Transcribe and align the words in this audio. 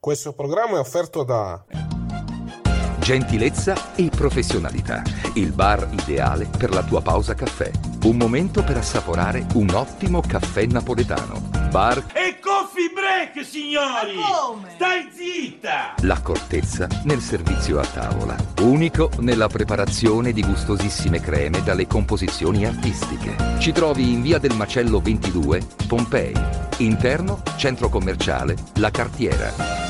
Questo 0.00 0.32
programma 0.32 0.76
è 0.76 0.78
offerto 0.78 1.24
da 1.24 1.62
Gentilezza 3.00 3.94
e 3.96 4.08
professionalità. 4.08 5.02
Il 5.34 5.52
bar 5.52 5.88
ideale 5.90 6.48
per 6.56 6.70
la 6.70 6.82
tua 6.82 7.02
pausa 7.02 7.34
caffè. 7.34 7.70
Un 8.04 8.16
momento 8.16 8.64
per 8.64 8.78
assaporare 8.78 9.44
un 9.54 9.68
ottimo 9.74 10.22
caffè 10.22 10.64
napoletano. 10.64 11.50
Bar 11.70 11.98
E 12.14 12.38
coffee 12.40 12.90
break, 12.94 13.44
signori! 13.44 14.16
Stai 14.74 15.10
zitta! 15.12 15.94
L'accortezza 16.00 16.88
nel 17.04 17.20
servizio 17.20 17.78
a 17.78 17.84
tavola. 17.84 18.36
Unico 18.62 19.10
nella 19.18 19.48
preparazione 19.48 20.32
di 20.32 20.42
gustosissime 20.42 21.20
creme 21.20 21.62
dalle 21.62 21.86
composizioni 21.86 22.64
artistiche. 22.64 23.36
Ci 23.58 23.72
trovi 23.72 24.12
in 24.12 24.22
via 24.22 24.38
del 24.38 24.54
Macello 24.54 24.98
22, 25.00 25.62
Pompei. 25.86 26.32
Interno, 26.78 27.42
centro 27.56 27.90
commerciale, 27.90 28.56
La 28.76 28.90
Cartiera. 28.90 29.89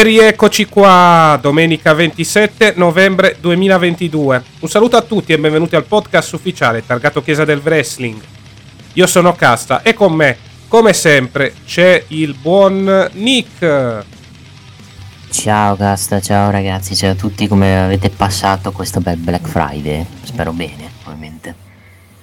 E 0.00 0.02
rieccoci 0.02 0.64
qua, 0.64 1.38
domenica 1.42 1.92
27 1.92 2.72
novembre 2.76 3.36
2022. 3.38 4.42
Un 4.60 4.68
saluto 4.70 4.96
a 4.96 5.02
tutti 5.02 5.34
e 5.34 5.38
benvenuti 5.38 5.76
al 5.76 5.84
podcast 5.84 6.32
ufficiale 6.32 6.86
targato 6.86 7.22
Chiesa 7.22 7.44
del 7.44 7.60
Wrestling. 7.62 8.18
Io 8.94 9.06
sono 9.06 9.34
Casta 9.34 9.82
e 9.82 9.92
con 9.92 10.14
me, 10.14 10.38
come 10.68 10.94
sempre, 10.94 11.52
c'è 11.66 12.02
il 12.08 12.32
buon 12.32 13.10
Nick. 13.12 14.04
Ciao 15.30 15.76
Casta, 15.76 16.18
ciao 16.22 16.50
ragazzi, 16.50 16.96
ciao 16.96 17.10
a 17.10 17.14
tutti, 17.14 17.46
come 17.46 17.84
avete 17.84 18.08
passato 18.08 18.72
questo 18.72 19.00
bel 19.00 19.18
Black 19.18 19.46
Friday? 19.46 20.06
Spero 20.22 20.52
bene, 20.52 20.90
ovviamente. 21.04 21.54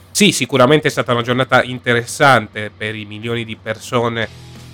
Sì, 0.10 0.32
sicuramente 0.32 0.88
è 0.88 0.90
stata 0.90 1.12
una 1.12 1.22
giornata 1.22 1.62
interessante 1.62 2.72
per 2.76 2.96
i 2.96 3.06
milioni 3.06 3.46
di 3.46 3.56
persone 3.56 4.28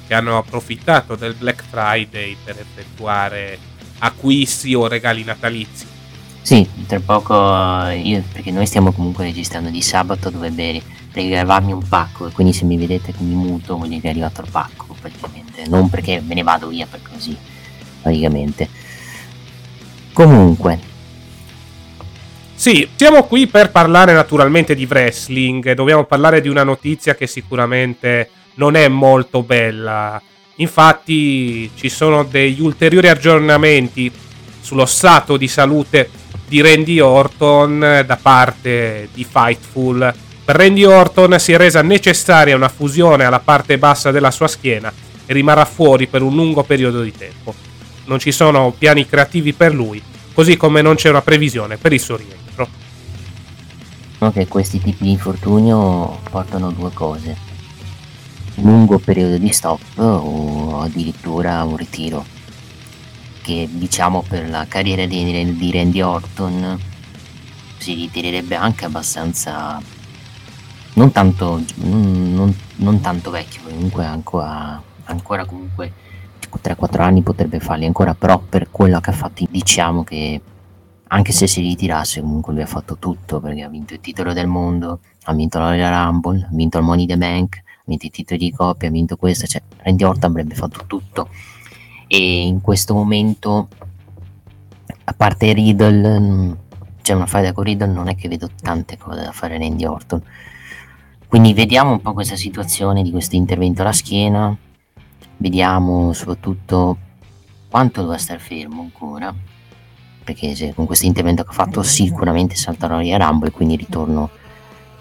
che 0.08 0.14
hanno 0.14 0.38
approfittato 0.38 1.16
del 1.16 1.34
Black 1.34 1.64
Friday 1.70 2.36
per 2.44 2.60
effettuare 2.60 3.58
acquisti 4.00 4.74
o 4.74 4.88
regali 4.88 5.24
natalizi. 5.24 5.86
Sì, 6.42 6.68
tra 6.88 7.00
poco 7.00 7.34
eh, 7.88 8.00
io, 8.00 8.22
perché 8.32 8.52
noi 8.52 8.66
stiamo 8.66 8.92
comunque 8.92 9.24
registrando 9.24 9.70
di 9.70 9.82
sabato, 9.82 10.30
dovrebbe 10.30 10.82
regalarmi 11.14 11.72
un 11.72 11.88
pacco 11.88 12.28
e 12.28 12.32
quindi 12.32 12.52
se 12.54 12.66
mi 12.66 12.76
vedete 12.78 13.14
che 13.14 13.24
mi 13.24 13.36
muto 13.36 13.78
vuol 13.78 13.88
dire 13.88 14.02
che 14.02 14.08
è 14.08 14.10
arrivato 14.12 14.42
il 14.42 14.50
pacco 14.52 14.96
praticamente, 15.00 15.66
non 15.68 15.90
perché 15.90 16.22
me 16.26 16.34
ne 16.34 16.44
vado 16.44 16.68
via 16.68 16.86
per 16.90 17.02
così, 17.02 17.38
praticamente. 18.02 18.68
Comunque, 20.12 20.92
Sì, 22.56 22.88
siamo 22.96 23.24
qui 23.24 23.48
per 23.48 23.72
parlare 23.72 24.14
naturalmente 24.14 24.74
di 24.76 24.86
wrestling. 24.90 25.74
Dobbiamo 25.74 26.06
parlare 26.06 26.40
di 26.40 26.48
una 26.48 26.64
notizia 26.64 27.14
che 27.16 27.28
sicuramente 27.28 28.30
non 28.56 28.76
è 28.76 28.88
molto 28.88 29.44
bella. 29.44 30.22
Infatti, 30.58 31.72
ci 31.76 31.90
sono 31.90 32.24
degli 32.24 32.62
ulteriori 32.62 33.10
aggiornamenti 33.10 34.12
sullo 34.62 34.86
stato 34.86 35.38
di 35.38 35.48
salute 35.48 36.10
di 36.48 36.62
Randy 36.62 37.00
Orton 37.00 38.04
da 38.06 38.20
parte 38.22 39.10
di 39.14 39.24
Fightful. 39.24 40.14
Per 40.46 40.56
Randy 40.56 40.84
Orton 40.84 41.40
si 41.40 41.54
è 41.54 41.58
resa 41.58 41.82
necessaria 41.82 42.56
una 42.56 42.70
fusione 42.70 43.24
alla 43.24 43.40
parte 43.40 43.78
bassa 43.78 44.12
della 44.12 44.32
sua 44.32 44.48
schiena 44.48 44.92
e 45.26 45.34
rimarrà 45.34 45.66
fuori 45.66 46.08
per 46.08 46.22
un 46.22 46.36
lungo 46.36 46.64
periodo 46.64 47.02
di 47.02 47.12
tempo. 47.12 47.54
Non 48.06 48.20
ci 48.20 48.32
sono 48.32 48.74
piani 48.78 49.08
creativi 49.08 49.54
per 49.54 49.74
lui, 49.74 50.02
così 50.34 50.58
come 50.58 50.82
non 50.82 50.96
c'è 50.96 51.10
una 51.10 51.22
previsione 51.22 51.78
per 51.78 51.94
il 51.94 52.00
suo 52.00 52.18
rientro. 52.18 52.68
che 54.34 54.48
questi 54.48 54.80
tipi 54.80 55.06
di 55.06 55.12
infortunio 55.12 56.20
portano 56.30 56.72
due 56.72 56.92
cose. 56.94 57.53
Lungo 58.56 59.00
periodo 59.00 59.38
di 59.38 59.52
stop 59.52 59.82
o 59.98 60.82
addirittura 60.82 61.64
un 61.64 61.76
ritiro. 61.76 62.26
Che 63.42 63.68
diciamo 63.72 64.24
per 64.28 64.50
la 64.50 64.66
carriera 64.68 65.06
di, 65.06 65.56
di 65.58 65.72
Randy 65.72 66.02
Orton 66.02 66.80
si 67.78 67.94
ritirerebbe 67.94 68.56
anche 68.56 68.86
abbastanza 68.86 69.82
non 70.94 71.12
tanto, 71.12 71.62
non, 71.76 72.56
non- 72.76 73.02
tanto 73.02 73.32
vecchio, 73.32 73.62
comunque 73.64 74.06
ancora, 74.06 74.82
ancora 75.06 75.46
comunque 75.46 75.92
3-4 76.62 77.02
anni 77.02 77.22
potrebbe 77.24 77.60
farli 77.60 77.86
ancora, 77.86 78.14
però 78.14 78.38
per 78.38 78.70
quello 78.70 79.00
che 79.00 79.10
ha 79.10 79.14
fatto 79.14 79.44
diciamo 79.50 80.04
che 80.04 80.40
anche 81.08 81.32
se 81.32 81.48
si 81.48 81.62
ritirasse 81.62 82.22
comunque 82.22 82.54
lui 82.54 82.62
ha 82.62 82.68
fatto 82.68 82.98
tutto 82.98 83.40
perché 83.40 83.64
ha 83.64 83.70
vinto 83.70 83.94
il 83.94 84.00
titolo 84.02 84.34
del 84.34 84.48
mondo, 84.48 85.00
ha 85.24 85.34
vinto 85.34 85.60
la 85.60 85.70
Royal 85.70 85.92
Rumble, 85.92 86.44
ha 86.44 86.56
vinto 86.56 86.78
il 86.78 86.84
Money 86.84 87.06
the 87.06 87.18
Bank, 87.18 87.64
vinto 87.86 88.06
i 88.06 88.10
titoli 88.10 88.40
di 88.40 88.52
coppia, 88.52 88.88
ha 88.88 88.92
vinto 88.92 89.18
questo, 89.18 89.46
cioè 89.46 89.62
Randy 89.78 90.04
Orton 90.04 90.32
avrebbe 90.32 90.56
fatto 90.56 90.84
tutto. 90.88 91.30
E 92.08 92.46
in 92.46 92.62
questo 92.62 92.94
momento 92.94 93.68
a 95.06 95.14
parte 95.14 95.52
Riddle 95.54 96.20
mm, 96.20 96.52
c'è 97.02 97.14
una 97.14 97.26
faida 97.26 97.52
con 97.52 97.64
Riddle 97.64 97.92
non 97.92 98.08
è 98.08 98.16
che 98.16 98.30
vedo 98.30 98.50
tante 98.62 98.98
cose 98.98 99.22
da 99.22 99.32
fare 99.32 99.58
Randy 99.58 99.86
Orton. 99.86 100.22
Quindi 101.28 101.54
vediamo 101.54 101.92
un 101.92 102.02
po' 102.02 102.14
questa 102.14 102.36
situazione 102.36 103.02
di 103.02 103.12
questo 103.12 103.36
intervento 103.36 103.82
alla 103.82 103.92
schiena. 103.92 104.56
Vediamo 105.38 106.14
soprattutto 106.14 106.98
quanto 107.70 108.02
dovrà 108.02 108.18
stare 108.18 108.40
fermo 108.40 108.82
ancora. 108.82 109.34
Perché 110.24 110.56
se 110.56 110.74
con 110.74 110.86
questo 110.86 111.06
intervento 111.06 111.44
che 111.44 111.50
ha 111.50 111.54
fatto 111.54 111.84
sicuramente 111.84 112.56
salterà 112.56 112.98
via 113.00 113.18
Rumble 113.18 113.52
quindi 113.52 113.76
ritorno 113.76 114.30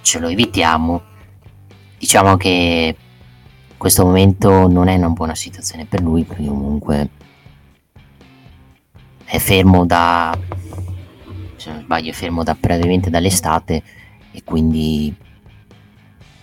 ce 0.01 0.19
lo 0.19 0.27
evitiamo 0.27 1.11
diciamo 2.03 2.37
che 2.37 2.97
questo 3.77 4.05
momento 4.05 4.67
non 4.67 4.89
è 4.89 4.97
una 4.97 5.11
buona 5.11 5.37
situazione 5.37 5.85
per 5.85 6.01
lui 6.03 6.25
perché 6.25 6.45
comunque 6.45 7.09
è 9.25 9.39
fermo 9.39 9.87
da 9.87 10.37
se 11.55 11.71
non 11.71 11.83
sbaglio 11.83 12.11
è 12.11 12.13
fermo 12.13 12.43
da 12.43 12.57
praticamente 12.57 13.09
dall'estate 13.09 13.83
e 14.33 14.43
quindi 14.43 15.15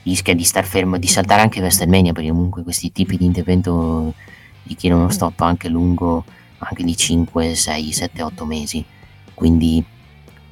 rischia 0.04 0.34
di 0.34 0.46
star 0.46 0.64
fermo 0.64 0.98
di 0.98 1.08
saltare 1.08 1.42
anche 1.42 1.60
WrestleMania 1.60 2.14
perché 2.14 2.30
comunque 2.30 2.64
questi 2.64 2.94
tipi 2.94 3.18
di 3.18 3.26
intervento 3.26 4.14
richiedono 4.64 5.02
uno 5.02 5.12
stop 5.12 5.42
anche 5.42 5.68
lungo 5.68 6.24
anche 6.60 6.86
di 6.86 6.96
5, 6.96 7.54
6, 7.54 7.92
7, 7.92 8.22
8 8.22 8.46
mesi. 8.46 8.84
Quindi 9.34 9.84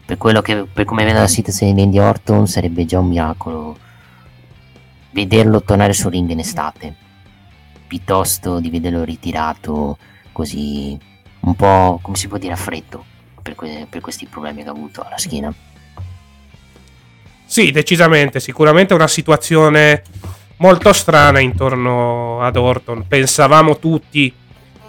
per 0.05 0.17
quello 0.17 0.41
che 0.41 0.65
per 0.65 0.83
come 0.83 1.05
vedo 1.05 1.19
la 1.19 1.27
situazione 1.27 1.73
di 1.73 1.81
Randy 1.81 1.97
Orton 1.97 2.45
sarebbe 2.45 2.83
già 2.83 2.99
un 2.99 3.07
miracolo 3.07 3.77
vederlo 5.17 5.63
tornare 5.63 5.93
sul 5.93 6.11
ring 6.11 6.29
in 6.29 6.37
estate. 6.37 6.93
Piuttosto 7.87 8.59
di 8.59 8.69
vederlo 8.69 9.03
ritirato 9.03 9.97
così 10.31 10.95
un 11.39 11.55
po' 11.55 11.99
come 12.03 12.15
si 12.15 12.27
può 12.27 12.37
dire 12.37 12.53
a 12.53 12.57
freddo 12.57 13.03
per, 13.41 13.55
que- 13.55 13.87
per 13.89 14.01
questi 14.01 14.27
problemi 14.27 14.61
che 14.61 14.69
ha 14.69 14.73
avuto 14.73 15.01
alla 15.01 15.17
schiena. 15.17 15.51
Sì, 17.45 17.71
decisamente, 17.71 18.39
sicuramente 18.39 18.93
una 18.93 19.07
situazione 19.07 20.03
molto 20.57 20.93
strana 20.93 21.39
intorno 21.39 22.39
ad 22.41 22.55
Orton. 22.55 23.05
Pensavamo 23.07 23.79
tutti 23.79 24.31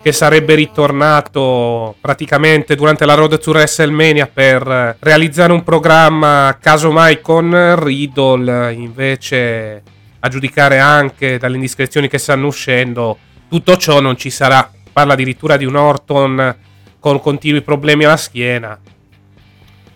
che 0.02 0.12
sarebbe 0.12 0.54
ritornato 0.54 1.94
praticamente 2.00 2.74
durante 2.74 3.06
la 3.06 3.14
Road 3.14 3.38
to 3.38 3.50
WrestleMania 3.50 4.26
per 4.26 4.96
realizzare 4.98 5.52
un 5.52 5.62
programma 5.62 6.58
casomai 6.60 7.22
con 7.22 7.76
Riddle, 7.82 8.72
invece 8.74 9.82
a 10.20 10.28
giudicare 10.28 10.78
anche 10.78 11.38
dalle 11.38 11.56
indiscrezioni 11.56 12.08
che 12.08 12.18
stanno 12.18 12.46
uscendo, 12.46 13.18
tutto 13.48 13.76
ciò 13.76 14.00
non 14.00 14.16
ci 14.16 14.30
sarà. 14.30 14.70
Parla 14.92 15.12
addirittura 15.12 15.56
di 15.56 15.64
un 15.64 15.76
Orton 15.76 16.56
con 16.98 17.20
continui 17.20 17.62
problemi 17.62 18.04
alla 18.04 18.16
schiena. 18.16 18.78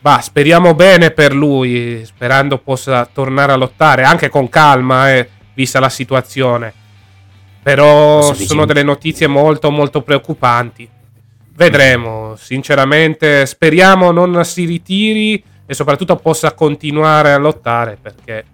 Bah, 0.00 0.20
speriamo 0.20 0.74
bene 0.74 1.10
per 1.12 1.34
lui, 1.34 2.04
sperando 2.04 2.58
possa 2.58 3.06
tornare 3.06 3.52
a 3.52 3.56
lottare, 3.56 4.02
anche 4.02 4.28
con 4.28 4.48
calma, 4.48 5.12
eh, 5.12 5.28
vista 5.54 5.78
la 5.78 5.88
situazione. 5.88 6.72
Però 7.62 8.34
sono 8.34 8.64
delle 8.64 8.82
notizie 8.82 9.28
molto 9.28 9.70
molto 9.70 10.02
preoccupanti. 10.02 10.88
Vedremo, 11.54 12.34
sinceramente 12.36 13.46
speriamo 13.46 14.10
non 14.10 14.44
si 14.44 14.64
ritiri 14.64 15.42
e 15.64 15.74
soprattutto 15.74 16.16
possa 16.16 16.52
continuare 16.54 17.32
a 17.32 17.38
lottare 17.38 17.96
perché 18.00 18.44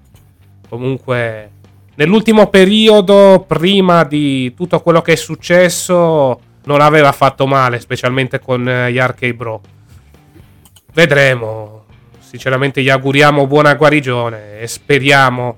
comunque 0.69 1.51
nell'ultimo 1.99 2.47
periodo, 2.49 3.45
prima 3.47 4.05
di 4.05 4.55
tutto 4.55 4.81
quello 4.81 5.03
che 5.03 5.13
è 5.13 5.17
successo, 5.17 6.41
non 6.65 6.81
aveva 6.81 7.13
fatto 7.13 7.47
male, 7.47 7.81
specialmente 7.81 8.39
con 8.39 8.69
eh, 8.69 8.91
gli 8.91 8.99
Arcade 8.99 9.35
Bro. 9.35 9.61
Vedremo. 10.93 11.77
Sinceramente 12.19 12.83
gli 12.83 12.91
auguriamo 12.91 13.47
buona 13.47 13.75
guarigione 13.75 14.61
e 14.61 14.67
speriamo 14.67 15.57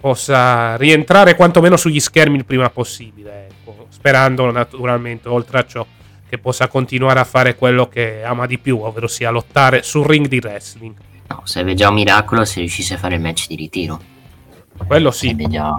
possa 0.00 0.76
rientrare 0.76 1.34
quantomeno 1.34 1.76
sugli 1.76 1.98
schermi 1.98 2.36
il 2.36 2.44
prima 2.44 2.70
possibile. 2.70 3.48
Ecco. 3.48 3.86
Sperando 3.88 4.50
naturalmente, 4.52 5.28
oltre 5.28 5.58
a 5.58 5.66
ciò, 5.66 5.84
che 6.28 6.38
possa 6.38 6.68
continuare 6.68 7.18
a 7.18 7.24
fare 7.24 7.56
quello 7.56 7.88
che 7.88 8.22
ama 8.22 8.46
di 8.46 8.58
più, 8.58 8.78
ovvero 8.80 9.08
sia 9.08 9.30
lottare 9.30 9.82
sul 9.82 10.06
ring 10.06 10.28
di 10.28 10.38
wrestling. 10.38 10.94
No, 11.26 11.40
sarebbe 11.44 11.74
già 11.74 11.88
un 11.88 11.94
miracolo 11.94 12.44
se 12.44 12.60
riuscisse 12.60 12.94
a 12.94 12.98
fare 12.98 13.16
il 13.16 13.20
match 13.20 13.48
di 13.48 13.56
ritiro. 13.56 14.12
Quello 14.86 15.10
sì. 15.10 15.34
Già 15.48 15.72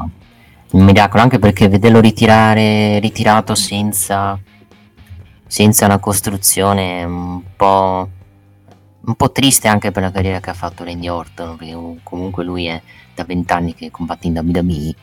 un 0.71 0.83
miracolo, 0.83 1.24
anche 1.24 1.39
perché 1.39 1.68
vederlo 1.69 2.00
ritirare, 2.00 3.00
ritirato 3.00 3.56
senza, 3.56 4.38
senza 5.47 5.86
una 5.86 6.00
costruzione 6.00 7.03
un 7.03 7.42
po', 7.56 8.09
un 9.01 9.15
po' 9.15 9.31
triste 9.31 9.68
anche 9.68 9.92
per 9.92 10.03
la 10.03 10.12
carriera 10.12 10.39
che 10.39 10.50
ha 10.50 10.53
fatto 10.53 10.83
Randy 10.83 11.07
Orton, 11.07 11.56
perché 11.56 12.00
comunque 12.03 12.44
lui 12.44 12.65
è 12.65 12.81
da 13.13 13.24
vent'anni 13.24 13.74
che 13.74 13.92
combatte 13.92 14.27
in 14.27 14.38
WWE, 14.38 14.95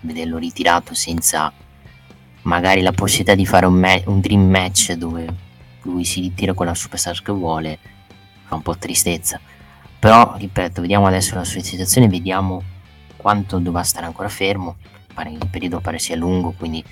vederlo 0.00 0.38
ritirato 0.38 0.94
senza 0.94 1.52
magari 2.42 2.82
la 2.82 2.92
possibilità 2.92 3.34
di 3.34 3.46
fare 3.46 3.66
un, 3.66 3.74
ma- 3.74 4.02
un 4.06 4.20
dream 4.20 4.48
match 4.48 4.92
dove 4.92 5.26
lui 5.82 6.04
si 6.04 6.20
ritira 6.20 6.54
con 6.54 6.66
la 6.66 6.74
superstar 6.74 7.22
che 7.22 7.32
vuole, 7.32 7.78
fa 8.46 8.56
un 8.56 8.62
po' 8.62 8.76
tristezza. 8.76 9.38
Però, 9.98 10.34
ripeto, 10.36 10.80
vediamo 10.80 11.06
adesso 11.06 11.34
la 11.34 11.44
sua 11.44 11.62
situazione, 11.62 12.08
vediamo 12.08 12.62
quanto 13.24 13.58
dovrà 13.58 13.82
stare 13.82 14.04
ancora 14.04 14.28
fermo. 14.28 14.76
Il 15.26 15.48
periodo 15.50 15.80
pare 15.80 15.98
sia 15.98 16.14
lungo, 16.14 16.52
quindi 16.52 16.84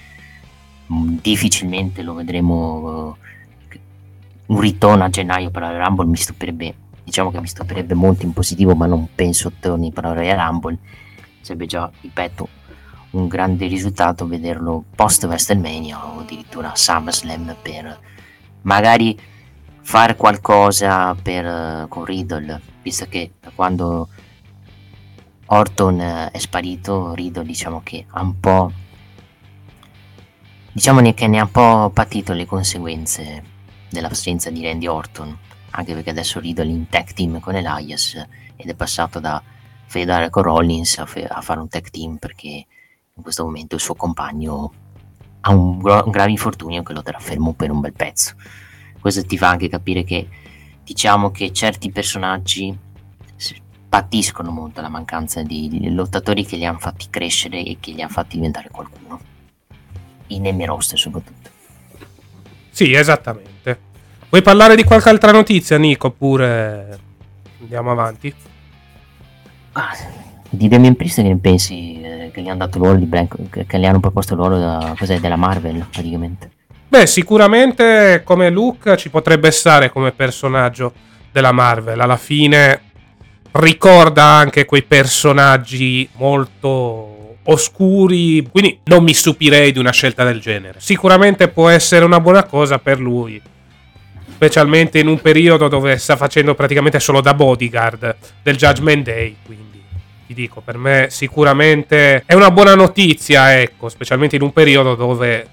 mm, 0.90 1.18
difficilmente 1.20 2.00
lo 2.00 2.14
vedremo 2.14 2.76
uh, 2.78 3.16
un 4.46 4.60
ritorno 4.60 5.04
a 5.04 5.10
gennaio 5.10 5.50
per 5.50 5.60
la 5.60 5.84
Rumble 5.84 6.06
mi 6.06 6.16
stupirebbe 6.16 6.74
diciamo 7.04 7.30
che 7.30 7.40
mi 7.40 7.46
stupirebbe 7.46 7.92
molto 7.92 8.24
in 8.24 8.32
positivo, 8.32 8.74
ma 8.74 8.86
non 8.86 9.08
penso 9.14 9.52
torni 9.60 9.92
per 9.92 10.04
la 10.04 10.12
Royal 10.14 10.38
Rumble. 10.38 10.78
Sarebbe 11.42 11.66
già, 11.66 11.90
ripeto, 12.00 12.48
un 13.10 13.28
grande 13.28 13.66
risultato 13.66 14.26
vederlo 14.26 14.84
post 14.94 15.24
WrestleMania 15.24 16.06
o 16.06 16.20
addirittura 16.20 16.72
SummerSlam 16.74 17.56
per 17.60 17.98
magari 18.62 19.18
fare 19.82 20.16
qualcosa 20.16 21.14
per, 21.14 21.86
con 21.88 22.04
Riddle, 22.04 22.60
visto 22.80 23.06
che 23.10 23.32
da 23.38 23.50
quando 23.54 24.08
Orton 25.52 26.00
è 26.32 26.38
sparito, 26.38 27.12
Riddle 27.12 27.44
diciamo 27.44 27.82
che 27.82 28.06
ha 28.08 28.22
un 28.22 28.40
po' 28.40 28.72
diciamo 30.72 31.02
che 31.12 31.26
ne 31.26 31.40
ha 31.40 31.42
un 31.42 31.50
po' 31.50 31.90
patito 31.92 32.32
le 32.32 32.46
conseguenze 32.46 33.44
dell'assenza 33.90 34.48
di 34.48 34.62
Randy 34.62 34.86
Orton 34.86 35.36
anche 35.72 35.92
perché 35.92 36.08
adesso 36.08 36.40
Riddle 36.40 36.70
in 36.70 36.88
tag 36.88 37.12
team 37.12 37.38
con 37.38 37.54
Elias 37.54 38.14
ed 38.56 38.66
è 38.66 38.74
passato 38.74 39.20
da 39.20 39.42
fedare 39.84 40.30
con 40.30 40.44
Rollins 40.44 40.96
a, 40.96 41.04
fe- 41.04 41.26
a, 41.26 41.42
fare 41.42 41.60
un 41.60 41.68
tag 41.68 41.90
team 41.90 42.16
perché 42.16 42.48
in 43.14 43.22
questo 43.22 43.44
momento 43.44 43.74
il 43.74 43.82
suo 43.82 43.94
compagno 43.94 44.72
ha 45.42 45.50
un, 45.50 45.76
gro- 45.76 46.04
un 46.06 46.10
grave 46.10 46.30
infortunio 46.30 46.82
che 46.82 46.94
lo 46.94 47.02
terrà 47.02 47.18
fermo 47.18 47.52
per 47.52 47.70
un 47.70 47.80
bel 47.80 47.92
pezzo. 47.92 48.36
Questo 48.98 49.22
ti 49.26 49.36
fa 49.36 49.50
anche 49.50 49.68
capire 49.68 50.02
che 50.02 50.26
diciamo 50.82 51.30
che 51.30 51.52
certi 51.52 51.90
personaggi 51.90 52.90
patiscono 53.92 54.50
molto 54.50 54.80
la 54.80 54.88
mancanza 54.88 55.42
di 55.42 55.92
lottatori 55.92 56.46
che 56.46 56.56
li 56.56 56.64
hanno 56.64 56.78
fatti 56.78 57.08
crescere 57.10 57.62
e 57.62 57.76
che 57.78 57.90
li 57.90 58.00
hanno 58.00 58.10
fatti 58.10 58.36
diventare 58.36 58.70
qualcuno. 58.70 59.20
In 60.28 60.46
Emmy 60.46 60.64
roster 60.64 60.98
soprattutto. 60.98 61.50
Sì, 62.70 62.94
esattamente. 62.94 63.78
Vuoi 64.30 64.40
parlare 64.40 64.76
di 64.76 64.84
qualche 64.84 65.10
altra 65.10 65.30
notizia, 65.30 65.76
Nico? 65.76 66.06
Oppure 66.06 66.98
andiamo 67.60 67.90
avanti? 67.90 68.34
Ah, 69.72 69.94
di 70.48 70.68
Damien 70.68 70.96
Priest 70.96 71.16
che 71.16 71.28
ne 71.28 71.36
pensi? 71.36 72.00
Eh, 72.00 72.30
che 72.32 72.40
gli 72.40 72.48
hanno 72.48 72.64
dato 72.64 72.78
l'oro 72.78 72.96
di 72.96 73.04
Blank, 73.04 73.66
che 73.66 73.78
gli 73.78 73.84
hanno 73.84 74.00
proposto 74.00 74.34
l'oro 74.34 74.58
da, 74.58 74.94
cos'è, 74.96 75.20
della 75.20 75.36
Marvel 75.36 75.86
praticamente? 75.90 76.50
Beh, 76.88 77.06
sicuramente 77.06 78.22
come 78.24 78.48
Luke 78.48 78.96
ci 78.96 79.10
potrebbe 79.10 79.50
stare 79.50 79.90
come 79.90 80.12
personaggio 80.12 80.94
della 81.30 81.52
Marvel. 81.52 82.00
Alla 82.00 82.16
fine 82.16 82.81
ricorda 83.52 84.24
anche 84.24 84.64
quei 84.64 84.82
personaggi 84.82 86.08
molto 86.14 87.36
oscuri, 87.44 88.46
quindi 88.50 88.78
non 88.84 89.02
mi 89.02 89.14
stupirei 89.14 89.72
di 89.72 89.78
una 89.78 89.92
scelta 89.92 90.24
del 90.24 90.40
genere. 90.40 90.78
Sicuramente 90.78 91.48
può 91.48 91.68
essere 91.68 92.04
una 92.04 92.20
buona 92.20 92.44
cosa 92.44 92.78
per 92.78 93.00
lui 93.00 93.40
specialmente 94.42 94.98
in 94.98 95.06
un 95.06 95.20
periodo 95.20 95.68
dove 95.68 95.96
sta 95.98 96.16
facendo 96.16 96.56
praticamente 96.56 96.98
solo 96.98 97.20
da 97.20 97.32
bodyguard 97.32 98.16
del 98.42 98.56
Judgment 98.56 99.04
Day, 99.04 99.36
quindi 99.46 99.80
ti 100.26 100.34
dico, 100.34 100.60
per 100.60 100.76
me 100.78 101.06
sicuramente 101.10 102.24
è 102.26 102.34
una 102.34 102.50
buona 102.50 102.74
notizia, 102.74 103.60
ecco, 103.60 103.88
specialmente 103.88 104.34
in 104.34 104.42
un 104.42 104.52
periodo 104.52 104.96
dove 104.96 105.46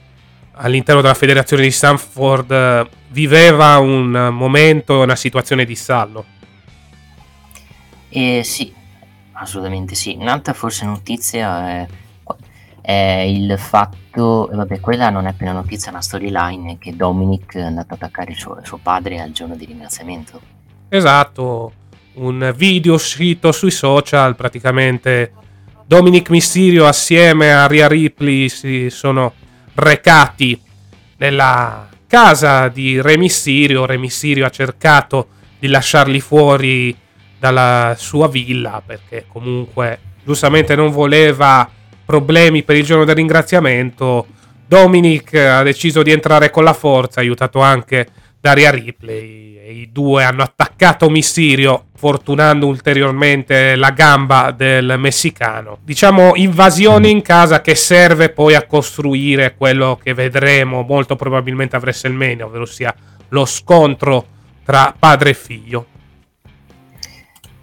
all'interno 0.53 1.01
della 1.01 1.13
federazione 1.13 1.61
di 1.61 1.69
Stanford 1.69 2.87
viveva 3.09 3.77
un 3.77 4.29
momento, 4.31 5.01
una 5.01 5.15
situazione 5.15 5.65
di 5.65 5.75
stallo. 5.75 6.25
Eh, 8.09 8.41
sì, 8.43 8.73
assolutamente 9.33 9.95
sì. 9.95 10.15
Un'altra 10.19 10.53
forse 10.53 10.85
notizia 10.85 11.69
è 11.69 11.87
è 12.89 13.23
il 13.23 13.55
fatto, 13.59 14.49
vabbè, 14.51 14.79
quella 14.79 15.11
non 15.11 15.27
è 15.27 15.33
più 15.33 15.45
una 15.45 15.53
notizia, 15.53 15.89
è 15.89 15.91
una 15.91 16.01
storyline 16.01 16.79
che 16.79 16.95
Dominic 16.95 17.55
è 17.55 17.61
andato 17.61 17.93
ad 17.93 18.01
attaccare 18.01 18.33
suo, 18.33 18.59
suo 18.63 18.79
padre 18.81 19.19
al 19.21 19.31
giorno 19.31 19.55
di 19.55 19.65
ringraziamento. 19.65 20.41
Esatto, 20.89 21.71
un 22.13 22.51
video 22.57 22.95
uscito 22.95 23.51
sui 23.51 23.69
social, 23.69 24.35
praticamente 24.35 25.33
Dominic 25.85 26.31
Mysterio 26.31 26.87
assieme 26.87 27.53
a 27.53 27.67
Ria 27.67 27.87
Ripley 27.87 28.49
si 28.49 28.89
sono 28.89 29.33
recati 29.75 30.59
nella 31.17 31.87
casa 32.07 32.69
di 32.69 32.99
Re 32.99 33.17
Mysterio. 33.17 33.85
Re 33.85 33.97
Mysterio 33.97 34.47
ha 34.47 34.49
cercato 34.49 35.27
di 35.59 35.67
lasciarli 35.67 36.19
fuori 36.19 36.95
dalla 37.39 37.95
sua 37.97 38.27
villa 38.27 38.81
perché 38.85 39.25
comunque 39.27 39.99
giustamente 40.23 40.75
non 40.75 40.91
voleva 40.91 41.67
problemi 42.05 42.63
per 42.63 42.75
il 42.75 42.85
giorno 42.85 43.05
del 43.05 43.15
ringraziamento, 43.15 44.25
Dominic 44.67 45.33
ha 45.33 45.63
deciso 45.63 46.03
di 46.03 46.11
entrare 46.11 46.51
con 46.51 46.63
la 46.63 46.73
forza, 46.73 47.21
aiutato 47.21 47.59
anche 47.59 48.07
da 48.39 48.53
Ria 48.53 48.71
Ripley. 48.71 49.57
E 49.57 49.71
I 49.73 49.89
due 49.91 50.23
hanno 50.23 50.43
attaccato 50.43 51.09
Mysterio, 51.09 51.85
fortunando 51.95 52.67
ulteriormente 52.67 53.75
la 53.75 53.91
gamba 53.91 54.51
del 54.51 54.95
messicano. 54.97 55.79
Diciamo 55.83 56.33
invasione 56.35 57.09
in 57.09 57.21
casa 57.21 57.61
che 57.61 57.75
serve 57.75 58.29
poi 58.29 58.55
a 58.55 58.65
costruire 58.65 59.55
quello 59.55 59.99
che 60.01 60.13
vedremo 60.13 60.81
molto 60.81 61.15
probabilmente 61.15 61.75
a 61.75 61.79
WrestleMania, 61.79 62.45
ovvero 62.45 62.65
sia 62.65 62.93
lo 63.29 63.45
scontro 63.45 64.25
tra 64.63 64.93
padre 64.97 65.31
e 65.31 65.35
figlio. 65.35 65.85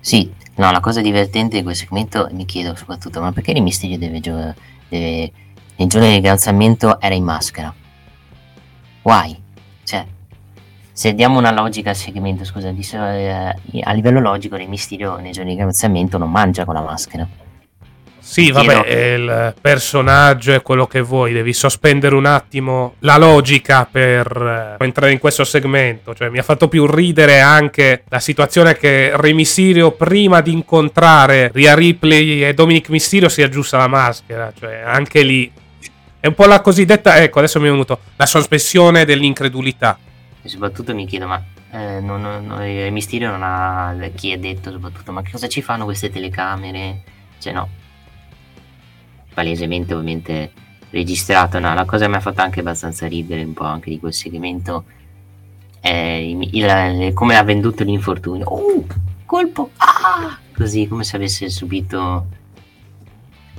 Sì, 0.06 0.30
No, 0.56 0.70
la 0.70 0.80
cosa 0.80 1.02
divertente 1.02 1.56
di 1.58 1.62
questo 1.62 1.84
segmento 1.84 2.28
mi 2.32 2.46
chiedo 2.46 2.74
soprattutto, 2.76 3.20
ma 3.20 3.30
perché 3.32 3.50
il 3.50 3.60
Mysterio 3.60 3.98
deve, 3.98 4.20
gio- 4.20 4.54
deve 4.88 5.32
nel 5.76 5.88
giorno 5.88 6.06
di 6.06 6.14
ringraziamento 6.14 6.98
era 6.98 7.14
in 7.14 7.24
maschera? 7.24 7.74
Why? 9.02 9.36
Cioè, 9.82 10.06
se 10.92 11.12
diamo 11.12 11.38
una 11.38 11.50
logica 11.50 11.90
al 11.90 11.96
segmento, 11.96 12.44
scusa, 12.44 12.70
di, 12.70 12.86
eh, 12.90 13.80
a 13.82 13.92
livello 13.92 14.20
logico 14.20 14.56
il 14.56 14.66
Mysterio 14.68 15.16
nel 15.16 15.32
giorno 15.32 15.50
di 15.50 15.56
ringraziamento 15.56 16.16
non 16.16 16.30
mangia 16.30 16.64
con 16.64 16.74
la 16.74 16.82
maschera. 16.82 17.28
Sì, 18.26 18.50
vabbè, 18.50 18.88
il 18.88 19.54
personaggio 19.60 20.52
è 20.52 20.60
quello 20.60 20.88
che 20.88 21.00
vuoi, 21.00 21.32
devi 21.32 21.52
sospendere 21.52 22.16
un 22.16 22.26
attimo 22.26 22.96
la 22.98 23.18
logica 23.18 23.88
per 23.88 24.76
eh, 24.80 24.84
entrare 24.84 25.12
in 25.12 25.20
questo 25.20 25.44
segmento. 25.44 26.12
Cioè, 26.12 26.28
mi 26.28 26.38
ha 26.38 26.42
fatto 26.42 26.66
più 26.66 26.86
ridere 26.86 27.40
anche 27.40 28.02
la 28.08 28.18
situazione 28.18 28.76
che 28.76 29.12
Re 29.14 29.32
Mysterio, 29.32 29.92
prima 29.92 30.40
di 30.40 30.50
incontrare 30.50 31.52
Ria 31.54 31.76
Ripley 31.76 32.42
e 32.42 32.52
Dominic 32.52 32.88
Mysterio, 32.88 33.28
si 33.28 33.42
aggiusta 33.42 33.78
la 33.78 33.86
maschera. 33.86 34.52
Cioè, 34.58 34.82
anche 34.84 35.22
lì 35.22 35.50
è 36.18 36.26
un 36.26 36.34
po' 36.34 36.46
la 36.46 36.60
cosiddetta, 36.60 37.22
ecco, 37.22 37.38
adesso 37.38 37.60
mi 37.60 37.68
è 37.68 37.70
venuto, 37.70 38.00
la 38.16 38.26
sospensione 38.26 39.04
dell'incredulità. 39.04 39.96
E 40.42 40.48
soprattutto 40.48 40.92
mi 40.96 41.06
chiedo, 41.06 41.28
ma 41.28 41.40
eh, 41.70 42.00
non, 42.00 42.22
non, 42.22 42.60
il 42.64 42.90
Mysterio 42.90 43.30
non 43.30 43.42
ha 43.44 43.96
chi 44.16 44.32
è 44.32 44.36
detto 44.36 44.72
soprattutto, 44.72 45.12
ma 45.12 45.22
che 45.22 45.30
cosa 45.30 45.46
ci 45.46 45.62
fanno 45.62 45.84
queste 45.84 46.10
telecamere? 46.10 47.02
Cioè, 47.38 47.52
no 47.52 47.84
palesemente 49.36 49.92
ovviamente 49.92 50.50
registrato. 50.88 51.58
No, 51.58 51.74
la 51.74 51.84
cosa 51.84 52.06
che 52.06 52.10
mi 52.10 52.16
ha 52.16 52.20
fatto 52.20 52.40
anche 52.40 52.60
abbastanza 52.60 53.06
ridere 53.06 53.44
un 53.44 53.52
po' 53.52 53.64
anche 53.64 53.90
di 53.90 53.98
quel 53.98 54.14
segmento 54.14 54.84
è 55.78 55.90
il, 55.90 56.48
il, 56.54 57.12
come 57.12 57.36
ha 57.36 57.42
venduto 57.42 57.84
l'infortunio. 57.84 58.46
Oh, 58.46 58.86
colpo! 59.26 59.72
Ah! 59.76 60.38
Così 60.56 60.88
come 60.88 61.04
se 61.04 61.16
avesse 61.16 61.50
subito 61.50 62.26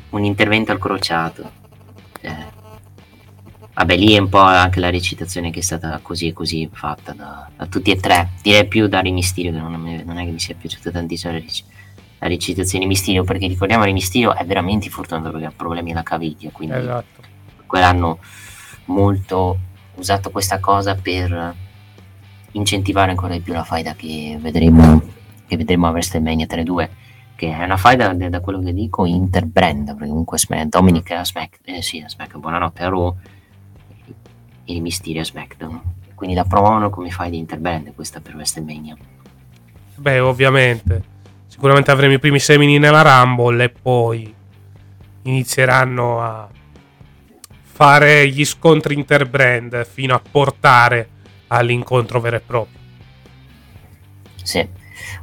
un 0.09 0.23
intervento 0.23 0.71
al 0.71 0.79
crociato. 0.79 1.51
Eh. 2.21 2.55
Vabbè, 3.75 3.95
lì 3.95 4.15
è 4.15 4.17
un 4.17 4.29
po' 4.29 4.39
anche 4.39 4.79
la 4.79 4.89
recitazione 4.89 5.51
che 5.51 5.59
è 5.59 5.61
stata 5.61 5.99
così 6.01 6.29
e 6.29 6.33
così 6.33 6.67
fatta 6.73 7.13
da, 7.13 7.47
da 7.55 7.67
tutti 7.67 7.91
e 7.91 7.97
tre. 7.97 8.31
Direi 8.41 8.65
più 8.65 8.87
da 8.87 9.01
Remisterio 9.01 9.51
che 9.51 9.59
non, 9.59 9.79
non, 10.03 10.17
è 10.17 10.25
che 10.25 10.31
mi 10.31 10.39
sia 10.39 10.55
piaciuta 10.55 10.89
tantissimo 10.89 11.33
la 11.33 11.37
recitazione 11.37 11.76
la 12.19 12.27
recitazione 12.27 12.83
di 12.83 12.89
Mysterio 12.89 13.23
perché 13.23 13.47
ricordiamo 13.47 13.83
che 13.83 13.91
Mysterio 13.91 14.35
è 14.35 14.45
veramente 14.45 14.89
fortunato 14.89 15.31
perché 15.31 15.45
ha 15.45 15.53
problemi 15.55 15.91
alla 15.91 16.03
caviglia 16.03 16.49
quindi 16.51 16.77
esatto. 16.77 17.21
quell'hanno 17.65 18.19
molto 18.85 19.57
usato 19.95 20.31
questa 20.31 20.59
cosa 20.59 20.95
per 20.95 21.55
incentivare 22.51 23.11
ancora 23.11 23.33
di 23.33 23.41
più 23.41 23.53
la 23.53 23.63
faida 23.63 23.93
che 23.93 24.37
vedremo 24.39 25.01
che 25.45 25.57
vedremo 25.57 25.87
a 25.87 25.91
WrestleMania 25.91 26.45
3-2 26.45 26.89
che 27.35 27.55
è 27.55 27.63
una 27.63 27.77
faida 27.77 28.13
da, 28.13 28.29
da 28.29 28.39
quello 28.39 28.59
che 28.61 28.73
dico 28.73 29.05
interbrand 29.05 29.93
perché 29.93 30.07
comunque 30.07 30.39
Smack, 30.39 30.65
Dominic 30.65 31.11
a 31.11 31.23
Smack 31.23 31.59
eh 31.63 31.81
sì 31.81 31.99
a 31.99 32.09
Smack 32.09 32.37
buonanotte 32.37 32.83
a 32.83 32.89
Raw 32.89 33.15
e 34.67 34.81
Mysterio 34.81 35.21
a 35.21 35.25
SmackDown. 35.25 35.81
Quindi 36.13 36.35
la 36.35 36.43
promuovono 36.43 36.89
come 36.89 37.09
faida 37.09 37.35
interbrand 37.35 37.93
questa 37.95 38.19
per 38.19 38.35
WrestleMania. 38.35 38.97
Beh 39.95 40.19
ovviamente 40.19 41.15
Sicuramente 41.57 41.89
avremo 41.89 42.13
i 42.13 42.19
primi 42.19 42.37
semini 42.37 42.77
nella 42.77 43.01
Rumble 43.01 43.63
e 43.63 43.69
poi 43.69 44.31
inizieranno 45.23 46.21
a 46.21 46.47
fare 47.63 48.29
gli 48.29 48.45
scontri 48.45 48.93
interbrand 48.93 49.83
fino 49.87 50.13
a 50.13 50.21
portare 50.21 51.09
all'incontro 51.47 52.21
vero 52.21 52.35
e 52.35 52.41
proprio. 52.41 52.79
Sì. 54.43 54.67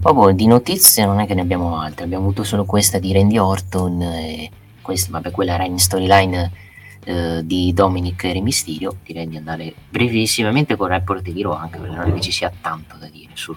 Oh, 0.02 0.32
di 0.32 0.48
notizie 0.48 1.06
non 1.06 1.20
è 1.20 1.26
che 1.26 1.34
ne 1.34 1.42
abbiamo 1.42 1.78
altre, 1.78 2.04
abbiamo 2.04 2.24
avuto 2.24 2.42
solo 2.42 2.64
questa 2.64 2.98
di 2.98 3.12
Randy 3.12 3.38
Orton 3.38 4.02
e 4.02 4.50
questa, 4.82 5.12
vabbè, 5.12 5.30
quella 5.30 5.54
era 5.54 5.64
in 5.64 5.78
storyline 5.78 6.50
eh, 7.04 7.42
di 7.44 7.72
Dominic 7.72 8.24
e. 8.24 8.96
Direi 9.04 9.28
di 9.28 9.36
andare 9.36 9.72
brevissimamente 9.88 10.74
con 10.74 10.88
il 10.88 10.94
report 10.94 11.22
di 11.22 11.42
Raw 11.42 11.52
anche 11.52 11.78
perché 11.78 11.94
non 11.94 12.08
è 12.08 12.12
che 12.12 12.20
ci 12.20 12.32
sia 12.32 12.52
tanto 12.60 12.96
da 12.96 13.06
dire 13.06 13.30
su 13.34 13.54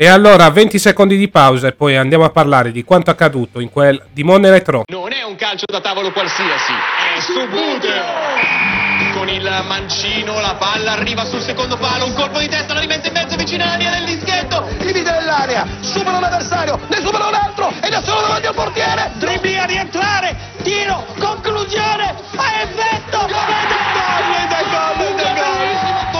e 0.00 0.06
allora 0.06 0.48
20 0.48 0.78
secondi 0.78 1.16
di 1.16 1.28
pausa 1.28 1.66
e 1.66 1.72
poi 1.72 1.96
andiamo 1.96 2.24
a 2.24 2.30
parlare 2.30 2.70
di 2.70 2.84
quanto 2.84 3.10
accaduto 3.10 3.58
in 3.58 3.68
quel 3.68 4.00
di 4.12 4.22
Monne. 4.22 4.62
Non 4.86 5.12
è 5.12 5.24
un 5.24 5.34
calcio 5.34 5.64
da 5.66 5.80
tavolo 5.80 6.12
qualsiasi, 6.12 6.72
è 7.16 7.20
subuteo! 7.20 8.76
Con 9.12 9.28
il 9.28 9.42
mancino, 9.66 10.40
la 10.40 10.54
palla 10.54 10.92
arriva 10.92 11.24
sul 11.24 11.40
secondo 11.40 11.76
palo, 11.76 12.06
un 12.06 12.14
colpo 12.14 12.38
di 12.38 12.48
testa, 12.48 12.74
la 12.74 12.80
rimette 12.80 13.08
in 13.08 13.14
mezzo 13.14 13.36
vicino 13.36 13.64
alla 13.64 13.74
linea 13.74 13.96
del 13.96 14.04
dischetto, 14.04 14.68
divide 14.78 15.10
nell'area, 15.10 15.66
supera 15.80 16.16
un 16.16 16.24
avversario, 16.24 16.78
ne 16.86 16.96
supera 17.02 17.26
un 17.26 17.34
altro 17.34 17.72
e 17.82 17.88
da 17.90 18.00
solo 18.00 18.20
davanti 18.20 18.46
al 18.46 18.54
portiere, 18.54 19.10
dribbli 19.14 19.58
a 19.58 19.64
rientrare, 19.64 20.36
tiro, 20.62 21.04
conclusione, 21.18 22.14
a 22.36 22.62
effetto! 22.62 23.18
Gol, 23.18 23.87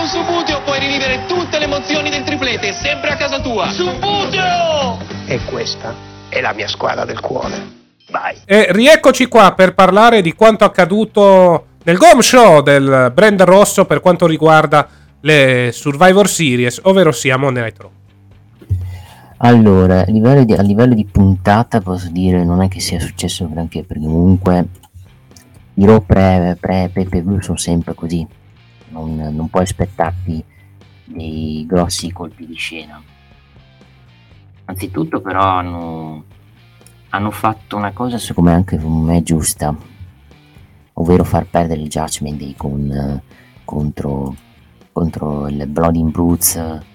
Subuteo 0.09 0.63
puoi 0.63 0.79
rivivere 0.79 1.27
tutte 1.27 1.59
le 1.59 1.67
emozioni 1.67 2.09
del 2.09 2.23
triplete, 2.23 2.73
sempre 2.73 3.11
a 3.11 3.17
casa 3.17 3.43
tua. 3.43 3.69
Subuteo! 3.69 4.97
E 5.27 5.39
questa 5.45 5.95
è 6.31 6.41
la 6.41 6.55
mia 6.55 6.67
squadra 6.67 7.05
del 7.05 7.21
cuore. 7.21 7.77
Vai. 8.11 8.35
E 8.47 8.69
rieccoci 8.71 9.27
qua 9.27 9.53
per 9.53 9.75
parlare 9.75 10.23
di 10.23 10.33
quanto 10.33 10.65
accaduto 10.65 11.67
nel 11.85 11.99
Gom 11.99 12.21
Show 12.21 12.63
del 12.63 13.13
brand 13.15 13.43
rosso 13.43 13.85
per 13.85 14.01
quanto 14.01 14.27
riguarda 14.27 14.89
le 15.21 15.69
Survivor 15.75 16.27
Series, 16.27 16.81
ovvero 16.85 17.13
sia 17.13 17.37
Monday 17.37 17.65
Night 17.65 17.79
Raw. 17.79 17.91
Allora, 19.41 20.01
a 20.01 20.11
livello, 20.11 20.45
di, 20.45 20.55
a 20.55 20.63
livello 20.63 20.95
di 20.95 21.05
puntata 21.05 21.83
posso 21.83 22.09
dire 22.11 22.45
non 22.45 22.63
è 22.63 22.69
che 22.69 22.81
sia 22.81 22.99
successo 22.99 23.47
granché, 23.47 23.85
perché 23.85 24.05
comunque 24.05 24.69
i 25.75 25.85
Raw 25.85 26.03
pre, 26.03 26.57
pre 26.59 26.91
PPV 26.91 27.41
sono 27.41 27.59
sempre 27.59 27.93
così, 27.93 28.27
non, 28.91 29.17
non 29.17 29.49
puoi 29.49 29.63
aspettarti 29.63 30.45
dei 31.05 31.65
grossi 31.67 32.13
colpi 32.13 32.47
di 32.47 32.55
scena. 32.55 33.03
Anzitutto 34.65 35.21
però 35.21 35.41
hanno, 35.41 36.25
hanno 37.11 37.31
fatto 37.31 37.77
una 37.77 37.93
cosa 37.93 38.19
secondo 38.19 38.51
me 38.51 38.57
anche 38.57 38.79
me 38.79 39.23
giusta, 39.23 39.75
ovvero 40.95 41.25
far 41.25 41.47
perdere 41.47 41.81
il 41.81 41.89
Judgment 41.89 42.39
Day 42.39 42.55
con, 42.55 43.23
contro, 43.65 44.35
contro 44.93 45.49
il 45.49 45.67
Blood 45.67 45.97
in 45.97 46.11
Brutes 46.11 46.87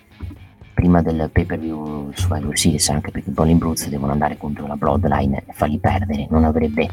prima 0.74 1.02
del 1.02 1.30
pay 1.32 1.46
per 1.46 1.60
view 1.60 2.12
Survivor 2.14 2.58
Series 2.58 2.90
anche 2.90 3.12
perché 3.12 3.30
i 3.30 3.50
in 3.50 3.58
Brutes 3.58 3.88
devono 3.90 4.12
andare 4.12 4.38
contro 4.38 4.68
la 4.68 4.76
Bloodline 4.76 5.44
e 5.46 5.54
farli 5.54 5.78
perdere 5.78 6.28
non 6.30 6.44
avrebbe 6.44 6.90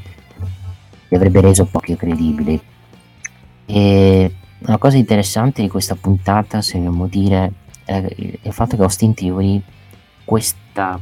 li 1.09 1.17
avrebbe 1.17 1.41
reso 1.41 1.65
poco 1.65 1.97
credibili 1.97 2.61
e 3.67 4.35
una 4.61 4.79
cosa 4.79 4.97
interessante 4.97 5.63
di 5.63 5.69
questa 5.69 5.95
puntata, 5.95 6.61
se 6.61 6.79
vogliamo 6.79 7.07
dire, 7.07 7.53
è 7.85 8.07
il 8.17 8.53
fatto 8.53 8.77
che 8.77 8.83
Austin 8.83 9.15
Theory 9.15 9.63
questa, 10.25 11.01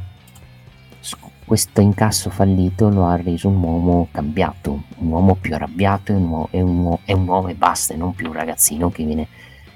questo 1.45 1.81
incasso 1.81 2.29
fallito 2.29 2.89
lo 2.89 3.05
ha 3.05 3.15
reso 3.15 3.49
un 3.49 3.61
uomo 3.61 4.07
cambiato, 4.11 4.83
un 4.97 5.11
uomo 5.11 5.35
più 5.35 5.53
arrabbiato 5.53 6.11
e 6.11 6.15
un, 6.15 6.27
uomo, 6.27 6.47
e 6.51 6.61
un, 6.61 6.77
uomo, 6.77 6.99
e 7.05 7.13
un 7.13 7.27
uomo 7.27 7.47
e 7.49 7.55
basta, 7.55 7.93
e 7.93 7.97
non 7.97 8.13
più 8.15 8.27
un 8.27 8.33
ragazzino 8.33 8.89
che 8.89 9.03
viene 9.03 9.27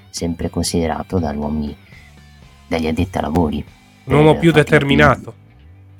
sempre 0.08 0.48
considerato 0.48 1.18
dagli 1.18 1.36
uomini, 1.36 1.76
dagli 2.66 2.86
addetti 2.86 3.18
ai 3.18 3.22
lavori. 3.22 3.64
Un 4.04 4.14
uomo 4.14 4.36
più 4.36 4.50
determinato. 4.50 5.34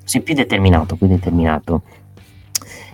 Sì, 0.04 0.20
più 0.20 0.34
determinato, 0.34 0.96
più 0.96 1.06
determinato. 1.06 1.82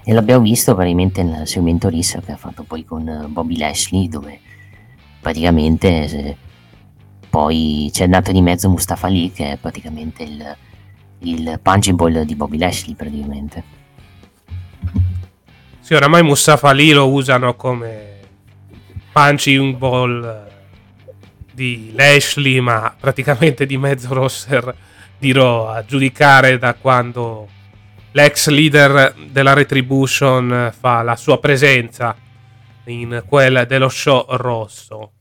E 0.02 0.12
l'abbiamo 0.12 0.42
visto 0.42 0.74
praticamente 0.74 1.22
nel 1.22 1.46
segmento 1.46 1.88
Rissa 1.88 2.20
che 2.20 2.32
ha 2.32 2.36
fatto 2.36 2.64
poi 2.64 2.84
con 2.84 3.26
Bobby 3.28 3.56
Lashley 3.56 4.08
dove 4.08 4.40
praticamente 5.20 6.08
se, 6.08 6.36
poi 7.28 7.90
c'è 7.92 8.04
andato 8.04 8.32
di 8.32 8.40
mezzo 8.40 8.68
Mustafa 8.68 9.06
Ali 9.06 9.30
che 9.30 9.52
è 9.52 9.56
praticamente 9.56 10.22
il, 10.24 10.56
il 11.20 11.60
punching 11.62 11.96
ball 11.96 12.22
di 12.22 12.34
Bobby 12.34 12.58
Lashley 12.58 12.94
praticamente. 12.94 13.62
Sì 15.80 15.94
oramai 15.94 16.22
Mustafa 16.22 16.68
Ali 16.68 16.92
lo 16.92 17.08
usano 17.08 17.54
come 17.54 18.18
punching 19.12 19.76
ball 19.76 20.48
di 21.52 21.92
Lashley 21.94 22.60
ma 22.60 22.94
praticamente 22.98 23.66
di 23.66 23.76
mezzo 23.76 24.12
roster 24.12 24.74
dirò 25.18 25.68
a 25.68 25.84
giudicare 25.84 26.58
da 26.58 26.74
quando 26.74 27.48
l'ex 28.12 28.48
leader 28.48 29.14
della 29.30 29.52
Retribution 29.52 30.72
fa 30.76 31.02
la 31.02 31.16
sua 31.16 31.38
presenza 31.38 32.16
in 32.90 33.22
quella 33.26 33.64
dello 33.64 33.88
show 33.88 34.26
rosso. 34.28 35.12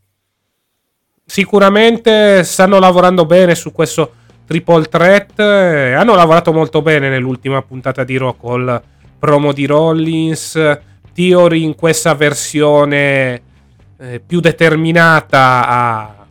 Sicuramente 1.25 2.43
stanno 2.43 2.79
lavorando 2.79 3.25
bene 3.25 3.53
su 3.53 3.71
questo 3.71 4.13
triple 4.45 4.85
threat. 4.85 5.39
Hanno 5.39 6.15
lavorato 6.15 6.51
molto 6.51 6.81
bene 6.81 7.07
nell'ultima 7.07 7.61
puntata 7.61 8.03
di 8.03 8.17
Raw 8.17 8.35
col 8.35 8.81
promo 9.19 9.53
di 9.53 9.67
Rollins. 9.67 10.79
Theory 11.13 11.63
in 11.63 11.75
questa 11.75 12.15
versione 12.15 13.41
eh, 13.99 14.19
più 14.25 14.39
determinata 14.39 15.67
a 15.67 16.27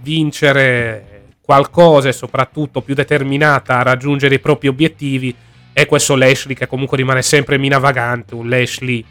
vincere 0.00 1.28
qualcosa 1.40 2.08
e 2.08 2.12
soprattutto 2.12 2.82
più 2.82 2.94
determinata 2.94 3.78
a 3.78 3.82
raggiungere 3.82 4.34
i 4.34 4.40
propri 4.40 4.68
obiettivi. 4.68 5.34
E 5.72 5.86
questo 5.86 6.16
Lashley 6.16 6.54
che 6.54 6.66
comunque 6.66 6.98
rimane 6.98 7.22
sempre 7.22 7.56
mina 7.56 7.78
vagante, 7.78 8.34
un 8.34 8.48
Lashley 8.48 9.02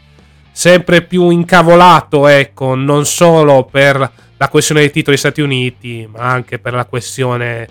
sempre 0.58 1.02
più 1.02 1.30
incavolato, 1.30 2.26
ecco, 2.26 2.74
non 2.74 3.06
solo 3.06 3.62
per 3.62 4.12
la 4.36 4.48
questione 4.48 4.80
dei 4.80 4.90
titoli 4.90 5.16
Stati 5.16 5.40
Uniti, 5.40 6.08
ma 6.10 6.22
anche 6.22 6.58
per 6.58 6.72
la 6.72 6.84
questione 6.84 7.68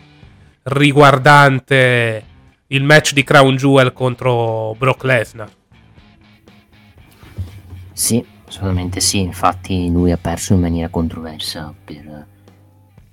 riguardante 0.63 2.24
il 2.67 2.84
match 2.84 3.12
di 3.12 3.25
Crown 3.25 3.58
Jewel 3.58 3.91
contro 3.91 4.74
Brock 4.77 5.03
Lesnar. 5.03 5.50
Sì, 7.91 8.24
assolutamente 8.48 9.01
sì. 9.01 9.20
Infatti, 9.20 9.91
lui 9.91 10.13
ha 10.13 10.17
perso 10.17 10.53
in 10.53 10.62
maniera 10.62 10.88
controversa 10.88 11.74
per... 11.84 12.25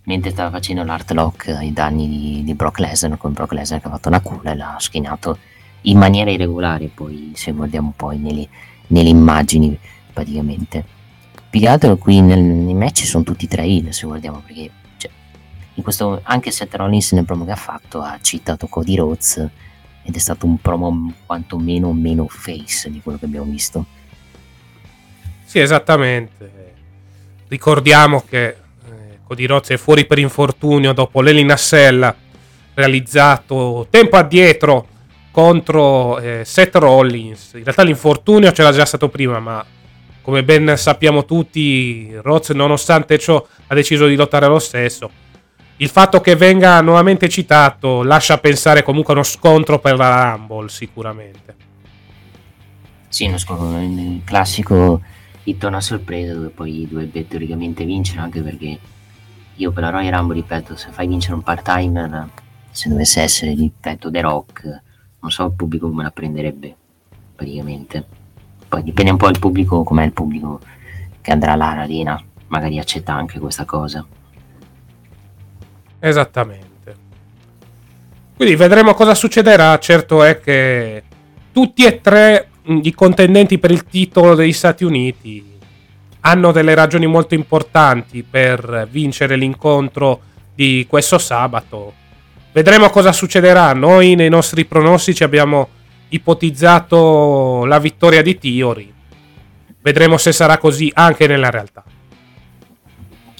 mentre 0.05 0.31
stava 0.31 0.51
facendo 0.51 0.85
l'art 0.85 1.11
lock 1.11 1.49
ai 1.49 1.73
danni 1.73 2.09
di, 2.09 2.45
di 2.45 2.55
Brock 2.55 2.79
Lesnar, 2.79 3.19
con 3.19 3.33
Brock 3.33 3.51
Lesnar 3.51 3.81
che 3.81 3.89
ha 3.89 3.91
fatto 3.91 4.07
una 4.07 4.21
culla 4.21 4.53
e 4.53 4.55
l'ha 4.55 4.77
schinato 4.79 5.37
in 5.85 5.99
maniera 5.99 6.31
irregolare. 6.31 6.91
Poi, 6.93 7.33
se 7.35 7.53
guardiamo 7.53 7.93
poi 7.97 8.19
nelle, 8.19 8.49
nelle 8.89 9.09
immagini, 9.09 9.79
praticamente. 10.13 10.85
Più 11.49 11.61
che 11.61 11.69
altro 11.69 11.97
qui 11.97 12.21
nel, 12.21 12.41
nei 12.41 12.75
match 12.75 13.05
sono 13.05 13.25
tutti 13.25 13.47
tre 13.47 13.63
heel, 13.63 13.93
se 13.93 14.07
guardiamo, 14.07 14.43
perché 14.45 14.71
cioè, 14.97 15.11
questo, 15.83 16.21
anche 16.25 16.51
Seth 16.51 16.75
Rollins 16.75 17.13
nel 17.13 17.25
promo 17.25 17.45
che 17.45 17.53
ha 17.53 17.57
fatto 17.57 18.01
ha 18.01 18.19
citato 18.21 18.67
Cody 18.67 18.97
Rhodes 18.97 19.49
ed 20.03 20.15
è 20.15 20.19
stato 20.19 20.47
un 20.47 20.59
promo 20.59 21.13
quantomeno 21.25 21.93
meno 21.93 22.27
face 22.29 22.91
di 22.91 23.01
quello 23.01 23.19
che 23.19 23.25
abbiamo 23.25 23.51
visto. 23.51 23.87
Sì, 25.45 25.61
esattamente. 25.61 26.73
Ricordiamo 27.47 28.25
che 28.29 28.47
eh, 28.47 28.57
Cody 29.23 29.47
Rhodes 29.47 29.71
è 29.71 29.77
fuori 29.77 30.07
per 30.07 30.19
infortunio 30.19 30.93
dopo 30.93 31.21
l'Elinassella 31.21 32.15
realizzato 32.75 33.87
tempo 33.89 34.17
addietro 34.17 34.89
contro 35.35 36.21
eh, 36.21 36.43
Seth 36.45 36.77
Rollins. 36.77 37.55
In 37.55 37.65
realtà 37.65 37.83
l'infortunio 37.83 38.53
c'era 38.53 38.71
già 38.71 38.85
stato 38.85 39.09
prima, 39.09 39.41
ma 39.41 39.65
come 40.23 40.45
ben 40.45 40.77
sappiamo 40.77 41.25
tutti, 41.25 42.15
Rhodes 42.23 42.51
nonostante 42.51 43.19
ciò 43.19 43.45
ha 43.67 43.75
deciso 43.75 44.07
di 44.07 44.15
lottare 44.15 44.47
lo 44.47 44.61
stesso. 44.61 45.11
Il 45.79 45.89
fatto 45.89 46.21
che 46.21 46.37
venga 46.37 46.81
nuovamente 46.83 47.29
citato 47.29 48.05
lascia 48.05 48.39
pensare 48.39 48.85
comunque 48.85 49.13
a 49.13 49.17
uno 49.17 49.25
scontro 49.25 49.81
per 49.81 49.97
la 49.97 50.31
Rumble, 50.31 50.69
sicuramente. 50.69 51.57
Sì, 53.09 53.27
uno 53.27 53.39
scontro, 53.39 53.77
il 53.81 54.23
classico 54.25 55.03
hitton 55.43 55.75
a 55.75 55.81
sorpresa 55.81 56.33
dove 56.33 56.51
poi 56.51 56.87
dovrebbe 56.89 57.27
teoricamente 57.27 57.85
vincere, 57.85 58.21
anche 58.21 58.41
perché 58.41 58.79
io 59.57 59.73
per 59.73 59.83
la 59.83 59.91
Royal 59.91 60.13
Rumble, 60.13 60.37
ripeto, 60.37 60.77
se 60.77 60.91
fai 60.93 61.09
vincere 61.09 61.35
un 61.35 61.43
part-timer, 61.43 62.29
se 62.71 62.89
dovesse 62.89 63.21
essere, 63.21 63.53
ripeto, 63.55 64.13
The 64.13 64.21
Rock, 64.21 64.83
non 65.25 65.33
so 65.33 65.47
il 65.47 65.53
pubblico 65.53 65.89
come 65.89 66.03
la 66.03 66.11
prenderebbe, 66.11 66.77
praticamente 67.35 68.05
poi 68.69 68.83
dipende 68.83 69.13
un 69.13 69.17
po' 69.17 69.29
il 69.29 69.39
pubblico, 69.39 69.83
com'è 69.83 70.05
il 70.05 70.13
pubblico 70.13 70.61
che 71.23 71.33
andrà 71.33 71.53
all'arena, 71.53 72.23
magari 72.49 72.79
accetta 72.79 73.15
anche 73.15 73.39
questa 73.39 73.65
cosa. 73.65 74.05
Esattamente. 75.99 76.97
Quindi 78.37 78.55
vedremo 78.57 78.93
cosa 78.93 79.15
succederà. 79.15 79.79
Certo 79.79 80.23
è 80.23 80.41
che 80.41 81.05
tutti 81.53 81.85
e 81.85 82.03
tre 82.03 82.49
i 82.65 82.93
contendenti 82.93 83.59
per 83.59 83.71
il 83.71 83.85
titolo 83.85 84.35
degli 84.35 84.53
Stati 84.53 84.85
Uniti 84.85 85.53
hanno 86.21 86.53
delle 86.53 86.75
ragioni 86.75 87.07
molto 87.07 87.35
importanti 87.35 88.23
per 88.23 88.87
vincere 88.91 89.37
l'incontro 89.37 90.21
di 90.55 90.85
questo 90.87 91.17
sabato. 91.17 92.03
Vedremo 92.55 92.89
cosa 92.89 93.11
succederà. 93.11 93.73
Noi 93.73 94.15
nei 94.15 94.29
nostri 94.29 94.65
pronostici 94.65 95.25
abbiamo 95.25 95.69
ipotizzato 96.11 97.65
la 97.65 97.81
vittoria 97.81 98.23
di 98.23 98.39
Tiori. 98.39 98.95
Vedremo 99.83 100.17
se 100.19 100.31
sarà 100.31 100.57
così 100.59 100.89
anche 100.95 101.27
nella 101.27 101.51
realtà. 101.51 101.83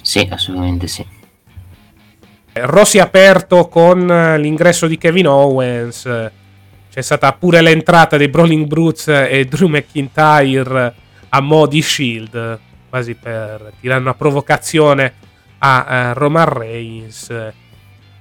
Sì, 0.01 0.27
assolutamente 0.29 0.87
sì. 0.87 1.07
Rossi 2.51 2.99
aperto 2.99 3.69
con 3.69 4.05
l'ingresso 4.37 4.85
di 4.85 4.97
Kevin 4.97 5.29
Owens. 5.29 6.03
C'è 6.91 7.01
stata 7.01 7.31
pure 7.31 7.61
l'entrata 7.61 8.17
dei 8.17 8.27
Brawling 8.27 8.65
Brutes 8.65 9.07
e 9.07 9.45
Drew 9.45 9.69
McIntyre 9.69 10.93
a 11.29 11.39
mo' 11.39 11.67
di 11.67 11.81
Shield, 11.81 12.59
quasi 12.89 13.13
per 13.13 13.71
tirare 13.79 14.01
una 14.01 14.13
provocazione 14.13 15.13
a 15.59 16.11
Roman 16.13 16.49
Reigns 16.49 17.33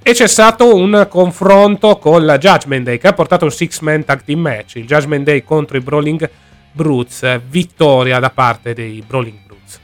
e 0.06 0.12
c'è 0.12 0.28
stato 0.28 0.76
un 0.76 1.06
confronto 1.08 1.96
con 1.96 2.26
la 2.26 2.36
Judgment 2.36 2.84
Day 2.84 2.98
che 2.98 3.06
ha 3.06 3.14
portato 3.14 3.46
un 3.46 3.50
six-man 3.50 4.04
tag 4.04 4.22
team 4.22 4.38
match. 4.38 4.74
Il 4.74 4.84
Judgment 4.84 5.24
Day 5.24 5.42
contro 5.42 5.78
i 5.78 5.80
Brawling 5.80 6.30
Brutes. 6.72 7.40
Vittoria 7.48 8.18
da 8.18 8.28
parte 8.28 8.74
dei 8.74 9.02
Brawling 9.04 9.38
Brutes. 9.46 9.80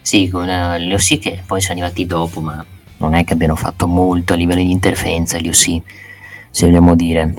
Sì, 0.00 0.28
con 0.28 0.48
uh, 0.48 0.78
gli 0.78 0.92
OC 0.92 1.18
che 1.20 1.42
poi 1.46 1.60
sono 1.60 1.78
arrivati 1.78 2.06
dopo, 2.06 2.40
ma 2.40 2.66
non 2.96 3.14
è 3.14 3.22
che 3.22 3.34
abbiano 3.34 3.54
fatto 3.54 3.86
molto 3.86 4.32
a 4.32 4.36
livello 4.36 4.64
di 4.64 4.72
interferenza 4.72 5.38
gli 5.38 5.46
OC, 5.46 5.80
se 6.50 6.66
vogliamo 6.66 6.96
dire. 6.96 7.34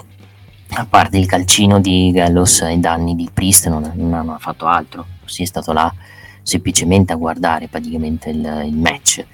A 0.77 0.85
parte 0.89 1.17
il 1.17 1.25
calcino 1.25 1.81
di 1.81 2.09
Gallos 2.13 2.61
ai 2.61 2.79
danni 2.79 3.17
di 3.17 3.29
Priest, 3.33 3.67
non, 3.67 3.91
non 3.95 4.13
hanno 4.13 4.37
fatto 4.39 4.65
altro. 4.65 5.05
Si 5.25 5.43
è 5.43 5.45
stato 5.45 5.73
là 5.73 5.93
semplicemente 6.41 7.11
a 7.11 7.17
guardare 7.17 7.67
praticamente 7.67 8.29
il, 8.29 8.63
il 8.65 8.77
match 8.77 9.25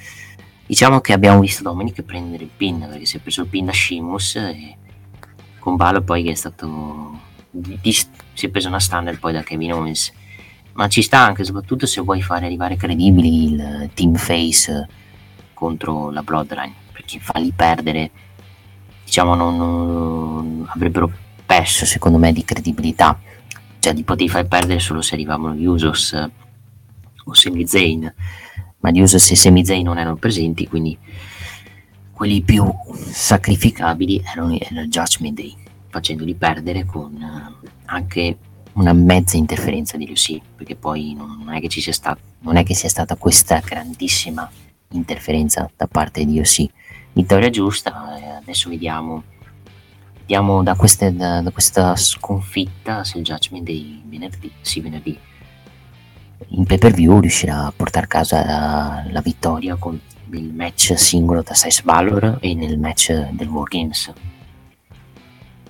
Diciamo 0.72 1.02
che 1.02 1.12
abbiamo 1.12 1.42
visto 1.42 1.64
Dominic 1.64 2.02
prendere 2.02 2.46
il 2.46 2.50
pin 2.56 2.88
perché 2.90 3.06
si 3.06 3.18
è 3.18 3.20
preso 3.20 3.42
il 3.42 3.48
pin 3.48 3.66
da 3.66 3.74
Shimus 3.74 4.36
e 4.38 4.78
con 5.60 5.76
Balor 5.76 6.02
poi 6.02 6.24
che 6.24 6.32
è 6.32 6.34
stato 6.34 7.20
si 7.82 8.46
è 8.46 8.48
preso 8.48 8.70
una 8.70 8.80
standard 8.80 9.20
poi 9.20 9.34
da 9.34 9.44
Kevin 9.44 9.74
Owens. 9.74 10.14
Ma 10.72 10.88
ci 10.88 11.02
sta 11.02 11.20
anche 11.20 11.44
soprattutto 11.44 11.86
se 11.86 12.00
vuoi 12.00 12.22
fare 12.22 12.46
arrivare 12.46 12.78
credibili 12.78 13.52
il 13.52 13.90
team 13.94 14.16
face 14.16 14.88
contro 15.54 16.10
la 16.10 16.24
Bloodline 16.24 16.74
perché 16.94 17.20
farli 17.20 17.52
perdere 17.52 18.10
diciamo 19.04 19.36
non, 19.36 19.58
non 19.58 20.66
avrebbero 20.70 21.12
perso 21.46 21.86
secondo 21.86 22.18
me 22.18 22.32
di 22.32 22.46
credibilità. 22.46 23.20
Cioè 23.78 23.92
li 23.92 24.04
potevi 24.04 24.30
far 24.30 24.48
perdere 24.48 24.80
solo 24.80 25.02
se 25.02 25.16
arrivavano 25.16 25.54
gli 25.54 25.66
Usos 25.66 26.14
o 27.26 27.34
Sami 27.34 27.68
Zayn 27.68 28.14
ma 28.82 28.92
di 28.92 29.02
Usos 29.02 29.32
e 29.32 29.36
Sami 29.36 29.66
Zayn 29.66 29.86
non 29.86 29.98
erano 29.98 30.18
presenti, 30.18 30.68
quindi 30.68 30.98
quelli 32.12 32.42
più 32.42 32.72
sacrificabili 32.94 34.22
erano 34.24 34.54
il 34.54 34.88
Judgment 34.90 35.36
Day, 35.36 35.56
facendoli 35.90 36.36
perdere 36.36 36.86
con 36.86 37.14
uh, 37.14 37.68
anche 37.86 38.38
una 38.74 38.94
mezza 38.94 39.38
interferenza 39.38 39.98
di 39.98 40.08
Lucy, 40.08 40.42
perché 40.56 40.76
poi 40.76 41.14
non 41.14 41.52
è 41.52 41.60
che 41.60 41.68
ci 41.68 41.82
sia 41.82 41.94
stata, 41.94 42.20
non 42.40 42.58
è 42.58 42.64
che 42.64 42.76
sia 42.76 42.90
stata 42.90 43.16
questa 43.16 43.60
grandissima 43.60 44.50
interferenza 44.92 45.70
da 45.76 45.88
parte 45.88 46.26
di 46.26 46.40
OC. 46.40 46.66
Vittoria 47.14 47.50
giusta, 47.50 48.18
eh, 48.18 48.30
adesso 48.42 48.70
vediamo, 48.70 49.24
vediamo 50.20 50.64
da, 50.64 50.76
queste, 50.76 51.14
da, 51.14 51.42
da, 51.42 51.52
questa 51.52 51.96
sconfitta 51.96 53.04
se 53.04 53.18
il 53.18 53.24
Judgment 53.24 53.66
Day 53.66 54.02
venerdì, 54.06 54.52
sì 54.62 54.80
venerdì, 54.80 55.18
in 56.54 56.66
pay 56.66 56.78
per 56.78 56.92
view 56.94 57.20
riuscirà 57.20 57.66
a 57.66 57.74
portare 57.76 58.06
a 58.06 58.10
casa 58.10 59.04
la, 59.10 59.22
vittoria 59.22 59.76
con 59.76 60.00
il 60.32 60.54
match 60.54 60.98
singolo 60.98 61.42
da 61.42 61.54
Size 61.54 61.82
Valor 61.84 62.38
e 62.42 62.54
nel 62.54 62.78
match 62.78 63.12
del 63.12 63.48
War 63.48 63.68
Games. 63.68 64.12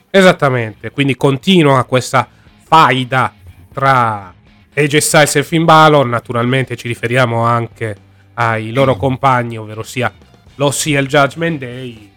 Esattamente, 0.10 0.92
quindi 0.92 1.16
continua 1.16 1.84
questa 1.86 2.28
faida 2.64 3.34
tra 3.74 4.34
AJ 4.74 4.98
Styles 4.98 5.36
e 5.36 5.44
Finn 5.44 5.66
Balor, 5.66 6.06
naturalmente 6.06 6.76
ci 6.76 6.88
riferiamo 6.88 7.44
anche 7.44 7.96
ai 8.34 8.72
loro 8.72 8.96
compagni, 8.98 9.58
ovvero 9.58 9.84
sia 9.84 10.12
l'OC 10.56 10.86
e 10.88 11.00
il 11.00 11.08
Judgment 11.08 11.60
Day. 11.60 12.12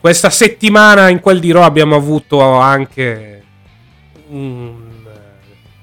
Questa 0.00 0.30
settimana 0.30 1.08
in 1.08 1.20
quel 1.20 1.40
di 1.40 1.50
Raw 1.52 1.62
abbiamo 1.62 1.94
avuto 1.94 2.40
anche 2.40 3.42
un 4.28 4.89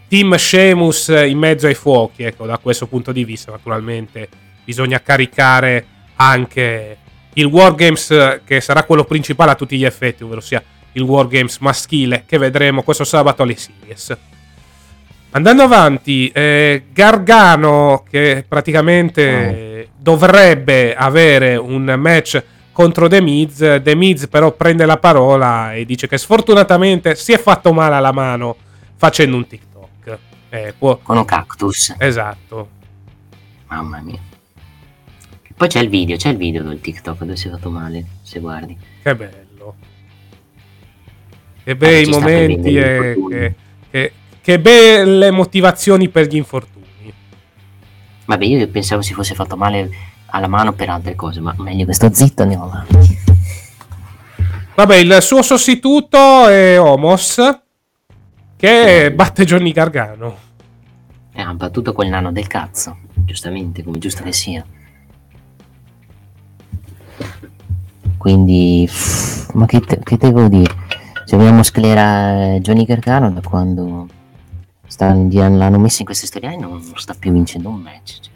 Team 0.07 0.35
Sheamus 0.35 1.07
in 1.09 1.37
mezzo 1.37 1.67
ai 1.67 1.73
fuochi, 1.73 2.23
ecco, 2.23 2.45
da 2.45 2.57
questo 2.57 2.87
punto 2.87 3.11
di 3.11 3.25
vista 3.25 3.51
naturalmente 3.51 4.29
bisogna 4.63 5.01
caricare 5.01 5.85
anche 6.15 6.97
il 7.33 7.45
Wargames 7.45 8.41
che 8.45 8.61
sarà 8.61 8.83
quello 8.83 9.03
principale 9.03 9.51
a 9.51 9.55
tutti 9.55 9.77
gli 9.77 9.85
effetti, 9.85 10.23
ovvero 10.23 10.41
sia 10.41 10.63
il 10.93 11.03
Wargames 11.03 11.59
maschile 11.59 12.23
che 12.25 12.37
vedremo 12.37 12.83
questo 12.83 13.03
sabato 13.03 13.43
alle 13.43 13.55
Series. 13.55 14.17
Andando 15.31 15.63
avanti, 15.63 16.29
eh, 16.33 16.85
Gargano 16.91 18.03
che 18.09 18.43
praticamente 18.47 19.87
oh. 19.87 19.93
dovrebbe 19.97 20.95
avere 20.95 21.57
un 21.57 21.95
match 21.97 22.41
contro 22.71 23.07
The 23.07 23.21
Miz, 23.21 23.57
The 23.57 23.95
Miz 23.95 24.27
però 24.27 24.51
prende 24.51 24.85
la 24.85 24.97
parola 24.97 25.73
e 25.73 25.85
dice 25.85 26.07
che 26.07 26.17
sfortunatamente 26.17 27.15
si 27.15 27.33
è 27.33 27.37
fatto 27.37 27.73
male 27.73 27.95
alla 27.95 28.11
mano 28.11 28.55
facendo 28.95 29.35
un 29.35 29.47
TikTok. 29.47 29.76
Eh, 30.49 30.73
può... 30.77 30.97
Con 30.97 31.17
un 31.17 31.25
cactus. 31.25 31.95
Esatto. 31.97 32.69
Mamma 33.67 33.99
mia. 33.99 34.19
Poi 35.57 35.67
c'è 35.67 35.79
il 35.79 35.89
video, 35.89 36.17
c'è 36.17 36.29
il 36.29 36.38
video 36.38 36.62
del 36.62 36.79
TikTok 36.79 37.17
dove 37.17 37.36
si 37.36 37.47
è 37.47 37.51
fatto 37.51 37.71
male, 37.71 38.05
se 38.21 38.39
guardi. 38.39 38.77
Che 39.01 39.15
bello. 39.15 39.75
Che 41.63 41.75
bei 41.75 42.05
eh, 42.05 42.10
momenti 42.10 42.77
e 42.77 43.17
che, 43.29 43.55
che, 43.89 44.13
che, 44.39 44.60
belle 44.60 45.31
motivazioni 45.31 46.10
per 46.10 46.27
gli 46.27 46.36
infortuni. 46.36 47.12
Vabbè, 48.25 48.45
io 48.45 48.67
pensavo 48.67 49.01
si 49.01 49.13
fosse 49.13 49.33
fatto 49.33 49.57
male 49.57 49.89
alla 50.27 50.47
mano 50.47 50.73
per 50.73 50.89
altre 50.89 51.15
cose, 51.15 51.39
ma 51.39 51.55
meglio 51.57 51.86
che 51.86 51.93
sto 51.93 52.13
zitto, 52.13 52.43
andiamo 52.43 52.65
avanti. 52.65 53.17
Vabbè, 54.75 54.95
il 54.95 55.17
suo 55.21 55.41
sostituto 55.41 56.47
è 56.47 56.79
Homos, 56.79 57.41
che 58.57 59.13
batte 59.13 59.45
Johnny 59.45 59.71
Gargano. 59.71 60.45
Eh, 61.31 61.41
ha 61.41 61.53
battuto 61.53 61.93
quel 61.93 62.09
nano 62.09 62.31
del 62.31 62.47
cazzo, 62.47 62.97
giustamente, 63.13 63.83
come 63.83 63.99
giusto 63.99 64.23
che 64.23 64.33
sia. 64.33 64.65
Quindi, 68.17 68.89
ma 69.53 69.65
che, 69.67 69.79
te, 69.81 69.99
che 70.03 70.17
devo 70.17 70.47
dire? 70.47 70.75
Se 71.23 71.37
vogliamo 71.37 71.61
sclera 71.61 72.57
Johnny 72.59 72.83
Gargano 72.83 73.31
da 73.31 73.41
quando 73.41 74.07
sta, 74.87 75.13
l'hanno 75.13 75.77
messo 75.77 75.97
in 75.99 76.05
queste 76.05 76.25
storie 76.25 76.57
non, 76.57 76.71
non, 76.71 76.91
sta 76.95 77.13
più 77.17 77.31
vincendo 77.31 77.69
un 77.69 77.79
match. 77.79 78.19
Cioè. 78.19 78.33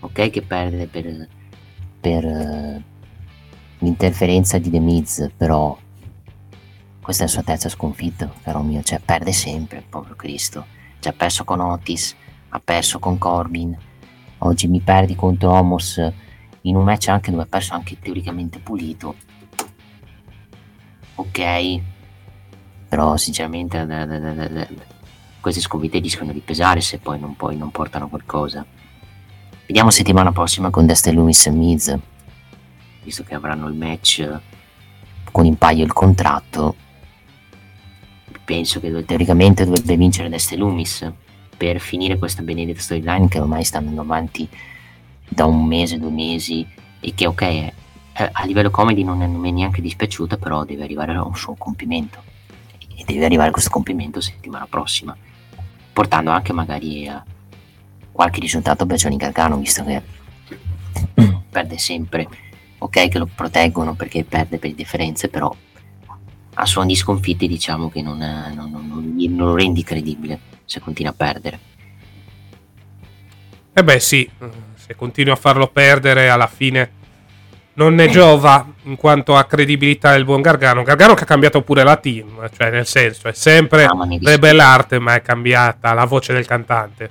Ok 0.00 0.30
che 0.30 0.42
perde 0.42 0.86
per, 0.86 1.28
per 1.98 2.24
uh, 2.24 2.82
l'interferenza 3.78 4.58
di 4.58 4.70
The 4.70 4.78
Miz, 4.78 5.30
però 5.36 5.76
questa 7.00 7.24
è 7.24 7.26
la 7.26 7.32
sua 7.32 7.42
terza 7.42 7.68
sconfitta, 7.68 8.30
caro 8.42 8.62
mio, 8.62 8.82
cioè 8.82 9.00
perde 9.00 9.32
sempre, 9.32 9.84
povero 9.88 10.14
Cristo. 10.16 10.66
Cioè, 10.98 11.12
ha 11.12 11.16
perso 11.16 11.44
con 11.44 11.60
Otis, 11.60 12.14
ha 12.50 12.60
perso 12.60 12.98
con 12.98 13.16
Corbin, 13.18 13.76
oggi 14.38 14.68
mi 14.68 14.80
perdi 14.80 15.14
contro 15.16 15.50
Homos 15.50 16.00
in 16.62 16.76
un 16.76 16.84
match 16.84 17.08
anche 17.08 17.30
dove 17.30 17.44
ha 17.44 17.46
perso 17.46 17.74
anche 17.74 17.98
teoricamente 17.98 18.58
pulito. 18.58 19.14
Ok, 21.14 21.80
però 22.88 23.16
sinceramente 23.16 23.84
da, 23.86 24.04
da, 24.04 24.18
da, 24.18 24.68
queste 25.40 25.60
sconfitte 25.60 25.98
rischiano 25.98 26.32
di 26.32 26.40
pesare 26.40 26.80
se 26.80 26.98
poi 26.98 27.18
non, 27.18 27.34
poi 27.36 27.56
non 27.56 27.70
portano 27.70 28.08
qualcosa. 28.08 28.64
Vediamo 29.66 29.90
settimana 29.90 30.32
prossima 30.32 30.70
con 30.70 30.86
Dexter 30.86 31.14
Lewis 31.14 31.46
e 31.46 31.50
Miz, 31.50 31.98
visto 33.04 33.22
che 33.22 33.34
avranno 33.34 33.68
il 33.68 33.74
match 33.74 34.40
con 35.30 35.44
in 35.44 35.56
paio 35.56 35.84
il 35.84 35.92
contratto. 35.92 36.74
Penso 38.50 38.80
che 38.80 39.04
teoricamente 39.04 39.64
dovrebbe 39.64 39.96
vincere 39.96 40.28
Dexter 40.28 40.58
Loomis 40.58 41.08
per 41.56 41.78
finire 41.78 42.18
questa 42.18 42.42
benedetta 42.42 42.80
storyline 42.80 43.28
che 43.28 43.38
ormai 43.38 43.62
sta 43.62 43.78
andando 43.78 44.00
avanti 44.00 44.48
da 45.28 45.44
un 45.44 45.64
mese, 45.64 46.00
due 46.00 46.10
mesi 46.10 46.66
e 46.98 47.14
che 47.14 47.28
ok 47.28 47.72
a 48.12 48.44
livello 48.46 48.70
comedy 48.70 49.04
non 49.04 49.22
è, 49.22 49.28
non 49.28 49.46
è 49.46 49.52
neanche 49.52 49.80
dispiaciuta 49.80 50.36
però 50.36 50.64
deve 50.64 50.82
arrivare 50.82 51.12
a 51.12 51.22
un 51.22 51.36
suo 51.36 51.54
compimento. 51.54 52.24
E 52.96 53.04
deve 53.04 53.24
arrivare 53.24 53.50
a 53.50 53.52
questo 53.52 53.70
compimento 53.70 54.20
settimana 54.20 54.66
prossima 54.68 55.16
portando 55.92 56.30
anche 56.32 56.52
magari 56.52 57.06
a 57.06 57.24
qualche 58.10 58.40
risultato 58.40 58.84
per 58.84 58.96
Johnny 58.96 59.16
Gargano 59.16 59.58
visto 59.58 59.84
che 59.84 60.02
perde 61.48 61.78
sempre. 61.78 62.26
Ok 62.78 63.10
che 63.10 63.18
lo 63.18 63.28
proteggono 63.32 63.94
perché 63.94 64.24
perde 64.24 64.58
per 64.58 64.74
differenze 64.74 65.28
però 65.28 65.54
a 66.60 66.66
suon 66.66 66.86
di 66.86 66.94
sconfitte 66.94 67.46
diciamo 67.46 67.90
che 67.90 68.02
non, 68.02 68.18
non, 68.18 68.70
non, 68.70 69.14
non 69.16 69.46
lo 69.48 69.54
rendi 69.54 69.82
credibile 69.82 70.38
se 70.64 70.80
continua 70.80 71.12
a 71.12 71.14
perdere 71.16 71.58
eh 73.72 73.84
beh 73.84 74.00
sì 74.00 74.28
se 74.74 74.94
continui 74.94 75.32
a 75.32 75.36
farlo 75.36 75.68
perdere 75.68 76.28
alla 76.28 76.46
fine 76.46 76.98
non 77.74 77.94
ne 77.94 78.08
giova 78.08 78.66
in 78.82 78.96
quanto 78.96 79.36
a 79.36 79.44
credibilità 79.44 80.14
il 80.14 80.24
buon 80.24 80.42
Gargano. 80.42 80.82
Gargano 80.82 81.14
che 81.14 81.22
ha 81.22 81.26
cambiato 81.26 81.62
pure 81.62 81.82
la 81.82 81.96
team, 81.96 82.50
cioè 82.54 82.70
nel 82.70 82.84
senso 82.84 83.28
è 83.28 83.32
sempre 83.32 83.86
no, 83.86 84.06
Rebel 84.20 84.60
Art 84.60 84.98
ma 84.98 85.14
è 85.14 85.22
cambiata 85.22 85.94
la 85.94 86.04
voce 86.04 86.34
del 86.34 86.44
cantante. 86.44 87.10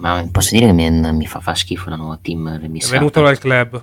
Ma 0.00 0.28
posso 0.30 0.54
dire 0.54 0.66
che 0.66 0.72
mi, 0.72 0.90
mi 0.90 1.26
fa, 1.26 1.40
fa 1.40 1.54
schifo 1.54 1.88
la 1.88 1.96
nuova 1.96 2.18
team 2.20 2.58
remissata. 2.60 2.94
È 2.94 2.98
venuto 2.98 3.22
dal 3.22 3.38
club. 3.38 3.82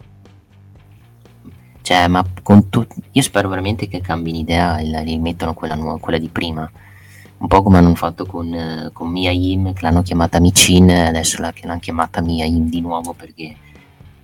Cioè, 1.86 2.08
ma 2.08 2.26
con 2.42 2.70
tu... 2.70 2.84
io 3.12 3.22
spero 3.22 3.48
veramente 3.48 3.88
che 3.88 4.02
cambino 4.02 4.40
idea 4.40 4.80
e 4.80 4.90
la 4.90 5.02
rimettano 5.02 5.54
quella, 5.54 5.76
nuova, 5.76 6.00
quella 6.00 6.18
di 6.18 6.30
prima. 6.30 6.68
Un 7.38 7.48
po' 7.48 7.62
come 7.62 7.78
hanno 7.78 7.94
fatto 7.94 8.26
con, 8.26 8.90
con 8.92 9.12
Mia 9.12 9.30
Im 9.30 9.72
che 9.72 9.82
l'hanno 9.84 10.02
chiamata 10.02 10.40
Micin 10.40 10.90
adesso 10.90 11.40
l'hanno 11.42 11.78
chiamata 11.80 12.22
Mia 12.22 12.44
Im 12.46 12.70
di 12.70 12.82
nuovo 12.82 13.14
perché 13.14 13.56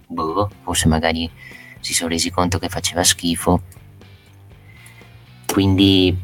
boh, 0.07 0.49
forse 0.63 0.87
magari 0.87 1.29
si 1.79 1.93
sono 1.93 2.09
resi 2.09 2.31
conto 2.31 2.57
che 2.57 2.67
faceva 2.67 3.03
schifo. 3.03 3.61
Quindi 5.45 6.17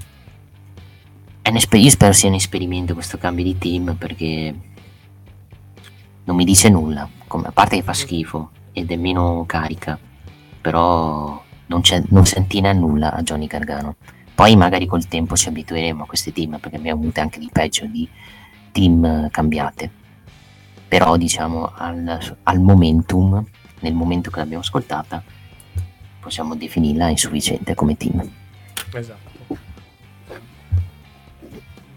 esper- 1.44 1.84
io 1.84 1.90
spero 1.92 2.14
sia 2.14 2.30
un 2.30 2.36
esperimento 2.36 2.96
questo 2.96 3.20
cambio 3.20 3.44
di 3.44 3.60
team 3.60 3.96
perché 3.96 4.56
non 6.24 6.36
mi 6.36 6.46
dice 6.46 6.70
nulla 6.70 7.08
come, 7.28 7.50
a 7.50 7.52
parte 7.52 7.76
che 7.76 7.84
fa 7.84 7.94
schifo 7.94 8.50
ed 8.72 8.90
è 8.90 8.96
meno 8.96 9.44
carica 9.46 10.00
però 10.68 11.42
non, 11.68 11.82
non 12.10 12.26
sentina 12.26 12.74
nulla 12.74 13.14
a 13.14 13.22
Johnny 13.22 13.48
Gargano 13.48 13.96
poi 14.36 14.58
magari 14.58 14.86
col 14.86 15.08
tempo 15.08 15.38
ci 15.38 15.48
abitueremo 15.48 16.04
a 16.04 16.06
questi 16.06 16.34
team 16.34 16.60
perché 16.60 16.76
abbiamo 16.76 17.00
avuto 17.00 17.22
anche 17.22 17.40
di 17.40 17.50
peggio 17.50 17.86
di 17.86 18.06
team 18.74 19.30
cambiate. 19.32 19.90
Però 20.90 21.16
diciamo 21.16 21.72
al, 21.74 22.36
al 22.44 22.60
momentum, 22.60 23.44
nel 23.80 23.94
momento 23.94 24.30
che 24.30 24.40
l'abbiamo 24.40 24.62
ascoltata, 24.62 25.24
possiamo 26.20 26.56
definirla 26.56 27.08
insufficiente 27.08 27.74
come 27.74 27.96
team. 27.96 28.30
Esatto. 28.94 29.58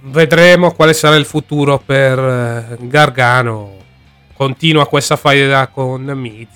Vedremo 0.01 0.71
quale 0.73 0.95
sarà 0.95 1.17
il 1.17 1.27
futuro 1.27 1.79
per 1.79 2.19
eh, 2.19 2.77
Gargano. 2.87 3.77
Continua 4.33 4.87
questa 4.87 5.17
faida 5.17 5.67
con 5.67 6.05
Miz 6.05 6.49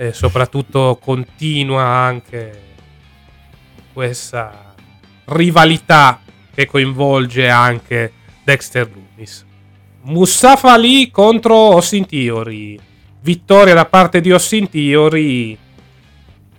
e 0.00 0.12
soprattutto 0.12 0.96
continua 1.02 1.82
anche 1.82 2.62
questa 3.92 4.74
rivalità 5.24 6.20
che 6.54 6.66
coinvolge 6.66 7.48
anche 7.48 8.12
Dexter 8.44 8.88
Loomis. 8.88 9.44
Mustafa 10.02 10.72
Ali 10.72 11.10
contro 11.10 11.72
Austin 11.72 12.06
Theory. 12.06 12.78
Vittoria 13.22 13.74
da 13.74 13.86
parte 13.86 14.20
di 14.20 14.30
Austin 14.30 14.70
Theory. 14.70 15.58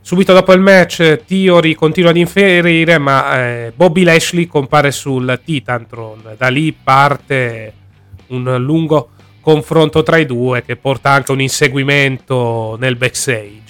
Subito 0.01 0.33
dopo 0.33 0.51
il 0.51 0.59
match 0.59 1.23
Theory 1.25 1.75
continua 1.75 2.09
ad 2.09 2.17
inferire, 2.17 2.97
ma 2.97 3.39
eh, 3.39 3.73
Bobby 3.73 4.03
Lashley 4.03 4.47
compare 4.47 4.91
sul 4.91 5.39
Titantron. 5.43 6.35
Da 6.37 6.49
lì 6.49 6.73
parte 6.73 7.73
un 8.27 8.57
lungo 8.57 9.11
confronto 9.41 10.03
tra 10.03 10.17
i 10.17 10.25
due 10.25 10.63
che 10.63 10.75
porta 10.75 11.11
anche 11.11 11.31
un 11.31 11.41
inseguimento 11.41 12.77
nel 12.79 12.95
backstage. 12.95 13.67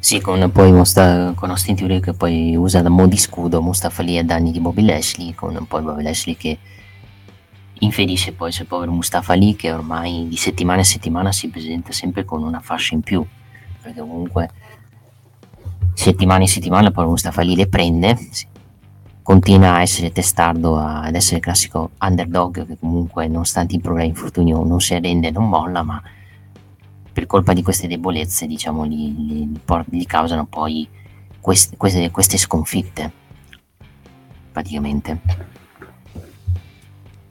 Sì, 0.00 0.20
con 0.20 0.50
poi 0.52 0.72
Musta, 0.72 1.32
con 1.34 1.50
Austin 1.50 1.74
Theory 1.74 2.00
che 2.00 2.14
poi 2.14 2.56
usa 2.56 2.80
da 2.80 2.88
mo 2.88 3.06
di 3.06 3.16
scudo 3.16 3.60
Mustafa 3.60 4.02
lì 4.02 4.16
a 4.16 4.24
danni 4.24 4.52
di 4.52 4.60
Bobby 4.60 4.84
Lashley, 4.84 5.34
con 5.34 5.66
poi 5.66 5.82
Bobby 5.82 6.02
Lashley 6.02 6.36
che 6.36 6.58
infedisce 7.80 8.32
poi 8.32 8.50
sul 8.52 8.66
povero 8.66 8.92
Mustafa 8.92 9.34
lì 9.34 9.54
che 9.54 9.72
ormai 9.72 10.26
di 10.28 10.36
settimana 10.36 10.78
in 10.78 10.84
settimana 10.84 11.32
si 11.32 11.48
presenta 11.48 11.92
sempre 11.92 12.24
con 12.24 12.42
una 12.42 12.60
fascia 12.60 12.94
in 12.94 13.02
più, 13.02 13.24
perché 13.82 14.00
comunque 14.00 14.50
settimana 15.94 16.42
in 16.42 16.48
settimana 16.48 16.86
il 16.86 16.92
povero 16.92 17.10
Mustafa 17.10 17.42
lì 17.42 17.54
le 17.54 17.66
prende, 17.66 18.16
continua 19.28 19.74
a 19.74 19.82
essere 19.82 20.10
testardo, 20.10 20.78
ad 20.78 21.14
essere 21.14 21.36
il 21.36 21.42
classico 21.42 21.90
underdog 22.00 22.66
che 22.66 22.78
comunque 22.80 23.28
nonostante 23.28 23.74
i 23.74 23.78
problemi 23.78 24.08
infortunio 24.08 24.64
non 24.64 24.80
si 24.80 24.94
arrende, 24.94 25.30
non 25.30 25.46
molla, 25.46 25.82
ma 25.82 26.02
per 27.12 27.26
colpa 27.26 27.52
di 27.52 27.62
queste 27.62 27.86
debolezze, 27.88 28.46
diciamo, 28.46 28.86
gli, 28.86 29.10
gli, 29.12 29.48
gli 29.90 30.06
causano 30.06 30.46
poi 30.46 30.88
queste, 31.40 31.76
queste, 31.76 32.10
queste 32.10 32.38
sconfitte, 32.38 33.12
praticamente. 34.50 35.20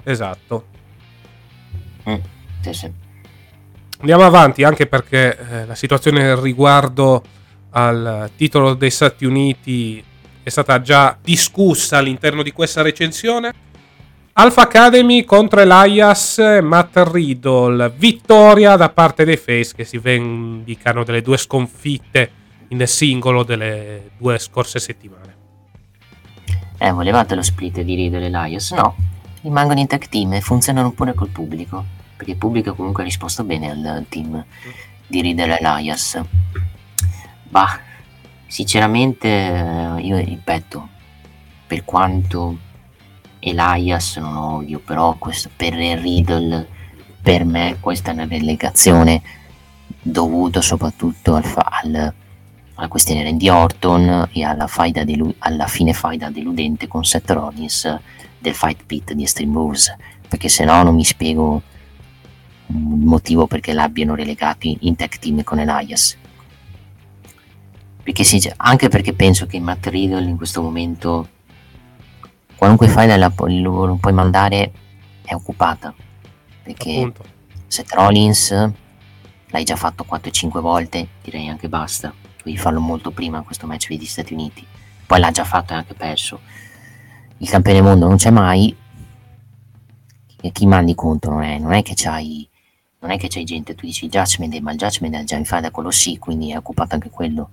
Esatto. 0.04 0.66
Mm, 2.08 2.16
sì, 2.60 2.74
sì. 2.74 2.92
Andiamo 4.02 4.24
avanti 4.24 4.64
anche 4.64 4.86
perché 4.86 5.36
eh, 5.36 5.66
la 5.66 5.74
situazione 5.74 6.40
riguardo 6.40 7.24
al 7.72 8.30
titolo 8.36 8.76
dei 8.76 8.92
Stati 8.92 9.26
Uniti 9.26 10.04
è 10.48 10.50
stata 10.50 10.82
già 10.82 11.18
discussa 11.22 11.98
all'interno 11.98 12.42
di 12.42 12.54
questa 12.54 12.82
recensione 12.82 13.54
Alpha 14.40 14.62
Academy 14.62 15.26
contro 15.26 15.60
Elias 15.60 16.38
Matt 16.62 16.96
Riddle. 17.12 17.92
Vittoria 17.98 18.76
da 18.76 18.88
parte 18.90 19.26
dei 19.26 19.36
Face 19.36 19.74
che 19.76 19.84
si 19.84 19.98
vendicano 19.98 21.04
delle 21.04 21.24
due 21.24 21.38
sconfitte 21.38 22.32
in 22.68 22.86
singolo 22.86 23.42
delle 23.42 24.12
due 24.16 24.38
scorse 24.38 24.78
settimane. 24.78 25.36
Eh, 26.78 26.92
volevate 26.92 27.34
lo 27.34 27.42
split 27.42 27.82
di 27.82 27.96
Riddle 27.96 28.22
e 28.22 28.26
Elias? 28.28 28.72
No, 28.74 28.96
rimangono 29.42 29.80
in 29.80 29.88
tag 29.88 30.08
team 30.08 30.34
e 30.34 30.42
funzionano 30.42 30.92
pure 30.92 31.16
col 31.16 31.30
pubblico. 31.30 31.84
Perché 32.16 32.34
il 32.34 32.38
pubblico 32.38 32.76
comunque 32.76 33.02
ha 33.02 33.06
risposto 33.06 33.44
bene 33.44 33.72
al 33.72 34.06
team 34.08 34.46
di 35.08 35.20
Riddle 35.20 35.58
e 35.58 35.66
Elias. 35.66 36.22
Bah, 37.50 37.80
sinceramente, 38.48 39.28
io 40.02 40.18
ripeto, 40.18 40.88
per 41.68 41.84
quanto 41.84 42.58
Elias 43.40 44.18
non 44.18 44.36
odio, 44.36 44.80
però 44.80 45.16
questo, 45.18 45.50
per 45.56 45.74
Riddle 45.74 46.76
per 47.22 47.44
me 47.44 47.78
questa 47.80 48.12
è 48.12 48.14
una 48.14 48.26
relegazione 48.26 49.22
dovuta 50.02 50.62
soprattutto 50.62 51.36
al, 51.36 51.44
al, 51.56 52.14
alla 52.76 52.88
questione 52.88 53.24
Randy 53.24 53.50
Orton 53.50 54.30
e 54.32 54.44
alla, 54.44 54.70
delu- 55.04 55.36
alla 55.40 55.68
fine 55.68 55.92
faida 55.92 56.30
deludente 56.30 56.88
con 56.88 57.04
Seth 57.04 57.30
Rollins 57.32 58.00
del 58.40 58.54
Fight 58.54 58.84
Pit 58.86 59.12
di 59.12 59.24
Extreme 59.24 59.54
Rules, 59.54 59.94
perché 60.28 60.48
se 60.48 60.64
no 60.64 60.82
non 60.84 60.96
mi 60.96 61.04
spiego 61.04 61.62
il 62.68 62.78
motivo 62.78 63.48
perché 63.48 63.74
l'abbiano 63.74 64.16
relegato 64.16 64.68
in 64.80 64.96
tag 64.96 65.18
team 65.20 65.44
con 65.44 65.60
Elias. 65.60 66.18
Perché 68.08 68.24
sì, 68.24 68.50
anche 68.56 68.88
perché 68.88 69.12
penso 69.12 69.48
che 69.48 69.60
Matt 69.60 69.88
Riddle 69.88 70.24
in 70.24 70.38
questo 70.38 70.62
momento 70.62 71.28
qualunque 72.56 72.88
faida 72.88 73.17
la, 73.17 73.30
pu- 73.32 73.48
lo 73.48 73.98
puoi 74.00 74.13
mandare 74.13 74.72
è 75.26 75.34
occupata. 75.34 75.93
Perché 76.63 76.96
Appunto. 77.00 77.26
Seth 77.67 77.91
Rollins 77.91 78.72
l'hai 79.48 79.63
già 79.65 79.76
fatto 79.76 80.06
4-5 80.10 80.62
volte, 80.62 81.06
direi 81.22 81.50
anche 81.50 81.67
basta. 81.67 82.13
Devi 82.41 82.58
farlo 82.58 82.80
molto 82.80 83.12
prima 83.12 83.41
questo 83.41 83.67
match 83.67 83.89
degli 83.89 84.06
Stati 84.06 84.32
Uniti. 84.32 84.65
Poi 85.06 85.20
l'ha 85.20 85.32
già 85.32 85.43
fatto 85.43 85.74
e 85.74 85.76
anche 85.76 85.93
perso. 85.93 86.39
Il 87.39 87.50
campione 87.50 87.82
mondo 87.82 88.08
non 88.08 88.15
c'è 88.15 88.30
mai. 88.30 88.74
E 90.39 90.52
chi 90.54 90.65
mandi 90.65 90.96
conto 90.96 91.30
non 91.30 91.43
è, 91.43 91.60
non 91.60 91.74
è 91.74 91.82
che 91.82 91.91
c'hai. 91.93 92.48
Non 93.00 93.12
è 93.12 93.17
che 93.17 93.28
c'hai 93.28 93.43
gente, 93.43 93.76
tu 93.76 93.86
dici 93.86 94.08
Judgment 94.08 94.54
Day, 94.54 94.62
ma 94.62 94.72
il 94.72 94.78
Judgment 94.78 95.13
Day 95.13 95.26
già 95.26 95.36
in 95.36 95.43
fare 95.43 95.63
da 95.63 95.72
quello 95.72 95.91
sì, 95.91 96.17
quindi 96.17 96.52
è 96.52 96.58
occupato 96.58 96.96
anche 96.96 97.10
quello. 97.10 97.50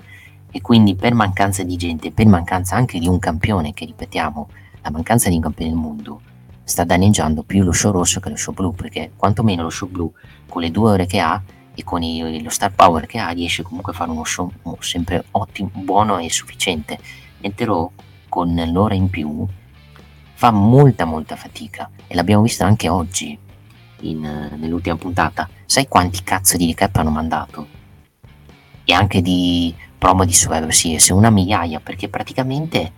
E 0.57 0.61
quindi 0.61 0.95
per 0.95 1.14
mancanza 1.14 1.64
di 1.64 1.77
gente, 1.77 2.12
per 2.12 2.27
mancanza 2.27 2.77
anche 2.77 3.01
di 3.01 3.09
un 3.09 3.19
campione, 3.19 3.75
che 3.75 3.87
ripetiamo, 3.87 4.49
la 4.83 4.90
mancanza 4.90 5.29
di 5.29 5.35
un 5.35 5.40
campione 5.40 5.73
del 5.73 5.81
mondo 5.81 6.21
sta 6.62 6.85
danneggiando 6.85 7.43
più 7.43 7.64
lo 7.64 7.73
show 7.73 7.90
rosso 7.90 8.21
che 8.21 8.29
lo 8.29 8.37
show 8.37 8.55
blu, 8.55 8.73
perché 8.73 9.11
quantomeno 9.17 9.62
lo 9.64 9.69
show 9.71 9.88
blu 9.88 10.12
con 10.49 10.62
le 10.62 10.71
due 10.71 10.93
ore 10.93 11.07
che 11.07 11.19
ha 11.19 11.43
e 11.75 11.83
con 11.83 12.05
i- 12.05 12.40
lo 12.40 12.51
star 12.51 12.73
power 12.73 13.05
che 13.07 13.19
ha 13.19 13.31
riesce 13.31 13.64
comunque 13.64 13.93
a 13.93 13.97
fare 13.97 14.12
uno 14.12 14.23
show 14.23 14.49
sempre 14.79 15.25
ottimo, 15.33 15.71
buono 15.75 16.19
e 16.19 16.31
sufficiente. 16.31 17.01
Mentre 17.40 17.67
Raw 17.67 17.90
con 18.29 18.55
l'ora 18.73 18.95
in 18.95 19.11
più 19.11 19.45
fa 20.35 20.53
molta 20.53 21.05
molta 21.05 21.35
fatica 21.35 21.90
e 22.07 22.14
l'abbiamo 22.14 22.43
visto 22.45 22.62
anche 22.62 22.88
oggi 22.88 23.37
in, 24.03 24.21
nell'ultima 24.57 24.95
puntata. 24.95 25.49
Sai 25.67 25.88
quanti 25.88 26.23
cazzo 26.23 26.57
di 26.57 26.67
recap 26.67 26.95
hanno 26.95 27.11
mandato? 27.11 27.67
E 28.85 28.93
anche 28.93 29.21
di 29.21 29.75
promo 30.05 30.27
di 30.27 30.35
Survivor 30.35 30.71
Series, 30.71 31.09
una 31.09 31.31
migliaia, 31.31 31.81
perché 31.81 32.11
praticamente 32.11 32.93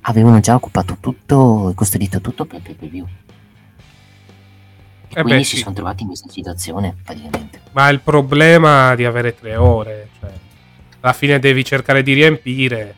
avevano 0.00 0.40
già 0.40 0.56
occupato 0.56 0.96
tutto 0.98 1.70
e 1.70 1.74
costruito 1.74 2.20
tutto 2.20 2.44
per 2.44 2.60
pay 2.60 2.74
per 2.74 2.88
view. 2.88 3.06
E 3.06 3.10
Eh 5.10 5.22
quindi 5.22 5.34
beh, 5.34 5.44
si 5.44 5.56
sì. 5.56 5.62
sono 5.62 5.76
trovati 5.76 6.02
in 6.02 6.08
questa 6.08 6.28
situazione 6.28 6.96
praticamente. 7.04 7.60
Ma 7.70 7.88
il 7.88 8.00
problema 8.00 8.96
di 8.96 9.04
avere 9.04 9.36
tre 9.36 9.54
ore, 9.54 10.08
cioè, 10.18 10.32
alla 10.98 11.12
fine 11.12 11.38
devi 11.38 11.64
cercare 11.64 12.02
di 12.02 12.14
riempire. 12.14 12.94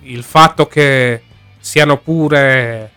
Il 0.00 0.24
fatto 0.24 0.66
che 0.66 1.22
siano 1.60 1.98
pure 1.98 2.90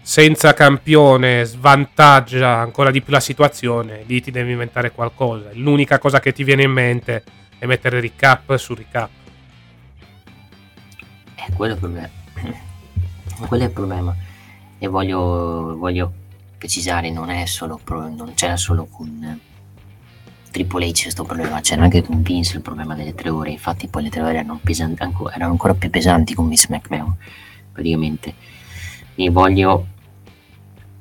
senza 0.00 0.54
campione 0.54 1.44
svantaggia 1.44 2.56
ancora 2.56 2.90
di 2.90 3.02
più 3.02 3.12
la 3.12 3.20
situazione. 3.20 4.04
Lì 4.06 4.22
ti 4.22 4.30
devi 4.30 4.52
inventare 4.52 4.90
qualcosa. 4.90 5.50
L'unica 5.52 5.98
cosa 5.98 6.18
che 6.18 6.32
ti 6.32 6.44
viene 6.44 6.62
in 6.62 6.72
mente 6.72 7.24
è 7.62 7.66
mettere 7.66 8.00
recap 8.00 8.56
su 8.56 8.74
recap. 8.74 9.08
Eh, 11.36 11.52
quello 11.54 11.74
è 11.74 11.76
il 11.76 11.80
problema. 11.80 12.10
quello 13.46 13.62
è 13.62 13.66
il 13.66 13.72
problema. 13.72 14.16
E 14.78 14.88
voglio, 14.88 15.76
voglio 15.78 16.12
precisare, 16.58 17.12
non 17.12 17.30
è 17.30 17.46
solo 17.46 17.78
pro- 17.82 18.08
non 18.08 18.34
c'era 18.34 18.56
solo 18.56 18.86
con 18.86 19.22
eh, 19.22 19.38
Triple 20.50 20.88
H 20.88 21.02
questo 21.02 21.22
problema, 21.22 21.60
c'era 21.60 21.84
anche 21.84 22.02
con 22.02 22.20
Vince 22.22 22.56
il 22.56 22.62
problema 22.62 22.96
delle 22.96 23.14
tre 23.14 23.28
ore. 23.28 23.52
Infatti 23.52 23.86
poi 23.86 24.02
le 24.02 24.10
tre 24.10 24.22
ore 24.22 24.38
erano, 24.38 24.58
pesan- 24.60 24.96
anco- 24.98 25.30
erano 25.30 25.52
ancora 25.52 25.74
più 25.74 25.88
pesanti 25.88 26.34
con 26.34 26.48
Vince 26.48 26.66
McMahon, 26.68 27.14
praticamente. 27.70 28.34
E 29.14 29.30
voglio 29.30 29.86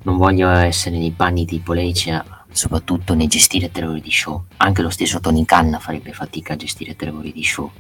non 0.04 0.18
voglio 0.18 0.48
essere 0.48 1.00
nei 1.00 1.12
panni 1.12 1.44
di 1.46 1.56
Triple 1.56 1.92
H, 1.92 2.24
soprattutto 2.52 3.14
nel 3.14 3.28
gestire 3.28 3.72
tre 3.72 3.86
ore 3.86 4.02
di 4.02 4.12
show. 4.12 4.46
Anche 4.58 4.82
lo 4.82 4.90
stesso 4.90 5.20
Tony 5.20 5.46
Khan 5.46 5.78
farebbe 5.80 6.14
fatica 6.14 6.54
a 6.54 6.58
gestire 6.58 6.96
tre 6.96 7.10
ore 7.10 7.32
di 7.32 7.44
show. 7.44 7.72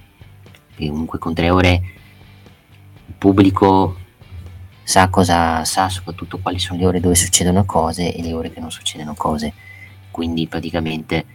Perché 0.68 0.88
comunque 0.88 1.20
con 1.20 1.34
tre 1.34 1.50
ore 1.50 1.82
il 3.06 3.14
pubblico 3.18 3.98
sa 4.84 5.10
cosa 5.10 5.64
sa, 5.64 5.90
soprattutto 5.90 6.40
quali 6.40 6.60
sono 6.60 6.80
le 6.80 6.86
ore 6.86 7.00
dove 7.00 7.16
succedono 7.16 7.66
cose 7.66 8.14
e 8.14 8.22
le 8.22 8.34
ore 8.34 8.52
che 8.52 8.60
non 8.60 8.72
succedono 8.72 9.14
cose. 9.14 9.54
Quindi 10.10 10.48
praticamente 10.48 11.26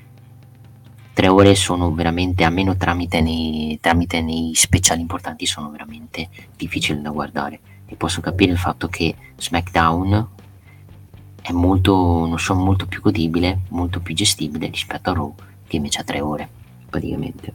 tre 1.12 1.28
ore 1.28 1.54
sono 1.54 1.92
veramente, 1.92 2.44
almeno 2.44 2.76
tramite 2.76 3.20
nei, 3.20 3.78
tramite 3.80 4.20
nei 4.20 4.52
speciali 4.54 5.00
importanti, 5.00 5.46
sono 5.46 5.70
veramente 5.70 6.28
difficili 6.56 7.00
da 7.00 7.10
guardare. 7.10 7.60
E 7.86 7.96
posso 7.96 8.20
capire 8.20 8.52
il 8.52 8.58
fatto 8.58 8.88
che 8.88 9.14
SmackDown 9.36 10.28
è 11.46 11.52
molto, 11.52 11.94
uno 11.96 12.36
show 12.36 12.58
molto 12.58 12.86
più 12.86 13.00
godibile, 13.00 13.60
molto 13.68 14.00
più 14.00 14.16
gestibile 14.16 14.66
rispetto 14.66 15.10
a 15.10 15.12
Raw, 15.12 15.32
che 15.64 15.76
invece 15.76 16.00
ha 16.00 16.04
tre 16.04 16.20
ore, 16.20 16.48
praticamente. 16.90 17.52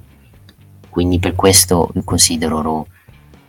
Quindi 0.90 1.20
per 1.20 1.36
questo 1.36 1.92
considero 2.06 2.62
Raw 2.62 2.86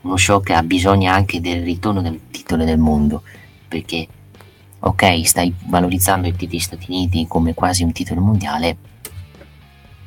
uno 0.01 0.17
show 0.17 0.43
che 0.43 0.55
ha 0.55 0.65
bisogno 0.65 1.13
anche 1.13 1.41
del 1.41 1.63
ritorno 1.63 2.03
del 2.03 2.23
titolo 2.33 2.65
del 2.65 2.79
mondo, 2.79 3.23
perché 3.69 4.09
ok, 4.81 5.25
stai 5.25 5.55
valorizzando 5.67 6.27
i 6.27 6.35
titoli 6.35 6.59
Stati 6.59 6.87
Uniti 6.91 7.25
come 7.29 7.55
quasi 7.55 7.85
un 7.85 7.93
titolo 7.93 8.21
mondiale, 8.21 8.77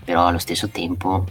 però 0.03 0.27
allo 0.27 0.37
stesso 0.37 0.67
tempo 0.67 1.25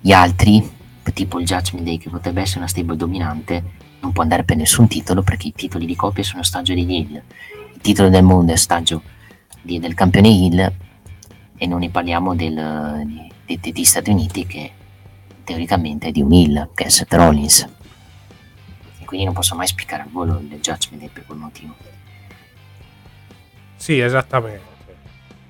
gli 0.00 0.10
altri, 0.10 0.68
tipo 1.14 1.38
il 1.38 1.46
Judgment 1.46 1.84
Day 1.84 1.98
che 1.98 2.10
potrebbe 2.10 2.40
essere 2.40 2.58
una 2.58 2.68
stable 2.68 2.96
dominante, 2.96 3.76
non 4.00 4.12
può 4.12 4.22
andare 4.22 4.44
per 4.44 4.56
nessun 4.56 4.86
titolo 4.88 5.22
perché 5.22 5.48
i 5.48 5.52
titoli 5.52 5.86
di 5.86 5.96
coppia 5.96 6.22
sono 6.22 6.40
ostaggio 6.40 6.74
degli 6.74 6.92
Hill, 6.92 7.14
il 7.74 7.80
titolo 7.80 8.08
del 8.08 8.22
mondo 8.22 8.52
è 8.52 8.54
ostaggio 8.54 9.02
di- 9.62 9.78
del 9.78 9.94
campione 9.94 10.28
Hill 10.28 10.72
e 11.56 11.66
non 11.66 11.80
ne 11.80 11.90
parliamo 11.90 12.34
del, 12.34 13.02
di- 13.06 13.32
di- 13.58 13.72
degli 13.72 13.84
Stati 13.84 14.10
Uniti 14.10 14.46
che 14.46 14.70
teoricamente 15.44 16.08
è 16.08 16.10
di 16.12 16.20
un 16.22 16.32
Hill, 16.32 16.68
che 16.74 16.84
è 16.84 16.88
Seth 16.88 17.12
Rollins. 17.14 17.66
E 19.00 19.04
quindi 19.04 19.24
non 19.24 19.34
posso 19.34 19.54
mai 19.54 19.66
spiegare 19.66 20.02
al 20.02 20.10
volo 20.10 20.38
il 20.38 20.58
Judgment 20.60 21.08
per 21.10 21.24
quel 21.26 21.38
motivo. 21.38 21.74
Sì, 23.76 23.98
esattamente. 23.98 24.76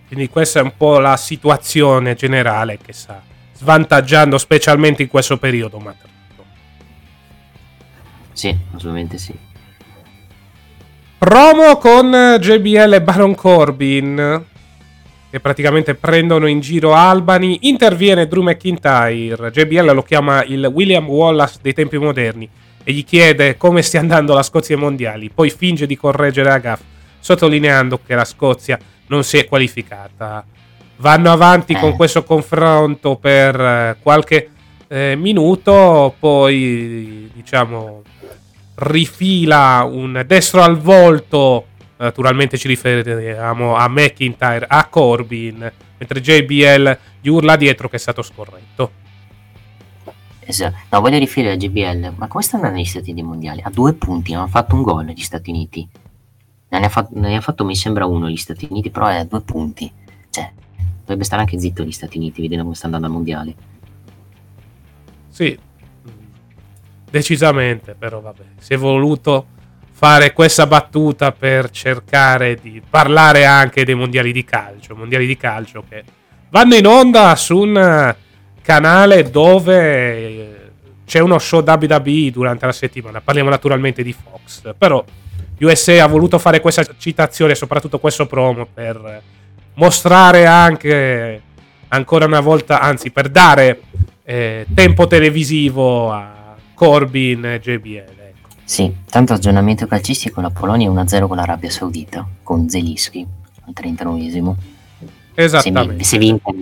Quindi 0.07 0.29
questa 0.29 0.61
è 0.61 0.63
un 0.63 0.73
po' 0.77 0.99
la 0.99 1.17
situazione 1.17 2.15
generale 2.15 2.79
che 2.79 2.93
sta 2.93 3.23
svantaggiando 3.55 4.39
specialmente 4.39 5.03
in 5.03 5.09
questo 5.09 5.37
periodo 5.37 5.79
Matt. 5.79 6.05
Sì, 8.39 8.57
assolutamente 8.73 9.19
sì. 9.19 9.35
Promo 11.19 11.77
con 11.79 12.37
JBL 12.39 12.93
e 12.95 13.03
Baron 13.03 13.35
Corbin 13.35 14.45
che 15.29 15.41
praticamente 15.41 15.97
prendono 15.97 16.47
in 16.47 16.61
giro 16.61 16.95
Albany. 16.95 17.59
Interviene 17.63 18.29
Drew 18.29 18.43
McIntyre. 18.45 19.51
JBL 19.51 19.93
lo 19.93 20.03
chiama 20.05 20.45
il 20.45 20.65
William 20.73 21.09
Wallace 21.09 21.59
dei 21.61 21.73
tempi 21.75 21.99
moderni 21.99 22.49
e 22.85 22.93
gli 22.93 23.05
chiede 23.05 23.57
come 23.57 23.83
stia 23.83 23.99
andando 23.99 24.35
la 24.35 24.45
Scozia 24.45 24.77
ai 24.77 24.81
mondiali. 24.83 25.31
Poi 25.31 25.51
finge 25.51 25.87
di 25.87 25.97
correggere 25.97 26.49
la 26.49 26.59
gaff, 26.59 26.81
sottolineando 27.19 27.99
che 28.07 28.15
la 28.15 28.25
Scozia 28.25 28.79
non 29.09 29.25
si 29.25 29.37
è 29.39 29.47
qualificata. 29.49 30.45
Vanno 30.99 31.33
avanti 31.33 31.73
Eh. 31.73 31.81
con 31.81 31.97
questo 31.97 32.23
confronto 32.23 33.17
per 33.17 33.61
eh, 33.61 33.97
qualche 34.01 34.51
eh, 34.89 35.15
minuto, 35.17 36.15
poi 36.19 37.31
diciamo 37.33 38.03
rifila 38.75 39.89
un 39.91 40.25
destro 40.27 40.63
al 40.63 40.79
volto. 40.79 41.67
Naturalmente 41.97 42.57
ci 42.57 42.69
riferiamo 42.69 43.75
a 43.75 43.89
McIntyre, 43.89 44.67
a 44.69 44.87
Corbin, 44.87 45.73
mentre 45.99 46.21
JBL 46.21 46.99
gli 47.21 47.29
urla 47.29 47.57
dietro 47.57 47.89
che 47.89 47.97
è 47.97 47.99
stato 47.99 48.23
scorretto. 48.23 49.07
Esatto. 50.41 50.77
No, 50.91 51.01
voglio 51.01 51.19
riferire 51.19 51.53
a 51.53 51.57
JBL, 51.57 52.15
ma 52.17 52.27
come 52.27 52.43
sta 52.43 52.57
andando 52.57 52.77
negli 52.77 52.87
Stati 52.87 53.11
Uniti 53.11 53.27
mondiali? 53.27 53.61
A 53.63 53.71
due 53.71 53.93
punti, 53.95 54.33
hanno 54.33 54.47
fatto 54.47 54.77
un 54.77 54.83
gol 54.83 55.05
gli 55.07 55.21
Stati 55.21 55.51
Uniti. 55.51 55.87
Ne 56.71 56.79
ha 56.79 56.89
fatto, 56.89 57.19
ne 57.19 57.37
ha 57.37 57.41
fatto 57.41 57.65
mi 57.65 57.77
sembra 57.77 58.07
uno 58.07 58.31
gli 58.31 58.37
Stati 58.37 58.67
Uniti, 58.71 58.91
però 58.91 59.09
è 59.09 59.17
a 59.17 59.25
due 59.25 59.43
punti. 59.43 59.93
Cioè, 60.31 60.51
dovrebbe 61.01 61.25
stare 61.25 61.43
anche 61.43 61.59
zitto 61.59 61.83
gli 61.83 61.93
Stati 61.93 62.17
Uniti, 62.17 62.41
vedendo 62.41 62.63
come 62.63 62.77
sta 62.77 62.87
andando 62.87 63.09
al 63.09 63.13
mondiale. 63.13 63.55
Sì, 65.39 65.57
decisamente, 67.09 67.95
però 67.97 68.21
vabbè, 68.21 68.43
si 68.59 68.75
è 68.75 68.77
voluto 68.77 69.47
fare 69.93 70.33
questa 70.33 70.67
battuta 70.67 71.31
per 71.31 71.71
cercare 71.71 72.57
di 72.61 72.83
parlare 72.91 73.45
anche 73.45 73.85
dei 73.85 73.95
mondiali 73.95 74.33
di 74.33 74.43
calcio, 74.43 74.97
mondiali 74.97 75.29
di 75.29 75.37
calcio 75.37 75.85
che 75.89 76.03
vanno 76.49 76.75
in 76.75 76.85
onda 76.89 77.37
su 77.37 77.57
un 77.57 78.17
canale 78.61 79.31
dove 79.31 80.17
eh, 80.17 80.71
c'è 81.07 81.21
uno 81.21 81.39
show 81.39 81.63
WWE 81.65 82.33
durante 82.33 82.67
la 82.67 82.73
settimana, 82.73 83.21
parliamo 83.21 83.49
naturalmente 83.49 84.03
di 84.03 84.13
Fox, 84.13 84.75
però 84.77 85.05
USA 85.61 86.03
ha 86.03 86.09
voluto 86.09 86.41
fare 86.41 86.59
questa 86.59 86.85
citazione, 86.99 87.55
soprattutto 87.55 88.01
questo 88.01 88.27
promo 88.27 88.67
per 88.75 89.23
mostrare 89.75 90.47
anche 90.47 91.43
ancora 91.87 92.25
una 92.25 92.41
volta, 92.41 92.81
anzi 92.81 93.13
per 93.13 93.29
dare 93.29 93.83
eh, 94.31 94.67
tempo 94.75 95.07
televisivo 95.07 96.13
a 96.13 96.55
Corbin 96.75 97.47
e 97.47 97.61
JBL. 97.61 97.97
Ecco. 97.97 98.49
Sì, 98.63 98.95
tanto 99.09 99.33
aggiornamento 99.33 99.87
calcistico 99.87 100.43
la 100.43 100.51
Polonia 100.51 100.91
1-0 100.91 101.27
con 101.27 101.37
l'Arabia 101.37 101.71
Saudita, 101.71 102.29
con 102.43 102.69
Zelischi 102.69 103.27
al 103.65 103.73
39esimo. 103.75 104.55
Esattamente. 105.33 106.05
Se, 106.05 106.19
vinta 106.19 106.53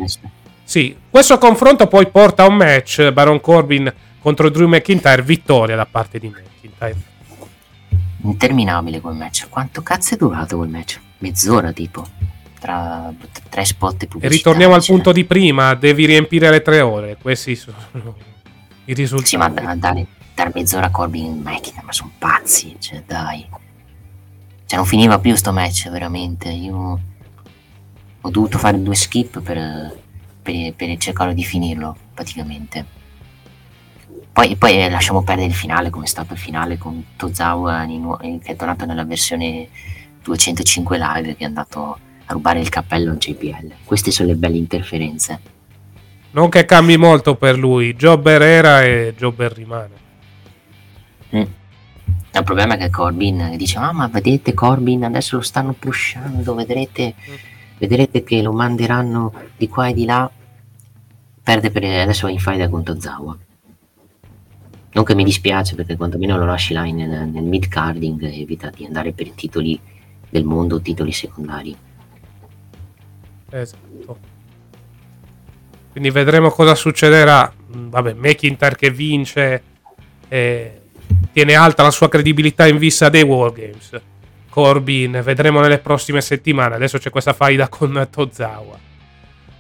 Sì, 0.63 0.97
questo 1.11 1.39
confronto 1.39 1.89
poi 1.89 2.09
porta 2.09 2.45
a 2.45 2.47
un 2.47 2.55
match 2.55 3.11
Baron 3.11 3.41
Corbin 3.41 3.93
contro 4.21 4.49
Drew 4.49 4.69
McIntyre, 4.69 5.23
vittoria 5.23 5.75
da 5.75 5.87
parte 5.87 6.21
di 6.21 6.29
McIntyre. 6.29 6.97
Interminabile 8.23 9.01
quel 9.01 9.17
match. 9.17 9.49
Quanto 9.49 9.83
cazzo 9.83 10.15
è 10.15 10.17
durato 10.17 10.57
quel 10.57 10.69
match? 10.69 11.01
Mezz'ora 11.19 11.73
tipo. 11.73 12.07
Tra 12.67 13.15
tre 13.49 13.65
spot 13.65 14.03
e 14.03 14.09
E 14.19 14.29
ritorniamo 14.29 14.75
al 14.75 14.85
punto 14.85 15.13
di 15.13 15.25
prima, 15.25 15.75
devi 15.75 16.05
riempire 16.05 16.51
le 16.51 16.63
tre 16.63 16.81
ore. 16.81 17.17
Questi 17.17 17.55
sono 17.55 17.77
i 18.87 18.93
risultati. 18.93 19.29
Sì, 19.29 19.37
ma 19.37 19.49
dare, 19.49 20.07
dare 20.35 20.51
mezz'ora 20.53 20.87
a 20.87 20.91
Corbin 20.91 21.43
McIntyre, 21.45 21.83
ma 21.85 21.93
sono 21.93 22.11
pazzi, 22.19 22.75
cioè 22.81 23.05
dai. 23.07 23.47
Cioè 24.67 24.79
non 24.79 24.85
finiva 24.85 25.21
più 25.21 25.37
sto 25.37 25.53
match, 25.53 25.89
veramente. 25.91 26.49
Io 26.49 27.01
ho 28.21 28.31
dovuto 28.31 28.59
fare 28.59 28.83
due 28.83 28.97
skip 28.97 29.41
per, 29.43 29.97
per, 30.43 30.75
per 30.75 30.97
cercare 30.97 31.35
di 31.35 31.45
finirlo, 31.45 31.97
praticamente. 32.15 32.85
Poi, 34.33 34.57
poi 34.57 34.83
eh, 34.83 34.91
lasciamo 34.91 35.23
perdere 35.23 35.47
il 35.47 35.55
finale, 35.55 35.91
come 35.91 36.07
è 36.07 36.09
stato 36.09 36.33
il 36.33 36.41
finale 36.41 36.79
con 36.79 37.15
Tozawa 37.15 37.87
che 37.87 38.41
è 38.43 38.57
tornato 38.57 38.85
nella 38.87 39.05
versione 39.05 39.69
205 40.21 40.99
live 40.99 41.37
che 41.37 41.45
è 41.45 41.47
andato 41.47 42.01
rubare 42.27 42.61
il 42.61 42.69
cappello 42.69 43.13
a 43.13 43.17
JPL. 43.17 43.73
Queste 43.85 44.11
sono 44.11 44.29
le 44.29 44.37
belle 44.37 44.57
interferenze. 44.57 45.41
Non 46.33 46.49
che 46.49 46.65
cambi 46.65 46.97
molto 46.97 47.37
per 47.37 47.57
lui, 47.57 47.95
Jobber 47.95 48.43
era 48.43 48.83
e 48.83 49.15
Jobber 49.17 49.53
rimane. 49.53 49.95
Mm. 51.35 51.43
Il 52.33 52.43
problema 52.45 52.75
è 52.75 52.79
che 52.79 52.91
Corbin 52.91 53.55
dice: 53.57 53.79
Ah, 53.79 53.93
ma 53.93 54.09
vedete, 54.09 54.53
Corbin 54.53 55.05
adesso 55.05 55.37
lo 55.37 55.43
stanno 55.43 55.73
pushando, 55.73 56.55
vedrete, 56.55 57.15
mm. 57.17 57.35
vedrete 57.79 58.23
che 58.23 58.43
lo 58.43 58.53
manderanno 58.53 59.33
di 59.57 59.69
qua 59.69 59.89
e 59.89 59.95
di 59.95 60.05
là. 60.05 60.31
Perde 61.43 61.71
per 61.71 61.85
adesso 61.85 62.27
in 62.27 62.39
faida 62.39 62.69
con 62.69 62.83
Tozawa. 62.83 63.39
Non 64.93 65.05
che 65.05 65.15
mi 65.15 65.25
dispiace 65.25 65.75
perché 65.75 65.97
quantomeno 65.97 66.37
lo 66.37 66.45
lasci 66.45 66.75
là 66.75 66.83
nel, 66.83 67.29
nel 67.29 67.45
mid 67.45 67.69
carding 67.69 68.23
e 68.23 68.41
evita 68.41 68.71
di 68.71 68.85
andare 68.85 69.13
per 69.13 69.31
titoli 69.31 69.79
del 70.29 70.45
mondo, 70.45 70.81
titoli 70.81 71.13
secondari. 71.13 71.77
Esatto. 73.61 74.19
Quindi 75.91 76.11
vedremo 76.11 76.51
cosa 76.51 76.75
succederà. 76.75 77.51
Mm, 77.75 77.89
vabbè, 77.89 78.13
McIntyre 78.15 78.77
che 78.77 78.91
vince 78.91 79.63
e 80.29 80.81
tiene 81.33 81.55
alta 81.55 81.83
la 81.83 81.91
sua 81.91 82.09
credibilità 82.09 82.67
in 82.67 82.79
vista 82.79 83.09
dei 83.09 83.23
Wargames. 83.23 84.01
Corbin, 84.51 85.21
vedremo 85.23 85.61
nelle 85.61 85.79
prossime 85.79 86.21
settimane. 86.21 86.75
Adesso 86.75 86.99
c'è 86.99 87.11
questa 87.11 87.33
faida 87.33 87.69
con 87.69 88.09
Tozawa. 88.11 88.79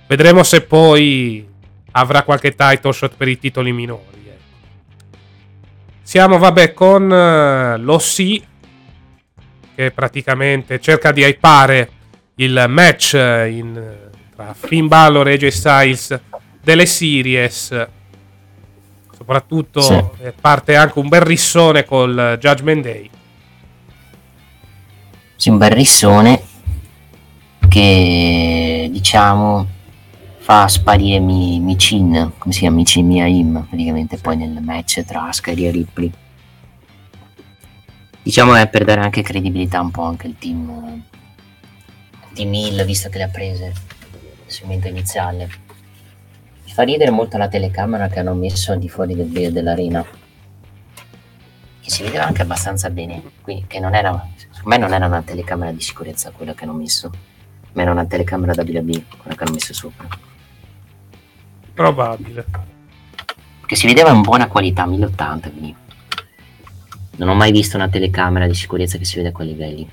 Vedremo 0.06 0.42
se 0.42 0.62
poi 0.62 1.46
avrà 1.92 2.22
qualche 2.22 2.54
title 2.54 2.92
shot 2.92 3.14
per 3.16 3.28
i 3.28 3.38
titoli 3.38 3.72
minori. 3.72 4.14
Siamo, 6.02 6.38
vabbè, 6.38 6.72
con 6.72 7.02
uh, 7.10 7.82
l'OC 7.82 8.42
che 9.74 9.90
praticamente 9.90 10.78
cerca 10.80 11.10
di 11.10 11.22
hypare 11.22 11.90
il 12.36 12.66
match 12.68 13.14
in, 13.14 13.94
tra 14.34 14.54
Finn 14.54 14.86
Balor 14.86 15.28
e 15.28 15.32
AJ 15.34 15.46
Styles 15.48 16.20
delle 16.62 16.86
series. 16.86 17.88
Soprattutto 19.16 19.80
sì. 19.80 19.94
Eh, 20.20 20.32
parte 20.38 20.76
anche 20.76 20.98
un 20.98 21.08
bel 21.08 21.22
rissone 21.22 21.84
col 21.84 22.36
Judgment 22.40 22.82
Day. 22.82 23.10
Sì, 25.36 25.48
un 25.48 25.58
bel 25.58 25.70
rissone 25.70 26.42
che 27.68 28.88
diciamo 28.90 29.74
fa 30.38 30.68
sparire 30.68 31.18
Mi, 31.18 31.58
Michin, 31.58 32.32
come 32.38 32.54
si 32.54 32.60
chiama 32.60 32.76
Michin 32.76 33.06
Miaim, 33.06 33.66
praticamente 33.68 34.16
poi 34.18 34.36
nel 34.36 34.62
match 34.62 35.02
tra 35.04 35.28
Asuka 35.28 35.50
e 35.50 35.70
Ripley. 35.70 36.10
Diciamo 38.22 38.54
è 38.54 38.68
per 38.68 38.84
dare 38.84 39.00
anche 39.00 39.22
credibilità 39.22 39.80
un 39.80 39.90
po' 39.90 40.02
anche 40.02 40.26
al 40.26 40.36
team 40.38 41.02
team 42.36 42.52
Hill, 42.52 42.84
visto 42.84 43.08
che 43.08 43.16
le 43.16 43.24
ha 43.24 43.28
prese 43.28 43.64
nel 43.64 43.74
segmento 44.44 44.88
iniziale. 44.88 45.48
Mi 46.64 46.70
fa 46.70 46.82
ridere 46.82 47.10
molto 47.10 47.38
la 47.38 47.48
telecamera 47.48 48.08
che 48.08 48.18
hanno 48.18 48.34
messo 48.34 48.72
al 48.72 48.78
di 48.78 48.90
fuori 48.90 49.14
del, 49.14 49.52
dell'arena. 49.52 50.04
Che 51.80 51.90
si 51.90 52.02
vedeva 52.02 52.26
anche 52.26 52.42
abbastanza 52.42 52.90
bene. 52.90 53.22
Qui, 53.40 53.64
che 53.66 53.80
non 53.80 53.94
era. 53.94 54.28
Secondo 54.36 54.68
me 54.68 54.76
non 54.76 54.92
era 54.92 55.06
una 55.06 55.22
telecamera 55.22 55.72
di 55.72 55.80
sicurezza 55.80 56.30
quella 56.30 56.52
che 56.52 56.64
hanno 56.64 56.74
messo. 56.74 57.10
Ma 57.72 57.82
era 57.82 57.90
una 57.90 58.04
telecamera 58.04 58.52
da 58.52 58.62
WB, 58.62 59.16
quella 59.16 59.36
che 59.36 59.44
hanno 59.44 59.52
messo 59.52 59.72
sopra. 59.72 60.06
Probabile. 61.72 62.44
Che 63.64 63.76
si 63.76 63.86
vedeva 63.86 64.10
in 64.10 64.20
buona 64.20 64.46
qualità, 64.46 64.84
1080, 64.84 65.50
quindi 65.50 65.74
non 67.16 67.28
ho 67.30 67.34
mai 67.34 67.50
visto 67.50 67.76
una 67.76 67.88
telecamera 67.88 68.46
di 68.46 68.54
sicurezza 68.54 68.98
che 68.98 69.06
si 69.06 69.16
vede 69.16 69.28
a 69.28 69.32
quei 69.32 69.48
livelli. 69.48 69.88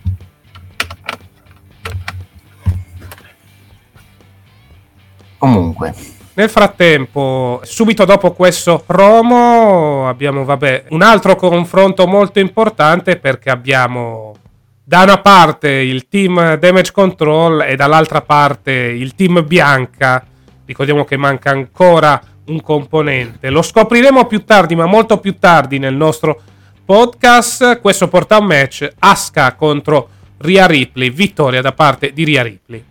Comunque. 5.44 5.94
Nel 6.36 6.50
frattempo, 6.50 7.60
subito 7.64 8.06
dopo 8.06 8.32
questo 8.32 8.82
promo, 8.86 10.08
abbiamo 10.08 10.46
vabbè, 10.46 10.86
un 10.90 11.02
altro 11.02 11.36
confronto 11.36 12.08
molto 12.08 12.40
importante 12.40 13.18
perché 13.18 13.50
abbiamo 13.50 14.36
da 14.84 15.04
una 15.04 15.20
parte 15.20 15.70
il 15.70 16.08
team 16.08 16.56
Damage 16.56 16.92
Control 16.92 17.62
e 17.62 17.76
dall'altra 17.76 18.22
parte 18.22 18.72
il 18.72 19.16
team 19.16 19.46
Bianca 19.46 20.26
Ricordiamo 20.66 21.04
che 21.04 21.18
manca 21.18 21.50
ancora 21.50 22.22
un 22.46 22.62
componente. 22.62 23.50
Lo 23.50 23.62
scopriremo 23.62 24.26
più 24.26 24.46
tardi, 24.46 24.76
ma 24.76 24.86
molto 24.86 25.20
più 25.20 25.38
tardi 25.38 25.78
nel 25.78 25.94
nostro 25.94 26.42
podcast. 26.86 27.82
Questo 27.82 28.08
porta 28.08 28.38
a 28.38 28.40
un 28.40 28.46
match 28.46 28.90
Asuka 29.00 29.54
contro 29.56 30.10
Ria 30.38 30.66
Ripley. 30.66 31.10
Vittoria 31.10 31.62
da 31.62 31.74
parte 31.74 32.14
di 32.14 32.24
Ria 32.24 32.44
Ripley. 32.44 32.84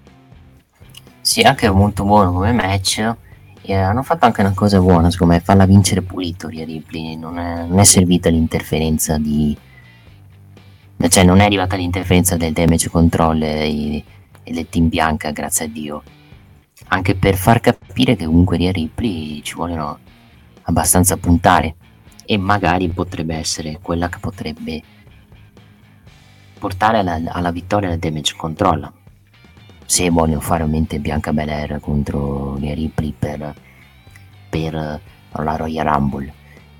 Sì, 1.23 1.41
anche 1.41 1.71
molto 1.71 2.05
buono 2.05 2.33
come 2.33 2.53
match. 2.53 3.15
E 3.63 3.75
hanno 3.75 4.03
fatto 4.03 4.27
anche 4.27 4.43
una 4.43 4.53
cosa 4.53 4.79
buona, 4.81 5.11
secondo 5.11 5.33
me, 5.35 5.41
farla 5.41 5.65
vincere 5.65 6.03
pulito 6.03 6.49
Ria 6.49 6.65
Ripley. 6.65 7.17
Non 7.17 7.39
è, 7.39 7.65
non 7.65 7.79
è 7.79 7.85
servita 7.85 8.29
l'interferenza 8.29 9.17
di... 9.17 9.57
Cioè, 11.09 11.25
non 11.25 11.41
è 11.41 11.45
arrivata 11.45 11.77
l'interferenza 11.77 12.37
del 12.37 12.53
damage 12.53 12.91
control 12.91 13.43
e, 13.43 14.05
e 14.43 14.53
del 14.53 14.69
team 14.69 14.89
bianca, 14.89 15.31
grazie 15.31 15.65
a 15.65 15.69
Dio 15.69 16.03
anche 16.89 17.15
per 17.15 17.37
far 17.37 17.61
capire 17.61 18.17
che 18.17 18.27
comunque 18.27 18.57
Ria 18.57 18.71
Ripley 18.71 19.41
ci 19.43 19.55
vogliono 19.55 19.99
abbastanza 20.63 21.17
puntare 21.17 21.75
e 22.25 22.37
magari 22.37 22.89
potrebbe 22.89 23.35
essere 23.35 23.79
quella 23.81 24.09
che 24.09 24.19
potrebbe 24.19 24.83
portare 26.59 26.99
alla, 26.99 27.21
alla 27.33 27.51
vittoria 27.51 27.89
del 27.89 27.99
damage 27.99 28.35
control 28.37 28.93
se 29.93 30.09
vogliono 30.09 30.41
fare 30.41 30.63
ovviamente 30.63 31.01
Bianca 31.01 31.35
Belair 31.35 31.79
contro 31.79 32.57
Ria 32.57 32.73
Ripley 32.73 33.13
per, 33.13 33.55
per 34.49 34.73
la 34.73 35.57
Royal 35.57 35.87
Rumble. 35.87 36.33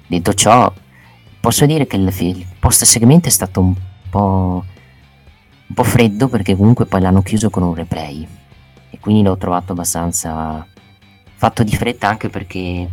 Detto 0.07 0.33
ciò 0.33 0.73
posso 1.39 1.67
dire 1.67 1.87
che 1.87 1.97
il, 1.97 2.11
il 2.21 2.47
post 2.59 2.85
segmento 2.85 3.29
è 3.29 3.31
stato 3.31 3.61
un 3.61 3.75
po', 4.09 4.65
un 5.67 5.75
po' 5.75 5.83
freddo 5.83 6.29
perché 6.29 6.57
comunque 6.57 6.87
poi 6.87 7.03
l'hanno 7.03 7.21
chiuso 7.21 7.51
con 7.51 7.65
un 7.65 7.75
replay 7.75 8.27
e 8.89 8.99
quindi 8.99 9.23
l'ho 9.23 9.37
trovato 9.37 9.73
abbastanza 9.73 10.67
fatto 11.35 11.63
di 11.65 11.77
fretta 11.77 12.09
anche 12.09 12.31
perché 12.31 12.89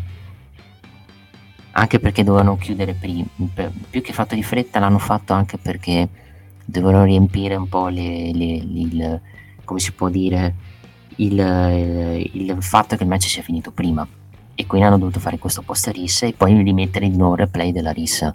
anche 1.72 2.00
perché 2.00 2.26
dovevano 2.26 2.58
chiudere 2.58 2.94
prima 2.94 3.26
più 3.90 4.02
che 4.02 4.12
fatto 4.12 4.36
di 4.36 4.44
fretta 4.44 4.80
l'hanno 4.80 5.00
fatto 5.00 5.32
anche 5.32 5.58
perché 5.58 6.10
dovevano 6.66 7.06
riempire 7.06 7.56
un 7.56 7.70
po' 7.70 7.88
le, 7.88 8.34
le, 8.34 8.46
il, 8.56 9.22
come 9.70 9.80
si 9.80 9.92
può 9.92 10.10
dire 10.10 10.56
il, 11.18 11.38
il, 12.34 12.58
fatto 12.60 12.96
che 12.96 13.04
il 13.04 13.10
match 13.10 13.28
sia 13.28 13.44
finito 13.44 13.70
prima 13.70 14.08
e 14.56 14.66
quindi 14.66 14.88
hanno 14.88 14.98
dovuto 14.98 15.20
fare 15.20 15.38
questo 15.38 15.62
post 15.62 15.90
rissa 15.90 16.26
e 16.26 16.34
poi 16.34 16.60
rimettere 16.64 17.08
di 17.08 17.16
nuovo 17.16 17.34
il 17.34 17.42
replay 17.42 17.72
della 17.72 17.92
rissa 17.92 18.34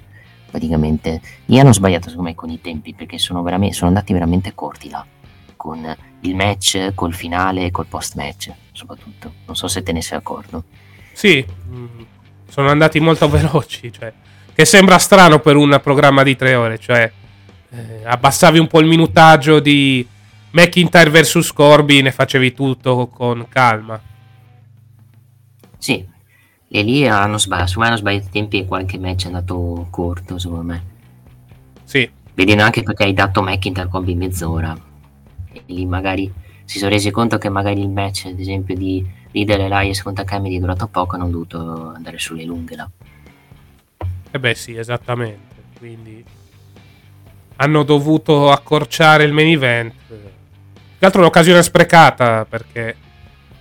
praticamente 0.48 1.20
lì 1.46 1.58
hanno 1.58 1.72
sbagliato 1.72 2.08
secondo 2.08 2.28
me 2.28 2.36
con 2.36 2.50
i 2.50 2.60
tempi 2.60 2.94
perché 2.94 3.18
sono, 3.18 3.44
sono 3.72 3.88
andati 3.88 4.12
veramente 4.12 4.54
corti 4.54 4.88
là 4.90 5.04
con 5.56 5.96
il 6.20 6.36
match, 6.36 6.92
col 6.94 7.14
finale 7.14 7.64
e 7.64 7.70
col 7.70 7.86
post 7.86 8.16
match, 8.16 8.52
soprattutto. 8.72 9.32
Non 9.46 9.56
so 9.56 9.66
se 9.66 9.82
te 9.82 9.92
ne 9.92 10.02
sei 10.02 10.18
accorto. 10.18 10.64
Sì, 11.14 11.42
sono 12.50 12.68
andati 12.68 13.00
molto 13.00 13.28
veloci, 13.30 13.90
cioè, 13.90 14.12
che 14.54 14.64
sembra 14.66 14.98
strano 14.98 15.38
per 15.38 15.56
un 15.56 15.80
programma 15.82 16.22
di 16.22 16.36
tre 16.36 16.54
ore, 16.54 16.78
cioè 16.78 17.10
eh, 17.70 18.00
abbassavi 18.04 18.58
un 18.58 18.66
po' 18.66 18.80
il 18.80 18.86
minutaggio 18.86 19.58
di 19.58 20.06
McIntyre 20.54 21.10
vs 21.10 21.52
Corbin 21.52 22.06
e 22.06 22.12
facevi 22.12 22.54
tutto 22.54 23.08
con 23.08 23.46
calma. 23.48 24.00
Sì, 25.76 26.06
e 26.68 26.82
lì 26.82 27.08
hanno 27.08 27.38
sbagliato, 27.38 27.68
secondo 27.70 27.88
hanno 27.88 27.98
sbagliato 27.98 28.26
i 28.28 28.30
tempi 28.30 28.60
e 28.60 28.64
qualche 28.64 28.96
match 28.96 29.24
è 29.24 29.26
andato 29.26 29.88
corto, 29.90 30.38
secondo 30.38 30.62
me. 30.62 30.84
Sì. 31.82 32.08
Vedendo 32.34 32.62
anche 32.62 32.84
perché 32.84 33.02
hai 33.02 33.12
dato 33.12 33.42
McIntyre 33.42 33.88
in 34.04 34.16
mezz'ora. 34.16 34.78
E 35.52 35.62
lì 35.66 35.84
magari 35.86 36.32
si 36.64 36.78
sono 36.78 36.92
resi 36.92 37.10
conto 37.10 37.36
che 37.36 37.48
magari 37.48 37.80
il 37.80 37.90
match, 37.90 38.26
ad 38.26 38.38
esempio, 38.38 38.76
di 38.76 39.04
Riddle 39.32 39.56
e 39.56 39.64
Elias 39.64 40.02
contro 40.02 40.22
Kennedy 40.22 40.58
è 40.58 40.60
durato 40.60 40.86
poco 40.86 41.16
e 41.16 41.18
hanno 41.18 41.30
dovuto 41.30 41.92
andare 41.96 42.18
sulle 42.20 42.44
lunghe 42.44 42.76
là. 42.76 42.88
Eh 44.30 44.38
beh 44.38 44.54
sì, 44.54 44.76
esattamente. 44.76 45.62
Quindi 45.76 46.24
hanno 47.56 47.82
dovuto 47.82 48.52
accorciare 48.52 49.24
il 49.24 49.32
main 49.32 49.48
event. 49.48 49.94
Che 50.98 51.04
altro 51.04 51.20
un'occasione 51.20 51.62
sprecata 51.62 52.44
perché 52.44 52.96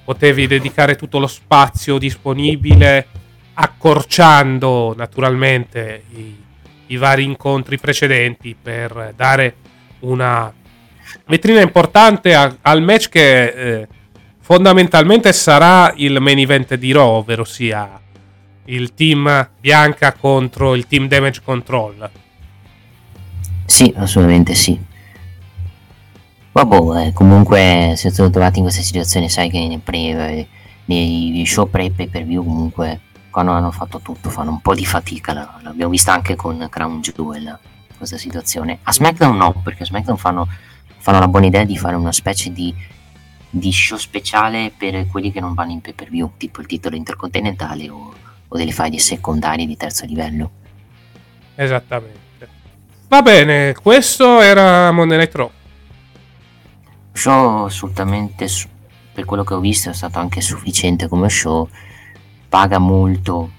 potevi 0.04 0.48
dedicare 0.48 0.96
tutto 0.96 1.20
lo 1.20 1.28
spazio 1.28 1.98
disponibile 1.98 3.08
accorciando 3.54 4.94
naturalmente 4.96 6.04
i, 6.16 6.44
i 6.88 6.98
vari 6.98 7.24
incontri 7.24 7.78
precedenti 7.78 8.56
per 8.60 9.14
dare 9.16 9.56
una 10.00 10.52
vetrina 11.28 11.62
importante 11.62 12.34
a, 12.34 12.58
al 12.62 12.82
match 12.82 13.10
che 13.10 13.44
eh, 13.46 13.88
fondamentalmente 14.40 15.32
sarà 15.34 15.94
il 15.96 16.20
main 16.20 16.40
event 16.40 16.76
di 16.76 16.92
Raw, 16.92 17.16
ovvero 17.16 17.44
sia 17.44 18.00
il 18.66 18.94
team 18.94 19.50
bianca 19.60 20.14
contro 20.14 20.76
il 20.76 20.88
team 20.88 21.08
damage 21.08 21.42
control. 21.44 22.10
Sì, 23.66 23.94
assolutamente 23.96 24.54
sì. 24.54 24.92
Vabbè, 26.54 27.08
eh, 27.08 27.14
comunque 27.14 27.94
se 27.98 28.12
sono 28.12 28.30
trovati 28.30 28.60
in 28.60 28.66
questa 28.66 28.84
situazione, 28.84 29.28
sai 29.28 29.50
che 29.50 29.58
nei, 29.68 29.80
pre, 29.80 30.48
nei 30.86 31.44
show 31.48 31.68
pre 31.68 31.90
pay 31.90 32.08
per 32.08 32.26
view 32.26 32.44
comunque 32.44 33.02
quando 33.32 33.54
hanno 33.54 33.72
fatto 33.72 34.00
tutto 34.02 34.30
fanno 34.30 34.52
un 34.52 34.62
po' 34.62 34.76
di 34.76 34.86
fatica, 34.86 35.34
l'abbiamo 35.64 35.90
vista 35.90 36.14
anche 36.14 36.36
con 36.36 36.68
Crown 36.70 37.02
Jewel 37.02 37.58
questa 37.98 38.18
situazione. 38.18 38.78
A 38.84 38.94
SmackDown 38.94 39.36
no, 39.36 39.62
perché 39.64 39.82
a 39.82 39.86
SmackDown 39.88 40.18
fanno, 40.18 40.48
fanno 41.00 41.18
la 41.18 41.28
buona 41.28 41.48
idea 41.48 41.64
di 41.64 41.76
fare 41.76 41.96
una 41.96 42.12
specie 42.12 42.52
di, 42.52 42.72
di, 43.50 43.72
show 43.72 43.98
speciale 43.98 44.72
per 44.78 45.08
quelli 45.08 45.32
che 45.32 45.40
non 45.40 45.56
vanno 45.56 45.72
in 45.72 45.82
pay 45.82 45.94
per 45.94 46.10
view, 46.10 46.34
tipo 46.38 46.62
il 46.62 46.68
titolo 46.68 46.96
intercontinentale 46.96 47.90
o, 47.90 48.14
o 48.48 48.58
delle 48.58 48.72
faglie 48.72 49.00
secondarie 49.00 49.66
di 49.66 49.76
terzo 49.76 50.06
livello. 50.06 50.52
Esattamente. 51.56 52.48
Va 53.08 53.24
bene, 53.24 53.74
questo 53.74 54.40
era 54.40 54.92
Monday 54.92 55.18
Night 55.18 55.34
Raw 55.34 55.52
show 57.14 57.66
assolutamente 57.66 58.48
per 59.14 59.26
quello 59.26 59.44
che 59.44 59.54
ho 59.54 59.60
visto 59.60 59.90
è 59.90 59.94
stato 59.94 60.20
anche 60.20 60.42
sufficiente 60.42 61.08
come 61.08 61.30
show. 61.30 61.70
Paga 62.50 62.80
molto 62.80 63.52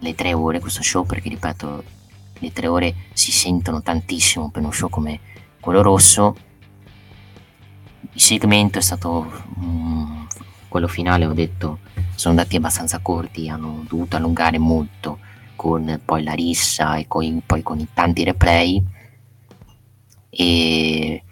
le 0.00 0.14
tre 0.14 0.34
ore 0.34 0.60
questo 0.60 0.82
show 0.82 1.06
perché 1.06 1.28
ripeto 1.28 1.84
le 2.38 2.52
tre 2.52 2.66
ore 2.66 2.94
si 3.14 3.32
sentono 3.32 3.80
tantissimo 3.80 4.50
per 4.50 4.62
uno 4.62 4.72
show 4.72 4.90
come 4.90 5.20
quello 5.60 5.82
rosso. 5.82 6.36
Il 8.12 8.20
segmento 8.20 8.78
è 8.78 8.82
stato 8.82 9.32
um, 9.56 10.26
quello 10.68 10.88
finale 10.88 11.24
ho 11.24 11.32
detto 11.32 11.78
sono 12.14 12.34
andati 12.34 12.56
abbastanza 12.56 12.98
corti 12.98 13.48
hanno 13.48 13.84
dovuto 13.88 14.16
allungare 14.16 14.58
molto 14.58 15.18
con 15.56 16.00
poi 16.04 16.22
la 16.22 16.32
rissa 16.32 16.96
e 16.96 17.06
coi, 17.06 17.40
poi 17.44 17.62
con 17.62 17.78
i 17.78 17.88
tanti 17.92 18.24
replay. 18.24 18.82
E 20.30 21.22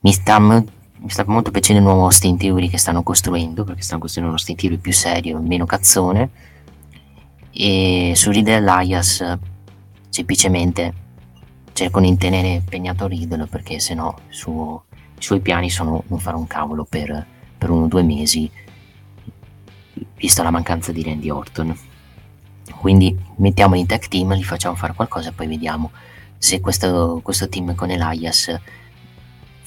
mi 0.00 0.12
sta, 0.12 0.38
mi 0.38 0.64
sta 1.08 1.24
molto 1.26 1.50
piacendo 1.50 1.80
il 1.80 1.88
nuovo 1.88 2.04
Austin 2.04 2.36
Theory 2.36 2.68
che 2.68 2.78
stanno 2.78 3.02
costruendo, 3.02 3.64
perché 3.64 3.82
stanno 3.82 4.00
costruendo 4.00 4.32
uno 4.32 4.40
Austin 4.40 4.56
Theory 4.56 4.76
più 4.78 4.92
serio, 4.92 5.40
meno 5.40 5.66
cazzone. 5.66 6.30
E 7.50 8.12
su 8.14 8.30
Riddle 8.30 8.56
Elias 8.56 9.38
semplicemente 10.08 11.06
cercano 11.72 12.08
di 12.08 12.16
tenere 12.16 12.48
impegnato 12.48 13.06
Riddle 13.06 13.46
perché 13.46 13.78
sennò 13.78 14.04
no 14.04 14.84
i 15.18 15.22
suoi 15.22 15.40
piani 15.40 15.68
sono 15.68 16.04
non 16.06 16.18
fare 16.20 16.36
un 16.36 16.46
cavolo 16.46 16.84
per, 16.84 17.26
per 17.56 17.70
uno 17.70 17.84
o 17.84 17.88
due 17.88 18.02
mesi, 18.02 18.48
vista 20.16 20.42
la 20.42 20.50
mancanza 20.50 20.92
di 20.92 21.02
Randy 21.02 21.28
Orton. 21.28 21.76
Quindi 22.78 23.16
mettiamo 23.36 23.74
in 23.74 23.86
tech 23.86 24.06
team, 24.08 24.34
li 24.34 24.44
facciamo 24.44 24.76
fare 24.76 24.94
qualcosa 24.94 25.30
e 25.30 25.32
poi 25.32 25.48
vediamo 25.48 25.90
se 26.36 26.60
questo, 26.60 27.20
questo 27.22 27.48
team 27.48 27.74
con 27.74 27.90
Elias 27.90 28.56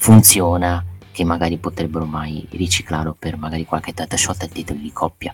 funziona 0.02 0.84
che 1.12 1.22
magari 1.24 1.58
potrebbero 1.58 2.06
mai 2.06 2.44
riciclarlo 2.50 3.14
per 3.16 3.36
magari 3.36 3.64
qualche 3.64 3.92
data 3.92 4.16
shot 4.16 4.42
al 4.42 4.48
titolo 4.48 4.80
di 4.80 4.90
coppia. 4.90 5.32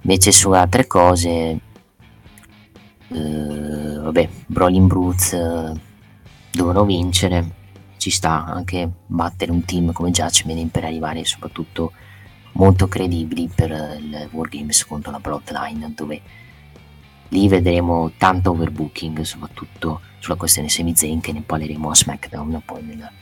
Invece 0.00 0.32
su 0.32 0.50
altre 0.52 0.86
cose 0.86 1.60
eh, 3.08 3.98
vabbè 4.00 4.28
Brolin 4.46 4.86
Brutes 4.86 5.34
eh, 5.34 5.72
devono 6.52 6.86
vincere. 6.86 7.64
Ci 7.98 8.08
sta 8.08 8.46
anche 8.46 8.88
battere 9.04 9.50
un 9.50 9.62
team 9.66 9.92
come 9.92 10.10
Judgment 10.10 10.70
per 10.70 10.84
arrivare 10.84 11.26
soprattutto 11.26 11.92
molto 12.52 12.88
credibili 12.88 13.50
per 13.54 13.70
il 14.00 14.28
Wargames 14.32 14.86
contro 14.86 15.10
la 15.10 15.20
Bloodline 15.20 15.92
dove 15.94 16.22
lì 17.28 17.46
vedremo 17.46 18.12
tanto 18.16 18.52
overbooking 18.52 19.20
soprattutto 19.20 20.00
sulla 20.18 20.36
questione 20.36 20.70
Sami 20.70 20.96
Zayn 20.96 21.20
che 21.20 21.32
ne 21.32 21.42
parleremo 21.42 21.90
a 21.90 21.94
SmackDown 21.94 22.62
poi 22.64 22.82
nella 22.82 23.12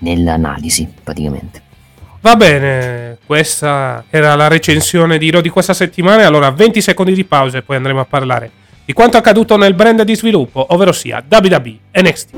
nell'analisi 0.00 0.88
praticamente. 1.02 1.62
Va 2.20 2.34
bene, 2.34 3.18
questa 3.24 4.04
era 4.10 4.34
la 4.34 4.48
recensione 4.48 5.18
di 5.18 5.30
Raw 5.30 5.40
di 5.40 5.48
questa 5.48 5.72
settimana. 5.72 6.26
Allora 6.26 6.50
20 6.50 6.80
secondi 6.80 7.14
di 7.14 7.24
pausa 7.24 7.58
e 7.58 7.62
poi 7.62 7.76
andremo 7.76 8.00
a 8.00 8.04
parlare 8.04 8.50
di 8.84 8.92
quanto 8.92 9.16
accaduto 9.16 9.56
nel 9.56 9.74
brand 9.74 10.02
di 10.02 10.16
sviluppo, 10.16 10.66
ovvero 10.70 10.92
sia 10.92 11.22
WWE 11.28 11.78
NXT. 11.92 12.34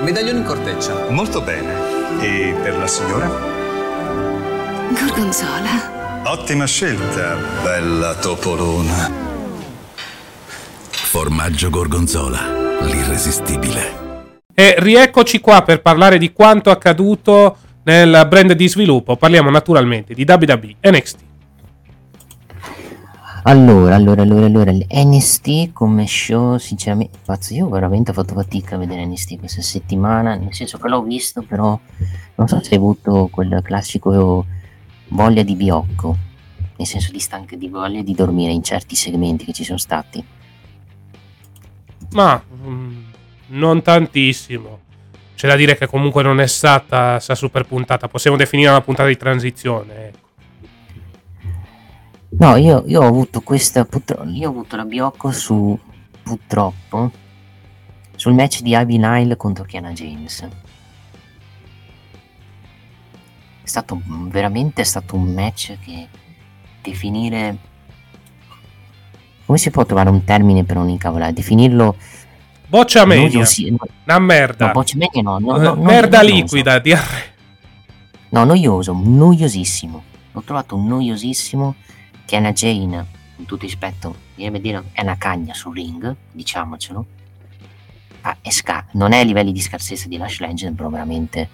Medaglione 0.00 0.38
in 0.38 0.44
corteccia. 0.44 1.10
Molto 1.10 1.40
bene. 1.40 1.72
E 2.20 2.54
per 2.62 2.76
la 2.76 2.86
signora? 2.86 3.30
Gorgonzola. 4.88 6.22
Ottima 6.24 6.66
scelta, 6.66 7.36
bella 7.62 8.14
topolona. 8.14 9.10
Formaggio 10.90 11.70
Gorgonzola, 11.70 12.80
l'irresistibile. 12.80 14.03
E 14.54 14.76
rieccoci 14.78 15.40
qua 15.40 15.62
per 15.62 15.82
parlare 15.82 16.16
di 16.16 16.32
quanto 16.32 16.70
accaduto 16.70 17.56
nel 17.82 18.26
brand 18.28 18.52
di 18.52 18.68
sviluppo. 18.68 19.16
Parliamo 19.16 19.50
naturalmente 19.50 20.14
di 20.14 20.24
WWE 20.26 20.76
NXT. 20.80 21.18
Allora, 23.46 23.94
allora, 23.94 24.22
allora, 24.22 24.46
allora, 24.46 24.72
NST 24.72 25.72
come 25.72 26.06
show, 26.06 26.56
sinceramente, 26.56 27.18
pazzo, 27.22 27.52
io 27.52 27.68
veramente 27.68 28.10
ho 28.10 28.14
fatto 28.14 28.32
fatica 28.32 28.76
a 28.76 28.78
vedere 28.78 29.04
NST 29.04 29.38
questa 29.38 29.60
settimana, 29.60 30.34
nel 30.34 30.54
senso 30.54 30.78
che 30.78 30.88
l'ho 30.88 31.02
visto, 31.02 31.42
però 31.42 31.78
non 32.36 32.48
so 32.48 32.62
se 32.62 32.70
hai 32.70 32.76
avuto 32.78 33.28
quel 33.30 33.60
classico 33.62 34.46
voglia 35.08 35.42
di 35.42 35.56
biocco, 35.56 36.16
nel 36.76 36.86
senso 36.86 37.12
di 37.12 37.18
stanca 37.18 37.54
di 37.54 37.68
voglia 37.68 38.02
di 38.02 38.14
dormire 38.14 38.52
in 38.52 38.62
certi 38.62 38.94
segmenti 38.94 39.44
che 39.44 39.52
ci 39.52 39.64
sono 39.64 39.76
stati. 39.76 40.24
Ma 42.12 42.42
mm, 42.66 43.02
non 43.48 43.82
tantissimo. 43.82 44.80
C'è 45.34 45.48
da 45.48 45.56
dire 45.56 45.76
che 45.76 45.86
comunque 45.86 46.22
non 46.22 46.40
è 46.40 46.46
stata 46.46 47.18
sta 47.18 47.34
super 47.34 47.66
puntata, 47.66 48.08
possiamo 48.08 48.36
definire 48.36 48.70
una 48.70 48.80
puntata 48.80 49.08
di 49.08 49.16
transizione. 49.16 50.08
Ecco. 50.08 50.22
No, 52.38 52.56
io, 52.56 52.82
io, 52.86 53.00
ho 53.00 53.06
avuto 53.06 53.40
questa. 53.42 53.86
Io 54.32 54.48
ho 54.48 54.50
avuto 54.50 54.76
la 54.76 54.84
Biocco 54.84 55.30
su. 55.30 55.78
Purtroppo. 56.22 57.10
Sul 58.16 58.32
match 58.32 58.60
di 58.60 58.74
Ivy 58.74 58.96
Nile 58.96 59.36
contro 59.36 59.64
Kiana 59.64 59.92
James. 59.92 60.42
È 63.62 63.66
stato 63.66 64.00
veramente 64.04 64.82
è 64.82 64.84
stato 64.84 65.16
un 65.16 65.32
match 65.32 65.78
che 65.80 66.08
definire. 66.82 67.56
Come 69.44 69.58
si 69.58 69.70
può 69.70 69.84
trovare 69.84 70.08
un 70.08 70.24
termine 70.24 70.64
per 70.64 70.76
non 70.76 70.88
incavolare? 70.88 71.32
Definirlo 71.32 71.96
Boccia 72.74 73.04
media. 73.04 73.46
Una 74.04 74.18
merda. 74.18 74.66
No, 74.66 74.72
boccia 74.72 74.96
media 74.96 75.22
no. 75.22 75.38
no, 75.38 75.56
no 75.58 75.76
merda 75.76 76.22
noioso. 76.22 76.34
liquida, 76.34 76.80
diarrea. 76.80 77.22
No, 78.30 78.42
noioso, 78.42 78.92
noiosissimo. 79.00 80.02
L'ho 80.32 80.42
trovato 80.42 80.76
noiosissimo. 80.76 81.76
Che 82.24 82.34
Anna 82.34 82.50
Jane, 82.50 83.06
con 83.36 83.44
tutto 83.44 83.64
rispetto, 83.64 84.16
viene 84.34 84.56
a 84.56 84.60
dire 84.60 84.82
è 84.90 85.02
una 85.02 85.16
cagna 85.16 85.54
sul 85.54 85.72
ring, 85.72 86.16
diciamocelo. 86.32 87.06
Ah, 88.22 88.38
è 88.40 88.50
sca- 88.50 88.86
non 88.94 89.12
è 89.12 89.20
a 89.20 89.22
livelli 89.22 89.52
di 89.52 89.60
scarsezza 89.60 90.08
di 90.08 90.16
Lash 90.16 90.40
Legend, 90.40 90.74
però 90.74 90.88
veramente 90.88 91.48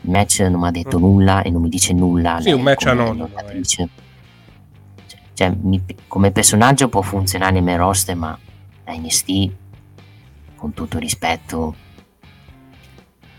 il 0.00 0.10
match 0.10 0.40
non 0.40 0.62
mi 0.62 0.66
ha 0.66 0.72
detto 0.72 0.98
mm. 0.98 1.00
nulla 1.00 1.42
e 1.42 1.50
non 1.50 1.62
mi 1.62 1.68
dice 1.68 1.92
nulla. 1.92 2.40
Sì, 2.40 2.50
un 2.50 2.62
match 2.62 2.86
anonimo. 2.86 3.30
Cioè, 3.64 3.86
cioè 5.34 5.54
mi, 5.62 5.84
come 6.08 6.32
personaggio 6.32 6.88
può 6.88 7.02
funzionare 7.02 7.52
nel 7.52 7.62
main 7.62 7.78
roster, 7.78 8.16
ma 8.16 8.36
NST 8.88 9.50
con 10.58 10.74
tutto 10.74 10.98
rispetto, 10.98 11.74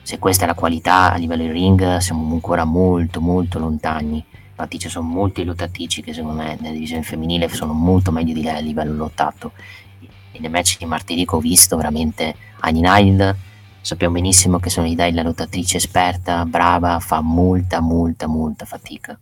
se 0.02 0.18
questa 0.18 0.46
è 0.46 0.48
la 0.48 0.56
qualità 0.56 1.12
a 1.12 1.18
livello 1.18 1.44
di 1.44 1.52
ring 1.52 1.98
siamo 1.98 2.34
ancora 2.34 2.64
molto 2.64 3.22
molto 3.22 3.60
lontani 3.60 4.26
Infatti 4.60 4.78
ci 4.78 4.90
sono 4.90 5.08
molte 5.08 5.46
lottatrici 5.46 6.02
che 6.02 6.14
secondo 6.14 6.42
me 6.42 6.58
nella 6.60 6.74
divisione 6.74 7.02
femminile 7.02 7.48
sono 7.48 7.72
molto 7.72 8.12
meglio 8.12 8.34
di 8.34 8.42
lei 8.42 8.58
a 8.58 8.60
livello 8.60 8.94
lottato. 8.94 9.54
E 10.02 10.40
nei 10.40 10.50
match 10.50 10.78
di 10.78 10.84
martedì 10.84 11.24
che 11.26 11.34
ho 11.34 11.40
visto 11.40 11.78
veramente 11.78 12.36
Annie 12.60 12.82
Nile 12.82 13.38
sappiamo 13.80 14.16
benissimo 14.16 14.60
che 14.60 14.70
sono 14.70 14.94
dai 14.94 15.14
la 15.14 15.22
lottatrice 15.22 15.78
esperta, 15.78 16.44
brava, 16.44 17.00
fa 17.00 17.22
molta 17.22 17.80
molta 17.80 18.28
molta 18.28 18.66
fatica. 18.66 19.18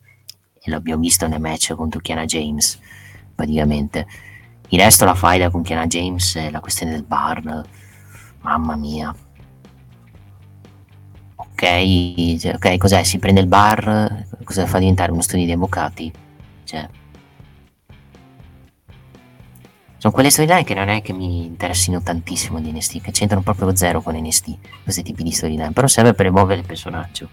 E 0.59 0.71
l'abbiamo 0.71 1.01
visto 1.01 1.27
nel 1.27 1.39
match 1.39 1.75
contro 1.75 1.99
Kiana 1.99 2.25
James, 2.25 2.79
praticamente. 3.35 4.07
Il 4.69 4.79
resto 4.79 5.05
la 5.05 5.13
faida 5.13 5.51
con 5.51 5.61
Kiana 5.61 5.85
James, 5.85 6.49
la 6.49 6.59
questione 6.59 6.93
del 6.93 7.03
bar, 7.03 7.63
mamma 8.47 8.77
mia, 8.77 9.13
ok, 11.35 12.37
cioè, 12.39 12.53
ok, 12.55 12.77
cos'è? 12.77 13.03
Si 13.03 13.19
prende 13.19 13.41
il 13.41 13.47
bar, 13.47 14.25
cosa 14.45 14.65
fa 14.65 14.79
diventare 14.79 15.11
uno 15.11 15.21
studio 15.21 15.45
di 15.45 15.51
avvocati? 15.51 16.09
Cioè, 16.63 16.87
sono 19.97 20.13
quelle 20.13 20.29
storyline 20.29 20.63
che 20.63 20.73
non 20.73 20.87
è 20.87 21.01
che 21.01 21.11
mi 21.11 21.45
interessino 21.45 22.01
tantissimo 22.01 22.61
di 22.61 22.71
NST, 22.71 23.01
che 23.01 23.11
c'entrano 23.11 23.43
proprio 23.43 23.75
zero 23.75 24.01
con 24.01 24.15
NST, 24.15 24.57
questi 24.83 25.03
tipi 25.03 25.23
di 25.23 25.31
storyline, 25.31 25.73
però 25.73 25.87
serve 25.87 26.13
per 26.13 26.27
evolvere 26.27 26.61
il 26.61 26.65
personaggio. 26.65 27.29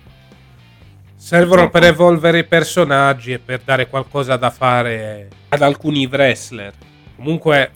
Servono 1.15 1.71
per 1.71 1.85
evolvere 1.85 2.41
i 2.41 2.45
personaggi 2.45 3.33
e 3.33 3.39
per 3.39 3.63
dare 3.65 3.89
qualcosa 3.89 4.37
da 4.37 4.51
fare 4.51 5.29
ad 5.49 5.63
alcuni 5.63 6.07
wrestler. 6.07 6.75
Comunque, 7.17 7.71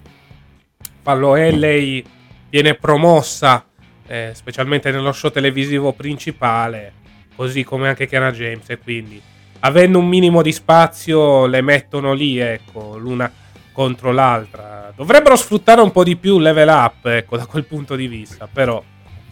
Fallo 1.03 1.36
LA 1.36 2.03
viene 2.49 2.74
promossa 2.74 3.64
eh, 4.07 4.30
specialmente 4.34 4.90
nello 4.90 5.12
show 5.12 5.30
televisivo 5.30 5.92
principale, 5.92 6.92
così 7.36 7.62
come 7.62 7.88
anche 7.88 8.07
Kiana 8.07 8.32
James. 8.32 8.68
E 8.70 8.78
quindi, 8.78 9.20
avendo 9.61 9.99
un 9.99 10.09
minimo 10.09 10.42
di 10.42 10.53
spazio, 10.53 11.46
le 11.46 11.61
mettono 11.61 12.12
lì, 12.12 12.38
ecco, 12.38 12.96
l'una 12.96 13.30
contro 13.72 14.11
l'altra. 14.11 14.92
Dovrebbero 14.96 15.36
sfruttare 15.36 15.80
un 15.80 15.92
po' 15.92 16.03
di 16.03 16.16
più 16.16 16.38
level 16.38 16.68
up, 16.68 17.07
ecco, 17.07 17.36
da 17.36 17.46
quel 17.46 17.64
punto 17.64 17.94
di 17.94 18.09
vista. 18.09 18.49
Però, 18.51 18.82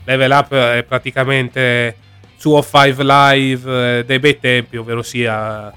level 0.05 0.31
up 0.31 0.55
è 0.55 0.85
praticamente 0.85 1.97
suo 2.37 2.62
5 2.62 3.03
live 3.03 3.99
eh, 3.99 4.05
dei 4.05 4.19
bei 4.19 4.39
tempi, 4.39 4.77
ovvero 4.77 5.03
sia 5.03 5.73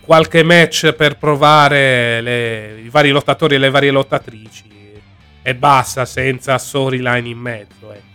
qualche 0.00 0.42
match 0.42 0.92
per 0.92 1.18
provare 1.18 2.22
le, 2.22 2.80
i 2.80 2.88
vari 2.88 3.10
lottatori 3.10 3.56
e 3.56 3.58
le 3.58 3.68
varie 3.68 3.90
lottatrici 3.90 4.77
e 5.42 5.54
basta 5.54 6.04
senza 6.04 6.58
storyline 6.58 7.28
in 7.28 7.38
mezzo. 7.38 7.92
Ecco. 7.92 8.06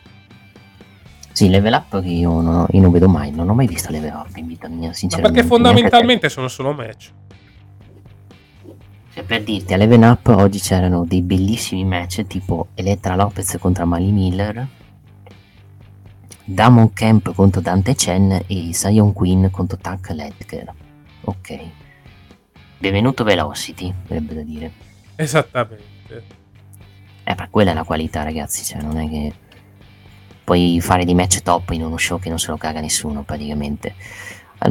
Sì, 1.34 1.50
level 1.50 1.74
up 1.74 2.00
che 2.02 2.10
io 2.10 2.42
non, 2.42 2.68
io 2.70 2.82
non, 2.82 2.92
vedo 2.92 3.10
mai, 3.10 3.32
non 3.32 3.50
ho 3.50 3.56
mai 3.56 3.66
visto 3.66 3.92
level 3.92 4.14
up 4.14 4.36
in 4.36 4.46
vita 4.46 4.68
mia, 4.68 4.94
sinceramente. 4.94 5.18
Ma 5.22 5.44
perché 5.44 5.48
fondamentalmente 5.48 6.30
sono 6.30 6.48
solo 6.48 6.74
match. 6.74 7.12
Cioè, 9.14 9.24
per 9.24 9.44
dirti, 9.44 9.74
a 9.74 9.78
level 9.78 10.02
up 10.04 10.28
oggi 10.28 10.60
c'erano 10.60 11.06
dei 11.06 11.22
bellissimi 11.22 11.86
match 11.86 12.26
tipo 12.28 12.68
Elettra 12.76 13.16
Lopez 13.16 13.58
contro 13.60 13.86
Mali 13.86 14.12
Miller, 14.12 14.68
Damon 16.46 16.94
Camp 16.94 17.34
contro 17.34 17.62
Dante 17.62 17.96
Chen 17.96 18.44
e 18.46 18.70
Sion 18.74 19.14
Queen 19.14 19.50
contro 19.50 19.78
Tuck 19.78 20.10
Ledger. 20.10 20.74
Ok. 21.22 21.60
Benvenuto 22.78 23.24
Velocity, 23.24 23.94
dovrebbe 24.04 24.36
da 24.36 24.42
dire. 24.42 24.72
Esattamente. 25.16 26.42
Eh, 27.24 27.36
per 27.36 27.50
quella 27.50 27.72
è 27.72 27.74
la 27.74 27.84
qualità, 27.84 28.24
ragazzi. 28.24 28.64
Cioè, 28.64 28.82
non 28.82 28.98
è 28.98 29.10
che 29.10 29.34
puoi 30.44 30.80
fare 30.82 31.06
dei 31.06 31.16
match 31.16 31.42
top 31.42 31.72
in 31.72 31.84
uno 31.84 31.98
show 31.98 32.20
che 32.20 32.30
non 32.30 32.40
se 32.40 32.52
lo 32.52 32.58
caga 32.58 32.82
nessuno, 32.82 33.24
praticamente. 33.24 33.96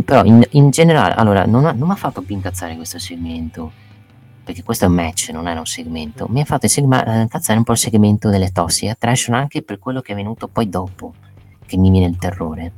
Però, 0.04 0.24
in, 0.24 0.42
in 0.50 0.70
generale, 0.70 1.14
allora, 1.14 1.44
non, 1.44 1.62
non 1.62 1.88
mi 1.88 1.92
ha 1.92 1.96
fatto 1.96 2.22
più 2.22 2.34
incazzare 2.34 2.76
questo 2.76 2.98
segmento. 2.98 3.72
Perché 4.44 4.62
questo 4.64 4.86
è 4.86 4.88
un 4.88 4.94
match, 4.94 5.30
non 5.32 5.46
era 5.46 5.60
un 5.60 5.66
segmento. 5.66 6.26
Mi 6.28 6.40
ha 6.40 6.44
fatto 6.44 6.66
eh, 6.66 6.70
incazzare 6.80 7.58
un 7.58 7.64
po' 7.64 7.72
il 7.72 7.78
segmento 7.78 8.28
delle 8.28 8.50
tossi 8.50 8.88
a 8.88 8.96
trash 8.98 9.28
anche 9.28 9.62
per 9.62 9.78
quello 9.78 10.00
che 10.00 10.12
è 10.12 10.16
venuto 10.16 10.48
poi 10.48 10.68
dopo, 10.68 11.14
che 11.64 11.76
mi 11.76 11.90
viene 11.90 12.06
il 12.06 12.18
terrore. 12.18 12.72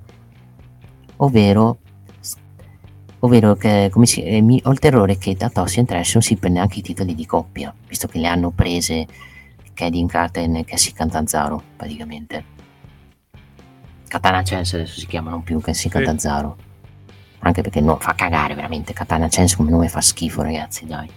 Ovvero, 1.16 1.79
ovvero 3.20 3.55
che 3.55 3.91
si, 4.03 4.22
eh, 4.25 4.43
mi, 4.43 4.61
ho 4.62 4.70
il 4.70 4.79
terrore 4.79 5.16
che 5.16 5.35
da 5.37 5.49
Tossi 5.49 5.81
e 5.81 5.85
Trash 5.85 6.14
non 6.14 6.22
si 6.22 6.37
prende 6.37 6.59
anche 6.59 6.81
i 6.81 6.83
titoli 6.83 7.14
di 7.14 7.25
coppia, 7.25 7.75
visto 7.87 8.09
che 8.09 8.18
le 8.18 8.27
hanno 8.27 8.51
prese 8.51 9.07
Kedin 9.75 10.07
Katen 10.07 10.57
e 10.57 10.64
Cassie 10.64 10.93
Cantanzaro 10.93 11.62
praticamente. 11.77 12.45
Katana 14.09 14.43
Chance 14.43 14.77
adesso 14.77 15.01
si 15.01 15.07
chiamano 15.07 15.43
più 15.43 15.61
Cassie 15.61 15.91
Cantanzaro 15.91 16.57
anche 17.41 17.62
perché 17.62 17.81
no, 17.81 17.99
fa 17.99 18.14
cagare 18.14 18.55
veramente. 18.55 18.93
Katana 18.93 19.29
Chance 19.29 19.57
come 19.57 19.70
nome 19.70 19.89
fa 19.89 20.01
schifo 20.01 20.43
ragazzi 20.43 20.87
dai. 20.87 21.11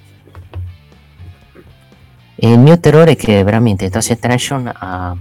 E 2.35 2.51
il 2.51 2.59
mio 2.59 2.79
terrore 2.79 3.11
è 3.11 3.15
che 3.15 3.43
veramente 3.43 3.89
Toss 3.89 4.11
Attraction 4.11 4.71
ha 4.73 5.15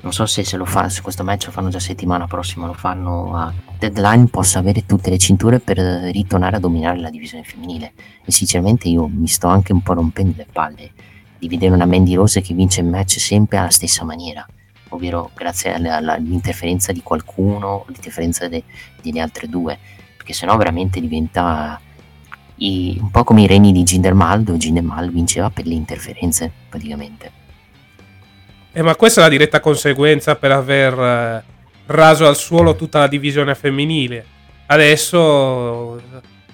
non 0.00 0.12
so 0.12 0.26
se 0.26 0.44
se 0.44 0.58
lo 0.58 0.66
fa 0.66 0.90
se 0.90 1.00
questo 1.00 1.24
match 1.24 1.46
lo 1.46 1.52
fanno 1.52 1.70
già 1.70 1.80
settimana 1.80 2.26
prossima 2.26 2.66
lo 2.66 2.74
fanno 2.74 3.34
a 3.34 3.52
deadline 3.78 4.26
possa 4.26 4.58
avere 4.58 4.84
tutte 4.84 5.08
le 5.08 5.16
cinture 5.16 5.60
per 5.60 5.78
ritornare 5.78 6.56
a 6.56 6.60
dominare 6.60 6.98
la 6.98 7.10
divisione 7.10 7.42
femminile. 7.42 7.92
E 8.24 8.30
sinceramente 8.30 8.88
io 8.88 9.06
mi 9.08 9.26
sto 9.26 9.48
anche 9.48 9.72
un 9.72 9.82
po' 9.82 9.94
rompendo 9.94 10.34
le 10.36 10.46
palle 10.50 10.92
di 11.44 11.48
vedere 11.48 11.74
una 11.74 11.84
Mandy 11.84 12.14
Rose 12.14 12.40
che 12.40 12.54
vince 12.54 12.80
il 12.80 12.86
match 12.86 13.18
sempre 13.18 13.58
alla 13.58 13.70
stessa 13.70 14.02
maniera, 14.02 14.46
ovvero 14.88 15.30
grazie 15.34 15.74
all'interferenza 15.74 16.90
di 16.90 17.02
qualcuno, 17.02 17.84
l'interferenza 17.88 18.48
de, 18.48 18.64
delle 19.02 19.20
altre 19.20 19.46
due, 19.46 19.78
perché 20.16 20.32
sennò 20.32 20.56
veramente 20.56 21.00
diventa 21.00 21.78
i, 22.56 22.96
un 22.98 23.10
po' 23.10 23.24
come 23.24 23.42
i 23.42 23.46
regni 23.46 23.72
di 23.72 23.82
Jinder 23.82 24.14
Mahal, 24.14 24.42
dove 24.42 24.56
Jinder 24.56 24.82
Mahal 24.82 25.10
vinceva 25.10 25.50
per 25.50 25.66
le 25.66 25.74
interferenze 25.74 26.50
praticamente. 26.66 27.30
Eh, 28.72 28.82
ma 28.82 28.96
questa 28.96 29.20
è 29.20 29.24
la 29.24 29.30
diretta 29.30 29.60
conseguenza 29.60 30.36
per 30.36 30.50
aver 30.50 30.98
eh, 30.98 31.44
raso 31.86 32.26
al 32.26 32.36
suolo 32.36 32.74
tutta 32.74 33.00
la 33.00 33.06
divisione 33.06 33.54
femminile. 33.54 34.24
Adesso 34.66 36.00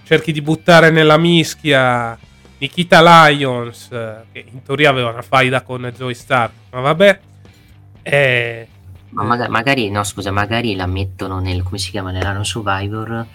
cerchi 0.02 0.32
di 0.32 0.42
buttare 0.42 0.90
nella 0.90 1.16
mischia 1.16 2.18
Nikita 2.60 3.00
Lions, 3.28 3.88
che 3.88 4.44
in 4.52 4.62
teoria 4.62 4.90
aveva 4.90 5.10
una 5.10 5.22
faida 5.22 5.62
con 5.62 5.90
Zoe 5.96 6.12
Stark, 6.12 6.52
ma 6.72 6.80
vabbè. 6.80 7.20
Eh, 8.02 8.68
ma 9.10 9.22
magari, 9.24 9.50
magari, 9.50 9.90
no, 9.90 10.04
scusa, 10.04 10.30
magari 10.30 10.76
la 10.76 10.86
mettono 10.86 11.40
nel, 11.40 11.62
come 11.62 11.78
si 11.78 11.90
chiama, 11.90 12.10
nell'anno 12.10 12.44
Survivor 12.44 13.26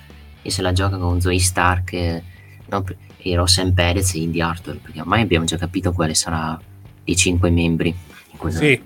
e 0.42 0.52
se 0.52 0.62
la 0.62 0.72
gioca 0.72 0.98
con 0.98 1.20
Zoe 1.20 1.40
Stark 1.40 1.94
eh, 1.94 2.24
no, 2.68 2.86
e 3.18 3.36
Rossem 3.36 3.74
Perez 3.74 4.14
e 4.14 4.20
Indy 4.20 4.42
Arthur, 4.42 4.78
perché 4.78 5.02
ormai 5.02 5.22
abbiamo 5.22 5.46
già 5.46 5.58
capito 5.58 5.92
quale 5.92 6.14
sarà 6.14 6.60
i 7.06 7.16
cinque 7.16 7.50
membri. 7.50 7.96
Quella, 8.38 8.58
sì. 8.58 8.82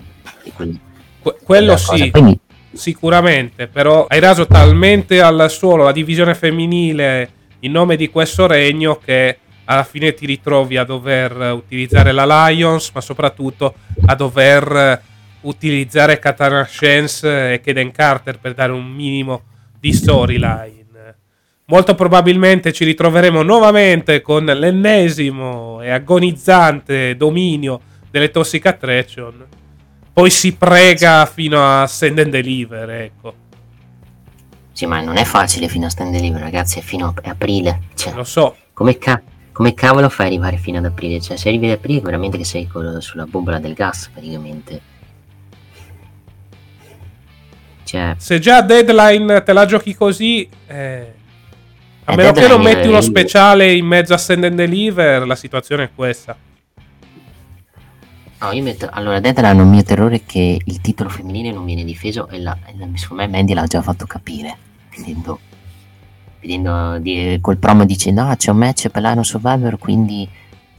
Quel, 0.54 0.78
que- 1.20 1.36
quello 1.42 1.76
sì. 1.76 2.10
Mi... 2.14 2.38
Sicuramente, 2.72 3.66
però 3.66 4.06
hai 4.06 4.20
raso 4.20 4.46
talmente 4.46 5.20
al 5.20 5.50
suolo 5.50 5.84
la 5.84 5.92
divisione 5.92 6.34
femminile 6.34 7.32
in 7.60 7.72
nome 7.72 7.96
di 7.96 8.08
questo 8.08 8.46
regno 8.46 8.96
che 8.96 9.38
alla 9.70 9.84
fine 9.84 10.12
ti 10.14 10.26
ritrovi 10.26 10.76
a 10.76 10.82
dover 10.82 11.52
utilizzare 11.52 12.10
la 12.10 12.48
Lions, 12.48 12.90
ma 12.92 13.00
soprattutto 13.00 13.74
a 14.06 14.16
dover 14.16 15.00
utilizzare 15.42 16.18
Katana 16.18 16.66
Chance 16.68 17.52
e 17.52 17.60
Kaden 17.60 17.92
Carter 17.92 18.40
per 18.40 18.54
dare 18.54 18.72
un 18.72 18.84
minimo 18.84 19.42
di 19.78 19.92
storyline. 19.92 20.78
Molto 21.66 21.94
probabilmente 21.94 22.72
ci 22.72 22.84
ritroveremo 22.84 23.42
nuovamente 23.42 24.20
con 24.22 24.44
l'ennesimo 24.44 25.80
e 25.80 25.90
agonizzante 25.90 27.16
dominio 27.16 27.80
delle 28.10 28.32
Toxic 28.32 28.66
Attraction. 28.66 29.46
Poi 30.12 30.30
si 30.30 30.52
prega 30.56 31.24
fino 31.26 31.62
a 31.64 31.86
Send 31.86 32.18
and 32.18 32.30
Deliver, 32.32 32.90
ecco. 32.90 33.34
Sì, 34.72 34.86
ma 34.86 35.00
non 35.00 35.16
è 35.16 35.24
facile 35.24 35.68
fino 35.68 35.86
a 35.86 35.90
Stand 35.90 36.10
Deliver, 36.10 36.40
ragazzi, 36.40 36.80
è 36.80 36.82
fino 36.82 37.06
a 37.06 37.30
aprile. 37.30 37.82
Cioè, 37.94 38.14
Lo 38.14 38.24
so. 38.24 38.56
Come 38.72 38.98
cazzo 38.98 39.38
come 39.60 39.74
cavolo 39.74 40.08
fai 40.08 40.24
ad 40.24 40.32
arrivare 40.32 40.56
fino 40.56 40.78
ad 40.78 40.86
aprile? 40.86 41.20
Cioè, 41.20 41.36
se 41.36 41.50
arrivi 41.50 41.66
ad 41.66 41.76
aprile, 41.76 42.00
veramente 42.00 42.38
che 42.38 42.46
sei 42.46 42.66
sulla 43.00 43.26
bombola 43.26 43.58
del 43.58 43.74
gas, 43.74 44.08
praticamente. 44.10 44.80
Cioè, 47.84 48.14
se 48.16 48.38
già 48.38 48.62
deadline 48.62 49.42
te 49.42 49.52
la 49.52 49.66
giochi 49.66 49.94
così, 49.94 50.48
eh, 50.66 51.12
a 52.04 52.14
meno 52.14 52.32
che 52.32 52.48
non 52.48 52.62
metti 52.62 52.88
uno 52.88 53.02
speciale 53.02 53.70
in 53.74 53.84
mezzo 53.84 54.14
a 54.14 54.16
Send 54.16 54.44
and 54.44 54.56
Deliver, 54.56 55.26
la 55.26 55.36
situazione 55.36 55.84
è 55.84 55.90
questa. 55.94 56.34
No, 58.38 58.52
io 58.52 58.62
metto. 58.62 58.88
Allora, 58.90 59.20
Deadline, 59.20 59.60
il 59.60 59.68
mio 59.68 59.82
terrore 59.82 60.16
è 60.16 60.22
che 60.24 60.58
il 60.64 60.80
titolo 60.80 61.10
femminile 61.10 61.52
non 61.52 61.66
viene 61.66 61.84
difeso 61.84 62.28
e 62.28 62.40
la, 62.40 62.56
secondo 62.94 63.24
me 63.24 63.28
Mandy 63.28 63.52
l'ha 63.52 63.66
già 63.66 63.82
fatto 63.82 64.06
capire. 64.06 64.56
Vedendo 64.96 65.38
vedendo 66.40 66.98
di, 66.98 67.38
col 67.40 67.58
promo 67.58 67.84
dicendo 67.84 68.22
ah 68.22 68.36
c'è 68.36 68.50
un 68.50 68.56
match 68.58 68.88
per 68.88 69.02
l'Iron 69.02 69.24
Survivor 69.24 69.78
quindi 69.78 70.28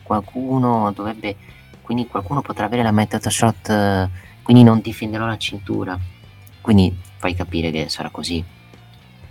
qualcuno 0.04 0.92
dovrebbe 0.96 1.36
quindi 1.82 2.08
qualcuno 2.08 2.42
potrà 2.42 2.66
avere 2.66 2.84
la 2.84 2.92
method 2.92 3.26
shot 3.28 4.10
quindi 4.42 4.64
non 4.64 4.80
difenderò 4.82 5.26
la 5.26 5.38
cintura 5.38 5.98
quindi 6.62 6.96
fai 7.18 7.34
capire 7.36 7.70
che 7.72 7.90
sarà 7.90 8.10
così 8.10 8.44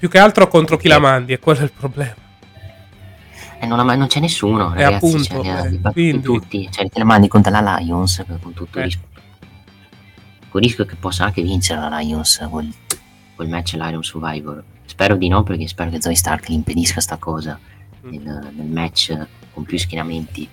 Più 0.01 0.09
che 0.09 0.19
altro 0.19 0.49
contro 0.49 0.79
chi 0.79 0.89
la 0.89 0.99
mandi, 0.99 1.35
è 1.35 1.39
quello 1.39 1.63
il 1.63 1.73
problema. 1.73 2.15
E 3.61 3.67
non, 3.67 3.85
la- 3.85 3.95
non 3.97 4.07
c'è 4.07 4.19
nessuno, 4.19 4.73
E 4.75 4.83
ragazzi. 4.83 5.05
appunto, 5.05 5.45
cioè, 5.45 5.79
eh, 5.95 6.21
tutti. 6.23 6.69
Cioè, 6.73 6.89
te 6.89 6.99
la 6.99 7.05
mandi 7.05 7.29
contro 7.29 7.53
la 7.53 7.77
Lions 7.79 8.25
con 8.41 8.55
tutto 8.55 8.79
Eh. 8.79 8.81
il 8.81 8.87
rispetto. 8.87 9.21
Con 10.49 10.63
il 10.63 10.67
rischio 10.69 10.87
che 10.87 10.97
possa 10.97 11.25
anche 11.25 11.43
vincere 11.43 11.81
la 11.87 11.99
Lions 11.99 12.47
quel, 12.51 12.73
quel 13.37 13.49
match 13.51 13.75
l'Iron 13.75 14.03
Survivor. 14.03 14.65
Spero 15.01 15.17
di 15.17 15.29
no, 15.29 15.43
perché 15.45 15.67
spero 15.67 15.89
che 15.89 16.03
Zoe 16.03 16.15
Stark 16.15 16.51
gli 16.51 16.53
impedisca 16.53 17.01
sta 17.01 17.17
cosa 17.17 17.59
Mm. 18.05 18.11
nel, 18.11 18.51
nel 18.55 18.67
match 18.67 19.17
con 19.55 19.65
più 19.65 19.79
schienamenti. 19.79 20.47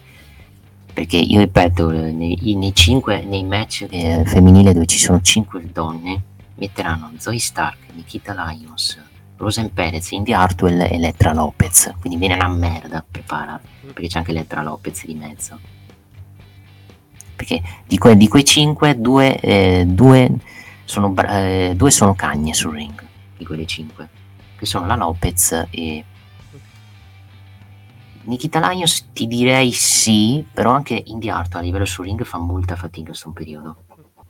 Perché 0.93 1.17
io 1.17 1.41
ripeto, 1.41 1.91
eh, 1.91 2.11
nei, 2.13 2.55
nei 2.55 2.73
cinque, 2.73 3.25
nei 3.25 3.43
match 3.43 3.87
eh, 3.89 4.23
femminile 4.25 4.71
dove 4.71 4.85
ci 4.85 4.99
sono 4.99 5.19
5 5.19 5.69
donne, 5.73 6.21
metteranno 6.55 7.11
Zoe 7.17 7.39
Stark, 7.39 7.75
Nikita 7.93 8.33
Lyons, 8.33 8.97
Rosen 9.35 9.73
Perez, 9.73 10.11
Indy 10.11 10.31
Hartwell 10.31 10.79
e 10.79 10.93
Elettra 10.93 11.33
Lopez. 11.33 11.91
Quindi 11.99 12.17
viene 12.17 12.35
una 12.35 12.47
merda, 12.47 13.03
prepara, 13.09 13.59
perché 13.81 14.07
c'è 14.07 14.19
anche 14.19 14.31
Elettra 14.31 14.63
Lopez 14.63 15.05
di 15.05 15.13
mezzo. 15.15 15.59
Perché 17.35 17.61
di, 17.85 17.97
que- 17.97 18.15
di 18.15 18.29
quei 18.29 18.45
5, 18.45 18.97
due, 18.97 19.37
eh, 19.41 19.83
due, 19.85 20.31
sono, 20.85 21.09
bra- 21.09 21.37
eh, 21.45 21.73
due 21.75 21.91
sono 21.91 22.15
cagne 22.15 22.53
sul 22.53 22.73
ring, 22.75 23.03
di 23.37 23.43
quelle 23.45 23.65
5, 23.65 24.09
che 24.58 24.66
sono 24.66 24.86
la 24.86 24.95
Lopez 24.95 25.68
e... 25.70 26.03
Nikita 28.24 28.60
Lyons 28.60 29.12
ti 29.14 29.26
direi 29.26 29.72
sì, 29.72 30.45
però 30.51 30.72
anche 30.72 31.01
Indy 31.05 31.30
Hartwell 31.30 31.64
a 31.64 31.66
livello 31.66 31.86
sul 31.86 32.05
ring 32.05 32.22
fa 32.26 32.38
molta 32.38 32.76
fatica 32.76 32.99
in 32.99 33.05
questo 33.05 33.30
periodo. 33.32 33.84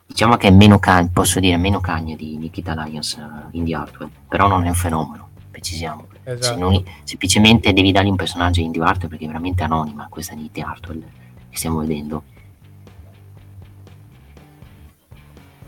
Diciamo 0.06 0.38
che 0.38 0.50
è 0.50 0.52
meno 0.52 0.78
cagna, 0.78 1.10
posso 1.12 1.40
dire 1.40 1.58
meno 1.58 1.80
cagna 1.80 2.16
di 2.16 2.38
Nikita 2.38 2.76
Lyons 2.76 3.14
uh, 3.14 3.48
Indy 3.58 3.74
Hartwell, 3.74 4.10
però 4.28 4.48
non 4.48 4.66
è 4.66 4.70
un 4.70 4.76
fenomeno, 4.76 5.30
precisiamo. 5.50 6.08
Se 6.24 6.32
Esatto. 6.32 6.60
non- 6.60 6.84
semplicemente 7.04 7.74
devi 7.74 7.92
dargli 7.92 8.10
un 8.10 8.16
personaggio 8.16 8.62
a 8.62 8.64
Indy 8.64 8.80
Hartwell 8.80 9.10
perché 9.10 9.24
è 9.24 9.28
veramente 9.28 9.64
anonima 9.64 10.08
questa 10.10 10.36
di 10.36 10.42
Indy 10.42 10.62
Hartwell 10.62 11.04
che 11.50 11.58
stiamo 11.58 11.80
vedendo. 11.80 12.24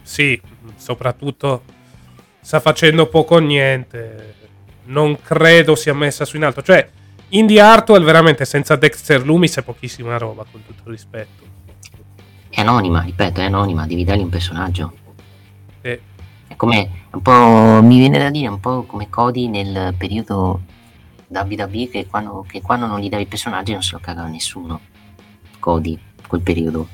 Sì, 0.03 0.39
soprattutto 0.75 1.63
sta 2.41 2.59
facendo 2.59 3.07
poco 3.07 3.35
o 3.35 3.39
niente. 3.39 4.35
Non 4.89 5.17
credo 5.21 5.75
sia 5.75 5.93
messa 5.93 6.25
su 6.25 6.35
in 6.35 6.43
alto. 6.43 6.61
Cioè, 6.63 6.89
Indy 7.29 7.59
Hartwell 7.59 8.03
veramente 8.03 8.43
senza 8.45 8.75
Dexter 8.75 9.23
Loomis 9.25 9.57
è 9.57 9.61
pochissima 9.61 10.17
roba, 10.17 10.45
con 10.49 10.65
tutto 10.65 10.81
il 10.85 10.91
rispetto. 10.91 11.43
È 12.49 12.61
anonima, 12.61 13.01
ripeto, 13.01 13.39
è 13.39 13.45
anonima, 13.45 13.85
devi 13.85 14.03
dargli 14.03 14.21
un 14.23 14.29
personaggio. 14.29 14.93
E- 15.81 16.01
È 16.47 16.55
come 16.55 16.89
un 17.11 17.21
po', 17.21 17.79
mi 17.83 17.99
viene 17.99 18.17
da 18.17 18.31
dire, 18.31 18.47
un 18.47 18.59
po' 18.59 18.83
come 18.83 19.09
Cody 19.09 19.47
nel 19.47 19.93
periodo 19.95 20.61
WWE 21.27 21.89
che 21.89 22.07
quando, 22.07 22.43
che 22.47 22.61
quando 22.61 22.87
non 22.87 22.99
gli 22.99 23.09
davi 23.09 23.23
i 23.23 23.27
personaggi 23.27 23.73
non 23.73 23.83
se 23.83 23.91
lo 23.93 23.99
cagava 23.99 24.27
nessuno. 24.27 24.79
Cody, 25.59 25.99
quel 26.27 26.41
periodo. 26.41 26.87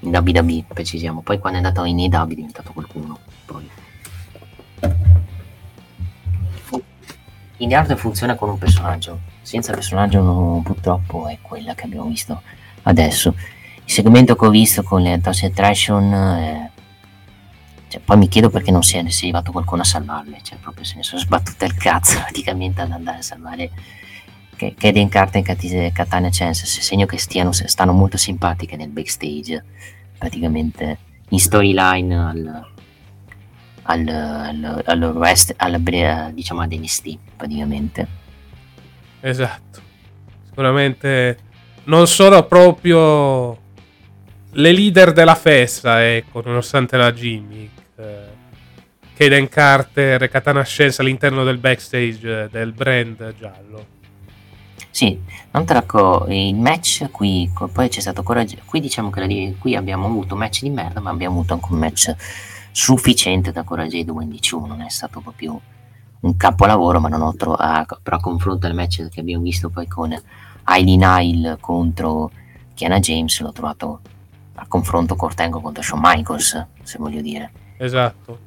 In 0.00 0.14
WWE, 0.14 0.64
precisiamo. 0.68 1.22
Poi 1.22 1.38
quando 1.38 1.58
è 1.58 1.62
andato 1.64 1.84
in 1.86 1.98
AW 1.98 2.30
è 2.30 2.34
diventato 2.34 2.72
qualcuno. 2.72 3.18
Poi. 3.46 3.68
In 7.58 7.74
arte 7.74 7.96
funziona 7.96 8.34
con 8.34 8.50
un 8.50 8.58
personaggio. 8.58 9.20
Senza 9.42 9.72
personaggio 9.72 10.60
purtroppo 10.64 11.26
è 11.26 11.38
quella 11.40 11.74
che 11.74 11.84
abbiamo 11.84 12.06
visto 12.06 12.42
adesso. 12.82 13.34
Il 13.84 13.92
segmento 13.92 14.36
che 14.36 14.46
ho 14.46 14.50
visto 14.50 14.82
con 14.82 15.02
le 15.02 15.20
Toss 15.20 15.42
Attraction 15.42 16.12
eh, 16.12 16.70
cioè, 17.88 18.02
poi 18.02 18.18
mi 18.18 18.28
chiedo 18.28 18.50
perché 18.50 18.70
non 18.70 18.82
sia, 18.82 19.02
sia 19.08 19.28
arrivato 19.28 19.50
qualcuno 19.50 19.80
a 19.80 19.84
salvarle, 19.84 20.40
cioè 20.42 20.58
proprio 20.58 20.84
se 20.84 20.96
ne 20.96 21.02
sono 21.02 21.20
sbattute 21.20 21.64
il 21.64 21.74
cazzo 21.74 22.18
praticamente 22.20 22.82
ad 22.82 22.90
andare 22.90 23.18
a 23.18 23.22
salvare 23.22 23.70
che 24.54 24.74
Kaden 24.76 25.08
Carter 25.08 25.56
e 25.56 25.92
Katana 25.92 26.28
Chance, 26.30 26.66
se 26.66 26.82
segno 26.82 27.06
che 27.06 27.16
stiano, 27.16 27.52
stanno 27.52 27.92
molto 27.92 28.16
simpatiche 28.16 28.76
nel 28.76 28.88
backstage, 28.88 29.64
praticamente 30.18 30.98
in 31.28 31.38
storyline 31.38 32.18
al, 32.18 32.66
al, 33.90 34.06
al, 34.08 34.82
al 34.84 35.02
West, 35.16 35.54
al, 35.56 35.78
bre- 35.80 36.30
diciamo 36.32 36.60
ad 36.60 36.72
NST 36.72 37.18
praticamente. 37.36 38.06
Esatto. 39.20 39.80
Sicuramente 40.46 41.38
non 41.84 42.06
sono 42.06 42.44
proprio 42.44 43.56
le 44.52 44.72
leader 44.72 45.12
della 45.12 45.34
festa, 45.34 46.06
ecco, 46.06 46.42
nonostante 46.44 46.96
la 46.96 47.12
gimmick. 47.12 47.70
Eh, 47.96 48.36
Kaden 49.16 49.48
Carter 49.48 50.22
e 50.22 50.28
Katana 50.28 50.62
Scienza 50.62 51.02
all'interno 51.02 51.42
del 51.42 51.58
backstage 51.58 52.44
eh, 52.44 52.48
del 52.50 52.72
brand 52.72 53.34
giallo. 53.36 53.96
Sì, 54.90 55.18
non 55.52 55.64
te 55.64 55.72
la 55.72 55.82
co- 55.82 56.26
il 56.28 56.54
match 56.54 57.10
qui, 57.10 57.50
poi 57.72 57.88
c'è 57.88 58.00
stato 58.00 58.22
coraggio. 58.22 58.56
Qui 58.64 58.80
diciamo 58.80 59.10
che 59.10 59.20
la 59.20 59.52
qui 59.58 59.74
abbiamo 59.74 60.06
avuto 60.06 60.36
match 60.36 60.62
di 60.62 60.70
merda, 60.70 61.00
ma 61.00 61.10
abbiamo 61.10 61.36
avuto 61.36 61.54
anche 61.54 61.66
un 61.70 61.78
match 61.78 62.14
sufficiente 62.78 63.50
da 63.50 63.64
Coraggio 63.64 63.96
Wendy 64.12 64.38
Chu. 64.38 64.64
Non 64.64 64.80
è 64.82 64.88
stato 64.88 65.20
proprio 65.20 65.60
un 66.20 66.36
capolavoro, 66.36 67.00
ma 67.00 67.08
non 67.08 67.22
ho 67.22 67.34
trovato. 67.34 67.98
Però 68.02 68.16
a 68.16 68.20
confronto 68.20 68.66
al 68.66 68.74
match 68.74 69.08
che 69.08 69.20
abbiamo 69.20 69.42
visto 69.42 69.68
poi 69.68 69.88
con 69.88 70.16
Aileen 70.64 71.00
Nile 71.00 71.56
contro 71.60 72.30
Kiana 72.74 73.00
James, 73.00 73.40
l'ho 73.40 73.50
trovato 73.52 74.00
a 74.54 74.66
confronto 74.68 75.16
Cortengo 75.16 75.60
contro 75.60 75.82
Shawn 75.82 76.00
Michaels, 76.02 76.66
se 76.82 76.98
voglio 76.98 77.20
dire. 77.20 77.50
Esatto. 77.78 78.38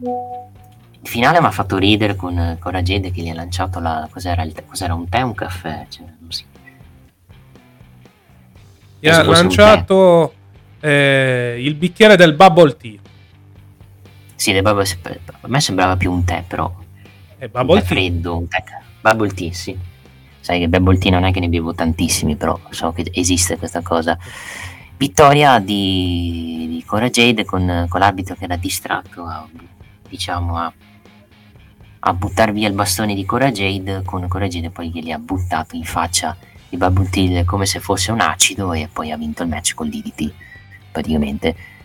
Il 0.00 1.08
finale 1.08 1.40
mi 1.40 1.46
ha 1.46 1.50
fatto 1.52 1.76
ridere 1.78 2.16
con 2.16 2.56
Coragede 2.58 3.12
che 3.12 3.22
gli 3.22 3.28
ha 3.28 3.34
lanciato 3.34 3.78
la. 3.78 4.08
Cos'era, 4.10 4.42
il- 4.42 4.54
cos'era 4.66 4.94
un 4.94 5.08
tè 5.08 5.22
o 5.22 5.26
un 5.26 5.34
caffè? 5.34 5.86
Cioè, 5.88 6.04
non 6.18 6.32
si- 6.32 6.44
Gli 9.00 9.08
ha 9.08 9.22
lanciato 9.22 10.32
eh, 10.80 11.56
il 11.60 11.74
bicchiere 11.74 12.16
del 12.16 12.34
bubble 12.34 12.76
tea. 12.76 12.98
Sì, 14.38 14.52
le 14.52 14.62
bubble, 14.62 14.86
a 15.40 15.48
me 15.48 15.60
sembrava 15.60 15.96
più 15.96 16.12
un 16.12 16.22
tè, 16.22 16.44
però. 16.46 16.72
E 17.38 17.46
un 17.46 17.50
bubble 17.50 17.80
tè 17.80 17.86
freddo, 17.86 18.36
un 18.36 18.46
tè. 18.46 18.62
Bubble 19.00 19.34
tea, 19.34 19.52
sì. 19.52 19.76
Sai 20.38 20.60
che 20.60 20.68
bubble 20.68 20.96
tea 20.96 21.10
non 21.10 21.24
è 21.24 21.32
che 21.32 21.40
ne 21.40 21.48
bevo 21.48 21.74
tantissimi, 21.74 22.36
però 22.36 22.56
so 22.70 22.92
che 22.92 23.10
esiste 23.14 23.58
questa 23.58 23.82
cosa. 23.82 24.16
Vittoria 24.96 25.58
di, 25.58 26.68
di 26.70 26.84
Cora 26.86 27.10
Jade 27.10 27.44
con, 27.44 27.86
con 27.88 27.98
l'arbitro 27.98 28.36
che 28.36 28.44
era 28.44 28.54
distratto 28.54 29.24
a, 29.24 29.44
diciamo, 30.08 30.56
a, 30.56 30.72
a 31.98 32.12
buttare 32.14 32.52
via 32.52 32.68
il 32.68 32.74
bastone 32.74 33.16
di 33.16 33.24
Cora 33.24 33.50
Jade, 33.50 34.02
con 34.04 34.28
Cora 34.28 34.46
Jade 34.46 34.70
poi 34.70 34.90
glieli 34.90 35.10
ha 35.10 35.18
buttato 35.18 35.74
in 35.74 35.82
faccia 35.84 36.36
il 36.68 36.78
bubble 36.78 37.08
tea 37.08 37.44
come 37.44 37.66
se 37.66 37.80
fosse 37.80 38.12
un 38.12 38.20
acido 38.20 38.72
e 38.72 38.88
poi 38.92 39.10
ha 39.10 39.16
vinto 39.16 39.42
il 39.42 39.48
match 39.48 39.74
col 39.74 39.88
DDT, 39.88 40.32
praticamente. 40.92 41.77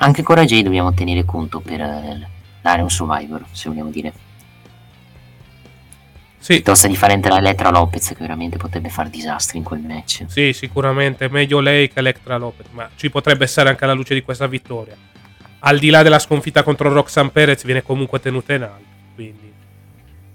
Anche 0.00 0.22
Cora 0.22 0.44
Jade 0.44 0.62
dobbiamo 0.62 0.94
tenere 0.94 1.24
conto 1.24 1.60
per 1.60 1.80
eh, 1.80 2.28
l'Iron 2.62 2.88
Survivor, 2.88 3.44
se 3.50 3.68
vogliamo 3.68 3.90
dire. 3.90 4.12
Sì. 6.38 6.54
Piuttosto 6.54 6.86
di 6.86 6.94
fare 6.94 7.14
entrare 7.14 7.40
Elettra 7.40 7.70
Lopez, 7.70 8.08
che 8.08 8.16
veramente 8.20 8.58
potrebbe 8.58 8.90
fare 8.90 9.10
disastri 9.10 9.58
in 9.58 9.64
quel 9.64 9.80
match. 9.80 10.24
Sì, 10.28 10.52
sicuramente 10.52 11.28
meglio 11.28 11.58
lei 11.58 11.88
che 11.88 11.98
Electra 11.98 12.36
Lopez, 12.36 12.66
ma 12.70 12.88
ci 12.94 13.10
potrebbe 13.10 13.44
essere 13.44 13.70
anche 13.70 13.82
alla 13.84 13.92
luce 13.92 14.14
di 14.14 14.22
questa 14.22 14.46
vittoria. 14.46 14.94
Al 15.60 15.78
di 15.80 15.90
là 15.90 16.04
della 16.04 16.20
sconfitta 16.20 16.62
contro 16.62 16.92
Roxanne 16.92 17.30
Perez 17.30 17.64
viene 17.64 17.82
comunque 17.82 18.20
tenuta 18.20 18.54
in 18.54 18.62
alto, 18.62 18.84
quindi 19.16 19.52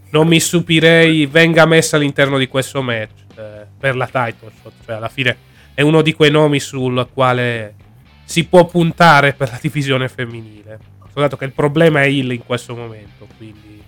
non 0.10 0.28
mi 0.28 0.42
stupirei 0.42 1.26
venga 1.26 1.66
messa 1.66 1.96
all'interno 1.96 2.38
di 2.38 2.48
questo 2.48 2.82
match 2.82 3.12
eh, 3.36 3.66
per 3.80 3.96
la 3.96 4.06
title 4.06 4.52
shot, 4.62 4.74
cioè 4.86 4.96
alla 4.96 5.08
fine 5.08 5.38
è 5.74 5.82
uno 5.82 6.02
di 6.02 6.14
quei 6.14 6.30
nomi 6.30 6.60
sul 6.60 7.08
quale 7.14 7.76
si 8.24 8.46
può 8.46 8.66
puntare 8.66 9.34
per 9.34 9.50
la 9.52 9.60
divisione 9.62 10.08
femminile. 10.10 10.80
Soltanto 11.12 11.38
che 11.38 11.46
il 11.46 11.52
problema 11.54 12.02
è 12.02 12.06
Hill 12.06 12.32
in 12.32 12.44
questo 12.46 12.76
momento, 12.76 13.28
quindi 13.38 13.82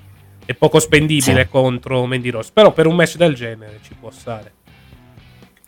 è 0.46 0.54
poco 0.54 0.80
spendibile 0.80 1.42
Sì. 1.44 1.48
contro 1.50 2.06
Mandy 2.06 2.30
Rose, 2.30 2.52
però 2.54 2.72
per 2.72 2.86
un 2.86 2.96
match 2.96 3.16
del 3.18 3.34
genere 3.34 3.80
ci 3.82 3.96
può 4.00 4.12
stare. 4.12 4.54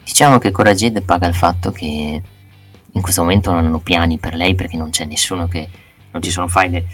Diciamo 0.03 0.37
che 0.37 0.51
Cora 0.51 0.73
Jade 0.73 1.01
paga 1.01 1.27
il 1.27 1.33
fatto 1.33 1.71
che 1.71 2.21
in 2.91 3.01
questo 3.01 3.21
momento 3.23 3.51
non 3.51 3.65
hanno 3.65 3.79
piani 3.79 4.17
per 4.19 4.35
lei 4.35 4.55
perché 4.55 4.77
non 4.77 4.89
c'è 4.91 5.05
nessuno 5.05 5.47
che 5.47 5.67
non 6.11 6.21
ci 6.21 6.29
sono 6.31 6.47
file 6.47 6.85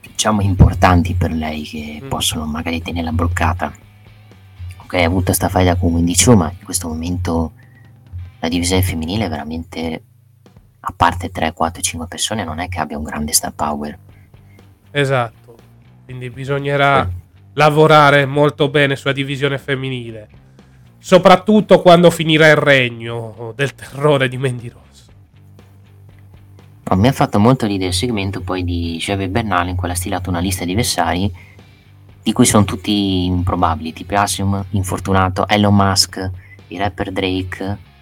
diciamo 0.00 0.40
importanti 0.40 1.14
per 1.14 1.32
lei 1.32 1.62
che 1.62 2.00
Mm. 2.02 2.08
possono 2.08 2.46
magari 2.46 2.80
tenerla 2.80 3.12
bloccata. 3.12 3.72
Ok, 4.78 4.94
ha 4.94 5.04
avuto 5.04 5.32
sta 5.32 5.48
faida 5.48 5.74
con 5.76 5.92
Wendy 5.92 6.14
Chu, 6.14 6.34
ma 6.34 6.50
in 6.56 6.64
questo 6.64 6.88
momento 6.88 7.52
la 8.38 8.48
divisione 8.48 8.82
femminile 8.82 9.26
è 9.26 9.28
veramente 9.28 10.02
a 10.86 10.92
parte 10.94 11.30
3, 11.30 11.52
4, 11.52 11.82
5 11.82 12.06
persone 12.06 12.44
non 12.44 12.58
è 12.58 12.68
che 12.68 12.78
abbia 12.78 12.98
un 12.98 13.04
grande 13.04 13.32
star 13.32 13.52
power. 13.52 13.98
Esatto, 14.90 15.56
quindi 16.04 16.28
bisognerà 16.30 17.08
lavorare 17.54 18.26
molto 18.26 18.68
bene 18.68 18.96
sulla 18.96 19.12
divisione 19.12 19.58
femminile, 19.58 20.28
soprattutto 20.98 21.80
quando 21.80 22.10
finirà 22.10 22.48
il 22.48 22.56
regno 22.56 23.52
del 23.56 23.74
terrore 23.74 24.28
di 24.28 24.36
Mandy 24.36 24.68
Rose. 24.68 24.82
No, 26.86 26.96
mi 26.96 27.08
ha 27.08 27.12
fatto 27.12 27.38
molto 27.38 27.66
ridere 27.66 27.88
il 27.88 27.94
segmento 27.94 28.42
poi 28.42 28.62
di 28.62 28.98
Javier 28.98 29.30
Bernal 29.30 29.68
in 29.68 29.76
cui 29.76 29.88
ha 29.88 29.94
stilato 29.94 30.28
una 30.28 30.40
lista 30.40 30.66
di 30.66 30.72
avversari 30.72 31.32
di 32.22 32.32
cui 32.32 32.46
sono 32.46 32.64
tutti 32.64 33.24
improbabili, 33.24 33.92
tipo 33.92 34.16
Asium, 34.16 34.64
infortunato, 34.70 35.46
Elon 35.46 35.74
Musk, 35.74 36.30
il 36.68 36.78
rapper 36.78 37.12
Drake. 37.12 37.92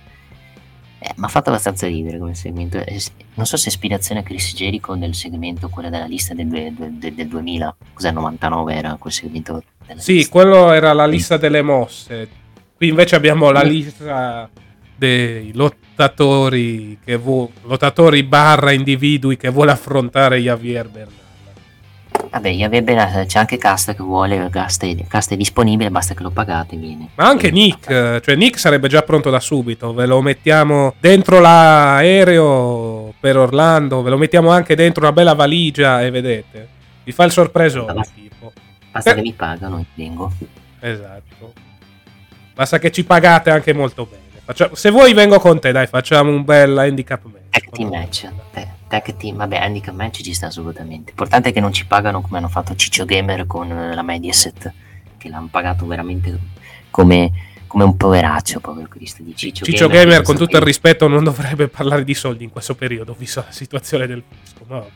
Eh, 1.04 1.14
mi 1.16 1.24
ha 1.24 1.28
fatto 1.28 1.48
abbastanza 1.48 1.88
ridere 1.88 2.18
come 2.18 2.34
segmento. 2.36 2.78
Eh, 2.78 3.02
non 3.34 3.44
so 3.44 3.56
se 3.56 3.68
ispirazione 3.70 4.20
a 4.20 4.22
Chris 4.22 4.54
Jericho 4.54 4.94
del 4.94 5.16
segmento, 5.16 5.68
quella 5.68 5.90
della 5.90 6.06
lista 6.06 6.32
del, 6.32 6.46
del, 6.46 6.72
del, 6.74 7.12
del 7.12 7.26
2000, 7.26 7.76
cos'è 7.92 8.12
99 8.12 8.72
era 8.74 8.94
quel 9.00 9.12
segmento? 9.12 9.64
Sì, 9.96 10.14
lista. 10.14 10.30
quello 10.30 10.72
era 10.72 10.92
la 10.92 11.06
lista 11.06 11.36
delle 11.36 11.62
mosse. 11.62 12.28
Qui 12.76 12.86
invece 12.86 13.16
abbiamo 13.16 13.50
la 13.50 13.62
lista 13.62 14.48
dei 14.94 15.52
lottatori, 15.54 16.96
che 17.04 17.16
vu- 17.16 17.50
lottatori 17.62 18.22
barra 18.22 18.70
individui 18.70 19.36
che 19.36 19.48
vuole 19.48 19.72
affrontare 19.72 20.38
Javier 20.38 20.88
Bernal. 20.88 21.21
Vabbè, 22.32 22.48
Javier 22.48 22.82
Bernal 22.82 23.26
c'è 23.26 23.38
anche 23.38 23.58
Casta 23.58 23.94
che 23.94 24.02
vuole, 24.02 24.48
Casta 24.48 24.86
è, 24.86 24.96
Casta 25.06 25.34
è 25.34 25.36
disponibile, 25.36 25.90
basta 25.90 26.14
che 26.14 26.22
lo 26.22 26.30
pagate 26.30 26.76
viene. 26.76 27.10
Ma 27.14 27.28
anche 27.28 27.50
Nick, 27.50 28.20
cioè 28.20 28.34
Nick 28.36 28.58
sarebbe 28.58 28.88
già 28.88 29.02
pronto 29.02 29.28
da 29.28 29.38
subito, 29.38 29.92
ve 29.92 30.06
lo 30.06 30.22
mettiamo 30.22 30.94
dentro 30.98 31.40
l'aereo 31.40 33.12
per 33.20 33.36
Orlando, 33.36 34.00
ve 34.00 34.08
lo 34.08 34.16
mettiamo 34.16 34.50
anche 34.50 34.74
dentro 34.74 35.02
una 35.02 35.12
bella 35.12 35.34
valigia 35.34 36.02
e 36.02 36.10
vedete, 36.10 36.68
vi 37.04 37.12
fa 37.12 37.24
il 37.24 37.32
sorpreso. 37.32 37.84
Basta, 37.84 38.14
tipo. 38.14 38.50
basta 38.90 39.10
eh. 39.10 39.14
che 39.14 39.20
mi 39.20 39.32
pagano 39.34 39.78
e 39.78 39.84
vengo. 39.94 40.32
Esatto. 40.80 41.52
Basta 42.54 42.78
che 42.78 42.90
ci 42.90 43.04
pagate 43.04 43.50
anche 43.50 43.74
molto 43.74 44.06
bene. 44.06 44.21
Facciamo, 44.44 44.74
se 44.74 44.90
vuoi 44.90 45.14
vengo 45.14 45.38
con 45.38 45.60
te, 45.60 45.70
dai, 45.70 45.86
facciamo 45.86 46.30
un 46.30 46.44
bel 46.44 46.76
handicap 46.76 47.22
match. 47.24 47.50
Tag 47.50 47.70
team 47.70 47.88
match. 47.90 48.28
Tag 48.88 49.16
team, 49.16 49.36
vabbè, 49.36 49.56
handicap 49.56 49.94
match 49.94 50.22
ci 50.22 50.34
sta 50.34 50.46
assolutamente. 50.46 51.06
L'importante 51.06 51.50
è 51.50 51.52
che 51.52 51.60
non 51.60 51.72
ci 51.72 51.86
pagano 51.86 52.20
come 52.20 52.38
hanno 52.38 52.48
fatto 52.48 52.74
Ciccio 52.74 53.04
Gamer 53.04 53.46
con 53.46 53.68
la 53.68 54.02
Mediaset, 54.02 54.72
che 55.16 55.28
l'hanno 55.28 55.46
pagato 55.48 55.86
veramente 55.86 56.36
come, 56.90 57.30
come 57.68 57.84
un 57.84 57.96
poveraccio, 57.96 58.58
povero 58.58 58.88
Cristo 58.88 59.22
di 59.22 59.34
Ciccio, 59.36 59.64
Ciccio 59.64 59.86
Gamer. 59.86 60.06
Gamer 60.06 60.22
con 60.22 60.36
tutto 60.36 60.56
il 60.56 60.62
rispetto, 60.62 61.06
non 61.06 61.22
dovrebbe 61.22 61.68
parlare 61.68 62.02
di 62.02 62.14
soldi 62.14 62.42
in 62.42 62.50
questo 62.50 62.74
periodo, 62.74 63.14
visto 63.16 63.44
la 63.46 63.52
situazione 63.52 64.08
del 64.08 64.24
fisco. 64.28 64.64
No. 64.66 64.88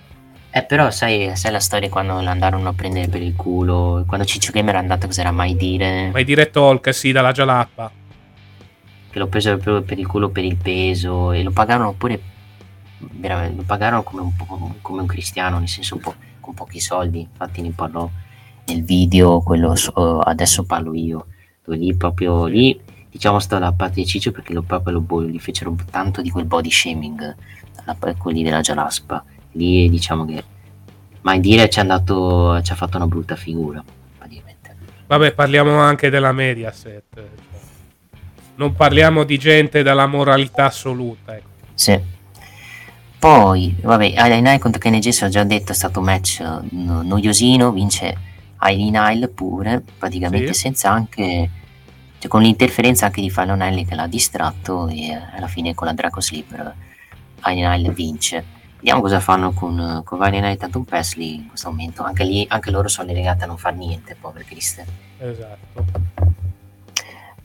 Eh, 0.50 0.64
però 0.64 0.90
sai, 0.90 1.36
sai, 1.36 1.52
la 1.52 1.60
storia 1.60 1.88
quando 1.88 2.20
l'andarono 2.20 2.68
a 2.68 2.72
prendere 2.72 3.06
per 3.06 3.22
il 3.22 3.36
culo? 3.36 4.02
Quando 4.08 4.26
Ciccio 4.26 4.50
Gamer 4.50 4.74
è 4.74 4.78
andato, 4.78 5.06
cos'era 5.06 5.30
mai 5.30 5.54
dire? 5.54 6.10
Mai 6.10 6.24
dire 6.24 6.50
talk, 6.50 6.92
sì, 6.92 7.12
dalla 7.12 7.30
Jalappa 7.30 8.04
che 9.16 9.22
lo 9.22 9.28
presero 9.28 9.56
proprio 9.56 9.82
per 9.82 9.98
il 9.98 10.06
culo 10.06 10.28
per 10.28 10.44
il 10.44 10.56
peso 10.56 11.32
e 11.32 11.42
lo 11.42 11.50
pagarono 11.50 11.94
pure 11.94 12.20
veramente, 12.98 13.56
lo 13.56 13.62
pagarono 13.62 14.02
come 14.02 14.20
un, 14.20 14.74
come 14.82 15.00
un 15.00 15.06
cristiano, 15.06 15.58
nel 15.58 15.68
senso 15.68 15.96
po- 15.96 16.14
con 16.38 16.52
pochi 16.52 16.80
soldi, 16.80 17.20
infatti 17.20 17.62
ne 17.62 17.70
parlò 17.70 18.10
nel 18.66 18.84
video, 18.84 19.40
quello 19.40 19.74
so, 19.74 20.20
adesso 20.20 20.64
parlo 20.64 20.92
io, 20.92 21.28
dove 21.64 21.78
lì 21.78 21.94
proprio 21.94 22.44
lì. 22.44 22.78
Diciamo 23.08 23.38
sta 23.38 23.58
la 23.58 23.72
parte 23.72 24.00
di 24.00 24.06
Ciccio 24.06 24.32
perché 24.32 24.52
lo, 24.52 24.60
proprio 24.60 25.02
lo, 25.02 25.22
gli 25.22 25.38
fecero 25.38 25.74
tanto 25.90 26.20
di 26.20 26.28
quel 26.28 26.44
body 26.44 26.70
shaming, 26.70 27.36
la, 27.86 27.96
quelli 28.18 28.42
della 28.42 28.60
Jalaspa, 28.60 29.24
lì 29.52 29.88
diciamo 29.88 30.26
che 30.26 30.44
mai 31.22 31.40
dire 31.40 31.70
ci, 31.70 31.80
andato, 31.80 32.60
ci 32.60 32.70
ha 32.70 32.74
fatto 32.74 32.98
una 32.98 33.06
brutta 33.06 33.34
figura. 33.34 33.82
Vabbè 35.06 35.34
parliamo 35.34 35.78
anche 35.78 36.10
della 36.10 36.32
Mediaset, 36.32 37.04
non 38.56 38.74
parliamo 38.74 39.24
di 39.24 39.38
gente 39.38 39.82
dalla 39.82 40.06
moralità 40.06 40.66
assoluta. 40.66 41.36
Ecco. 41.36 41.48
Sì. 41.74 42.00
Poi, 43.18 43.76
vabbè, 43.80 44.14
Aileen 44.16 44.58
contro 44.58 44.80
James 44.80 45.22
ho 45.22 45.28
già 45.28 45.44
detto, 45.44 45.72
è 45.72 45.74
stato 45.74 46.00
un 46.00 46.04
match 46.04 46.40
no, 46.70 47.02
noiosino, 47.02 47.72
vince 47.72 48.16
Aileen 48.58 48.94
Isle 49.14 49.28
pure, 49.28 49.82
praticamente 49.98 50.52
sì. 50.52 50.60
senza 50.60 50.90
anche... 50.90 51.50
Cioè, 52.18 52.28
con 52.28 52.40
l'interferenza 52.40 53.06
anche 53.06 53.20
di 53.20 53.30
Fallon 53.30 53.60
Ellie 53.60 53.84
che 53.84 53.94
l'ha 53.94 54.06
distratto 54.06 54.88
e 54.88 55.12
alla 55.34 55.48
fine 55.48 55.74
con 55.74 55.86
la 55.86 55.92
Draco 55.92 56.20
Sleeper 56.20 56.74
Aileen 57.40 57.72
Isle 57.78 57.90
vince. 57.90 58.44
Vediamo 58.76 59.00
cosa 59.00 59.20
fanno 59.20 59.52
con, 59.52 60.02
con 60.04 60.18
Night 60.18 60.44
e 60.44 60.56
Tatum 60.56 60.84
Presley 60.84 61.34
in 61.34 61.48
questo 61.48 61.70
momento. 61.70 62.02
Anche 62.04 62.24
lì, 62.24 62.46
anche 62.48 62.70
loro 62.70 62.88
sono 62.88 63.12
legati 63.12 63.42
a 63.42 63.46
non 63.46 63.58
far 63.58 63.74
niente, 63.74 64.16
povere 64.18 64.44
Kristen. 64.44 64.86
Esatto. 65.18 66.25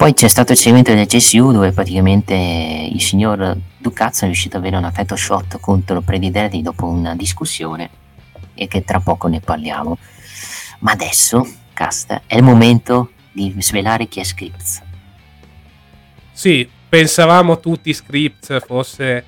Poi 0.02 0.16
c'è 0.16 0.30
stato 0.30 0.54
il 0.54 0.58
segmento 0.58 0.92
del 0.96 1.06
CSU 1.06 1.52
dove 1.52 1.74
praticamente 1.74 2.34
il 2.34 3.00
signor 3.00 3.56
Ducazzo 3.78 4.24
è 4.24 4.26
riuscito 4.26 4.58
ad 4.58 4.64
avere 4.64 4.78
una 4.78 4.90
title 4.90 5.16
shot 5.16 5.60
contro 5.60 6.02
Prediderti 6.02 6.64
dopo 6.64 6.88
una 6.88 7.16
discussione 7.16 7.88
e 8.56 8.68
che 8.68 8.84
tra 8.84 9.00
poco 9.00 9.28
ne 9.28 9.42
parliamo. 9.42 10.00
Ma 10.80 10.94
adesso, 10.94 11.48
Casta, 11.72 12.24
è 12.26 12.36
il 12.36 12.42
momento 12.42 13.12
di 13.32 13.54
svelare 13.60 14.08
chi 14.08 14.22
è 14.22 14.24
Scripts. 14.24 14.82
Sì, 16.32 16.68
pensavamo 16.90 17.60
tutti 17.60 17.94
Scripts 17.94 18.60
fosse 18.66 19.24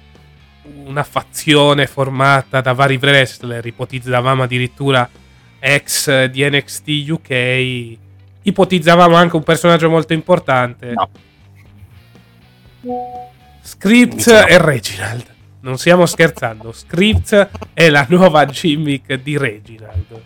una 0.86 1.04
fazione 1.04 1.86
formata 1.86 2.62
da 2.62 2.74
vari 2.74 2.98
wrestler, 3.00 3.64
ipotizzavamo 3.64 4.42
addirittura 4.42 5.08
ex 5.60 6.26
di 6.26 6.44
NXT 6.50 6.88
UK 7.10 8.02
ipotizzavamo 8.44 9.16
anche 9.16 9.36
un 9.36 9.44
personaggio 9.44 9.90
molto 9.90 10.14
importante. 10.14 10.94
No. 10.94 11.10
Script 13.62 14.28
e 14.28 14.58
Reginald. 14.58 15.32
Non 15.62 15.78
stiamo 15.78 16.06
scherzando. 16.06 16.74
Script 16.74 17.50
è 17.74 17.90
la 17.90 18.06
nuova 18.10 18.46
gimmick 18.46 19.14
di 19.14 19.38
Reginald. 19.38 20.22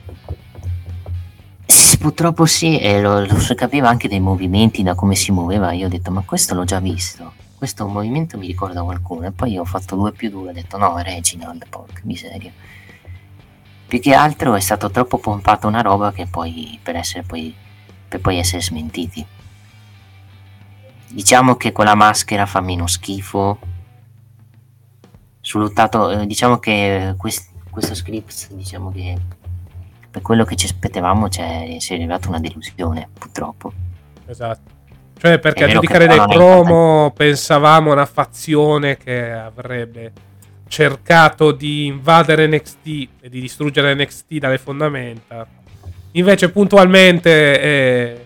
Sì, 1.66 1.98
purtroppo 2.00 2.46
sì, 2.46 2.80
e 2.80 3.00
lo, 3.00 3.24
lo 3.24 3.40
si 3.40 3.54
capiva 3.54 3.88
anche 3.88 4.08
dai 4.08 4.20
movimenti, 4.20 4.82
da 4.82 4.96
come 4.96 5.14
si 5.14 5.32
muoveva. 5.32 5.72
Io 5.74 5.86
ho 5.86 5.90
detto, 5.90 6.10
ma 6.10 6.24
questo 6.26 6.56
l'ho 6.56 6.64
già 6.64 6.80
visto. 6.80 7.34
Questo 7.56 7.88
movimento 7.88 8.38
mi 8.38 8.48
ricorda 8.48 8.82
qualcuno. 8.82 9.28
E 9.28 9.32
poi 9.32 9.58
ho 9.58 9.66
fatto 9.66 9.96
2 9.96 10.12
più 10.14 10.32
2 10.32 10.50
ho 10.50 10.54
detto, 10.54 10.78
no, 10.78 10.98
Reginald, 10.98 11.66
porca 11.70 12.02
miseria. 12.04 12.52
Più 13.88 14.00
che 14.00 14.14
altro 14.16 14.56
è 14.56 14.60
stato 14.60 14.90
troppo 14.90 15.20
pompato 15.20 15.68
una 15.68 15.82
roba 15.82 16.12
che 16.12 16.26
poi, 16.26 16.80
per 16.82 16.96
essere 16.96 17.24
poi 17.24 17.54
per 18.08 18.22
poi 18.22 18.38
essere 18.38 18.62
smentiti. 18.62 19.26
Diciamo 21.10 21.56
che 21.56 21.72
quella 21.72 21.96
maschera 21.96 22.46
fa 22.46 22.62
meno 22.62 22.88
schifo. 22.88 23.60
Sul 25.40 25.62
lottato, 25.62 26.10
eh, 26.10 26.26
diciamo 26.26 26.58
che 26.58 27.14
quest, 27.18 27.52
questo 27.70 27.96
script, 27.96 28.52
diciamo 28.52 28.92
che 28.92 29.18
per 30.10 30.22
quello 30.22 30.44
che 30.44 30.56
ci 30.56 30.66
aspettavamo 30.66 31.30
cioè, 31.30 31.78
si 31.80 31.94
è 31.94 31.96
arrivata 31.96 32.28
una 32.28 32.40
delusione, 32.40 33.08
purtroppo. 33.14 33.72
Esatto. 34.26 34.76
Cioè, 35.18 35.40
perché 35.40 35.64
a 35.64 35.68
giudicare 35.68 36.06
dai 36.06 36.28
promo 36.28 37.12
pensavamo 37.16 37.90
a 37.90 37.94
una 37.94 38.06
fazione 38.06 38.98
che 38.98 39.32
avrebbe 39.32 40.12
cercato 40.68 41.52
di 41.52 41.86
invadere 41.86 42.46
NXT 42.48 42.86
e 43.22 43.30
di 43.30 43.42
distruggere 43.42 43.96
NXT 43.96 44.34
dalle 44.36 44.58
fondamenta 44.58 45.48
Invece 46.12 46.50
puntualmente 46.50 47.62
eh, 47.62 48.26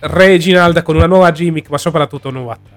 Reginald 0.00 0.82
con 0.82 0.96
una 0.96 1.06
nuova 1.06 1.32
gimmick, 1.32 1.70
ma 1.70 1.78
soprattutto 1.78 2.30
nuova 2.30 2.56
tag. 2.56 2.74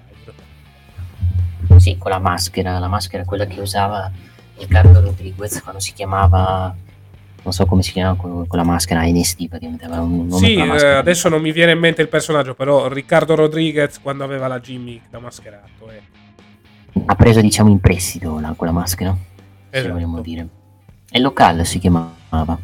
Sì, 1.80 1.98
con 1.98 2.12
la 2.12 2.20
maschera, 2.20 2.80
la 2.80 2.88
maschera 2.88 3.24
quella 3.24 3.46
che 3.46 3.60
usava 3.60 4.12
Riccardo 4.60 5.00
Rodriguez 5.02 5.62
quando 5.62 5.80
si 5.80 5.94
chiamava 5.94 6.76
non 7.42 7.54
so 7.54 7.66
come 7.66 7.82
si 7.82 7.92
chiama 7.94 8.16
con, 8.16 8.46
la 8.50 8.64
maschera 8.64 9.02
NST 9.04 9.48
praticamente 9.48 9.86
aveva 9.86 10.02
un 10.02 10.28
nome 10.28 10.46
sì 10.46 10.56
eh, 10.56 10.86
adesso 10.86 11.30
non 11.30 11.42
mi 11.42 11.52
viene 11.52 11.72
in 11.72 11.80
mente 11.80 12.02
il 12.02 12.10
personaggio 12.10 12.54
però 12.54 12.88
Riccardo 12.90 13.36
Rodriguez 13.36 14.00
quando 14.02 14.24
aveva 14.24 14.48
la 14.48 14.60
gimmick 14.60 15.10
da 15.10 15.20
mascherato 15.20 15.90
eh. 15.90 16.02
ha 17.06 17.16
preso 17.16 17.40
diciamo 17.40 17.70
in 17.70 17.80
prestito 17.80 18.40
la, 18.40 18.54
quella 18.56 18.74
maschera 18.74 19.16
esatto. 19.70 19.88
se 19.88 19.94
vogliamo 19.94 20.22
dire 20.22 20.48
e 21.10 21.20
locale 21.20 21.64
si 21.64 21.80
chiamava 21.80 22.60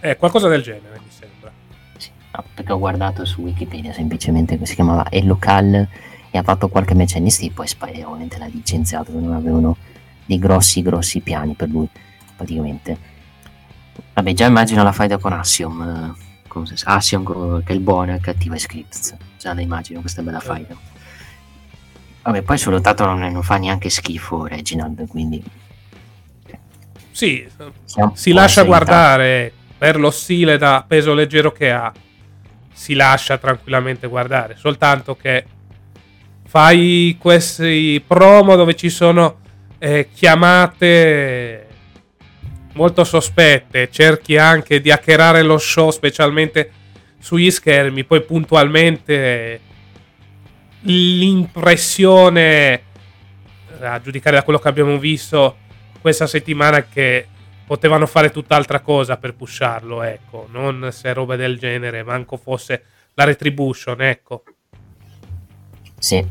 è 0.00 0.16
qualcosa 0.16 0.48
del 0.48 0.62
genere, 0.62 1.00
mi 1.02 1.10
sembra. 1.10 1.52
Sì, 1.96 2.10
no, 2.32 2.44
perché 2.54 2.72
ho 2.72 2.78
guardato 2.78 3.24
su 3.24 3.42
Wikipedia 3.42 3.92
semplicemente 3.92 4.58
che 4.58 4.66
si 4.66 4.74
chiamava 4.74 5.08
El 5.10 5.26
Local 5.26 5.88
e 6.30 6.38
ha 6.38 6.42
fatto 6.42 6.68
qualche 6.68 6.94
NXT, 6.94 7.52
poi 7.52 7.66
Spire 7.66 8.04
ovviamente 8.04 8.38
l'ha 8.38 8.46
licenziato, 8.46 9.12
non 9.12 9.32
avevano 9.32 9.76
dei 10.26 10.38
grossi, 10.38 10.82
grossi 10.82 11.20
piani 11.20 11.54
per 11.54 11.68
lui, 11.68 11.88
praticamente. 12.36 13.14
Vabbè, 14.12 14.32
già 14.32 14.46
immagino 14.46 14.82
la 14.82 14.92
faida 14.92 15.18
con 15.18 15.32
Assiom, 15.32 15.82
eh, 15.82 16.48
con 16.48 16.66
Assiom 16.84 17.62
che 17.62 17.72
è 17.72 17.74
il 17.74 17.80
buono 17.80 18.14
e 18.14 18.20
è 18.20 18.58
Scripts, 18.58 19.16
già 19.38 19.54
la 19.54 19.60
immagino 19.60 20.00
questa 20.00 20.22
bella 20.22 20.40
faida. 20.40 20.76
Vabbè, 22.22 22.42
poi 22.42 22.58
sul 22.58 22.72
lottato 22.72 23.04
non, 23.04 23.20
non 23.20 23.42
fa 23.42 23.56
neanche 23.56 23.88
schifo 23.88 24.46
Reginald, 24.46 25.06
quindi... 25.08 25.42
Sì, 27.12 27.48
si 28.12 28.32
lascia 28.32 28.64
guardare 28.64 29.52
per 29.78 29.98
lo 29.98 30.10
stile 30.10 30.58
da 30.58 30.84
peso 30.86 31.14
leggero 31.14 31.52
che 31.52 31.70
ha, 31.70 31.92
si 32.72 32.94
lascia 32.94 33.38
tranquillamente 33.38 34.06
guardare. 34.06 34.56
Soltanto 34.56 35.16
che 35.16 35.44
fai 36.46 37.16
questi 37.20 38.02
promo 38.06 38.56
dove 38.56 38.74
ci 38.74 38.88
sono 38.88 39.40
eh, 39.78 40.08
chiamate 40.14 41.66
molto 42.72 43.04
sospette, 43.04 43.90
cerchi 43.90 44.36
anche 44.36 44.80
di 44.80 44.90
hackerare 44.90 45.42
lo 45.42 45.58
show, 45.58 45.90
specialmente 45.90 46.70
sugli 47.18 47.50
schermi, 47.50 48.04
poi 48.04 48.22
puntualmente 48.22 49.60
l'impressione, 50.82 52.82
a 53.80 54.00
giudicare 54.00 54.36
da 54.36 54.42
quello 54.42 54.58
che 54.58 54.68
abbiamo 54.68 54.98
visto 54.98 55.56
questa 56.00 56.26
settimana, 56.26 56.84
che 56.84 57.26
potevano 57.66 58.06
fare 58.06 58.30
tutt'altra 58.30 58.80
cosa 58.80 59.16
per 59.16 59.34
pusharlo, 59.34 60.02
ecco, 60.02 60.46
non 60.50 60.90
se 60.92 61.12
roba 61.12 61.36
del 61.36 61.58
genere, 61.58 62.04
manco 62.04 62.36
fosse 62.36 62.84
la 63.14 63.24
retribution, 63.24 64.00
ecco. 64.00 64.44
Sì. 65.98 66.24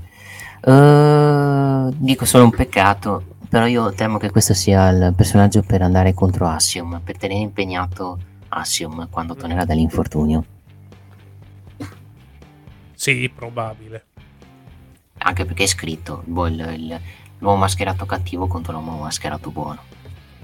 Uh, 0.61 1.93
dico 1.97 2.25
solo 2.25 2.45
un 2.45 2.51
peccato, 2.51 3.35
però 3.49 3.65
io 3.65 3.93
temo 3.93 4.17
che 4.17 4.31
questo 4.31 4.53
sia 4.53 4.89
il 4.89 5.13
personaggio 5.15 5.61
per 5.61 5.81
andare 5.81 6.13
contro 6.13 6.47
Assium, 6.47 7.01
per 7.03 7.17
tenere 7.17 7.41
impegnato 7.41 8.17
Assium 8.49 9.09
quando 9.09 9.35
tornerà 9.35 9.65
dall'infortunio. 9.65 10.45
Sì, 12.93 13.29
probabile. 13.33 14.05
Anche 15.17 15.45
perché 15.45 15.63
è 15.63 15.67
scritto 15.67 16.23
boh, 16.25 16.47
il, 16.47 16.59
il, 16.77 16.99
l'uomo 17.39 17.57
mascherato 17.57 18.05
cattivo 18.05 18.47
contro 18.47 18.71
l'uomo 18.71 18.97
mascherato 18.97 19.51
buono. 19.51 19.94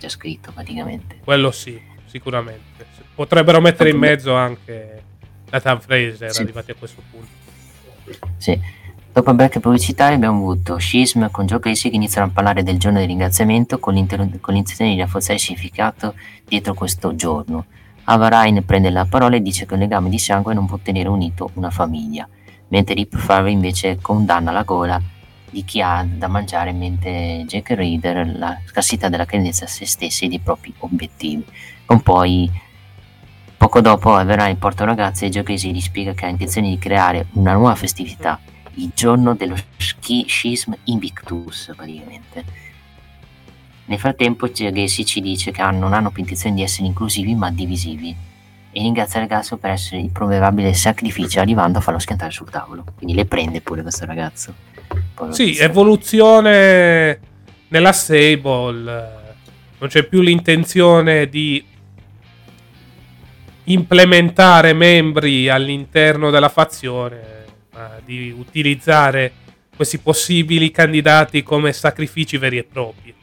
C'è 0.02 0.10
scritto 0.10 0.52
praticamente. 0.52 1.20
Quello 1.24 1.52
sì, 1.52 1.80
sicuramente. 2.06 2.88
Potrebbero 3.14 3.62
mettere 3.62 3.91
in 3.91 3.99
mezzo 3.99 4.34
anche 4.34 5.04
Nathan 5.52 5.80
Fraser, 5.80 6.32
sì. 6.32 6.41
arrivati 6.41 6.72
a 6.72 6.74
questo 6.74 7.04
punto. 7.12 7.30
Sì. 8.38 8.60
Dopo 9.14 9.30
il 9.30 9.36
break 9.36 9.60
pubblicitario 9.60 10.16
abbiamo 10.16 10.38
avuto 10.38 10.80
Schism 10.80 11.30
con 11.30 11.45
Joe 11.45 11.60
Casey 11.60 11.91
che 11.91 11.97
iniziano 11.97 12.30
a 12.30 12.32
parlare 12.34 12.64
del 12.64 12.80
giorno 12.80 12.97
del 12.97 13.10
ringraziamento 13.10 13.78
con, 13.78 13.93
con 14.39 14.54
l'intenzione 14.56 14.95
di 14.95 14.99
rafforzare 14.99 15.36
il 15.36 15.39
significato 15.39 16.16
dietro 16.47 16.74
questo 16.74 17.16
giorno. 17.16 17.66
Avarain 18.06 18.66
prende 18.66 18.89
la 18.89 19.06
parola 19.06 19.36
e 19.36 19.41
dice 19.43 19.68
che 19.68 19.76
un 19.76 19.82
legame 19.82 20.10
di 20.10 20.18
sangue 20.18 20.56
non 20.56 20.66
può 20.66 20.80
tenere 20.82 21.10
unito 21.10 21.52
una 21.54 21.70
famiglia, 21.70 22.28
mentre 22.70 22.95
Rip 22.95 23.16
Farley 23.16 23.54
invece 23.54 23.99
condanna 24.02 24.49
la 24.49 24.64
gola 24.64 24.99
di 25.52 25.64
chi 25.64 25.82
ha 25.82 26.04
da 26.10 26.28
mangiare 26.28 26.72
mentre 26.72 27.43
Jack 27.45 27.72
Reader 27.72 28.36
la 28.38 28.58
scarsità 28.66 29.10
della 29.10 29.26
credenza 29.26 29.66
a 29.66 29.68
se 29.68 29.86
stessi 29.86 30.26
e 30.26 30.30
dei 30.30 30.39
propri 30.39 30.74
obiettivi. 30.80 31.45
Con 31.86 32.02
poi 32.02 32.49
poco 33.58 33.82
dopo 33.82 34.16
Averain 34.16 34.58
porta 34.58 34.84
un 34.84 34.89
ragazzo 34.89 35.26
e 35.26 35.43
Casey 35.43 35.72
gli 35.72 35.82
spiega 35.82 36.14
che 36.14 36.26
ha 36.26 36.30
intenzione 36.30 36.70
di 36.70 36.80
creare 36.80 37.28
una 37.34 37.54
nuova 37.54 37.76
festività, 37.76 38.39
il 38.76 38.91
giorno 38.95 39.36
dello 39.36 39.56
ski 39.78 40.26
schism 40.28 40.74
invictus 40.86 41.72
praticamente. 41.76 42.70
Nel 43.86 43.99
frattempo 43.99 44.47
Gacy 44.47 45.04
ci 45.04 45.20
dice 45.20 45.52
che 45.52 45.62
non 45.70 45.93
hanno 45.93 46.12
più 46.12 46.22
intenzione 46.22 46.56
di 46.56 46.64
essere 46.64 46.88
inclusivi 46.88 47.36
ma 47.36 47.52
divisivi 47.52 48.16
e 48.72 48.82
ringrazia 48.82 49.20
il 49.20 49.28
ragazzo 49.28 49.58
per 49.58 49.72
essere 49.72 49.99
il 49.99 50.12
probabile 50.12 50.74
sacrificio 50.74 51.41
arrivando 51.41 51.80
a 51.80 51.82
farlo 51.82 51.99
schiantare 51.99 52.32
sul 52.32 52.49
tavolo. 52.49 52.86
Quindi 52.95 53.14
le 53.14 53.26
prende 53.26 53.60
pure 53.60 53.82
questo 53.82 54.06
ragazzo. 54.06 54.54
Sì, 55.29 55.57
evoluzione 55.57 57.19
nella 57.69 57.93
Sable. 57.93 59.19
Non 59.79 59.89
c'è 59.89 60.03
più 60.03 60.21
l'intenzione 60.21 61.27
di 61.27 61.63
implementare 63.65 64.73
membri 64.73 65.49
all'interno 65.49 66.29
della 66.29 66.49
fazione, 66.49 67.45
ma 67.73 67.99
di 68.03 68.33
utilizzare 68.35 69.31
questi 69.75 69.97
possibili 69.97 70.71
candidati 70.71 71.43
come 71.43 71.73
sacrifici 71.73 72.37
veri 72.37 72.57
e 72.57 72.63
propri 72.63 73.15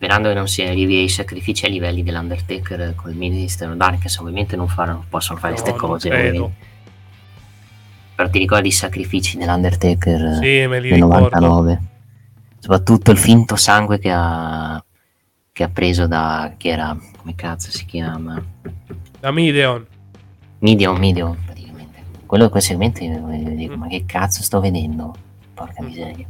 sperando 0.00 0.28
che 0.28 0.34
non 0.34 0.48
si 0.48 0.62
arrivi 0.62 0.96
ai 0.96 1.10
sacrifici 1.10 1.66
a 1.66 1.68
livelli 1.68 2.02
dell'Undertaker 2.02 2.94
col 2.94 3.12
Ministero 3.12 3.74
Dark, 3.74 4.00
che 4.00 4.08
ovviamente 4.18 4.56
non 4.56 4.66
faranno, 4.66 5.04
possono 5.06 5.38
fare 5.38 5.52
queste 5.52 5.72
no, 5.72 5.76
cose. 5.76 6.50
Però 8.20 8.32
ti 8.32 8.38
ricordi 8.38 8.68
i 8.68 8.72
sacrifici 8.72 9.38
dell'Undertaker 9.38 10.34
sì, 10.42 10.66
me 10.66 10.78
del 10.78 10.98
99? 10.98 11.82
Soprattutto 12.58 13.12
il 13.12 13.16
finto 13.16 13.56
sangue 13.56 13.98
che 13.98 14.10
ha, 14.12 14.84
che 15.50 15.62
ha 15.62 15.70
preso 15.70 16.06
da... 16.06 16.52
chi 16.58 16.68
era? 16.68 16.94
come 17.16 17.34
cazzo 17.34 17.70
si 17.70 17.86
chiama? 17.86 18.38
Da 19.18 19.30
Mideon. 19.30 19.86
Mideon, 20.58 20.98
Mideon, 20.98 21.38
praticamente. 21.46 22.02
Quello 22.26 22.50
segmento 22.60 23.02
io 23.02 23.26
dico, 23.54 23.74
mm. 23.74 23.80
ma 23.80 23.86
che 23.86 24.04
cazzo 24.04 24.42
sto 24.42 24.60
vedendo? 24.60 25.14
Porca 25.54 25.82
miseria. 25.82 26.26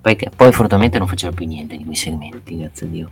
Poi, 0.00 0.16
poi 0.16 0.50
fortunatamente 0.50 0.98
non 0.98 1.06
faceva 1.06 1.32
più 1.32 1.46
niente 1.46 1.76
di 1.76 1.84
quei 1.84 1.94
segmenti, 1.94 2.58
grazie 2.58 2.86
a 2.86 2.88
Dio. 2.90 3.10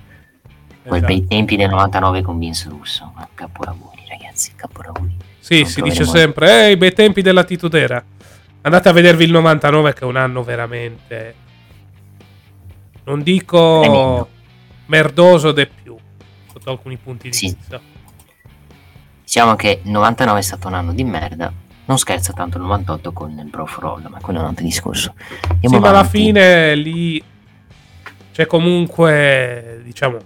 Poi 0.82 0.98
esatto. 0.98 1.12
bei 1.12 1.24
tempi 1.28 1.54
del 1.54 1.68
99 1.68 2.22
con 2.22 2.40
Vince 2.40 2.68
Russo, 2.70 3.12
capolavori 3.34 4.02
ragazzi, 4.08 4.50
capolavori. 4.56 5.16
Sì, 5.38 5.60
non 5.60 5.70
si 5.70 5.80
dice 5.80 6.04
sempre, 6.04 6.66
eh, 6.66 6.70
i 6.72 6.76
bei 6.76 6.92
tempi 6.92 7.22
dell'attitudera. 7.22 8.04
Andate 8.66 8.88
a 8.88 8.92
vedervi 8.92 9.22
il 9.22 9.30
99 9.30 9.92
che 9.92 10.00
è 10.00 10.04
un 10.04 10.16
anno 10.16 10.42
veramente... 10.42 11.34
Non 13.04 13.22
dico 13.22 13.78
Tremendo. 13.80 14.28
merdoso 14.86 15.52
de 15.52 15.68
più, 15.68 15.96
sotto 16.52 16.70
alcuni 16.70 16.96
punti 16.96 17.28
di 17.30 17.36
sì. 17.36 17.46
vista. 17.46 17.80
Diciamo 19.22 19.54
che 19.54 19.82
il 19.84 19.90
99 19.92 20.40
è 20.40 20.42
stato 20.42 20.66
un 20.66 20.74
anno 20.74 20.92
di 20.92 21.04
merda, 21.04 21.52
non 21.84 21.96
scherza 21.96 22.32
tanto 22.32 22.56
il 22.56 22.64
98 22.64 23.12
con 23.12 23.38
il 23.38 23.44
Bro 23.44 23.66
for 23.66 23.84
All, 23.84 24.08
ma 24.08 24.18
quello 24.18 24.40
è 24.40 24.42
un 24.42 24.48
altro 24.48 24.64
discorso. 24.64 25.14
Sì, 25.60 25.78
ma 25.78 25.88
alla 25.88 26.02
fine 26.02 26.74
lì 26.74 27.22
c'è 28.32 28.46
comunque, 28.46 29.80
diciamo, 29.84 30.18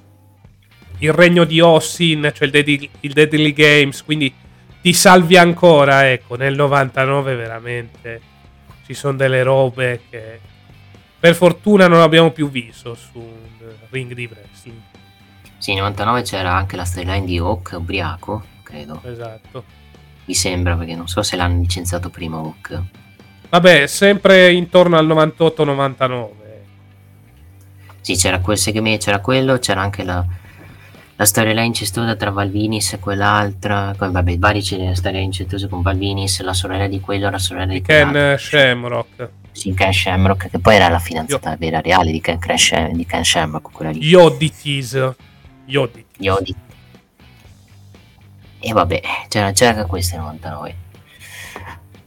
il 1.01 1.13
regno 1.13 1.45
di 1.45 1.61
Ossin, 1.61 2.31
cioè 2.35 2.47
il, 2.47 2.53
Deadly, 2.53 2.91
il 3.01 3.13
Deadly 3.13 3.53
Games, 3.53 4.03
quindi 4.03 4.33
ti 4.81 4.95
salvi 4.95 5.37
ancora, 5.37 6.11
ecco, 6.11 6.37
nel 6.37 6.55
99 6.55 7.35
veramente 7.35 8.29
ci 8.93 8.95
sono 8.95 9.17
delle 9.17 9.43
robe 9.43 10.03
che 10.11 10.41
per 11.19 11.35
fortuna 11.35 11.87
non 11.87 12.01
abbiamo 12.01 12.31
più 12.31 12.51
visto 12.51 12.95
su 12.95 13.19
un 13.19 13.73
ring 13.91 14.13
di 14.15 14.29
wrestling. 14.31 14.81
Sì, 15.59 15.73
nel 15.75 15.83
99 15.83 16.23
c'era 16.23 16.55
anche 16.55 16.77
la 16.77 16.85
storyline 16.85 17.27
di 17.27 17.39
Hawk 17.39 17.75
ubriaco, 17.77 18.43
credo. 18.63 19.01
Esatto 19.05 19.81
mi 20.31 20.37
sembra, 20.37 20.77
perché 20.77 20.95
non 20.95 21.09
so 21.09 21.23
se 21.23 21.35
l'hanno 21.35 21.61
licenziato 21.61 22.09
prima 22.09 22.39
Hook. 22.39 22.81
Vabbè, 23.49 23.89
sempre 23.89 24.53
intorno 24.53 24.97
al 24.97 25.07
98-99. 25.09 26.29
Sì, 28.01 28.15
c'era 28.15 28.39
quel 28.39 28.57
segmento, 28.57 29.07
c'era 29.07 29.19
quello, 29.21 29.59
c'era 29.59 29.81
anche 29.81 30.05
la, 30.05 30.25
la 31.21 31.27
storyline 31.27 31.67
incestuosa 31.67 32.17
tra 32.17 32.31
Valvinis 32.31 32.95
e 32.95 32.99
quell'altra. 32.99 33.93
Poi, 33.95 34.11
vabbè, 34.11 34.39
vari 34.39 34.63
c'è 34.63 34.79
la 34.79 34.95
storia 34.95 35.21
incestuosa 35.21 35.69
con 35.69 35.83
Valvinis, 35.83 36.41
la 36.41 36.55
sorella 36.55 36.87
di 36.87 36.99
quello, 36.99 37.29
la 37.29 37.39
sorella 37.39 37.67
di, 37.67 37.75
di 37.75 37.83
Ken 37.83 38.37
Shamrock. 38.39 39.29
Sì, 39.53 39.75
Ken 39.75 39.93
Shamrock, 39.93 40.49
che 40.49 40.59
poi 40.59 40.77
era 40.77 40.89
la 40.89 40.99
fidanzata 40.99 41.51
Io... 41.51 41.57
vera 41.59 41.83
reale 41.83 42.11
di 42.11 42.23
Ken, 42.23 42.39
Crash, 42.39 42.89
di 42.93 43.05
Ken 43.05 43.23
Shamrock, 43.23 43.71
quella 43.71 43.91
lì. 43.91 43.99
Yoditis. 43.99 45.13
Yoditis. 45.67 46.07
Yoditis. 46.17 46.63
E 48.59 48.73
vabbè, 48.73 49.01
c'era, 49.29 49.53
c'era 49.53 49.85
questo 49.85 50.17
nel 50.17 50.25
99. 50.25 50.77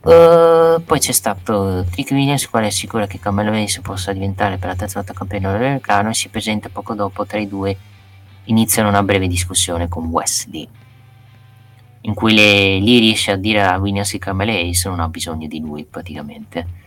Uh, 0.01 0.83
poi 0.83 0.99
c'è 0.99 1.11
stato 1.11 1.85
Trick 1.91 2.09
Williams, 2.09 2.49
quale 2.49 2.65
assicura 2.65 3.05
che 3.05 3.19
Carmelo 3.19 3.51
Hayes 3.51 3.79
possa 3.79 4.11
diventare 4.11 4.57
per 4.57 4.69
la 4.69 4.75
terza 4.75 4.95
volta 4.95 5.13
campione 5.13 5.45
americano 5.45 6.09
e 6.09 6.13
si 6.15 6.29
presenta 6.29 6.69
poco 6.69 6.95
dopo 6.95 7.27
tra 7.27 7.37
i 7.37 7.47
due 7.47 7.77
iniziano 8.45 8.89
una 8.89 9.03
breve 9.03 9.27
discussione 9.27 9.87
con 9.87 10.05
Wesley 10.05 10.67
in 12.05 12.13
cui 12.13 12.33
le, 12.33 12.79
lì 12.79 12.99
riesce 12.99 13.31
a 13.31 13.35
dire 13.35 13.63
a 13.63 13.77
Williams 13.77 14.17
che 14.19 14.29
Hayes 14.29 14.85
non 14.85 14.99
ha 14.99 15.07
bisogno 15.07 15.47
di 15.47 15.59
lui 15.59 15.85
praticamente 15.85 16.81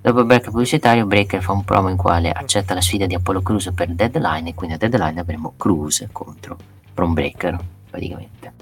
dopo 0.00 0.20
il 0.20 0.26
break 0.26 0.50
pubblicitario 0.50 1.06
Breaker 1.06 1.42
fa 1.42 1.52
un 1.52 1.64
promo 1.64 1.88
in 1.88 1.96
quale 1.96 2.30
accetta 2.30 2.72
la 2.72 2.80
sfida 2.80 3.06
di 3.06 3.14
Apollo 3.14 3.42
Crews 3.42 3.72
per 3.74 3.88
Deadline 3.90 4.50
e 4.50 4.54
quindi 4.54 4.76
a 4.76 4.78
Deadline 4.78 5.20
avremo 5.20 5.54
Crews 5.56 6.06
contro 6.12 6.56
Bron 6.94 7.12
Breaker 7.12 7.58
praticamente. 7.90 8.52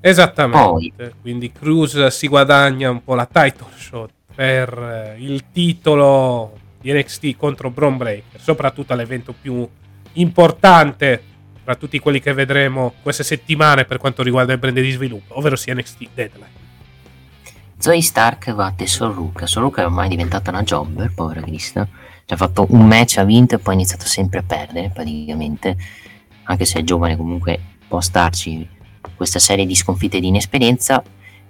Esattamente, 0.00 0.58
Poi. 0.60 1.14
quindi 1.20 1.50
Cruz 1.50 2.06
si 2.08 2.28
guadagna 2.28 2.90
un 2.90 3.02
po' 3.02 3.14
la 3.14 3.26
title 3.26 3.68
shot 3.74 4.10
per 4.34 5.16
eh, 5.16 5.22
il 5.22 5.44
titolo 5.50 6.58
di 6.80 6.92
NXT 6.92 7.36
contro 7.36 7.70
Braun 7.70 7.96
Breaker, 7.96 8.38
soprattutto 8.38 8.92
all'evento 8.92 9.32
più 9.32 9.66
importante 10.14 11.22
tra 11.64 11.74
tutti 11.76 11.98
quelli 11.98 12.20
che 12.20 12.32
vedremo 12.32 12.94
queste 13.02 13.24
settimane 13.24 13.84
per 13.84 13.98
quanto 13.98 14.22
riguarda 14.22 14.52
il 14.52 14.58
brand 14.58 14.78
di 14.78 14.90
sviluppo, 14.90 15.38
ovvero 15.38 15.56
sia 15.56 15.74
NXT 15.74 16.08
Deadline. 16.12 16.62
Zoe 17.78 18.02
Stark 18.02 18.52
batte 18.52 18.86
Soruka. 18.86 19.46
Soruka 19.46 19.82
è 19.82 19.84
ormai 19.86 20.08
diventata 20.08 20.50
una 20.50 20.62
jobber, 20.62 21.12
povera 21.14 21.40
Krista. 21.40 21.86
Ci 22.24 22.32
ha 22.32 22.36
fatto 22.36 22.66
un 22.70 22.86
match, 22.86 23.18
ha 23.18 23.24
vinto 23.24 23.54
e 23.54 23.58
poi 23.58 23.74
ha 23.74 23.76
iniziato 23.76 24.06
sempre 24.06 24.38
a 24.38 24.42
perdere 24.42 24.90
praticamente. 24.92 25.76
Anche 26.44 26.64
se 26.64 26.80
è 26.80 26.82
giovane 26.82 27.16
comunque 27.16 27.60
può 27.86 28.00
starci 28.00 28.66
questa 29.16 29.38
serie 29.38 29.66
di 29.66 29.74
sconfitte 29.74 30.20
di 30.20 30.28
inesperienza 30.28 31.02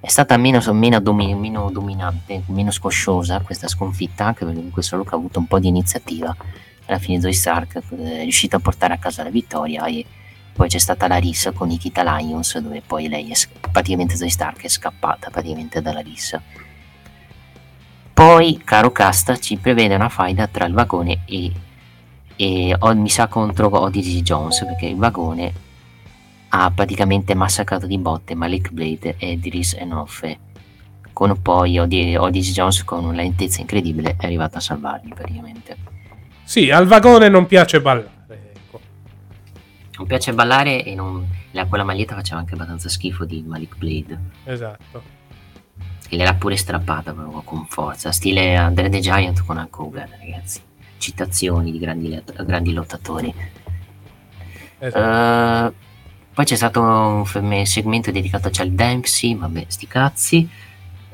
è 0.05 0.09
stata 0.09 0.37
meno, 0.37 0.61
meno, 0.75 1.01
domi- 1.01 1.35
meno 1.35 1.71
dominante, 1.71 2.43
meno 2.49 2.71
scosciosa 2.71 3.41
questa 3.41 3.69
sconfitta, 3.69 4.27
anche 4.27 4.45
perché 4.45 4.59
comunque 4.59 4.83
che 4.83 4.95
ha 4.95 5.17
avuto 5.17 5.39
un 5.39 5.47
po' 5.47 5.59
di 5.59 5.69
iniziativa. 5.69 6.37
Alla 6.87 6.99
fine 6.99 7.20
Zoe 7.20 7.32
Stark 7.32 7.78
è 7.78 8.22
riuscito 8.22 8.57
a 8.57 8.61
portare 8.61 8.95
a 8.95 8.99
casa 8.99 9.22
la 9.22 9.30
vittoria 9.30 9.85
e 9.87 10.05
Poi 10.55 10.68
c'è 10.68 10.78
stata 10.78 11.09
la 11.09 11.16
rissa 11.16 11.51
con 11.51 11.66
Nikita 11.66 12.03
Lions, 12.16 12.57
dove 12.59 12.80
poi 12.80 13.09
lei 13.09 13.30
è 13.30 13.35
praticamente 13.72 14.14
Zoe 14.14 14.30
Stark 14.30 14.62
è 14.62 14.68
scappata 14.68 15.28
praticamente 15.30 15.82
dalla 15.82 16.01
rissa. 16.01 16.41
Poi, 18.12 18.62
caro 18.64 18.93
Casta, 18.93 19.37
ci 19.37 19.57
prevede 19.57 19.97
una 19.97 20.09
faida 20.09 20.47
tra 20.47 20.64
il 20.66 20.72
vagone 20.72 21.22
e, 21.26 21.53
e 22.37 22.76
mi 22.95 23.09
sa 23.09 23.26
contro 23.26 23.68
Odyssey 23.80 24.22
Jones, 24.22 24.64
perché 24.64 24.87
il 24.87 24.97
vagone 24.97 25.53
ha 26.51 26.70
praticamente 26.70 27.35
massacrato 27.35 27.87
di 27.87 27.99
botte 27.99 28.37
Malik 28.37 28.70
Blade 28.70 29.16
e 29.18 29.37
Dries 29.37 29.74
Enofe 29.74 30.39
con 31.12 31.41
poi 31.41 31.78
Odyssey 31.78 32.53
Jones 32.53 32.85
con 32.85 33.05
una 33.05 33.14
lentezza 33.14 33.61
incredibile 33.61 34.16
è 34.18 34.26
arrivato 34.26 34.59
a 34.59 34.61
salvarli 34.61 35.12
praticamente. 35.14 35.93
Sì, 36.45 36.70
al 36.70 36.86
vagone 36.86 37.28
non 37.28 37.47
piace 37.47 37.80
ballare. 37.80 38.11
Ecco. 38.28 38.80
Non 39.97 40.07
piace 40.07 40.32
ballare 40.32 40.84
e 40.84 40.95
non... 40.95 41.26
la, 41.53 41.66
quella 41.66 41.84
maglietta 41.84 42.14
faceva 42.14 42.40
anche 42.40 42.55
abbastanza 42.55 42.88
schifo 42.88 43.24
di 43.24 43.42
Malik 43.42 43.76
Blade. 43.76 44.18
Esatto. 44.45 45.03
E 46.09 46.16
l'era 46.16 46.34
pure 46.34 46.57
strappata 46.57 47.12
proprio 47.12 47.40
con 47.42 47.66
forza, 47.66 48.12
stile 48.12 48.57
Andre 48.57 48.88
the 48.90 49.01
Giant 49.01 49.45
con 49.45 49.57
Hulk 49.57 49.78
Hogan, 49.78 50.09
ragazzi. 50.18 50.61
Citazioni 50.99 51.72
di 51.72 51.78
grandi, 51.78 52.22
grandi 52.45 52.72
lottatori. 52.72 53.34
Esatto. 54.78 55.68
Uh, 55.68 55.74
poi 56.34 56.45
c'è 56.45 56.57
stato 56.57 56.80
un 56.82 57.24
segmento 57.64 58.11
dedicato 58.11 58.49
a 58.49 58.51
Charles 58.53 58.74
Dempsey, 58.74 59.34
vabbè, 59.34 59.64
sti 59.66 59.86
cazzi. 59.86 60.49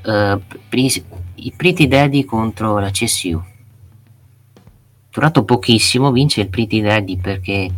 Uh, 0.03 0.43
I 1.35 1.53
Pretty 1.57 1.87
Daddy 1.87 2.25
contro 2.25 2.79
la 2.79 2.91
CSU. 2.91 3.43
Durato 5.11 5.45
pochissimo, 5.45 6.13
vince 6.13 6.43
il 6.43 6.49
Pretty 6.49 6.81
Daddy 6.81 7.17
perché 7.17 7.69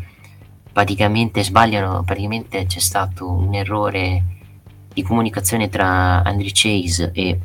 praticamente 0.70 1.42
sbagliano, 1.42 2.02
praticamente 2.02 2.66
c'è 2.66 2.78
stato 2.78 3.30
un 3.30 3.54
errore 3.54 4.24
di 4.92 5.02
comunicazione 5.02 5.70
tra 5.70 6.22
Andre 6.22 6.50
Chase 6.52 7.10
e, 7.14 7.38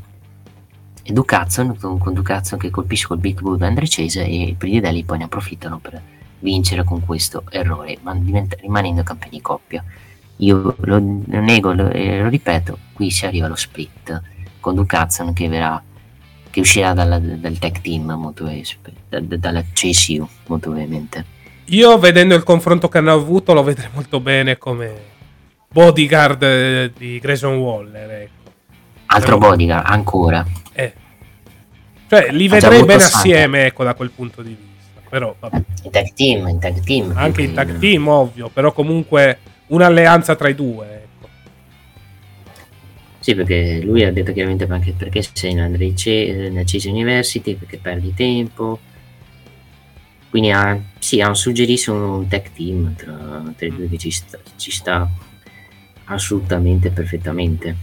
e 1.03 1.13
Ducazzo, 1.13 1.73
con 1.79 2.13
Ducazzo 2.13 2.57
che 2.57 2.69
colpisce 2.69 3.07
col 3.07 3.19
Big 3.19 3.39
Bull 3.39 3.61
Andre 3.61 3.85
Chase 3.87 4.25
e 4.25 4.43
i 4.43 4.53
Pretty 4.55 4.81
Daddy 4.81 5.03
poi 5.05 5.19
ne 5.19 5.23
approfittano 5.23 5.79
per 5.79 6.01
vincere 6.39 6.83
con 6.83 7.05
questo 7.05 7.43
errore, 7.49 7.97
ma 8.01 8.13
diventa, 8.13 8.57
rimanendo 8.59 9.03
campioni 9.03 9.37
di 9.37 9.41
coppia. 9.41 9.83
Io 10.37 10.75
lo, 10.79 10.97
lo 11.25 11.39
nego 11.39 11.71
lo, 11.73 11.89
lo, 11.91 12.27
ripeto, 12.27 12.77
qui 12.93 13.09
si 13.09 13.25
arriva 13.25 13.45
allo 13.45 13.55
split 13.55 14.21
con 14.59 14.75
Ducazzo 14.75 15.31
che, 15.33 15.47
verrà, 15.47 15.81
che 16.57 16.61
uscirà 16.61 16.93
dalla, 16.93 17.19
dal 17.19 17.59
tech 17.59 17.81
team 17.81 18.11
molto, 18.13 18.51
da, 19.09 19.19
dalla 19.19 19.63
CSU 19.73 20.27
molto 20.47 20.71
ovviamente. 20.71 21.23
Io 21.65 21.99
vedendo 21.99 22.33
il 22.33 22.41
confronto 22.41 22.89
che 22.89 22.97
hanno 22.97 23.13
avuto 23.13 23.53
lo 23.53 23.61
vedrei 23.61 23.89
molto 23.93 24.19
bene 24.19 24.57
come 24.57 24.91
bodyguard 25.67 26.41
eh, 26.41 26.91
di 26.97 27.19
Grayson 27.19 27.57
Waller. 27.57 28.09
Ecco. 28.09 28.51
Altro 29.05 29.37
bodyguard, 29.37 29.85
ancora. 29.87 30.43
Eh. 30.73 30.93
Cioè, 32.07 32.31
li 32.31 32.47
vedrei 32.47 32.83
bene 32.83 33.03
assieme, 33.03 33.65
ecco, 33.67 33.83
da 33.83 33.93
quel 33.93 34.09
punto 34.09 34.41
di 34.41 34.57
vista. 34.59 35.01
Però, 35.07 35.35
vabbè. 35.37 35.61
In 35.83 35.91
tag 35.91 36.13
team, 36.15 36.47
in 36.47 36.59
tag 36.59 36.79
team. 36.79 37.13
Anche 37.15 37.43
in 37.43 37.53
tag 37.53 37.77
team, 37.77 38.07
ovvio, 38.07 38.49
però 38.49 38.71
comunque 38.71 39.37
un'alleanza 39.67 40.35
tra 40.35 40.47
i 40.47 40.55
due. 40.55 41.06
Sì, 43.27 43.35
perché 43.35 43.81
lui 43.83 44.05
ha 44.05 44.13
detto 44.13 44.31
chiaramente 44.31 44.65
anche 44.69 44.93
perché 44.93 45.21
sei 45.33 45.51
in 45.51 45.59
Andre 45.59 45.91
nella 45.97 46.61
Chase 46.63 46.89
University, 46.89 47.55
perché 47.55 47.77
perdi 47.77 48.13
tempo. 48.13 48.79
Quindi 50.29 50.51
ha, 50.51 50.81
sì, 50.97 51.19
ha 51.19 51.33
suggerito 51.33 51.91
un 51.91 52.25
tag 52.29 52.51
team 52.55 52.95
tra, 52.95 53.43
tra 53.53 53.65
i 53.65 53.75
due 53.75 53.89
che 53.89 53.97
ci 53.97 54.11
sta, 54.11 54.39
ci 54.55 54.71
sta 54.71 55.09
assolutamente 56.05 56.89
perfettamente. 56.89 57.75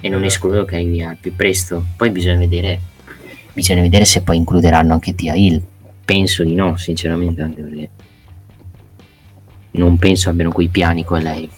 E 0.00 0.08
non 0.08 0.24
escludo 0.24 0.64
che 0.64 0.76
arrivi 0.76 1.02
al 1.02 1.18
più 1.18 1.36
presto. 1.36 1.84
Poi 1.94 2.08
bisogna 2.08 2.38
vedere, 2.38 2.80
bisogna 3.52 3.82
vedere 3.82 4.06
se 4.06 4.22
poi 4.22 4.38
includeranno 4.38 4.94
anche 4.94 5.14
Tia 5.14 5.34
Hill 5.34 5.62
Penso 6.06 6.42
di 6.42 6.54
no, 6.54 6.78
sinceramente, 6.78 7.42
anche 7.42 7.60
perché 7.60 7.90
non 9.72 9.98
penso 9.98 10.30
abbiano 10.30 10.52
quei 10.52 10.68
piani 10.68 11.04
con 11.04 11.20
lei. 11.20 11.50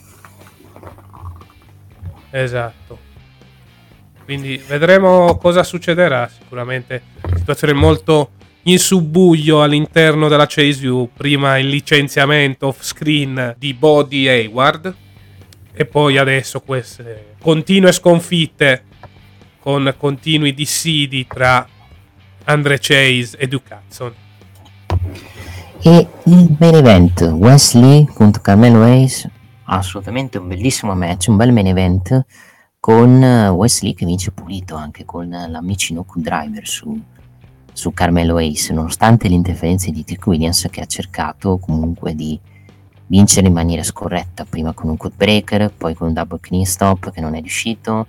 Esatto. 2.31 3.11
Quindi 4.25 4.57
vedremo 4.67 5.37
cosa 5.37 5.63
succederà. 5.63 6.29
Sicuramente 6.29 7.03
situazione 7.37 7.73
molto 7.73 8.31
in 8.65 8.79
subbuglio 8.79 9.63
all'interno 9.63 10.29
della 10.29 10.47
Chase 10.47 10.87
U. 10.87 11.11
Prima 11.13 11.59
il 11.59 11.69
licenziamento 11.69 12.69
off 12.69 12.83
screen 12.83 13.55
di 13.59 13.75
Body 13.75 14.29
Hayward. 14.29 14.95
E 15.75 15.87
poi 15.87 16.19
adesso 16.19 16.61
queste 16.61 17.35
continue 17.41 17.93
sconfitte 17.93 18.85
con 19.59 19.95
continui 19.97 20.55
dissidi 20.55 21.27
tra 21.27 21.67
Andre 22.45 22.79
Chase 22.79 23.37
e 23.39 23.47
Duke 23.49 23.75
Hudson. 23.75 24.15
E 25.85 26.09
il 26.25 26.57
main 26.59 26.75
event, 26.75 27.23
Wesley 27.23 28.05
contro 28.05 28.43
Carmelo 28.43 28.83
Hayes, 28.83 29.29
assolutamente 29.65 30.39
un 30.39 30.49
bellissimo 30.49 30.95
match, 30.95 31.27
un 31.29 31.37
bel 31.37 31.53
main 31.53 31.67
event 31.67 32.25
con 32.85 33.23
eh, 33.23 33.49
Wesley 33.49 33.95
che 33.95 34.05
vince 34.05 34.33
pulito 34.33 34.75
anche 34.75 35.05
con 35.05 35.29
la 35.29 35.63
Michinoku 35.63 36.21
Driver 36.21 36.67
su, 36.67 37.01
su 37.73 37.93
Carmelo 37.93 38.39
Hayes, 38.39 38.71
nonostante 38.71 39.29
le 39.29 39.37
interferenze 39.37 39.93
di 39.93 40.03
Trick 40.03 40.27
Williams 40.27 40.67
che 40.69 40.81
ha 40.81 40.87
cercato 40.87 41.59
comunque 41.59 42.17
di 42.17 42.37
vincere 43.07 43.47
in 43.47 43.53
maniera 43.53 43.85
scorretta, 43.85 44.45
prima 44.45 44.73
con 44.73 44.91
un 44.91 44.97
cut 44.97 45.15
breaker, 45.15 45.73
poi 45.73 45.95
con 45.95 46.09
un 46.09 46.15
double 46.15 46.41
clean 46.41 46.65
stop 46.65 47.13
che 47.13 47.21
non 47.21 47.37
è 47.37 47.41
riuscito. 47.41 48.09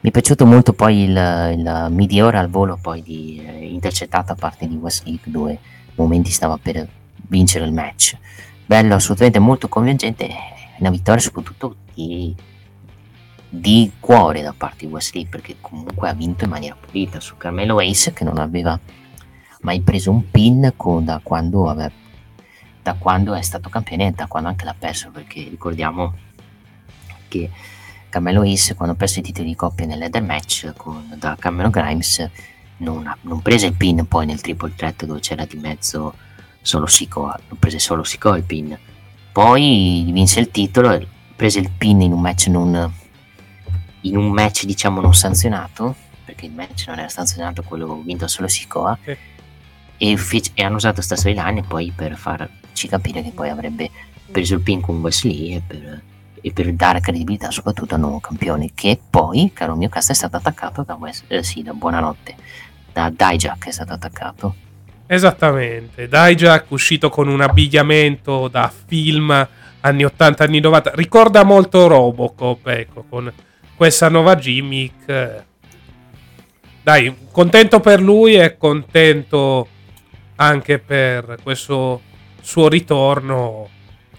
Mi 0.00 0.08
è 0.08 0.10
piaciuto 0.10 0.46
molto 0.46 0.72
poi 0.72 1.02
il, 1.02 1.10
il 1.10 1.86
meteora 1.90 2.40
al 2.40 2.48
volo 2.48 2.78
poi 2.80 3.02
di, 3.02 3.38
eh, 3.46 3.66
intercettato 3.66 4.32
a 4.32 4.34
parte 4.34 4.66
di 4.66 4.76
Wesley 4.76 5.20
dove 5.24 5.58
momenti 5.96 6.30
stava 6.30 6.56
per 6.56 6.88
vincere 7.28 7.66
il 7.66 7.72
match. 7.74 8.16
Bello, 8.64 8.94
assolutamente 8.94 9.38
molto 9.40 9.68
convincente. 9.68 10.30
Una 10.78 10.88
vittoria 10.88 11.20
soprattutto 11.20 11.76
di, 11.92 12.34
di 13.54 13.92
cuore 14.00 14.40
da 14.40 14.54
parte 14.56 14.86
di 14.86 14.92
Wesley 14.92 15.26
perché 15.26 15.56
comunque 15.60 16.08
ha 16.08 16.14
vinto 16.14 16.44
in 16.44 16.50
maniera 16.50 16.74
pulita 16.74 17.20
su 17.20 17.36
Carmelo 17.36 17.80
Ace 17.80 18.14
che 18.14 18.24
non 18.24 18.38
aveva 18.38 18.80
mai 19.60 19.82
preso 19.82 20.10
un 20.10 20.30
pin 20.30 20.72
con, 20.74 21.04
da, 21.04 21.20
quando 21.22 21.68
aveva, 21.68 21.90
da 22.82 22.94
quando 22.94 23.34
è 23.34 23.42
stato 23.42 23.68
campione 23.68 24.06
e 24.06 24.10
da 24.12 24.26
quando 24.26 24.48
anche 24.48 24.64
l'ha 24.64 24.74
perso 24.76 25.10
perché 25.10 25.46
ricordiamo 25.50 26.14
che 27.28 27.50
Carmelo 28.08 28.40
Ace 28.40 28.74
quando 28.74 28.94
ha 28.94 28.96
perso 28.96 29.18
i 29.18 29.22
titoli 29.22 29.48
di 29.48 29.54
coppia 29.54 29.84
nel 29.84 29.98
leather 29.98 30.22
match 30.22 30.72
con, 30.74 31.14
da 31.18 31.36
Cameron 31.38 31.70
Grimes 31.70 32.30
non, 32.78 33.06
ha, 33.06 33.14
non 33.20 33.42
prese 33.42 33.66
il 33.66 33.74
pin 33.74 34.08
poi 34.08 34.24
nel 34.24 34.40
triple 34.40 34.72
threat 34.74 35.04
dove 35.04 35.20
c'era 35.20 35.44
di 35.44 35.58
mezzo 35.58 36.14
solo 36.62 36.86
Sikoa, 36.86 37.38
non 37.48 37.58
prese 37.58 37.78
solo 37.78 38.02
Sikoa 38.02 38.38
il 38.38 38.44
pin. 38.44 38.78
Poi 39.30 40.08
vinse 40.10 40.40
il 40.40 40.50
titolo, 40.50 41.06
prese 41.36 41.58
il 41.58 41.70
pin 41.70 42.00
in 42.00 42.12
un 42.12 42.20
match 42.20 42.46
non 42.46 43.00
in 44.02 44.16
un 44.16 44.30
match 44.30 44.64
diciamo 44.64 45.00
non 45.00 45.14
sanzionato, 45.14 45.94
perché 46.24 46.46
il 46.46 46.52
match 46.52 46.84
non 46.88 46.98
era 46.98 47.08
sanzionato, 47.08 47.62
quello 47.62 48.00
vinto 48.04 48.26
solo 48.28 48.48
Sikoa. 48.48 48.98
Okay. 49.00 49.16
E, 49.96 50.16
fece, 50.16 50.50
e, 50.54 50.62
hanno 50.64 50.76
usato 50.76 50.96
questa 50.96 51.16
storyline 51.16 51.62
poi 51.62 51.92
per 51.94 52.16
farci 52.16 52.88
capire 52.88 53.22
che 53.22 53.30
poi 53.30 53.50
avrebbe 53.50 53.90
preso 54.30 54.54
il 54.54 54.60
pin 54.60 54.80
con 54.80 55.00
Wesley 55.00 55.54
e 55.54 55.62
per, 55.64 56.02
e 56.40 56.52
per 56.52 56.72
dare 56.72 57.00
credibilità 57.00 57.50
soprattutto 57.50 57.94
al 57.94 58.00
nuovo 58.00 58.18
campione 58.18 58.70
che 58.74 58.98
poi, 59.08 59.52
caro 59.54 59.76
mio 59.76 59.88
cast, 59.88 60.10
è 60.10 60.14
stato 60.14 60.36
attaccato 60.36 60.82
da, 60.82 60.94
West, 60.94 61.24
eh, 61.28 61.42
sì, 61.42 61.62
da 61.62 61.72
Buonanotte 61.72 62.34
da 62.92 63.10
Dijak 63.10 63.66
è 63.66 63.70
stato 63.70 63.94
attaccato. 63.94 64.54
Esattamente, 65.06 66.08
Dijak 66.08 66.70
uscito 66.70 67.08
con 67.08 67.28
un 67.28 67.40
abbigliamento 67.40 68.48
da 68.48 68.72
film 68.86 69.48
anni 69.80 70.04
80, 70.04 70.44
anni 70.44 70.60
90, 70.60 70.92
ricorda 70.94 71.42
molto 71.42 71.86
Robocop, 71.86 72.66
ecco, 72.68 73.04
con 73.08 73.32
questa 73.82 74.08
nuova 74.08 74.36
gimmick. 74.36 75.44
Dai, 76.84 77.16
contento 77.32 77.80
per 77.80 78.00
lui 78.00 78.36
e 78.36 78.56
contento 78.56 79.66
anche 80.36 80.78
per 80.78 81.38
questo 81.42 82.00
suo 82.40 82.68
ritorno. 82.68 83.68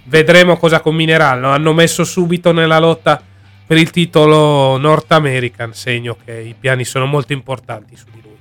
Vedremo 0.03 0.57
cosa 0.57 0.81
combineranno. 0.81 1.49
Hanno 1.49 1.71
messo 1.71 2.03
subito 2.03 2.51
nella 2.51 2.77
lotta 2.77 3.23
per 3.65 3.77
il 3.77 3.89
titolo 3.89 4.75
North 4.75 5.13
American, 5.13 5.73
segno 5.73 6.17
che 6.21 6.37
i 6.41 6.55
piani 6.59 6.83
sono 6.83 7.05
molto 7.05 7.31
importanti 7.31 7.95
su 7.95 8.07
di 8.11 8.21
lui. 8.21 8.37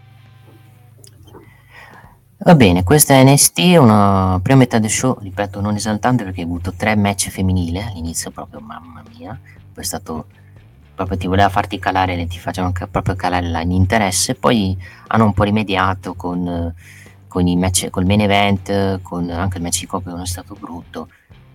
Va 2.38 2.56
bene, 2.56 2.82
questa 2.82 3.14
è 3.14 3.22
NST, 3.22 3.58
una 3.78 4.40
prima 4.42 4.58
metà 4.58 4.80
del 4.80 4.90
show, 4.90 5.16
ripeto, 5.20 5.60
non 5.60 5.76
esaltante 5.76 6.24
perché 6.24 6.40
ho 6.40 6.46
avuto 6.46 6.74
tre 6.76 6.96
match 6.96 7.28
femminili 7.28 7.80
all'inizio, 7.80 8.32
proprio 8.32 8.58
mamma 8.58 9.04
mia, 9.16 9.38
poi 9.72 9.84
è 9.84 9.86
stato 9.86 10.26
proprio 11.02 11.18
ti 11.18 11.26
voleva 11.26 11.48
farti 11.48 11.78
calare, 11.78 12.26
ti 12.26 12.38
facevano 12.38 12.72
proprio 12.90 13.14
calare 13.14 13.46
l'interesse, 13.64 14.34
poi 14.34 14.76
hanno 15.08 15.24
un 15.24 15.32
po' 15.32 15.42
rimediato 15.42 16.14
con, 16.14 16.72
con 17.26 17.46
i 17.46 17.56
match, 17.56 17.90
col 17.90 18.04
main 18.04 18.20
event, 18.20 19.00
con 19.02 19.28
anche 19.30 19.56
il 19.58 19.62
match 19.62 19.80
di 19.80 19.86
coppia 19.86 20.10
che 20.10 20.16
non 20.16 20.24
è 20.24 20.26
stato 20.26 20.56
brutto, 20.58 21.08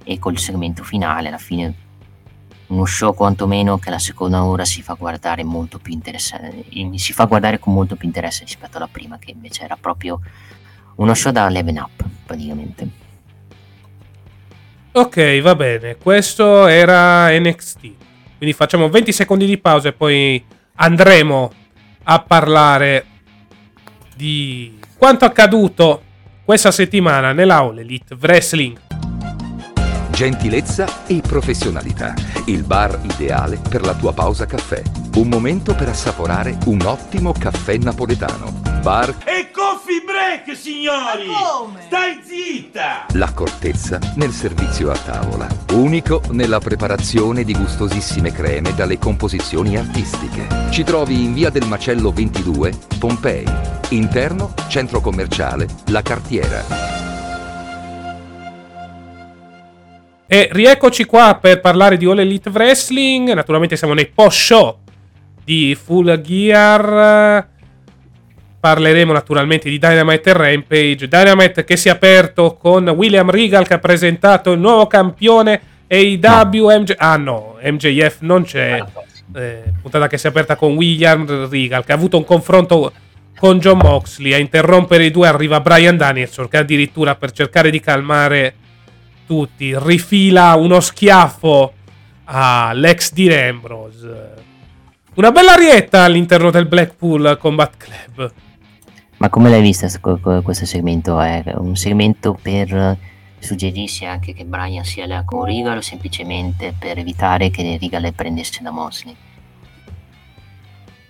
e 0.04 0.20
col 0.20 0.38
segmento 0.38 0.84
finale 0.84 1.30
alla 1.30 1.38
fine 1.38 1.86
uno 2.68 2.86
show 2.86 3.14
quantomeno 3.14 3.78
che 3.78 3.90
la 3.90 4.00
seconda 4.00 4.44
ora 4.44 4.66
si 4.66 4.82
fa 4.82 4.94
guardare 4.94 5.44
molto 5.44 5.80
più 5.80 5.94
interessante 5.94 6.66
si 6.96 7.14
fa 7.14 7.24
guardare 7.24 7.60
con 7.60 7.74
molto 7.74 7.96
più 7.96 8.08
interesse 8.08 8.44
rispetto 8.44 8.76
alla 8.76 8.90
prima 8.92 9.18
che 9.18 9.32
invece 9.32 9.64
era 9.64 9.78
proprio 9.80 10.20
uno 10.96 11.14
show 11.14 11.32
da 11.32 11.48
level 11.48 11.78
up 11.78 12.04
praticamente. 12.26 13.06
Ok 14.92 15.42
va 15.42 15.56
bene. 15.56 15.96
Questo 15.96 16.68
era 16.68 17.30
NXT 17.38 18.06
quindi 18.38 18.56
facciamo 18.56 18.90
20 18.90 19.12
secondi 19.12 19.46
di 19.46 19.58
pausa 19.58 19.90
e 19.90 19.94
poi 19.94 20.44
andremo 20.76 21.52
a 22.04 22.20
parlare 22.20 23.06
di 24.16 24.80
quanto 24.98 25.26
accaduto 25.26 26.04
questa 26.46 26.72
settimana 26.72 27.34
nella 27.34 27.58
All 27.58 27.80
Elite 27.80 28.16
Wrestling 28.20 28.80
gentilezza 30.18 31.06
e 31.06 31.22
professionalità. 31.22 32.16
Il 32.46 32.64
bar 32.64 33.00
ideale 33.04 33.60
per 33.70 33.82
la 33.84 33.94
tua 33.94 34.14
pausa 34.14 34.48
caffè. 34.48 34.82
Un 35.14 35.28
momento 35.28 35.76
per 35.76 35.90
assaporare 35.90 36.58
un 36.66 36.82
ottimo 36.82 37.34
caffè 37.34 37.78
napoletano. 37.78 38.52
Bar 38.82 39.16
E 39.26 39.52
coffee 39.98 40.04
break, 40.04 40.56
signori! 40.56 41.28
Stai 41.86 42.20
zitta! 42.24 43.06
L'accortezza 43.14 44.00
nel 44.16 44.32
servizio 44.32 44.92
a 44.92 44.98
tavola. 44.98 45.48
Unico 45.72 46.22
nella 46.32 46.60
preparazione 46.60 47.44
di 47.44 47.54
gustosissime 47.54 48.32
creme 48.32 48.74
dalle 48.76 48.98
composizioni 48.98 49.78
artistiche. 49.78 50.48
Ci 50.70 50.84
trovi 50.84 51.24
in 51.24 51.34
via 51.34 51.50
del 51.50 51.66
Macello 51.66 52.12
22, 52.12 52.74
Pompei. 53.00 53.46
Interno, 53.90 54.54
centro 54.68 55.02
commerciale, 55.02 55.68
La 55.88 56.02
Cartiera. 56.02 56.64
E 60.30 60.50
rieccoci 60.52 61.06
qua 61.06 61.38
per 61.42 61.62
parlare 61.62 61.98
di 61.98 62.06
All 62.06 62.20
Elite 62.20 62.50
Wrestling. 62.50 63.32
Naturalmente 63.32 63.78
siamo 63.78 63.94
nei 63.94 64.08
post 64.08 64.38
show 64.38 64.80
di 65.44 65.76
Full 65.76 66.20
Gear. 66.22 67.56
Parleremo 68.60 69.14
naturalmente 69.14 69.70
di 69.70 69.78
Dynamite 69.78 70.30
e 70.30 70.34
Rampage. 70.34 71.08
Dynamite 71.08 71.64
che 71.64 71.78
si 71.78 71.88
è 71.88 71.92
aperto 71.92 72.56
con 72.56 72.88
William 72.90 73.30
Regal 73.30 73.68
che 73.68 73.76
ha 73.76 73.80
presentato 73.80 74.52
il 74.52 74.60
nuovo 74.60 74.88
campione 74.88 75.62
AEW 75.88 76.80
MJ. 76.80 76.94
Ah 76.98 77.18
no, 77.18 77.58
MJF 77.62 78.18
non 78.22 78.44
c'è. 78.44 78.84
Eh, 79.36 79.64
puntata 79.82 80.08
che 80.08 80.18
si 80.18 80.26
è 80.26 80.30
aperta 80.30 80.56
con 80.56 80.76
William 80.76 81.50
Regal 81.50 81.84
che 81.86 81.92
ha 81.92 81.96
avuto 81.96 82.18
un 82.18 82.26
confronto 82.26 82.92
con 83.38 83.60
John 83.60 83.78
Moxley. 83.78 84.34
A 84.34 84.38
interrompere 84.38 85.06
i 85.06 85.12
due 85.12 85.28
arriva 85.28 85.60
Brian 85.62 85.96
Danielson 85.96 86.48
che 86.48 86.58
addirittura 86.58 87.16
per 87.16 87.32
cercare 87.32 87.70
di 87.70 87.80
calmare 87.80 88.54
tutti, 89.28 89.76
rifila 89.78 90.56
uno 90.56 90.80
schiaffo 90.80 91.74
all'ex 92.24 93.12
di 93.12 93.32
Ambrose. 93.32 94.34
Una 95.16 95.32
bella 95.32 95.54
arietta 95.54 96.04
all'interno 96.04 96.50
del 96.50 96.66
Blackpool 96.66 97.38
Combat 97.40 97.76
Club. 97.78 98.32
Ma 99.18 99.30
come 99.30 99.50
l'hai 99.50 99.62
vista 99.62 99.88
questo 100.44 100.66
segmento? 100.66 101.20
È 101.20 101.44
un 101.56 101.76
segmento 101.76 102.38
per 102.40 102.98
suggerirsi 103.40 104.06
anche 104.06 104.34
che 104.34 104.46
Brian 104.46 104.84
sia 104.84 105.08
là 105.08 105.24
con 105.26 105.44
Regal 105.46 105.78
o 105.78 105.82
semplicemente 105.82 106.76
per 106.78 107.00
evitare 107.00 107.50
che 107.50 107.78
Regal 107.80 108.02
le 108.02 108.12
prendesse 108.12 108.62
da 108.62 108.72
Mosley? 108.72 109.16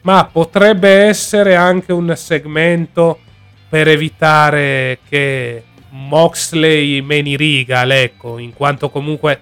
Ma 0.01 0.23
potrebbe 0.25 0.89
essere 0.89 1.55
anche 1.55 1.91
un 1.91 2.13
segmento 2.15 3.19
per 3.67 3.89
evitare 3.89 4.99
che 5.09 5.63
Moxley 5.89 7.01
meni 7.01 7.35
Regal, 7.35 7.91
ecco, 7.91 8.37
in 8.37 8.53
quanto 8.53 8.89
comunque 8.89 9.41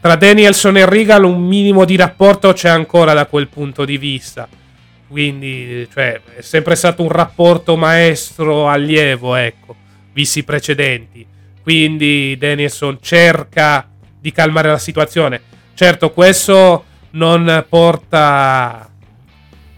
tra 0.00 0.14
Danielson 0.14 0.76
e 0.76 0.86
Regal 0.86 1.24
un 1.24 1.42
minimo 1.42 1.84
di 1.84 1.96
rapporto 1.96 2.52
c'è 2.52 2.68
ancora 2.68 3.12
da 3.12 3.26
quel 3.26 3.48
punto 3.48 3.84
di 3.84 3.98
vista. 3.98 4.48
Quindi, 5.12 5.86
cioè, 5.92 6.18
è 6.36 6.40
sempre 6.40 6.74
stato 6.74 7.02
un 7.02 7.10
rapporto 7.10 7.76
maestro-allievo, 7.76 9.34
ecco, 9.34 9.76
visti 10.14 10.42
precedenti. 10.42 11.26
Quindi 11.60 12.34
Danielson 12.38 12.96
cerca 13.02 13.90
di 14.18 14.32
calmare 14.32 14.70
la 14.70 14.78
situazione. 14.78 15.42
Certo, 15.74 16.12
questo 16.12 16.84
non 17.10 17.66
porta 17.68 18.90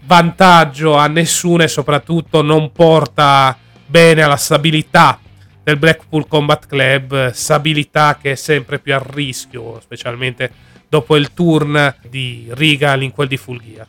vantaggio 0.05 0.95
a 0.95 1.07
nessuno 1.07 1.63
e 1.63 1.67
soprattutto 1.67 2.41
non 2.41 2.71
porta 2.71 3.57
bene 3.85 4.21
alla 4.21 4.37
stabilità 4.37 5.19
del 5.61 5.75
Blackpool 5.75 6.29
Combat 6.29 6.65
Club, 6.65 7.31
stabilità 7.31 8.17
che 8.21 8.31
è 8.31 8.35
sempre 8.35 8.79
più 8.79 8.93
a 8.93 9.03
rischio, 9.05 9.81
specialmente 9.81 10.49
dopo 10.87 11.17
il 11.17 11.33
turn 11.33 11.93
di 12.07 12.47
Regal 12.51 13.03
in 13.03 13.11
quel 13.11 13.27
di 13.27 13.35
Full 13.35 13.61
Gear. 13.61 13.87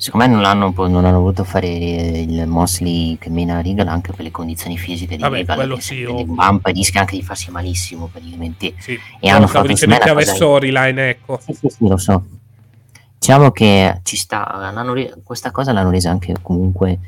Secondo 0.00 0.26
me 0.28 0.32
non 0.32 0.44
hanno, 0.44 0.72
non 0.86 1.04
hanno 1.04 1.18
voluto 1.18 1.42
fare 1.42 1.66
il 1.68 2.46
Mosley 2.46 3.18
che 3.18 3.30
mena 3.30 3.60
Regal 3.60 3.88
anche 3.88 4.12
per 4.12 4.24
le 4.24 4.30
condizioni 4.30 4.78
fisiche 4.78 5.16
di 5.16 5.22
Vabbè, 5.22 5.38
Regal. 5.38 5.56
quello 5.56 5.74
che 5.74 5.80
sì, 5.80 6.06
bump 6.24 6.66
rischia 6.66 7.00
anche 7.00 7.16
di 7.16 7.22
farsi 7.24 7.50
malissimo 7.50 8.06
praticamente. 8.06 8.74
Sì, 8.78 8.96
E 9.18 9.28
hanno 9.28 9.48
fatto 9.48 9.66
dicendo 9.66 9.96
che 9.98 10.12
cosa- 10.12 10.34
storyline, 10.34 11.08
ecco. 11.08 11.40
Sì, 11.42 11.52
sì, 11.52 11.68
sì, 11.68 11.88
lo 11.88 11.96
so. 11.96 12.24
Diciamo 13.18 13.50
che 13.50 13.98
ci 14.04 14.16
sta, 14.16 14.72
re- 14.92 15.14
questa 15.24 15.50
cosa 15.50 15.72
l'hanno 15.72 15.90
resa 15.90 16.10
anche 16.10 16.32
comunque 16.40 16.98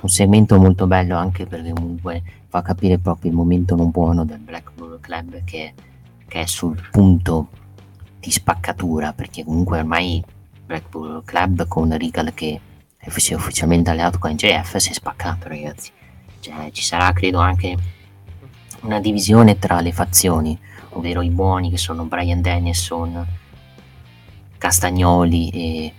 un 0.00 0.08
segmento 0.08 0.58
molto 0.58 0.86
bello 0.86 1.18
anche 1.18 1.44
perché 1.44 1.72
comunque 1.74 2.22
fa 2.48 2.62
capire 2.62 2.96
proprio 2.96 3.30
il 3.30 3.36
momento 3.36 3.76
non 3.76 3.90
buono 3.90 4.24
del 4.24 4.38
Black 4.38 4.70
Bull 4.74 4.98
Club 5.00 5.44
che, 5.44 5.74
che 6.26 6.40
è 6.40 6.46
sul 6.46 6.80
punto 6.90 7.48
di 8.18 8.30
spaccatura 8.30 9.12
perché 9.12 9.44
comunque 9.44 9.78
ormai 9.80 10.24
Black 10.70 10.88
Bull 10.88 11.24
Club 11.24 11.66
con 11.66 11.96
Regal 11.98 12.32
che 12.32 12.60
è 12.96 13.08
ufficialmente 13.08 13.90
alleato 13.90 14.20
con 14.20 14.30
NJF 14.30 14.76
si 14.76 14.90
è 14.90 14.92
spaccato 14.92 15.48
ragazzi 15.48 15.90
cioè 16.38 16.70
ci 16.70 16.84
sarà 16.84 17.12
credo 17.12 17.38
anche 17.38 17.76
una 18.82 19.00
divisione 19.00 19.58
tra 19.58 19.80
le 19.80 19.90
fazioni 19.90 20.56
ovvero 20.90 21.22
i 21.22 21.30
buoni 21.30 21.70
che 21.70 21.76
sono 21.76 22.04
Brian 22.04 22.40
Danielson 22.40 23.26
Castagnoli 24.58 25.48
e, 25.48 25.92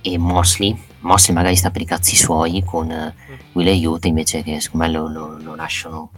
e 0.00 0.18
Mosley. 0.18 0.80
Mosley 1.00 1.34
magari 1.34 1.56
sta 1.56 1.70
per 1.70 1.82
i 1.82 1.86
cazzi 1.86 2.14
suoi 2.14 2.62
con 2.62 2.88
eh, 2.90 3.14
Will 3.52 3.66
e 3.66 3.86
Utah 3.86 4.06
invece 4.06 4.42
che 4.42 4.60
secondo 4.60 4.86
me 4.86 4.92
lo, 4.92 5.08
lo- 5.08 5.38
lo 5.38 5.54
lasciano 5.54 6.10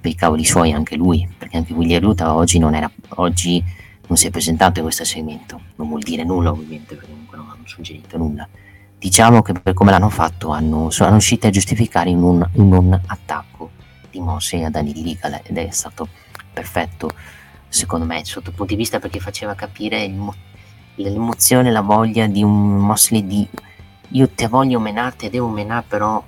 per 0.00 0.10
i 0.10 0.14
cavoli 0.14 0.44
suoi 0.44 0.72
anche 0.72 0.94
lui, 0.94 1.28
perché 1.36 1.56
anche 1.56 1.72
Will 1.72 2.02
Utah 2.04 2.34
oggi 2.34 2.58
non, 2.58 2.74
era, 2.74 2.88
oggi 3.16 3.62
non 4.06 4.16
si 4.16 4.26
è 4.26 4.30
presentato 4.30 4.78
in 4.78 4.84
questo 4.84 5.04
segmento. 5.04 5.60
Non 5.76 5.88
vuol 5.88 6.02
dire 6.02 6.24
nulla 6.24 6.50
ovviamente 6.50 6.94
perché 6.94 7.10
comunque 7.10 7.36
non 7.36 7.50
hanno 7.50 7.66
suggerito 7.66 8.16
nulla. 8.16 8.48
Diciamo 8.98 9.42
che 9.42 9.52
per 9.52 9.74
come 9.74 9.90
l'hanno 9.90 10.08
fatto 10.08 10.50
hanno, 10.50 10.90
sono 10.90 11.10
riusciti 11.10 11.46
a 11.46 11.50
giustificare 11.50 12.10
in 12.10 12.22
un, 12.22 12.48
in 12.54 12.72
un 12.72 12.98
attacco 13.06 13.70
di 14.10 14.20
Mosley 14.20 14.64
a 14.64 14.70
Dani 14.70 14.92
Regal 14.92 15.40
ed 15.42 15.58
è 15.58 15.70
stato 15.70 16.08
perfetto 16.52 17.10
secondo 17.68 18.06
me 18.06 18.24
sotto 18.24 18.50
il 18.50 18.56
punto 18.56 18.72
di 18.72 18.78
vista 18.78 18.98
perché 18.98 19.20
faceva 19.20 19.54
capire 19.54 20.08
mo- 20.08 20.34
l'emozione, 20.94 21.70
la 21.70 21.82
voglia 21.82 22.26
di 22.26 22.42
un 22.42 22.78
Mosley 22.78 23.26
di 23.26 23.46
io 24.10 24.30
te 24.30 24.46
voglio 24.46 24.80
menare, 24.80 25.16
te 25.16 25.28
devo 25.28 25.48
menare 25.48 25.84
però 25.86 26.24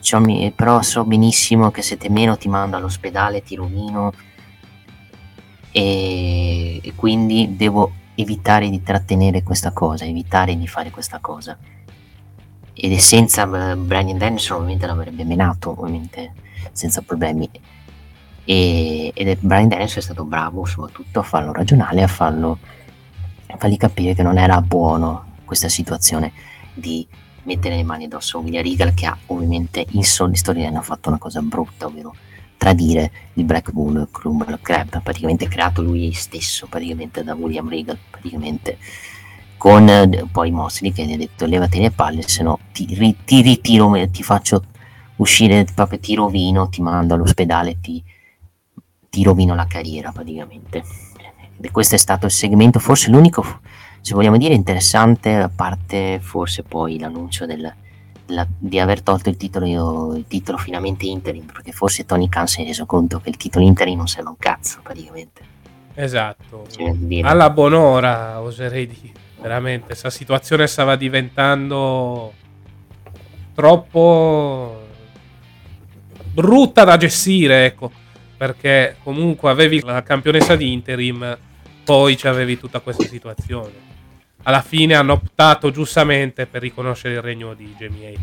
cioè, 0.00 0.52
però 0.52 0.82
so 0.82 1.04
benissimo 1.04 1.70
che 1.70 1.82
se 1.82 1.96
te 1.96 2.08
meno 2.08 2.36
ti 2.36 2.48
mando 2.48 2.76
all'ospedale, 2.76 3.42
ti 3.42 3.54
rovino 3.54 4.12
e, 5.72 6.80
e 6.82 6.94
quindi 6.94 7.56
devo 7.56 7.92
evitare 8.14 8.68
di 8.68 8.82
trattenere 8.82 9.42
questa 9.42 9.72
cosa, 9.72 10.04
evitare 10.04 10.56
di 10.56 10.66
fare 10.66 10.90
questa 10.90 11.18
cosa. 11.20 11.56
Ed 12.72 12.92
è 12.92 12.98
senza 12.98 13.42
eh, 13.72 13.76
Brian 13.76 14.16
Danielson 14.16 14.56
ovviamente 14.56 14.86
l'avrebbe 14.86 15.24
menato 15.24 15.70
ovviamente 15.70 16.32
senza 16.72 17.02
problemi. 17.02 17.48
E, 18.44 19.12
ed 19.14 19.28
è 19.28 19.36
Brian 19.36 19.68
Danielson 19.68 19.98
è 19.98 20.02
stato 20.02 20.24
bravo 20.24 20.64
soprattutto 20.64 21.20
a 21.20 21.22
farlo 21.22 21.52
ragionare 21.52 22.02
a 22.02 22.06
farlo 22.06 22.58
a 23.48 23.56
fargli 23.58 23.76
capire 23.76 24.14
che 24.14 24.22
non 24.22 24.38
era 24.38 24.62
buono 24.62 25.34
questa 25.44 25.68
situazione 25.68 26.32
di 26.72 27.06
mettere 27.42 27.76
le 27.76 27.82
mani 27.82 28.04
addosso 28.04 28.38
a 28.38 28.40
William 28.40 28.62
Regal 28.62 28.94
che 28.94 29.04
ha 29.04 29.16
ovviamente 29.26 29.84
in 29.90 30.04
Sony 30.04 30.36
Storyline 30.36 30.78
ha 30.78 30.82
fatto 30.82 31.10
una 31.10 31.18
cosa 31.18 31.42
brutta 31.42 31.86
ovvero 31.86 32.14
tradire 32.60 33.10
il 33.34 33.44
Black 33.44 33.72
Bull 33.72 34.06
Club 34.10 34.60
Club 34.60 35.00
praticamente 35.02 35.48
creato 35.48 35.80
lui 35.80 36.12
stesso 36.12 36.66
praticamente 36.66 37.24
da 37.24 37.34
William 37.34 37.66
Regal 37.70 37.96
praticamente 38.10 38.76
con 39.56 39.88
eh, 39.88 40.26
poi 40.30 40.50
Mosley 40.50 40.92
che 40.92 41.06
gli 41.06 41.14
ha 41.14 41.16
detto 41.16 41.46
levati 41.46 41.80
le 41.80 41.90
palle 41.90 42.20
se 42.20 42.42
no 42.42 42.58
ti, 42.70 42.86
ri- 42.90 43.16
ti 43.24 43.40
ritiro 43.40 43.90
ti 44.10 44.22
faccio 44.22 44.62
uscire 45.16 45.64
proprio 45.74 45.98
ti 45.98 46.14
rovino 46.14 46.68
ti 46.68 46.82
mando 46.82 47.14
all'ospedale 47.14 47.80
ti, 47.80 48.04
ti 49.08 49.22
rovino 49.22 49.54
la 49.54 49.66
carriera 49.66 50.12
praticamente. 50.12 50.84
E 51.62 51.70
questo 51.70 51.94
è 51.94 51.98
stato 51.98 52.26
il 52.26 52.32
segmento 52.32 52.78
forse 52.78 53.10
l'unico 53.10 53.60
se 54.02 54.12
vogliamo 54.12 54.36
dire 54.36 54.52
interessante 54.52 55.34
a 55.34 55.48
parte 55.48 56.20
forse 56.20 56.62
poi 56.62 56.98
l'annuncio 56.98 57.46
del 57.46 57.72
la- 58.30 58.46
di 58.58 58.78
aver 58.78 59.02
tolto 59.02 59.28
il 59.28 59.36
titolo, 59.36 60.14
il 60.14 60.24
titolo 60.26 60.58
finalmente 60.58 61.06
interim, 61.06 61.44
perché 61.46 61.72
forse 61.72 62.06
Tony 62.06 62.28
Khan 62.28 62.46
si 62.46 62.62
è 62.62 62.64
reso 62.64 62.86
conto 62.86 63.20
che 63.20 63.28
il 63.28 63.36
titolo 63.36 63.64
interim 63.64 63.98
non 63.98 64.08
serve 64.08 64.30
un 64.30 64.36
cazzo 64.38 64.80
praticamente. 64.82 65.42
Esatto. 65.94 66.66
Alla 67.22 67.50
buon'ora, 67.50 68.40
oserei 68.40 68.86
dire. 68.86 69.18
Veramente, 69.40 69.86
questa 69.86 70.10
situazione 70.10 70.66
stava 70.66 70.96
diventando 70.96 72.32
troppo 73.54 74.86
brutta 76.32 76.84
da 76.84 76.96
gestire, 76.96 77.66
ecco. 77.66 77.90
Perché 78.36 78.96
comunque 79.02 79.50
avevi 79.50 79.82
la 79.82 80.02
campionessa 80.02 80.56
di 80.56 80.72
interim, 80.72 81.36
poi 81.84 82.16
c'avevi 82.16 82.58
tutta 82.58 82.80
questa 82.80 83.04
situazione. 83.04 83.88
Alla 84.42 84.62
fine 84.62 84.94
hanno 84.94 85.12
optato 85.14 85.70
giustamente 85.70 86.46
per 86.46 86.62
riconoscere 86.62 87.14
il 87.14 87.22
regno 87.22 87.54
di 87.54 87.74
Jamie. 87.76 88.16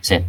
Sì. 0.00 0.22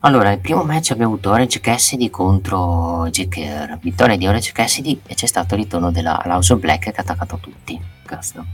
Allora, 0.00 0.32
il 0.32 0.38
primo 0.40 0.62
match 0.64 0.92
abbiamo 0.92 1.12
avuto 1.12 1.30
Orange 1.30 1.60
Cassidy 1.60 2.08
contro 2.08 3.06
J.K. 3.10 3.78
Vittoria 3.80 4.16
di 4.16 4.26
Orange 4.26 4.52
Cassidy 4.52 4.98
e 5.06 5.14
c'è 5.14 5.26
stato 5.26 5.54
il 5.54 5.60
ritorno 5.62 5.90
della 5.90 6.22
House 6.24 6.54
of 6.54 6.58
Black 6.58 6.90
che 6.90 6.96
ha 6.96 7.02
attaccato 7.02 7.38
tutti. 7.38 7.78
Cazzo. 8.06 8.44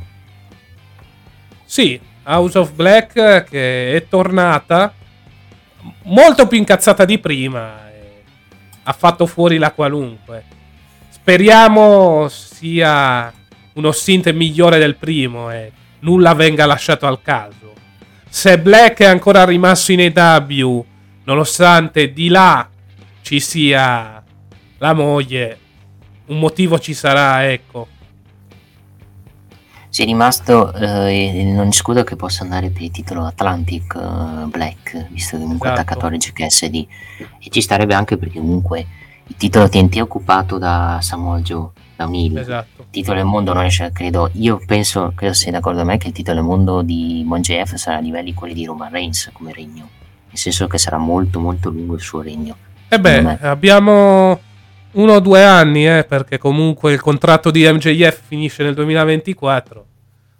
Sì, 1.64 2.00
House 2.24 2.58
of 2.58 2.72
Black 2.72 3.44
che 3.44 3.94
è 3.94 4.08
tornata 4.08 4.92
molto 6.04 6.48
più 6.48 6.58
incazzata 6.58 7.04
di 7.04 7.18
prima. 7.18 7.84
Ha 8.82 8.92
fatto 8.92 9.26
fuori 9.26 9.58
la 9.58 9.70
qualunque. 9.70 10.44
Speriamo 11.08 12.26
sia 12.28 13.32
uno 13.76 13.92
stint 13.92 14.30
migliore 14.32 14.78
del 14.78 14.96
primo 14.96 15.50
e 15.50 15.70
nulla 16.00 16.34
venga 16.34 16.66
lasciato 16.66 17.06
al 17.06 17.22
caso. 17.22 17.72
Se 18.28 18.58
Black 18.58 19.00
è 19.00 19.06
ancora 19.06 19.44
rimasto 19.44 19.92
in 19.92 20.00
EW, 20.00 20.84
nonostante 21.24 22.12
di 22.12 22.28
là 22.28 22.68
ci 23.22 23.40
sia 23.40 24.22
la 24.78 24.92
moglie, 24.92 25.58
un 26.26 26.38
motivo 26.38 26.78
ci 26.78 26.92
sarà, 26.92 27.50
ecco. 27.50 27.88
Si 29.88 30.02
è 30.02 30.04
rimasto 30.04 30.74
eh, 30.74 31.42
non 31.54 31.68
escludo 31.68 32.04
che 32.04 32.16
possa 32.16 32.42
andare 32.42 32.68
per 32.68 32.82
il 32.82 32.90
titolo 32.90 33.24
Atlantic 33.24 33.94
eh, 33.94 34.44
Black, 34.46 35.08
visto 35.10 35.36
che 35.36 35.42
comunque 35.42 35.68
Esatto. 35.68 35.80
attaccato 35.80 36.06
Orange 36.06 36.32
Cassidy. 36.32 36.86
E 37.40 37.48
ci 37.48 37.62
starebbe 37.62 37.94
anche 37.94 38.18
perché 38.18 38.38
comunque 38.38 38.86
il 39.26 39.36
titolo 39.36 39.68
TNT 39.68 39.96
è 39.96 40.02
occupato 40.02 40.58
da 40.58 40.98
Samuel 41.00 41.42
Joe, 41.42 41.70
da. 41.96 42.40
Esatto. 42.40 42.82
Il 42.82 42.86
titolo 42.90 43.16
del 43.16 43.26
mondo 43.26 43.52
non 43.52 43.64
esce, 43.64 43.90
credo, 43.92 44.30
io 44.34 44.60
penso, 44.66 45.12
credo 45.14 45.32
sei 45.32 45.52
d'accordo 45.52 45.78
con 45.78 45.88
me 45.88 45.96
che 45.96 46.08
il 46.08 46.12
titolo 46.12 46.36
del 46.38 46.46
mondo 46.46 46.82
di 46.82 47.22
Mon 47.26 47.40
JF 47.40 47.74
sarà 47.74 47.96
a 47.98 48.00
livelli 48.00 48.34
quelli 48.34 48.54
di 48.54 48.64
Roman 48.64 48.90
Reigns 48.90 49.30
come 49.32 49.52
regno. 49.52 49.88
Nel 50.28 50.36
senso 50.38 50.66
che 50.66 50.78
sarà 50.78 50.98
molto 50.98 51.40
molto 51.40 51.70
lungo 51.70 51.94
il 51.94 52.00
suo 52.00 52.20
regno. 52.22 52.56
E 52.88 53.00
beh, 53.00 53.08
Secondo 53.08 53.38
me. 53.40 53.48
abbiamo 53.48 54.40
uno 54.92 55.12
o 55.12 55.20
due 55.20 55.44
anni, 55.44 55.86
eh, 55.86 56.04
perché 56.04 56.38
comunque 56.38 56.92
il 56.92 57.00
contratto 57.00 57.50
di 57.50 57.64
MJF 57.66 58.22
finisce 58.26 58.62
nel 58.62 58.74
2024. 58.74 59.84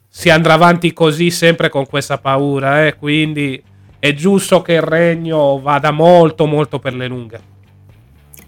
Si 0.08 0.30
andrà 0.30 0.54
avanti 0.54 0.92
così 0.92 1.30
sempre 1.30 1.68
con 1.68 1.86
questa 1.86 2.18
paura, 2.18 2.86
eh, 2.86 2.96
quindi 2.96 3.62
è 3.98 4.14
giusto 4.14 4.62
che 4.62 4.74
il 4.74 4.82
regno 4.82 5.58
vada 5.58 5.90
molto 5.90 6.46
molto 6.46 6.78
per 6.78 6.94
le 6.94 7.06
lunghe. 7.06 7.40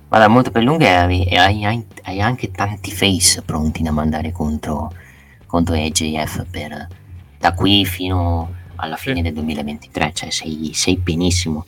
Vada 0.08 0.26
molto 0.28 0.50
per 0.50 0.62
lunga 0.62 1.06
e 1.06 1.36
hai, 1.36 1.64
hai- 1.64 2.20
anche 2.20 2.50
tanti 2.50 2.90
face 2.90 3.42
pronti 3.42 3.82
da 3.82 3.90
mandare 3.90 4.32
contro, 4.32 4.90
contro 5.46 5.74
AJF 5.74 6.46
per, 6.50 6.88
da 7.38 7.52
qui 7.52 7.84
fino 7.84 8.54
alla 8.76 8.96
fine 8.96 9.20
del 9.20 9.34
2023, 9.34 10.12
cioè 10.14 10.30
sei, 10.30 10.70
sei 10.72 10.96
pienissimo. 10.96 11.66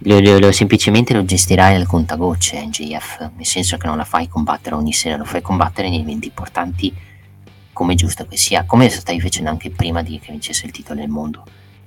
Lo, 0.00 0.20
lo- 0.20 0.38
lo- 0.38 0.52
semplicemente 0.52 1.14
lo 1.14 1.24
gestirai 1.24 1.74
al 1.74 1.86
contagocce 1.86 2.62
NJF, 2.66 3.30
nel 3.36 3.46
senso 3.46 3.78
che 3.78 3.86
non 3.86 3.96
la 3.96 4.04
fai 4.04 4.28
combattere 4.28 4.74
ogni 4.74 4.92
sera, 4.92 5.16
lo 5.16 5.24
fai 5.24 5.40
combattere 5.40 5.88
nei 5.88 6.00
eventi 6.00 6.28
importanti 6.28 6.94
come 7.72 7.94
giusto 7.94 8.26
che 8.26 8.36
sia, 8.36 8.64
come 8.64 8.90
stavi 8.90 9.20
facendo 9.20 9.48
anche 9.48 9.70
prima 9.70 10.02
di 10.02 10.18
che 10.18 10.32
vincesse 10.32 10.66
il 10.66 10.72
titolo 10.72 11.00
del 11.00 11.08
mondo. 11.08 11.44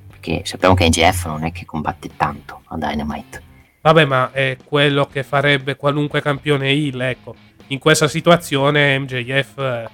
Perché 0.10 0.41
sappiamo 0.44 0.74
che 0.74 0.88
NJF 0.88 1.28
non 1.28 1.44
è 1.44 1.52
che 1.52 1.66
combatte 1.66 2.10
tanto 2.18 2.62
a 2.66 2.78
Dynamite. 2.78 3.44
Vabbè, 3.82 4.06
ma 4.06 4.32
è 4.32 4.58
quello 4.66 5.06
che 5.06 5.24
farebbe 5.24 5.76
qualunque 5.76 6.22
campione 6.22 6.70
heel, 6.70 6.99
ecco. 7.02 7.36
In 7.68 7.80
questa 7.80 8.08
situazione 8.08 8.98
MJF 8.99 9.58
eh, 9.58 9.90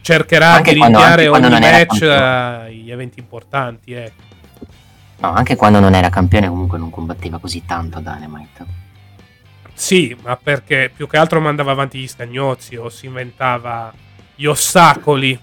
cercherà 0.00 0.52
Anche 0.54 0.72
di 0.72 0.80
rinviare 0.80 1.28
ogni 1.28 1.48
match 1.48 1.86
campione. 1.86 2.14
agli 2.16 2.90
eventi 2.90 3.18
importanti, 3.20 3.92
ecco. 3.92 4.22
No, 5.18 5.32
anche 5.32 5.56
quando 5.56 5.80
non 5.80 5.94
era 5.94 6.08
campione 6.10 6.48
comunque 6.48 6.78
non 6.78 6.90
combatteva 6.90 7.38
così 7.38 7.64
tanto 7.64 8.00
Dynamite. 8.00 8.64
Sì, 9.72 10.16
ma 10.22 10.36
perché 10.36 10.90
più 10.94 11.06
che 11.06 11.16
altro 11.16 11.40
mandava 11.40 11.72
avanti 11.72 11.98
gli 11.98 12.08
scagnozzi 12.08 12.76
o 12.76 12.88
si 12.88 13.06
inventava 13.06 13.92
gli 14.34 14.46
ostacoli 14.46 15.38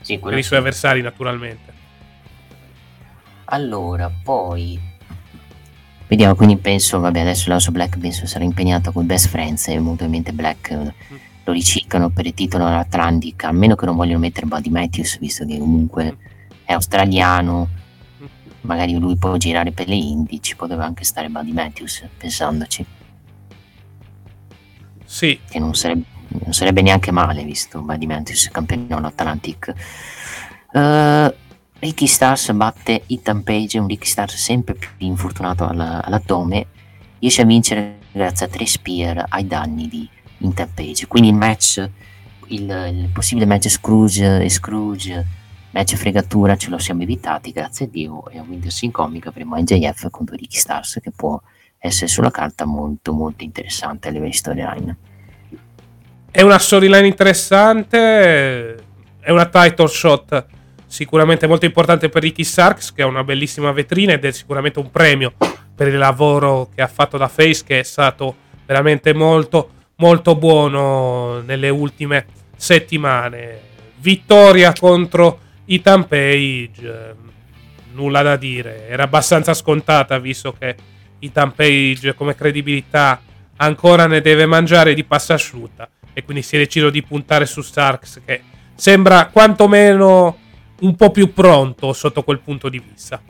Sì, 0.00 0.18
per 0.18 0.32
i 0.32 0.42
sì. 0.42 0.48
suoi 0.48 0.58
avversari, 0.60 1.02
naturalmente. 1.02 1.72
Allora, 3.46 4.10
poi... 4.22 4.96
Vediamo, 6.08 6.34
quindi 6.34 6.56
penso, 6.56 7.00
vabbè, 7.00 7.20
adesso 7.20 7.50
l'House 7.50 7.70
Black 7.70 7.98
penso 7.98 8.26
sarà 8.26 8.42
impegnato 8.42 8.92
con 8.92 9.04
Best 9.04 9.28
Friends 9.28 9.68
e 9.68 9.74
molto 9.78 10.06
probabilmente 10.06 10.32
Black 10.32 10.70
eh, 10.70 10.94
lo 11.44 11.52
riciclano 11.52 12.08
per 12.08 12.24
il 12.24 12.32
titolo 12.32 12.64
Atlantic, 12.64 13.44
a 13.44 13.52
meno 13.52 13.74
che 13.74 13.84
non 13.84 13.94
vogliono 13.94 14.18
mettere 14.18 14.46
Buddy 14.46 14.70
Matthews, 14.70 15.18
visto 15.18 15.44
che 15.44 15.58
comunque 15.58 16.16
è 16.64 16.72
australiano, 16.72 17.68
magari 18.62 18.98
lui 18.98 19.16
può 19.16 19.36
girare 19.36 19.72
per 19.72 19.88
le 19.88 19.96
indie, 19.96 20.40
ci 20.40 20.56
poteva 20.56 20.86
anche 20.86 21.04
stare 21.04 21.28
Buddy 21.28 21.52
Matthews, 21.52 22.02
pensandoci, 22.16 22.86
Sì, 25.04 25.40
che 25.48 25.58
non 25.58 25.74
sarebbe, 25.74 26.04
non 26.28 26.54
sarebbe 26.54 26.80
neanche 26.80 27.10
male, 27.10 27.44
visto 27.44 27.82
Buddy 27.82 28.06
Matthews 28.06 28.48
campione 28.50 29.06
Atlantic. 29.06 29.74
Eh, 30.72 31.34
Ricky 31.80 32.06
Stars 32.06 32.50
batte 32.52 33.04
Ethan 33.06 33.44
Page, 33.44 33.78
un 33.78 33.86
Ricky 33.86 34.06
Stars 34.06 34.34
sempre 34.34 34.74
più 34.74 34.88
infortunato 34.98 35.64
alla- 35.64 36.02
all'addome, 36.02 36.66
riesce 37.20 37.42
a 37.42 37.44
vincere 37.44 37.98
grazie 38.10 38.46
a 38.46 38.48
tre 38.48 38.66
spear 38.66 39.26
ai 39.28 39.46
danni 39.46 39.86
di 39.86 40.08
Ethan 40.38 40.72
Page. 40.74 41.06
Quindi 41.06 41.28
il 41.28 41.36
match, 41.36 41.88
il, 42.48 42.62
il 42.62 43.10
possibile 43.12 43.46
match 43.46 43.68
Scrooge 43.68 44.42
e 44.42 44.48
Scrooge, 44.48 45.26
match 45.70 45.94
fregatura 45.94 46.56
ce 46.56 46.68
lo 46.68 46.78
siamo 46.78 47.02
evitati, 47.02 47.52
grazie 47.52 47.86
a 47.86 47.88
Dio, 47.88 48.28
e 48.28 48.38
a 48.38 48.42
Windows 48.42 48.82
in 48.82 48.90
comica 48.90 49.28
avremo 49.28 49.56
NJF 49.56 50.10
contro 50.10 50.34
Ricky 50.34 50.58
Stars 50.58 50.98
che 51.00 51.12
può 51.12 51.40
essere 51.78 52.08
sulla 52.08 52.32
carta 52.32 52.64
molto 52.64 53.12
molto 53.12 53.44
interessante 53.44 54.08
a 54.08 54.10
livello 54.10 54.30
di 54.30 54.36
storyline. 54.36 54.96
è 56.32 56.42
una 56.42 56.58
storyline 56.58 57.06
interessante, 57.06 58.74
è 59.20 59.30
una 59.30 59.46
title 59.46 59.86
shot 59.86 60.56
sicuramente 60.88 61.46
molto 61.46 61.66
importante 61.66 62.08
per 62.08 62.22
Ricky 62.22 62.42
Starks, 62.42 62.92
che 62.92 63.02
è 63.02 63.04
una 63.04 63.22
bellissima 63.22 63.70
vetrina 63.70 64.14
ed 64.14 64.24
è 64.24 64.32
sicuramente 64.32 64.80
un 64.80 64.90
premio 64.90 65.34
per 65.74 65.86
il 65.86 65.98
lavoro 65.98 66.70
che 66.74 66.82
ha 66.82 66.88
fatto 66.88 67.16
da 67.16 67.28
Face, 67.28 67.62
che 67.64 67.78
è 67.78 67.82
stato 67.84 68.34
veramente 68.66 69.14
molto, 69.14 69.70
molto 69.96 70.34
buono 70.34 71.40
nelle 71.42 71.68
ultime 71.68 72.26
settimane. 72.56 73.60
Vittoria 73.98 74.72
contro 74.72 75.38
Ethan 75.66 76.08
Page, 76.08 76.72
eh, 76.82 77.14
nulla 77.92 78.22
da 78.22 78.36
dire, 78.36 78.88
era 78.88 79.04
abbastanza 79.04 79.54
scontata 79.54 80.18
visto 80.18 80.54
che 80.58 80.74
Ethan 81.18 81.52
Page 81.52 82.14
come 82.14 82.34
credibilità 82.34 83.20
ancora 83.56 84.06
ne 84.06 84.20
deve 84.20 84.46
mangiare 84.46 84.94
di 84.94 85.04
pasta 85.04 85.34
asciutta 85.34 85.88
e 86.12 86.24
quindi 86.24 86.42
si 86.42 86.56
è 86.56 86.58
deciso 86.58 86.90
di 86.90 87.02
puntare 87.02 87.44
su 87.44 87.60
Starks 87.60 88.22
che 88.24 88.40
sembra 88.74 89.26
quantomeno 89.26 90.36
un 90.80 90.96
po' 90.96 91.10
più 91.10 91.32
pronto 91.32 91.92
sotto 91.92 92.22
quel 92.22 92.40
punto 92.40 92.68
di 92.68 92.78
vista. 92.78 93.20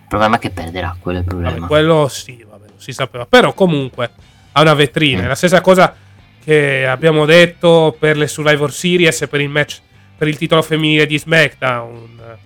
Il 0.00 0.06
problema 0.08 0.36
è 0.36 0.38
che 0.38 0.50
perderà, 0.50 0.96
quello 0.98 1.18
è 1.18 1.20
il 1.20 1.26
problema. 1.26 1.54
Vabbè, 1.54 1.66
quello 1.66 2.08
sì, 2.08 2.44
vabbè, 2.48 2.66
si 2.76 2.92
sapeva. 2.92 3.26
Però 3.26 3.52
comunque 3.52 4.10
ha 4.52 4.60
una 4.60 4.74
vetrina. 4.74 5.24
È 5.24 5.26
la 5.26 5.34
stessa 5.34 5.60
cosa 5.60 5.94
che 6.42 6.86
abbiamo 6.86 7.26
detto 7.26 7.94
per 7.98 8.16
le 8.16 8.26
Survivor 8.26 8.72
Series 8.72 9.20
e 9.22 9.28
per 9.28 9.40
il 9.40 9.50
match 9.50 9.80
per 10.18 10.26
il 10.26 10.36
titolo 10.36 10.62
femminile 10.62 11.06
di 11.06 11.18
SmackDown. 11.18 12.36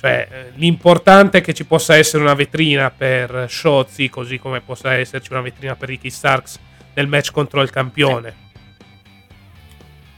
Cioè, 0.00 0.52
l'importante 0.54 1.38
è 1.38 1.40
che 1.42 1.52
ci 1.52 1.64
possa 1.64 1.94
essere 1.94 2.22
una 2.22 2.34
vetrina 2.34 2.90
per 2.90 3.46
Shotzi, 3.48 4.08
così 4.08 4.38
come 4.38 4.62
possa 4.62 4.94
esserci 4.94 5.30
una 5.30 5.42
vetrina 5.42 5.76
per 5.76 5.90
Ricky 5.90 6.10
Starks 6.10 6.58
nel 6.94 7.06
match 7.06 7.30
contro 7.30 7.60
il 7.60 7.70
campione. 7.70 8.48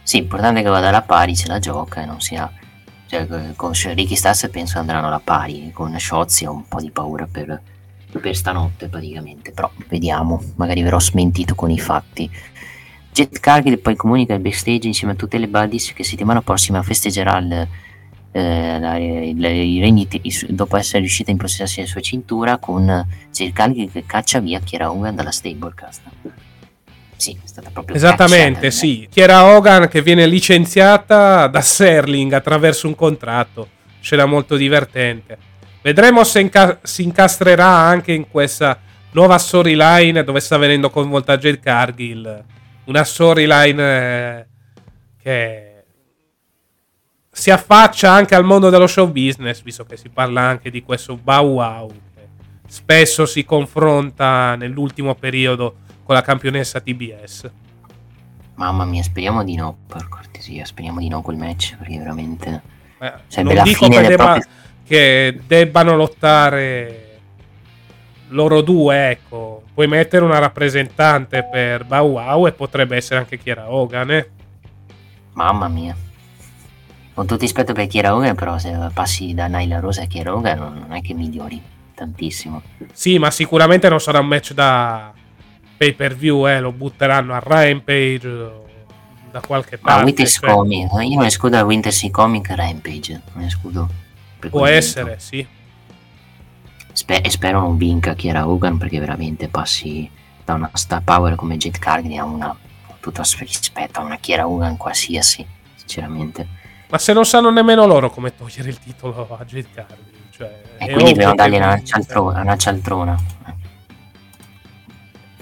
Sì, 0.03 0.19
l'importante 0.19 0.61
è 0.61 0.62
che 0.62 0.69
vada 0.69 0.89
alla 0.89 1.03
pari, 1.03 1.37
ce 1.37 1.49
la 1.49 1.59
gioca 1.59 2.03
e 2.03 2.07
non 2.07 2.20
sia... 2.20 2.51
Cioè, 3.07 3.27
con 3.57 3.73
Ricky 3.73 4.16
Stars 4.16 4.49
penso 4.51 4.79
andranno 4.79 5.07
alla 5.09 5.20
pari, 5.23 5.70
con 5.73 5.99
Shotzi 5.99 6.47
ho 6.47 6.53
un 6.53 6.66
po' 6.66 6.81
di 6.81 6.91
paura 6.91 7.29
per, 7.31 7.61
per 8.11 8.35
stanotte 8.35 8.89
praticamente, 8.89 9.53
però 9.53 9.70
vediamo, 9.89 10.43
magari 10.57 10.83
verrò 10.83 10.99
smentito 10.99 11.55
con 11.55 11.70
i 11.70 11.79
fatti. 11.79 12.31
Jet 13.12 13.39
Cargill 13.39 13.79
poi 13.81 13.97
comunica 13.97 14.33
il 14.33 14.41
backstage 14.41 14.87
insieme 14.87 15.12
a 15.12 15.16
tutte 15.16 15.37
le 15.37 15.47
buddies 15.47 15.93
che 15.93 16.05
settimana 16.05 16.41
prossima 16.41 16.83
festeggerà 16.83 17.37
il, 17.37 17.69
eh, 18.33 18.81
la- 18.81 18.97
il- 18.97 19.45
i 19.45 19.79
regni 19.81 20.09
dopo 20.49 20.79
essere 20.79 21.01
riuscita 21.01 21.29
a 21.29 21.33
impossessarsi 21.35 21.77
della 21.77 21.89
sua 21.89 22.01
cintura 22.01 22.57
con 22.57 23.07
Jade 23.31 23.53
Cargill 23.53 23.93
che 23.93 24.07
caccia 24.07 24.41
via 24.41 24.59
Kiera 24.61 24.91
Hogan 24.91 25.15
dalla 25.15 25.31
Stablecast. 25.31 26.01
Sì, 27.23 27.39
è 27.40 27.47
stata 27.47 27.70
proprio 27.70 27.94
Esattamente, 27.94 28.73
sì. 28.73 29.07
Chiara 29.09 29.44
Hogan 29.44 29.86
che 29.86 30.03
viene 30.03 30.27
licenziata 30.27 31.47
da 31.47 31.61
Serling 31.61 32.32
attraverso 32.32 32.89
un 32.89 32.97
contratto. 32.97 33.69
Scena 34.01 34.27
molto 34.27 34.57
divertente. 34.57 35.39
Vedremo 35.82 36.24
se 36.24 36.40
inca- 36.40 36.81
si 36.82 37.05
incastrerà 37.05 37.69
anche 37.69 38.11
in 38.11 38.28
questa 38.28 38.77
nuova 39.12 39.39
storyline 39.39 40.24
dove 40.24 40.40
sta 40.40 40.57
venendo 40.57 40.90
coinvolta 40.90 41.39
Jade 41.39 41.61
Cargill. 41.61 42.44
Una 42.86 43.05
storyline 43.05 44.39
eh, 44.40 44.47
che 45.23 45.85
si 47.31 47.53
affaccia 47.53 48.11
anche 48.11 48.35
al 48.35 48.43
mondo 48.43 48.69
dello 48.69 48.89
show 48.89 49.07
business, 49.07 49.62
visto 49.62 49.85
che 49.85 49.97
si 49.97 50.09
parla 50.09 50.40
anche 50.40 50.70
di 50.70 50.82
questo 50.82 51.16
Bow 51.16 51.47
Wow 51.53 51.89
che 52.16 52.28
spesso 52.66 53.27
si 53.27 53.44
confronta 53.44 54.57
nell'ultimo 54.57 55.15
periodo 55.15 55.77
con 56.05 56.15
la 56.15 56.23
campionessa 56.23 56.81
TBS. 56.81 57.51
Mamma 58.55 58.85
mia, 58.85 59.03
speriamo 59.03 59.43
di 59.45 59.55
no, 59.55 59.77
per 59.87 60.09
cortesia, 60.09 60.65
speriamo 60.65 61.01
di 61.01 61.09
no 61.09 61.23
quel 61.23 61.37
match, 61.37 61.77
perché 61.77 61.99
veramente... 61.99 62.62
Eh, 62.99 63.12
Sarebbe 63.27 63.55
non 63.55 63.57
la 63.57 63.62
dico 63.62 63.85
fine 63.85 64.01
che, 64.01 64.09
debba- 64.09 64.24
proprio- 64.24 64.47
che 64.85 65.41
debbano 65.47 65.97
lottare 65.97 67.20
loro 68.29 68.61
due, 68.61 69.11
ecco. 69.11 69.62
Puoi 69.73 69.87
mettere 69.87 70.24
una 70.24 70.39
rappresentante 70.39 71.47
per 71.51 71.85
Bow 71.85 72.11
Wow 72.11 72.47
e 72.47 72.53
potrebbe 72.53 72.97
essere 72.97 73.20
anche 73.20 73.39
Chiara 73.39 73.73
Hogan, 73.73 74.11
eh. 74.11 74.31
Mamma 75.33 75.69
mia. 75.69 75.97
Con 77.15 77.27
tutto 77.27 77.41
rispetto 77.41 77.73
per 77.73 77.87
Kiera 77.87 78.15
Hogan, 78.15 78.35
però 78.35 78.59
se 78.59 78.74
passi 78.93 79.35
da 79.35 79.47
Naila 79.47 79.81
Rosa 79.81 80.03
a 80.03 80.07
Kiera 80.07 80.35
Hogan 80.35 80.59
non 80.59 80.93
è 80.93 81.03
che 81.03 81.12
migliori 81.15 81.61
tantissimo. 81.95 82.62
Sì, 82.93 83.19
ma 83.19 83.31
sicuramente 83.31 83.89
non 83.89 84.01
sarà 84.01 84.19
un 84.19 84.27
match 84.27 84.53
da 84.53 85.12
pay 85.83 85.93
per 85.95 86.15
view, 86.15 86.47
eh. 86.47 86.61
Lo 86.61 86.71
butteranno 86.73 87.35
a 87.35 87.41
Rampage 87.41 88.29
o 88.29 88.67
da 89.31 89.41
qualche 89.41 89.79
Ma 89.81 89.93
parte. 89.93 90.05
Winter's 90.05 90.39
cioè, 90.41 90.51
Comic, 90.51 90.91
io 90.93 91.17
non 91.17 91.25
escludo 91.25 91.57
da 91.57 91.65
Winter's 91.65 92.09
Comic 92.11 92.51
Rampage, 92.51 93.21
escludo. 93.39 93.89
per 94.39 94.51
può 94.51 94.67
essere, 94.67 95.17
sì. 95.19 95.45
Spe- 96.93 97.23
e 97.23 97.31
spero 97.31 97.61
non 97.61 97.79
vinca 97.79 98.15
Kiera 98.15 98.47
Hogan 98.47 98.77
perché 98.77 98.99
veramente 99.01 99.49
passi 99.49 100.09
da 100.45 100.53
una 100.55 100.71
star 100.75 101.03
power 101.03 101.35
come 101.37 101.57
Jade 101.57 101.79
Cargill 101.79 102.19
a 102.19 102.25
una, 102.25 102.55
tutto 103.01 103.23
rispetto, 103.39 104.01
a 104.01 104.03
una 104.03 104.19
Kiera 104.19 104.47
Hogan 104.47 104.77
qualsiasi, 104.77 105.45
sinceramente. 105.75 106.47
Ma 106.91 106.99
se 106.99 107.15
non 107.15 107.25
sanno 107.25 107.51
nemmeno 107.51 107.87
loro 107.87 108.11
come 108.11 108.37
togliere 108.37 108.69
il 108.69 108.79
titolo 108.79 109.27
a 109.35 109.45
Jade 109.45 109.69
Cargill. 109.73 110.11
Cioè, 110.31 110.63
E 110.77 110.91
quindi 110.93 111.13
dobbiamo 111.13 111.35
dargli 111.35 111.57
una 111.57 111.83
cialtrona. 111.83 112.41
Una 112.43 112.57
cialtrona. 112.59 113.17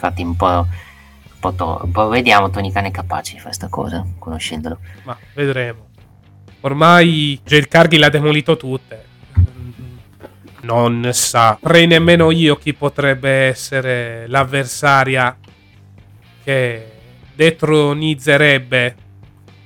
Infatti 0.01 0.22
un 0.22 0.35
po', 0.35 0.47
un 0.47 1.39
po', 1.39 1.52
to- 1.52 1.81
un 1.85 1.90
po' 1.93 2.09
vediamo 2.09 2.48
Tony 2.48 2.72
Khan 2.72 2.86
è 2.86 2.90
capace 2.90 3.32
di 3.32 3.39
fare 3.39 3.51
questa 3.51 3.68
cosa, 3.68 4.06
conoscendolo. 4.18 4.78
Ma 5.02 5.14
vedremo. 5.35 5.89
Ormai 6.60 7.39
Jade 7.44 7.68
Cargill 7.68 8.02
ha 8.02 8.09
demolito 8.09 8.56
tutte. 8.56 9.09
Non 10.62 11.10
saprei 11.12 11.86
nemmeno 11.86 12.31
io 12.31 12.56
chi 12.56 12.72
potrebbe 12.72 13.31
essere 13.48 14.27
l'avversaria 14.27 15.36
che 16.43 16.93
detronizzerebbe 17.35 18.97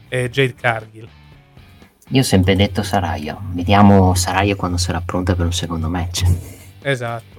eh, 0.08 0.30
Jade 0.30 0.54
Cargill. 0.54 1.08
Io 2.08 2.20
ho 2.20 2.24
sempre 2.24 2.56
detto 2.56 2.82
Saraya. 2.82 3.36
Vediamo 3.52 4.14
Saraya 4.14 4.54
quando 4.56 4.76
sarà 4.76 5.00
pronta 5.00 5.34
per 5.34 5.46
un 5.46 5.52
secondo 5.52 5.88
match. 5.88 6.24
Esatto. 6.82 7.33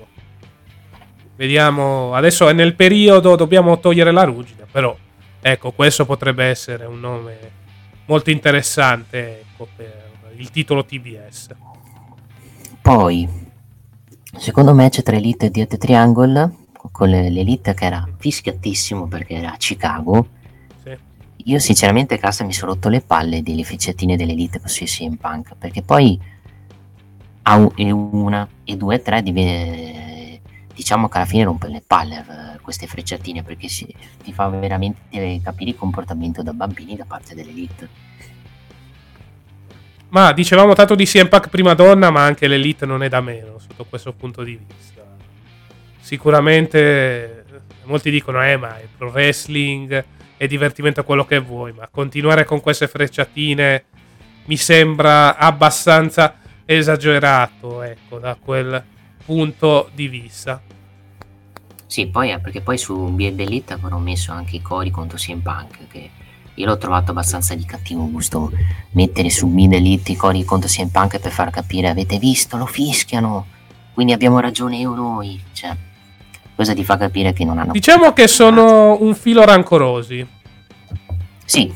Vediamo. 1.35 2.13
Adesso 2.13 2.47
è 2.49 2.53
nel 2.53 2.75
periodo, 2.75 3.35
dobbiamo 3.35 3.79
togliere 3.79 4.11
la 4.11 4.23
ruggine. 4.23 4.65
Però, 4.71 4.95
ecco, 5.41 5.71
questo 5.71 6.05
potrebbe 6.05 6.45
essere 6.45 6.85
un 6.85 6.99
nome 6.99 7.37
molto 8.05 8.29
interessante 8.29 9.41
ecco, 9.41 9.67
per 9.75 10.03
il 10.37 10.49
titolo 10.51 10.85
TBS. 10.85 11.47
Poi, 12.81 13.27
secondo 14.37 14.73
match 14.73 15.01
tra 15.01 15.15
Elite 15.15 15.47
e 15.47 15.49
Diete 15.51 15.77
Triangle, 15.77 16.53
con 16.91 17.09
le- 17.09 17.29
l'Elite 17.29 17.73
che 17.73 17.85
era 17.85 18.07
fischiatissimo 18.17 19.07
perché 19.07 19.35
era 19.35 19.53
a 19.53 19.57
Chicago. 19.57 20.27
Sì. 20.83 20.95
Io 21.45 21.59
sinceramente 21.59 22.17
cazzo 22.17 22.45
mi 22.45 22.53
sono 22.53 22.73
rotto 22.73 22.89
le 22.89 23.01
palle 23.01 23.41
delle 23.41 23.63
frecciatine 23.63 24.15
dell'Elite 24.15 24.59
con 24.59 24.67
CM 24.69 25.15
Punk 25.15 25.55
perché 25.57 25.81
poi 25.81 26.19
a 27.43 27.55
un- 27.55 27.71
e 27.75 27.91
una 27.91 28.47
e 28.63 28.75
due 28.77 28.95
e 28.95 29.01
tre 29.01 29.21
dive- 29.23 30.04
diciamo 30.75 31.07
che 31.07 31.17
alla 31.17 31.25
fine 31.25 31.45
rompe 31.45 31.69
le 31.69 31.81
palle 31.85 32.17
eh, 32.19 32.59
queste 32.61 32.85
frecciatine 32.85 33.41
perché 33.43 33.69
si, 33.69 33.87
ti 34.21 34.33
fa 34.33 34.47
veramente 34.49 35.39
capire 35.41 35.69
il 35.71 35.77
comportamento 35.77 36.43
da 36.43 36.51
bambini 36.51 36.95
da 36.95 37.05
parte 37.05 37.33
dell'Elite. 37.33 37.89
Ma 40.09 40.31
dicevamo 40.33 40.73
tanto 40.73 40.95
di 40.95 41.05
CM 41.05 41.27
Punk 41.27 41.49
prima 41.49 41.73
donna, 41.73 42.09
ma 42.09 42.23
anche 42.23 42.47
l'Elite 42.47 42.85
non 42.85 43.03
è 43.03 43.09
da 43.09 43.21
meno 43.21 43.57
sotto 43.59 43.85
questo 43.85 44.13
punto 44.13 44.43
di 44.43 44.59
vista. 44.67 45.03
Sicuramente 45.99 46.79
eh, 46.79 47.59
molti 47.83 48.11
dicono, 48.11 48.43
eh, 48.43 48.57
ma 48.57 48.77
è 48.77 48.87
pro 48.95 49.09
wrestling, 49.09 50.05
è 50.37 50.47
divertimento 50.47 51.03
quello 51.03 51.25
che 51.25 51.39
vuoi, 51.39 51.71
ma 51.73 51.87
continuare 51.89 52.43
con 52.43 52.61
queste 52.61 52.87
frecciatine 52.87 53.85
mi 54.45 54.57
sembra 54.57 55.37
abbastanza 55.37 56.35
esagerato, 56.65 57.81
ecco, 57.81 58.19
da 58.19 58.37
quel 58.39 58.83
punto 59.25 59.89
di 59.93 60.07
vista. 60.07 60.61
Sì, 61.87 62.07
poi 62.07 62.31
eh, 62.31 62.39
perché 62.39 62.61
poi 62.61 62.77
su 62.77 63.15
Elite 63.17 63.73
avevano 63.73 63.99
messo 63.99 64.31
anche 64.31 64.57
i 64.57 64.61
cori 64.61 64.91
contro 64.91 65.17
CM 65.17 65.39
Punk 65.39 65.87
che 65.87 66.09
io 66.53 66.65
l'ho 66.65 66.77
trovato 66.77 67.11
abbastanza 67.11 67.53
di 67.53 67.65
cattivo 67.65 68.09
gusto 68.09 68.51
mettere 68.91 69.29
su 69.29 69.51
Elite 69.55 70.13
i 70.13 70.15
cori 70.15 70.43
contro 70.43 70.69
CM 70.69 70.89
Punk 70.89 71.19
per 71.19 71.31
far 71.31 71.49
capire 71.51 71.89
avete 71.89 72.17
visto, 72.17 72.57
lo 72.57 72.65
fischiano, 72.65 73.45
quindi 73.93 74.13
abbiamo 74.13 74.39
ragione 74.39 74.77
io 74.77 74.93
noi, 74.93 75.41
cioè 75.53 75.75
cosa 76.55 76.73
ti 76.73 76.83
fa 76.83 76.97
capire 76.97 77.33
che 77.33 77.45
non 77.45 77.57
hanno 77.59 77.71
Diciamo 77.71 78.13
che 78.13 78.27
sono 78.27 79.01
un 79.01 79.13
filo 79.15 79.43
rancorosi. 79.45 80.25
Sì, 81.45 81.71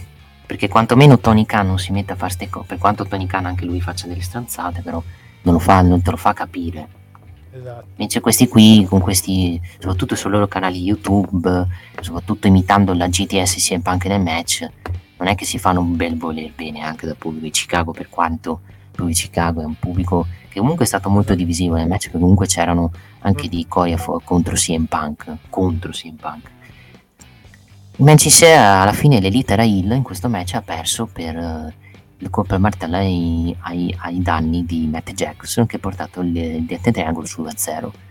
perché 0.45 0.67
quantomeno 0.67 1.19
Tony 1.19 1.45
Khan 1.45 1.67
non 1.67 1.77
si 1.77 1.91
mette 1.91 2.13
a 2.13 2.15
fare 2.15 2.31
ste 2.31 2.49
cose, 2.49 2.65
per 2.65 2.77
quanto 2.77 3.05
Tony 3.05 3.27
Khan 3.27 3.45
anche 3.45 3.65
lui 3.65 3.79
faccia 3.81 4.07
delle 4.07 4.21
stranzate, 4.21 4.81
però 4.81 5.01
non 5.43 5.53
lo 5.53 5.59
fa, 5.59 5.81
non 5.81 6.01
te 6.01 6.09
lo 6.09 6.17
fa 6.17 6.33
capire. 6.33 6.97
Esatto. 7.51 7.85
Invece 7.95 8.19
questi 8.19 8.47
qui, 8.47 8.85
con 8.87 8.99
questi, 8.99 9.59
soprattutto 9.79 10.15
sui 10.15 10.29
loro 10.29 10.47
canali 10.47 10.81
YouTube, 10.81 11.67
soprattutto 11.99 12.47
imitando 12.47 12.93
la 12.93 13.07
GTS 13.07 13.55
CM 13.55 13.81
Punk 13.81 14.05
nel 14.05 14.21
match, 14.21 14.67
non 15.17 15.27
è 15.27 15.35
che 15.35 15.45
si 15.45 15.57
fanno 15.57 15.81
un 15.81 15.95
bel 15.95 16.17
voler 16.17 16.51
bene 16.55 16.81
anche 16.81 17.05
dal 17.05 17.17
pubblico 17.17 17.45
di 17.45 17.51
Chicago, 17.51 17.91
per 17.91 18.09
quanto 18.09 18.61
il 18.63 18.75
pubblico 18.91 19.07
di 19.07 19.13
Chicago 19.13 19.61
è 19.61 19.65
un 19.65 19.75
pubblico 19.77 20.27
che 20.49 20.59
comunque 20.59 20.85
è 20.85 20.87
stato 20.87 21.09
molto 21.09 21.35
divisivo 21.35 21.75
nel 21.75 21.87
match, 21.87 22.11
comunque 22.11 22.47
c'erano 22.47 22.91
anche 23.19 23.47
di 23.47 23.65
Coria 23.67 23.97
contro 24.23 24.55
CM 24.55 24.85
Punk, 24.85 25.35
contro 25.49 25.91
CM 25.91 26.15
Punk. 26.15 26.49
Il 27.97 28.05
match 28.05 28.25
in 28.25 28.31
sé, 28.31 28.53
alla 28.53 28.93
fine 28.93 29.19
l'Elite 29.19 29.53
era 29.53 29.63
Hill, 29.63 29.91
in 29.91 30.03
questo 30.03 30.29
match 30.29 30.53
ha 30.53 30.61
perso 30.61 31.05
per 31.05 31.73
il 32.19 32.29
colpo 32.29 32.53
al 32.53 32.59
martello 32.59 32.97
ai, 32.97 33.55
ai- 33.61 33.95
ai 33.99 34.21
danni 34.21 34.65
di 34.65 34.87
Matt 34.87 35.11
Jackson 35.11 35.65
che 35.65 35.77
ha 35.77 35.79
portato 35.79 36.21
il, 36.21 36.35
il 36.35 36.65
Death 36.65 36.91
Triangle 36.91 37.25
su 37.25 37.45
0 37.47 38.07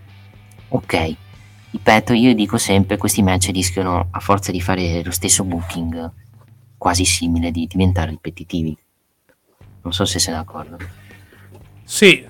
Ok, 0.71 1.15
ripeto, 1.71 2.13
io 2.13 2.35
dico 2.35 2.59
sempre 2.59 2.99
questi 2.99 3.23
match 3.23 3.51
rischiano 3.53 4.09
a 4.11 4.21
forza 4.21 4.53
di 4.53 4.61
fare 4.61 5.03
lo 5.03 5.11
stesso 5.11 5.45
booking 5.45 6.13
quasi 6.77 7.07
simile 7.07 7.51
di 7.51 7.67
diventare 7.67 8.11
ripetitivi. 8.11 8.77
Non 9.83 9.93
so 9.95 10.05
se 10.05 10.19
sei 10.19 10.35
d'accordo. 10.35 10.77
Sì, 11.85 12.23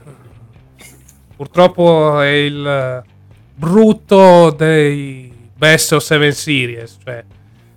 purtroppo 1.35 2.21
è 2.21 2.29
il 2.29 3.05
brutto 3.57 4.51
dei 4.51 5.33
best 5.57 5.93
of 5.93 6.05
7 6.05 6.31
series, 6.31 6.99
cioè 7.03 7.25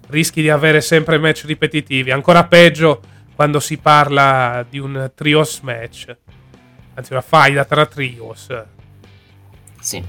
rischi 0.09 0.41
di 0.41 0.49
avere 0.49 0.81
sempre 0.81 1.17
match 1.17 1.45
ripetitivi, 1.45 2.11
ancora 2.11 2.45
peggio 2.45 3.01
quando 3.41 3.59
si 3.59 3.79
parla 3.79 4.63
di 4.69 4.77
un 4.77 5.13
trios 5.15 5.61
match, 5.61 6.15
anzi 6.93 7.11
una 7.11 7.23
faida 7.23 7.65
tra 7.65 7.87
trios. 7.87 8.49
Sì. 9.79 10.03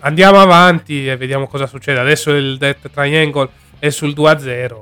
Andiamo 0.00 0.38
avanti 0.38 1.08
e 1.08 1.16
vediamo 1.16 1.46
cosa 1.46 1.66
succede. 1.66 1.98
Adesso 1.98 2.32
il 2.32 2.58
Death 2.58 2.90
Triangle 2.90 3.48
è 3.78 3.88
sul 3.88 4.10
2-0. 4.10 4.80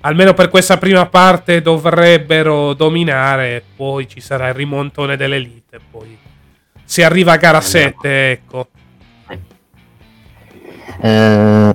Almeno 0.00 0.32
per 0.32 0.48
questa 0.48 0.78
prima 0.78 1.04
parte 1.04 1.60
dovrebbero 1.60 2.72
dominare, 2.72 3.62
poi 3.76 4.08
ci 4.08 4.22
sarà 4.22 4.48
il 4.48 4.54
rimontone 4.54 5.18
dell'elite, 5.18 5.80
poi 5.90 6.16
si 6.84 7.02
arriva 7.02 7.32
a 7.32 7.36
gara 7.36 7.60
7, 7.60 8.30
ecco. 8.30 8.68
Eh, 11.02 11.74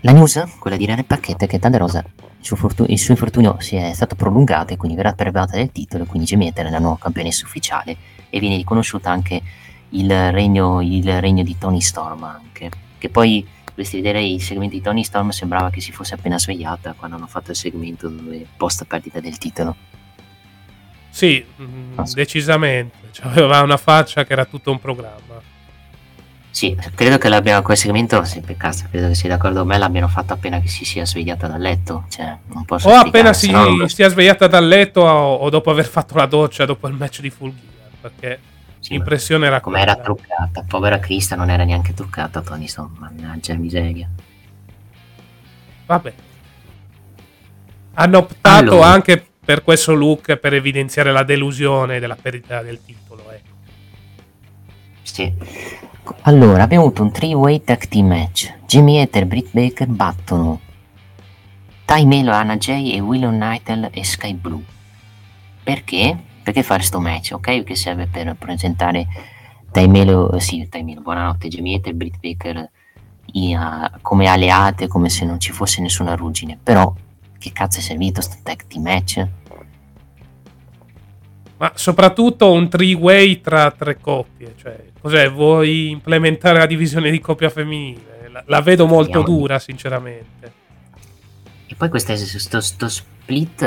la 0.00 0.12
news, 0.12 0.42
quella 0.58 0.78
di 0.78 0.86
Rene 0.86 1.04
Pacchetto, 1.04 1.44
è 1.44 1.46
che 1.46 1.58
Thunder 1.58 1.80
Rosa 1.80 2.02
suo, 2.46 2.56
fortu- 2.56 2.88
il 2.88 2.98
suo 2.98 3.12
infortunio 3.12 3.56
si 3.60 3.76
è 3.76 3.92
stato 3.92 4.14
prolungato 4.14 4.72
e 4.72 4.76
quindi 4.76 4.96
verrà 4.96 5.12
privata 5.12 5.56
del 5.56 5.72
titolo, 5.72 6.04
quindi 6.04 6.26
Jamie 6.26 6.48
Hater 6.48 6.66
è 6.66 6.70
la 6.70 6.78
nuova 6.78 6.98
campionessa 6.98 7.44
ufficiale 7.44 7.96
e 8.30 8.38
viene 8.38 8.56
riconosciuta 8.56 9.10
anche 9.10 9.42
il 9.90 10.32
regno, 10.32 10.80
il 10.80 11.20
regno 11.20 11.42
di 11.42 11.56
Tony 11.58 11.80
Storm 11.80 12.22
anche, 12.24 12.70
che 12.98 13.08
poi 13.08 13.46
dovresti 13.64 13.96
vedere 13.96 14.24
il 14.24 14.40
segmento 14.40 14.74
di 14.74 14.80
Tony 14.80 15.04
Storm 15.04 15.28
sembrava 15.30 15.70
che 15.70 15.80
si 15.80 15.92
fosse 15.92 16.14
appena 16.14 16.38
svegliata 16.38 16.94
quando 16.96 17.16
hanno 17.16 17.26
fatto 17.26 17.50
il 17.50 17.56
segmento 17.56 18.08
dove 18.08 18.46
post 18.56 18.84
perdita 18.84 19.20
del 19.20 19.36
titolo. 19.38 19.76
Sì, 21.10 21.44
mm, 21.60 21.98
decisamente. 22.14 23.08
Cioè, 23.10 23.26
aveva 23.28 23.62
una 23.62 23.76
faccia 23.76 24.24
che 24.24 24.32
era 24.32 24.44
tutto 24.44 24.70
un 24.70 24.78
programma. 24.78 25.54
Sì, 26.56 26.74
credo 26.94 27.18
che 27.18 27.28
l'abbiano 27.28 27.60
quel 27.60 27.76
segmento, 27.76 28.24
sì, 28.24 28.40
peccato, 28.40 28.84
credo 28.90 29.08
che 29.08 29.14
sia 29.14 29.28
d'accordo 29.28 29.58
con 29.58 29.68
me, 29.68 29.76
l'abbiano 29.76 30.08
fatto 30.08 30.32
appena 30.32 30.58
che 30.58 30.68
si 30.68 30.86
sia 30.86 31.04
svegliata 31.04 31.46
dal 31.46 31.60
letto, 31.60 32.06
cioè 32.08 32.34
non 32.46 32.64
posso 32.64 32.88
O 32.88 32.94
appena 32.94 33.34
si 33.34 33.50
no, 33.50 33.86
sia 33.88 34.08
svegliata 34.08 34.46
dal 34.46 34.66
letto 34.66 35.02
o, 35.02 35.34
o, 35.34 35.50
dopo 35.50 35.70
aver 35.70 35.84
fatto 35.84 36.14
la 36.14 36.24
doccia 36.24 36.64
dopo 36.64 36.88
il 36.88 36.94
match 36.94 37.20
di 37.20 37.28
Full 37.28 37.52
Gear, 37.52 37.90
perché 38.00 38.40
sì, 38.78 38.92
l'impressione 38.92 39.44
era 39.44 39.60
come 39.60 39.82
era 39.82 39.96
truccata, 39.96 40.64
povera 40.66 40.98
Crista 40.98 41.36
non 41.36 41.50
era 41.50 41.64
neanche 41.64 41.92
truccata, 41.92 42.40
Tony, 42.40 42.62
insomma, 42.62 43.10
mannaggia 43.10 43.52
miseria. 43.52 44.08
Vabbè. 45.84 46.14
Hanno 47.92 48.16
optato 48.16 48.70
allora. 48.70 48.86
anche 48.86 49.26
per 49.44 49.62
questo 49.62 49.92
look 49.92 50.34
per 50.36 50.54
evidenziare 50.54 51.12
la 51.12 51.22
delusione 51.22 52.00
della 52.00 52.16
perdita 52.16 52.62
del 52.62 52.80
titolo, 52.82 53.30
ecco. 53.30 53.35
Sì. 55.12 55.32
Allora, 56.22 56.64
abbiamo 56.64 56.84
avuto 56.84 57.02
un 57.02 57.10
3-way 57.12 57.62
tag 57.62 57.86
team 57.88 58.08
match. 58.08 58.52
Jimmy 58.66 58.98
Hater 59.00 59.22
e 59.22 59.26
Britt 59.26 59.48
Baker 59.52 59.86
battono 59.86 60.60
Ty 61.84 62.04
Melo, 62.04 62.32
Anna 62.32 62.56
Jay 62.56 62.90
e 62.90 63.00
Willow 63.00 63.30
Nightel 63.30 63.88
e 63.92 64.04
Sky 64.04 64.34
Blue. 64.34 64.62
Perché? 65.62 66.16
Perché 66.42 66.62
fare 66.62 66.82
sto 66.82 67.00
match? 67.00 67.32
Ok, 67.32 67.62
che 67.62 67.74
serve 67.76 68.06
per 68.06 68.34
presentare 68.34 69.06
Ty 69.70 69.86
Melo, 69.86 70.32
eh, 70.32 70.40
sì, 70.40 70.66
Ty 70.68 70.82
Melo, 70.82 71.00
buonanotte, 71.00 71.48
Jimmy 71.48 71.74
Hater 71.74 71.92
e 71.92 71.94
Britt 71.94 72.18
Baker 72.20 72.70
in, 73.32 73.90
come 74.02 74.26
alleate, 74.26 74.88
come 74.88 75.08
se 75.08 75.24
non 75.24 75.40
ci 75.40 75.52
fosse 75.52 75.80
nessuna 75.80 76.14
ruggine. 76.14 76.58
Però, 76.62 76.92
che 77.38 77.52
cazzo 77.52 77.78
è 77.78 77.82
servito 77.82 78.20
sto 78.20 78.36
tag 78.42 78.66
team 78.66 78.82
match? 78.82 79.26
Ma 81.58 81.72
soprattutto 81.74 82.52
un 82.52 82.68
three-way 82.68 83.40
tra 83.40 83.70
tre 83.70 83.98
coppie, 83.98 84.54
cioè 84.60 84.76
Cos'è? 85.06 85.30
Vuoi 85.30 85.90
implementare 85.90 86.58
la 86.58 86.66
divisione 86.66 87.12
di 87.12 87.20
coppia 87.20 87.48
femminile? 87.48 88.28
La, 88.32 88.42
la 88.44 88.60
vedo 88.60 88.86
molto 88.86 89.18
Andiamo. 89.18 89.38
dura, 89.38 89.58
sinceramente. 89.60 90.52
E 91.64 91.74
poi 91.76 91.88
questo 91.88 92.16
sto, 92.16 92.60
sto 92.60 92.88
split 92.88 93.60
uh, 93.60 93.66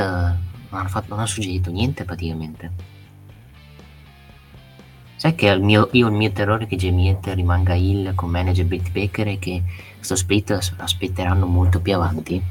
non, 0.69 0.85
ha 0.85 0.87
fatto, 0.89 1.05
non 1.09 1.19
ha 1.19 1.25
suggerito 1.25 1.71
niente 1.71 2.03
praticamente. 2.03 2.71
Sai 5.15 5.33
che 5.33 5.47
il 5.47 5.61
mio, 5.61 5.87
io 5.93 6.07
il 6.07 6.13
mio 6.13 6.31
terrore 6.31 6.65
è 6.65 6.67
che 6.67 6.75
Jamie 6.75 7.17
rimanga 7.21 7.73
il 7.73 8.11
con 8.15 8.29
manager 8.29 8.65
Britt 8.65 8.91
Baker 8.91 9.29
e 9.29 9.39
che 9.39 9.63
questo 9.95 10.17
split 10.17 10.49
lo 10.49 10.83
aspetteranno 10.83 11.45
molto 11.45 11.79
più 11.79 11.95
avanti? 11.95 12.41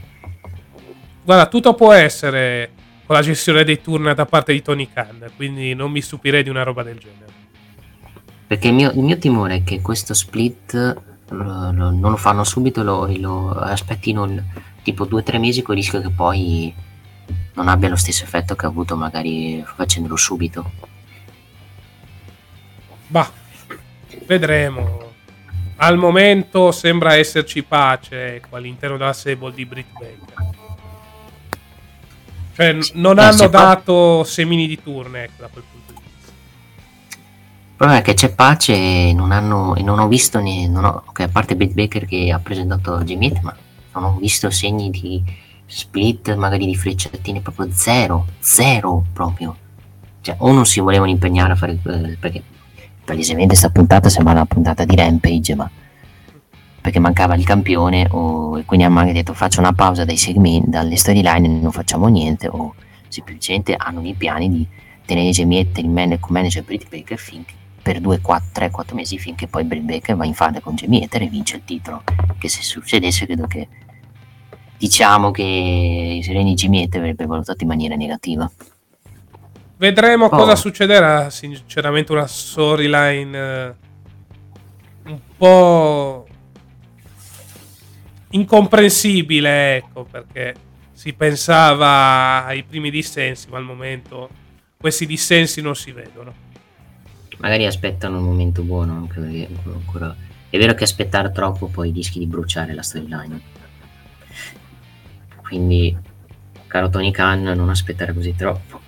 Guarda, 1.25 1.47
tutto 1.47 1.75
può 1.75 1.93
essere 1.93 2.71
con 3.09 3.17
la 3.17 3.23
gestione 3.23 3.65
dei 3.65 3.81
turn 3.81 4.13
da 4.15 4.27
parte 4.27 4.53
di 4.53 4.61
Tony 4.61 4.87
Khan, 4.93 5.31
quindi 5.35 5.73
non 5.73 5.91
mi 5.91 6.03
stupirei 6.03 6.43
di 6.43 6.51
una 6.51 6.63
roba 6.63 6.83
del 6.83 6.99
genere. 6.99 7.33
Perché 8.47 8.69
il 8.69 8.75
mio, 8.75 8.91
il 8.91 9.01
mio 9.01 9.17
timore 9.17 9.55
è 9.55 9.65
che 9.65 9.81
questo 9.81 10.13
split 10.13 10.75
lo, 11.31 11.73
lo, 11.73 11.91
non 11.91 12.11
lo 12.11 12.17
fanno 12.19 12.45
subito 12.45 12.83
lo, 12.83 13.07
lo 13.17 13.53
aspettino 13.53 14.25
il, 14.25 14.45
tipo 14.83 15.07
due 15.07 15.21
o 15.21 15.23
tre 15.23 15.39
mesi 15.39 15.63
con 15.63 15.75
il 15.75 15.81
rischio 15.81 16.03
che 16.03 16.11
poi 16.11 16.75
non 17.55 17.69
abbia 17.69 17.89
lo 17.89 17.97
stesso 17.97 18.25
effetto 18.25 18.55
che 18.55 18.67
ha 18.67 18.69
avuto 18.69 18.95
magari 18.95 19.65
facendolo 19.65 20.17
subito. 20.17 20.71
Bah, 23.07 23.33
vedremo. 24.27 25.13
Al 25.77 25.97
momento 25.97 26.73
sembra 26.73 27.15
esserci 27.15 27.63
pace 27.63 28.35
ecco, 28.35 28.57
all'interno 28.57 28.99
della 28.99 29.15
Sable 29.15 29.55
di 29.55 29.65
Britt 29.65 29.93
Baker. 29.99 30.58
Cioè, 32.59 32.77
non 32.95 33.19
eh, 33.19 33.23
hanno 33.23 33.47
dato 33.47 34.19
pa- 34.23 34.29
semini 34.29 34.67
di 34.67 34.83
turn 34.83 35.15
ecco, 35.15 35.43
da 35.43 35.47
quel 35.47 35.63
punto 35.71 35.93
il 35.93 37.85
problema 37.85 38.01
è 38.01 38.03
che 38.03 38.15
c'è 38.15 38.35
pace 38.35 38.75
e 38.75 39.13
non, 39.15 39.31
hanno, 39.31 39.77
e 39.77 39.83
non 39.85 40.01
ho 40.01 40.09
visto, 40.09 40.41
ne, 40.41 40.67
non 40.67 40.85
ho, 40.85 41.05
okay, 41.07 41.27
a 41.27 41.29
parte 41.29 41.55
Big 41.55 41.73
Baker 41.73 42.05
che 42.07 42.33
ha 42.33 42.41
presentato 42.41 43.01
Jimmy 43.05 43.33
ma 43.43 43.55
non 43.93 44.05
ho 44.05 44.17
visto 44.19 44.51
segni 44.51 44.91
di 44.91 45.23
split, 45.67 46.35
magari 46.35 46.67
di 46.67 46.75
frecciatine, 46.75 47.43
proprio 47.43 47.69
zero, 47.71 48.27
zero 48.41 49.05
proprio. 49.13 49.57
Cioè, 50.21 50.35
o 50.39 50.51
non 50.51 50.67
si 50.67 50.81
volevano 50.81 51.13
impegnare 51.13 51.53
a 51.53 51.57
fare, 51.57 51.79
eh, 51.81 52.17
perché 52.19 52.43
palesemente 53.05 53.55
sta 53.55 53.71
puntata 53.71 54.09
sembra 54.09 54.33
una 54.33 54.47
puntata 54.47 54.85
di 54.85 54.97
Rampage, 54.97 55.55
ma 55.55 55.71
perché 56.81 56.99
mancava 56.99 57.35
il 57.35 57.45
campione, 57.45 58.07
o, 58.11 58.59
e 58.59 58.65
quindi 58.65 58.87
hanno 58.87 58.99
anche 58.99 59.13
detto 59.13 59.35
faccio 59.35 59.61
una 59.61 59.73
pausa 59.73 60.05
dai 60.05 60.17
segmenti, 60.17 60.71
dalle 60.71 60.97
storyline 60.97 61.47
e 61.47 61.61
non 61.61 61.73
facciamo 61.73 62.07
niente, 62.09 62.49
o 62.49 62.75
semplicemente 63.09 63.75
hanno 63.77 64.07
i 64.07 64.15
piani 64.15 64.51
di 64.51 64.67
tenere 65.05 65.31
Jamie 65.31 65.67
il 65.77 65.89
man- 65.89 66.19
manager 66.29 66.63
Britt 66.63 66.89
Baker 66.89 67.19
finché 67.19 67.55
per 67.81 68.01
2, 68.01 68.21
4, 68.21 68.49
3, 68.53 68.71
4 68.71 68.95
mesi 68.95 69.19
finché 69.19 69.47
poi 69.47 69.65
Britt 69.65 69.85
Baker 69.85 70.15
va 70.15 70.27
in 70.27 70.35
fase 70.35 70.61
con 70.61 70.75
Jamie 70.75 71.05
Hater 71.05 71.23
e 71.23 71.27
vince 71.29 71.57
il 71.57 71.65
titolo. 71.65 72.03
Che 72.37 72.49
se 72.49 72.63
succedesse 72.63 73.25
credo 73.25 73.47
che 73.47 73.67
diciamo 74.77 75.31
che 75.31 75.43
i 75.43 76.23
sereni 76.23 76.53
Jamie 76.53 76.85
Hater 76.85 77.01
avrebbe 77.01 77.25
valutato 77.25 77.63
in 77.63 77.69
maniera 77.69 77.95
negativa. 77.95 78.51
Vedremo 79.79 80.27
oh. 80.27 80.29
cosa 80.29 80.55
succederà. 80.55 81.31
Sinceramente, 81.31 82.13
una 82.13 82.27
storyline 82.27 83.39
eh, 83.39 83.75
un 85.07 85.19
po' 85.39 86.27
incomprensibile, 88.31 89.77
ecco, 89.77 90.05
perché 90.05 90.55
si 90.93 91.13
pensava 91.13 92.45
ai 92.45 92.65
primi 92.65 92.91
dissensi, 92.91 93.49
ma 93.49 93.59
al 93.59 93.65
momento 93.65 94.29
questi 94.77 95.07
dissensi 95.07 95.61
non 95.61 95.77
si 95.77 95.93
vedono. 95.93 96.47
Magari 97.39 97.67
aspettano 97.67 98.19
un 98.19 98.25
momento 98.25 98.63
buono 98.63 98.97
anche 98.97 99.21
perché 99.21 99.49
ancora... 99.65 100.15
è 100.51 100.59
vero 100.59 100.75
che 100.75 100.85
aspettare 100.85 101.31
troppo 101.31 101.69
poi 101.69 101.93
rischi 101.93 102.19
di 102.19 102.27
bruciare 102.27 102.75
la 102.75 102.83
storyline. 102.83 103.41
Quindi 105.41 105.97
caro 106.67 106.91
Tony 106.91 107.11
Khan 107.11 107.43
non 107.43 107.69
aspettare 107.69 108.13
così 108.13 108.35
troppo. 108.35 108.81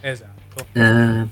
Esatto. 0.00 0.66
Uh, 0.72 1.28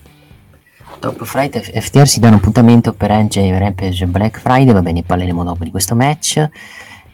dopo 1.00 1.24
Friday 1.24 1.60
FTR 1.60 2.06
si 2.06 2.20
un 2.22 2.34
appuntamento 2.34 2.92
per 2.92 3.10
NJ 3.10 3.50
Rampage 3.58 4.06
Black 4.06 4.38
Friday 4.38 4.72
va 4.72 4.80
bene 4.80 5.02
parleremo 5.02 5.44
dopo 5.44 5.64
di 5.64 5.70
questo 5.70 5.94
match 5.94 6.48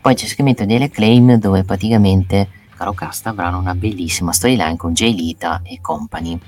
poi 0.05 0.15
c'è 0.15 0.25
il 0.25 0.31
segmento 0.31 0.67
delle 0.67 0.91
claim 0.91 1.37
dove 1.37 1.65
praticamente 1.65 2.49
caro 2.77 2.93
Casta 2.93 3.31
avranno 3.31 3.59
una 3.59 3.75
bellissima 3.75 4.35
storyline 4.35 4.77
con 4.77 4.93
Jay 4.93 5.15
Lita 5.15 5.63
e 5.65 5.81
company 5.81 6.39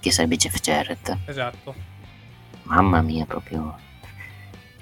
che 0.00 0.10
sarebbe 0.10 0.36
Jeff 0.36 0.60
Jarrett 0.60 1.16
esatto 1.24 1.94
mamma 2.66 3.00
mia, 3.00 3.24
proprio. 3.24 3.74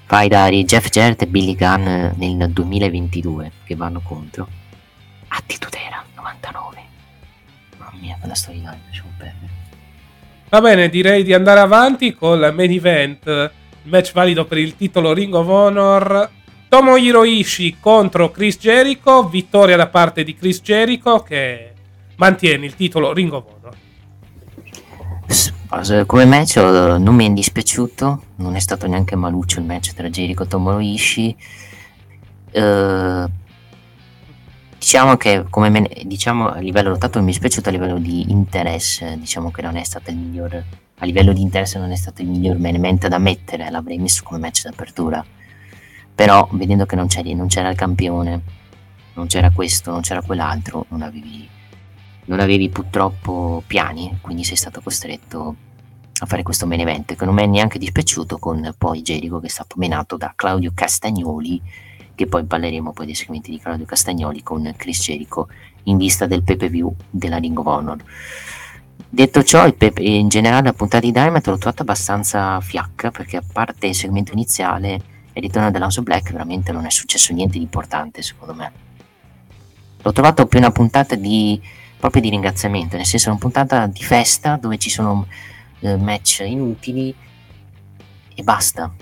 Fai 0.05 0.27
da 0.27 0.47
Jeff 0.49 0.89
Jarrett 0.89 1.23
e 1.23 1.27
Billy 1.27 1.55
Gunn 1.55 2.11
nel 2.15 2.51
2022 2.51 3.51
che 3.63 3.75
vanno 3.75 4.01
contro. 4.01 4.47
Attitude 5.27 5.77
era 5.79 6.03
99. 6.15 6.77
Mamma 7.77 7.91
mia, 7.99 8.17
quella 8.19 8.35
storyline 8.35 8.81
lasciamo 8.85 9.09
perdere. 9.17 9.63
Va 10.49 10.61
bene, 10.61 10.89
direi 10.89 11.23
di 11.23 11.33
andare 11.33 11.59
avanti 11.59 12.13
con 12.13 12.39
il 12.39 12.53
main 12.53 12.71
event, 12.71 13.25
il 13.25 13.89
match 13.89 14.13
valido 14.13 14.45
per 14.45 14.59
il 14.59 14.75
titolo 14.75 15.11
Ring 15.13 15.33
of 15.33 15.47
Honor. 15.47 16.29
Tomohiro 16.67 17.23
Ishii 17.23 17.77
contro 17.79 18.31
Chris 18.31 18.57
Jericho, 18.57 19.27
vittoria 19.27 19.75
da 19.75 19.87
parte 19.87 20.23
di 20.23 20.35
Chris 20.35 20.61
Jericho 20.61 21.21
che 21.21 21.73
mantiene 22.15 22.65
il 22.65 22.75
titolo 22.75 23.13
Ring 23.13 23.31
of 23.31 23.45
Honor. 23.47 23.73
Come 26.05 26.25
match 26.25 26.55
non 26.57 27.15
mi 27.15 27.27
è 27.27 27.29
dispiaciuto, 27.31 28.23
non 28.37 28.55
è 28.55 28.59
stato 28.59 28.87
neanche 28.87 29.15
maluccio 29.15 29.59
il 29.59 29.65
match 29.65 29.93
tra 29.93 30.09
Jericho 30.09 30.43
e 30.43 30.47
Tomohiro 30.47 30.81
Ishii. 30.81 31.35
Uh, 32.53 33.29
diciamo 34.77 35.17
che 35.17 35.43
me, 35.53 35.89
diciamo, 36.03 36.49
a 36.49 36.59
livello 36.59 36.89
lottato 36.89 37.19
mi 37.19 37.25
è 37.25 37.27
dispiaciuto 37.29 37.69
a 37.69 37.71
livello 37.71 37.97
di 37.97 38.31
interesse, 38.31 39.17
diciamo 39.19 39.51
che 39.51 39.61
non 39.61 39.75
è 39.75 39.83
stato 39.83 40.09
il 40.09 40.17
miglior 40.17 40.63
a 40.99 41.05
livello 41.05 41.33
di 41.33 41.41
interesse 41.41 41.77
non 41.77 41.91
è 41.91 41.95
stato 41.95 42.21
il 42.21 42.29
miglior 42.29 42.57
main 42.57 42.75
event 42.75 43.07
da 43.07 43.17
mettere, 43.17 43.69
l'avrei 43.69 43.97
messo 43.97 44.23
come 44.23 44.39
match 44.39 44.63
d'apertura. 44.63 45.23
Però 46.15 46.47
vedendo 46.53 46.85
che 46.85 46.95
non, 46.95 47.07
non 47.35 47.47
c'era 47.47 47.69
il 47.69 47.75
campione, 47.75 48.41
non 49.15 49.27
c'era 49.27 49.51
questo, 49.51 49.91
non 49.91 50.01
c'era 50.01 50.21
quell'altro, 50.21 50.85
non 50.89 51.01
avevi 51.01 51.49
non 52.25 52.39
avevi 52.39 52.69
purtroppo 52.69 53.63
piani, 53.67 54.17
quindi 54.21 54.43
sei 54.43 54.55
stato 54.55 54.81
costretto 54.81 55.55
a 56.17 56.25
fare 56.25 56.43
questo 56.43 56.65
main 56.65 56.79
event 56.79 57.15
che 57.15 57.25
non 57.25 57.33
mi 57.33 57.43
è 57.43 57.45
neanche 57.45 57.77
dispiaciuto 57.77 58.37
con 58.37 58.73
poi 58.77 59.01
Jericho 59.01 59.39
che 59.39 59.47
è 59.47 59.49
stato 59.49 59.75
menato 59.77 60.15
da 60.15 60.31
Claudio 60.35 60.71
Castagnoli 60.73 61.61
che 62.15 62.27
poi 62.27 62.45
parleremo 62.45 62.93
poi 62.93 63.05
dei 63.05 63.15
segmenti 63.15 63.51
di 63.51 63.59
Claudio 63.59 63.85
Castagnoli 63.85 64.41
con 64.41 64.73
Chris 64.77 65.01
Jericho 65.01 65.49
in 65.83 65.97
vista 65.97 66.25
del 66.25 66.43
PPV 66.43 66.93
della 67.09 67.37
Ring 67.37 67.57
of 67.59 67.65
Honor. 67.65 67.97
Detto 69.09 69.43
ciò, 69.43 69.69
Pepe, 69.73 70.01
in 70.01 70.29
generale 70.29 70.63
la 70.63 70.73
puntata 70.73 71.05
di 71.05 71.11
Dynamite 71.11 71.49
l'ho 71.49 71.57
trovata 71.57 71.81
abbastanza 71.81 72.61
fiacca 72.61 73.11
perché 73.11 73.37
a 73.37 73.43
parte 73.51 73.87
il 73.87 73.95
segmento 73.95 74.31
iniziale 74.31 75.13
e 75.35 75.39
il 75.39 75.41
ritorno 75.41 75.69
dell'House 75.69 76.01
Black 76.01 76.31
veramente 76.31 76.71
non 76.71 76.85
è 76.85 76.89
successo 76.89 77.33
niente 77.33 77.57
di 77.57 77.63
importante 77.63 78.21
secondo 78.21 78.53
me. 78.53 78.71
L'ho 80.01 80.11
trovato 80.13 80.45
più 80.45 80.59
una 80.59 80.71
puntata 80.71 81.15
di 81.15 81.61
proprio 81.99 82.21
di 82.21 82.29
ringraziamento, 82.29 82.95
nel 82.95 83.05
senso 83.05 83.31
una 83.31 83.39
puntata 83.39 83.85
di 83.85 84.01
festa 84.01 84.55
dove 84.55 84.77
ci 84.77 84.89
sono 84.89 85.27
eh, 85.81 85.97
match 85.97 86.43
inutili 86.45 87.13
e 88.33 88.43
basta. 88.43 88.93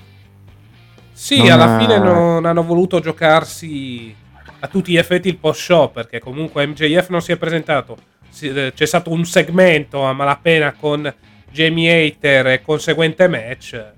Sì, 1.12 1.38
non 1.38 1.52
alla 1.52 1.78
fine 1.78 2.00
non 2.00 2.46
hanno 2.46 2.64
voluto 2.64 3.00
giocarsi 3.00 4.16
a 4.60 4.68
tutti 4.68 4.92
gli 4.92 4.98
effetti 4.98 5.28
il 5.28 5.38
post 5.38 5.62
show 5.62 5.92
perché 5.92 6.20
comunque 6.20 6.66
MJF 6.66 7.10
non 7.10 7.22
si 7.22 7.32
è 7.32 7.38
presentato. 7.38 7.96
Eh, 8.42 8.72
c'è 8.74 8.86
stato 8.88 9.12
un 9.12 9.24
segmento 9.24 10.04
a 10.04 10.14
malapena 10.14 10.74
con 10.74 11.14
Jamie 11.52 12.08
Hater 12.08 12.48
e 12.48 12.62
conseguente 12.64 13.28
match. 13.28 13.94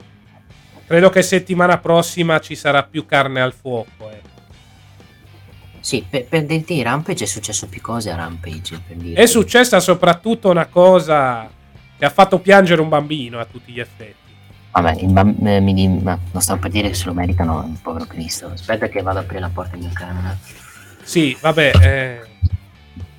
Credo 0.88 1.10
che 1.10 1.24
settimana 1.24 1.80
prossima 1.80 2.40
ci 2.40 2.56
sarà 2.56 2.84
più 2.84 3.06
carne 3.06 3.42
al 3.42 3.54
fuoco. 3.54 4.10
Eh. 4.12 4.22
Sì, 5.80 6.06
per, 6.08 6.26
per 6.26 6.46
dirti 6.46 6.82
Rampage 6.82 7.24
è 7.24 7.28
successo 7.28 7.68
più 7.68 7.82
cose 7.82 8.12
a 8.12 8.16
Rampage. 8.16 8.82
È 9.14 9.26
successa 9.26 9.80
soprattutto 9.80 10.50
una 10.50 10.66
cosa 10.68 11.50
che 11.98 12.06
ha 12.06 12.10
fatto 12.10 12.40
piangere 12.40 12.82
un 12.82 12.90
bambino 12.90 13.40
a 13.40 13.46
tutti 13.46 13.72
gli 13.72 13.80
effetti. 13.80 14.24
Vabbè, 14.72 14.96
il 15.00 15.12
bamb- 15.12 15.48
eh, 15.48 15.60
mi, 15.60 15.88
ma 15.88 16.20
non 16.32 16.42
stavo 16.42 16.60
per 16.60 16.70
dire 16.70 16.90
che 16.90 16.96
se 16.96 17.06
lo 17.06 17.14
meritano, 17.14 17.66
il 17.72 17.80
povero 17.82 18.06
Cristo. 18.06 18.48
Aspetta 18.48 18.88
che 18.88 19.02
vado 19.02 19.20
a 19.20 19.22
aprire 19.22 19.40
la 19.40 19.50
porta 19.54 19.76
di 19.76 19.84
mio 19.84 19.94
camera. 19.94 20.38
Sì, 21.02 21.38
vabbè, 21.40 21.72
eh, 21.82 22.20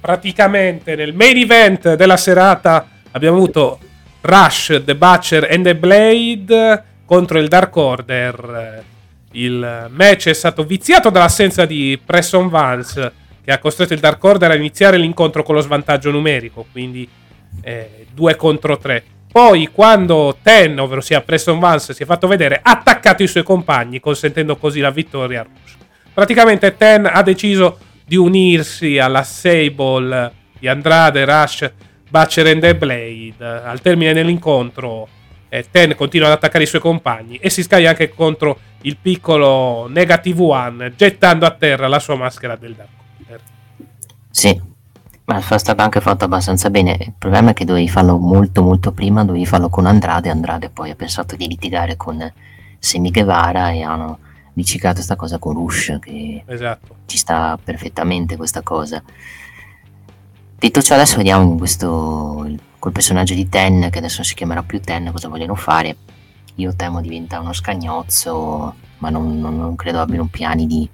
praticamente 0.00 0.94
nel 0.94 1.14
main 1.14 1.36
event 1.36 1.94
della 1.94 2.16
serata 2.16 2.86
abbiamo 3.12 3.36
avuto 3.36 3.78
Rush, 4.20 4.82
The 4.84 4.94
Butcher 4.96 5.48
and 5.50 5.64
The 5.64 5.76
Blade 5.76 6.84
contro 7.06 7.38
il 7.38 7.48
Dark 7.48 7.74
Order. 7.74 8.84
Il 9.32 9.88
match 9.90 10.28
è 10.28 10.34
stato 10.34 10.64
viziato 10.64 11.08
dall'assenza 11.08 11.64
di 11.64 11.98
Presson 12.04 12.48
Vance, 12.48 13.12
che 13.42 13.52
ha 13.52 13.58
costretto 13.58 13.94
il 13.94 14.00
Dark 14.00 14.22
Order 14.22 14.50
a 14.50 14.54
iniziare 14.54 14.98
l'incontro 14.98 15.42
con 15.42 15.54
lo 15.54 15.62
svantaggio 15.62 16.10
numerico, 16.10 16.66
quindi 16.70 17.08
2 18.12 18.30
eh, 18.30 18.36
contro 18.36 18.76
3 18.76 19.04
poi, 19.36 19.68
quando 19.70 20.38
Ten, 20.40 20.78
ovvero 20.78 21.02
sia 21.02 21.20
Preston 21.20 21.58
Vance, 21.58 21.92
si 21.92 22.02
è 22.02 22.06
fatto 22.06 22.26
vedere, 22.26 22.58
ha 22.62 22.70
attaccato 22.70 23.22
i 23.22 23.26
suoi 23.26 23.42
compagni, 23.42 24.00
consentendo 24.00 24.56
così 24.56 24.80
la 24.80 24.88
vittoria 24.88 25.40
a 25.40 25.42
Rush. 25.42 25.76
Praticamente 26.14 26.74
Ten 26.74 27.04
ha 27.04 27.22
deciso 27.22 27.78
di 28.06 28.16
unirsi 28.16 28.98
alla 28.98 29.22
Sable 29.24 30.32
di 30.58 30.66
Andrade, 30.66 31.26
Rush, 31.26 31.70
and 32.12 32.60
the 32.60 32.76
Blade. 32.76 33.34
Al 33.38 33.82
termine 33.82 34.14
dell'incontro, 34.14 35.06
eh, 35.48 35.66
Ten 35.70 35.94
continua 35.94 36.28
ad 36.28 36.34
attaccare 36.34 36.64
i 36.64 36.66
suoi 36.66 36.80
compagni 36.80 37.36
e 37.36 37.50
si 37.50 37.62
scaglia 37.62 37.90
anche 37.90 38.10
contro 38.10 38.58
il 38.82 38.96
piccolo 38.96 39.88
Negative 39.88 40.42
One, 40.42 40.94
gettando 40.94 41.46
a 41.46 41.50
terra 41.50 41.88
la 41.88 41.98
sua 41.98 42.16
maschera 42.16 42.56
del 42.56 42.74
Dark 42.74 43.40
Sì, 44.30 44.60
ma 45.24 45.38
è 45.38 45.58
stato 45.58 45.82
anche 45.82 46.00
fatto 46.00 46.24
abbastanza 46.24 46.70
bene. 46.70 46.96
Il 47.00 47.14
problema 47.18 47.50
è 47.50 47.52
che 47.52 47.64
dovevi 47.64 47.88
farlo 47.88 48.16
molto 48.16 48.62
molto 48.62 48.92
prima, 48.92 49.24
dovevi 49.24 49.46
farlo 49.46 49.68
con 49.68 49.86
Andrade. 49.86 50.30
Andrade 50.30 50.70
poi 50.70 50.90
ha 50.90 50.94
pensato 50.94 51.34
di 51.34 51.48
litigare 51.48 51.96
con 51.96 52.32
Semi 52.78 53.10
Guevara 53.10 53.70
e 53.70 53.82
hanno 53.82 54.18
riciclato 54.54 54.96
questa 54.96 55.16
cosa 55.16 55.38
con 55.38 55.54
Rush, 55.54 55.98
che 56.00 56.42
esatto. 56.46 56.96
ci 57.06 57.18
sta 57.18 57.58
perfettamente 57.62 58.36
questa 58.36 58.62
cosa. 58.62 59.02
Detto 60.58 60.82
ciò, 60.82 60.94
adesso 60.94 61.16
vediamo 61.16 61.56
questo, 61.56 62.56
col 62.78 62.92
personaggio 62.92 63.34
di 63.34 63.48
Ten, 63.48 63.88
che 63.90 63.98
adesso 63.98 64.22
si 64.22 64.34
chiamerà 64.34 64.62
più 64.62 64.80
Ten, 64.80 65.10
cosa 65.12 65.28
vogliono 65.28 65.54
fare. 65.54 65.96
Io 66.56 66.74
temo 66.74 67.00
diventa 67.00 67.40
uno 67.40 67.52
scagnozzo, 67.52 68.74
ma 68.98 69.10
non, 69.10 69.38
non, 69.38 69.56
non 69.56 69.76
credo 69.76 70.00
abbiano 70.00 70.26
piani 70.26 70.66
di, 70.66 70.88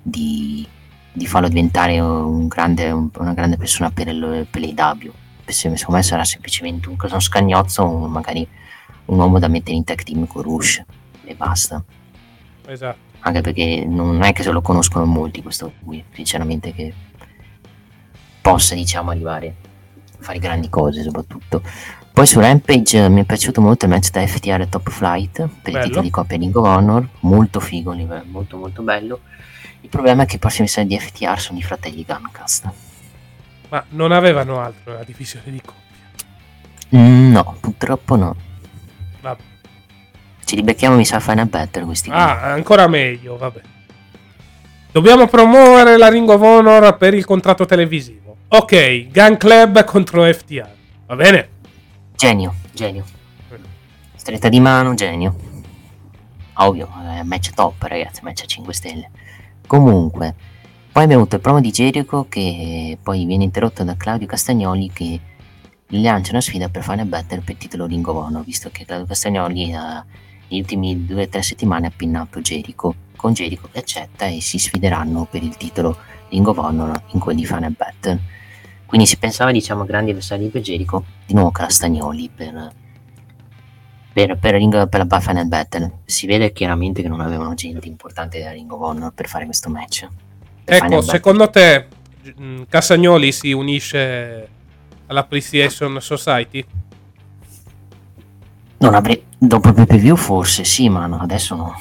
di 0.00 0.66
di 1.12 1.26
farlo 1.26 1.48
diventare 1.48 2.00
un 2.00 2.48
grande, 2.48 2.90
un, 2.90 3.10
una 3.18 3.34
grande 3.34 3.56
persona 3.56 3.90
per, 3.90 4.08
il, 4.08 4.46
per 4.50 4.62
l'AW. 4.62 5.12
Secondo 5.44 5.92
me 5.92 6.02
sarà 6.02 6.24
semplicemente 6.24 6.88
un, 6.88 6.96
uno 6.98 7.20
scagnozzo, 7.20 7.86
un, 7.86 8.10
magari 8.10 8.46
un 9.06 9.18
uomo 9.18 9.38
da 9.38 9.48
mettere 9.48 9.76
in 9.76 9.84
tag 9.84 10.02
team 10.02 10.26
con 10.26 10.42
Rush 10.42 10.82
e 11.24 11.34
basta. 11.34 11.82
Esatto. 12.66 13.10
Anche 13.20 13.40
perché 13.42 13.84
non 13.86 14.22
è 14.22 14.32
che 14.32 14.42
se 14.42 14.50
lo 14.50 14.62
conoscono 14.62 15.04
molti 15.04 15.42
questo 15.42 15.72
qui, 15.84 16.02
sinceramente 16.12 16.72
che 16.72 16.92
possa 18.42 18.74
diciamo 18.74 19.10
arrivare 19.10 19.54
a 20.18 20.22
fare 20.22 20.38
grandi 20.38 20.68
cose 20.68 21.02
soprattutto. 21.02 21.62
Poi 22.12 22.26
su 22.26 22.38
Rampage 22.40 23.08
mi 23.08 23.22
è 23.22 23.24
piaciuto 23.24 23.62
molto 23.62 23.86
il 23.86 23.90
match 23.92 24.10
da 24.10 24.26
FTR 24.26 24.66
Top 24.66 24.90
Flight 24.90 25.36
per 25.36 25.48
bello. 25.62 25.78
il 25.78 25.84
titolo 25.84 26.02
di 26.02 26.10
coppia 26.10 26.36
Ring 26.36 26.54
of 26.54 26.66
Honor, 26.66 27.08
molto 27.20 27.58
figo, 27.60 27.94
molto 28.26 28.56
molto 28.58 28.82
bello 28.82 29.20
il 29.82 29.88
problema 29.88 30.22
è 30.22 30.26
che 30.26 30.36
i 30.36 30.38
prossimi 30.38 30.68
set 30.68 30.86
di 30.86 30.96
FTR 30.96 31.40
sono 31.40 31.58
i 31.58 31.62
fratelli 31.62 32.04
Guncast. 32.06 32.70
Ma 33.68 33.84
non 33.90 34.12
avevano 34.12 34.60
altro 34.60 34.92
nella 34.92 35.02
divisione 35.02 35.50
di 35.50 35.60
coppia? 35.60 36.96
Mm, 36.96 37.32
no, 37.32 37.56
purtroppo 37.58 38.14
no. 38.14 38.36
Vabbè. 39.20 39.42
Ci 40.44 40.54
ribecchiamo, 40.54 40.94
mi 40.94 41.04
sa, 41.04 41.18
Final 41.18 41.46
Better 41.48 41.84
questi 41.84 42.10
Ah, 42.12 42.36
qui. 42.36 42.50
ancora 42.50 42.86
meglio, 42.86 43.36
vabbè. 43.36 43.60
Dobbiamo 44.92 45.26
promuovere 45.26 45.96
la 45.96 46.08
Ring 46.08 46.28
of 46.28 46.40
Honor 46.40 46.96
per 46.96 47.14
il 47.14 47.24
contratto 47.24 47.64
televisivo. 47.66 48.21
Ok, 48.54 49.08
Gun 49.10 49.38
Club 49.38 49.82
contro 49.84 50.30
FTR. 50.30 50.68
Va 51.06 51.16
bene? 51.16 51.48
Genio, 52.14 52.54
genio. 52.74 53.02
Stretta 54.14 54.50
di 54.50 54.60
mano, 54.60 54.92
genio. 54.92 55.34
Ovvio, 56.56 56.86
eh, 57.16 57.22
match 57.22 57.52
top, 57.52 57.80
ragazzi, 57.84 58.20
match 58.22 58.42
a 58.42 58.44
5 58.44 58.74
stelle. 58.74 59.10
Comunque, 59.66 60.34
poi 60.92 61.02
abbiamo 61.02 61.22
avuto 61.22 61.36
il 61.36 61.40
promo 61.40 61.62
di 61.62 61.70
Jericho 61.70 62.26
che 62.28 62.98
poi 63.02 63.24
viene 63.24 63.44
interrotto 63.44 63.84
da 63.84 63.96
Claudio 63.96 64.26
Castagnoli 64.26 64.90
che 64.92 65.20
gli 65.86 66.02
lancia 66.02 66.32
una 66.32 66.42
sfida 66.42 66.68
per 66.68 66.82
fare 66.82 67.06
battere 67.06 67.40
per 67.40 67.52
il 67.54 67.56
titolo 67.56 67.86
Ring 67.86 68.06
of 68.06 68.16
Honor, 68.16 68.44
visto 68.44 68.68
che 68.70 68.84
Claudio 68.84 69.06
Castagnoli 69.06 69.72
ha, 69.72 70.04
negli 70.48 70.60
ultimi 70.60 71.06
due 71.06 71.22
o 71.22 71.28
tre 71.28 71.40
settimane 71.40 71.86
ha 71.86 71.92
pinnato 71.96 72.42
Jericho. 72.42 72.94
Con 73.16 73.32
Jericho 73.32 73.70
che 73.72 73.78
accetta 73.78 74.26
e 74.26 74.42
si 74.42 74.58
sfideranno 74.58 75.26
per 75.30 75.42
il 75.42 75.56
titolo 75.56 75.96
Ring 76.28 76.46
of 76.46 76.58
Honor 76.58 77.02
in 77.12 77.18
quelli 77.18 77.40
di 77.40 77.46
Final 77.46 77.72
Battle. 77.74 78.40
Quindi 78.92 79.08
si 79.08 79.16
pensava 79.16 79.52
diciamo 79.52 79.84
a 79.84 79.86
grandi 79.86 80.10
avversari 80.10 80.48
per 80.48 80.60
Jericho, 80.60 81.02
di 81.24 81.32
nuovo 81.32 81.50
Castagnoli 81.50 82.28
per 82.28 82.72
per, 84.12 84.36
per, 84.36 84.52
ring, 84.52 84.86
per 84.86 85.06
la 85.08 85.18
Final 85.18 85.48
Battle. 85.48 86.00
Si 86.04 86.26
vede 86.26 86.52
chiaramente 86.52 87.00
che 87.00 87.08
non 87.08 87.22
avevano 87.22 87.54
gente 87.54 87.88
importante 87.88 88.42
da 88.42 88.50
Ring 88.50 88.70
of 88.70 88.82
Honor 88.82 89.10
per 89.14 89.28
fare 89.28 89.46
questo 89.46 89.70
match. 89.70 90.06
Ecco, 90.66 91.00
secondo 91.00 91.48
te 91.48 91.86
mm, 92.38 92.64
Cassagnoli 92.68 93.32
si 93.32 93.52
unisce 93.52 94.48
alla 95.06 95.20
Appreciation 95.20 95.98
Society? 95.98 96.62
Non 98.76 98.94
avrei... 98.94 99.24
Dopo 99.38 99.68
il 99.68 99.74
PPV 99.74 100.16
forse 100.16 100.64
sì, 100.64 100.90
ma 100.90 101.06
no, 101.06 101.18
adesso 101.18 101.54
no. 101.54 101.80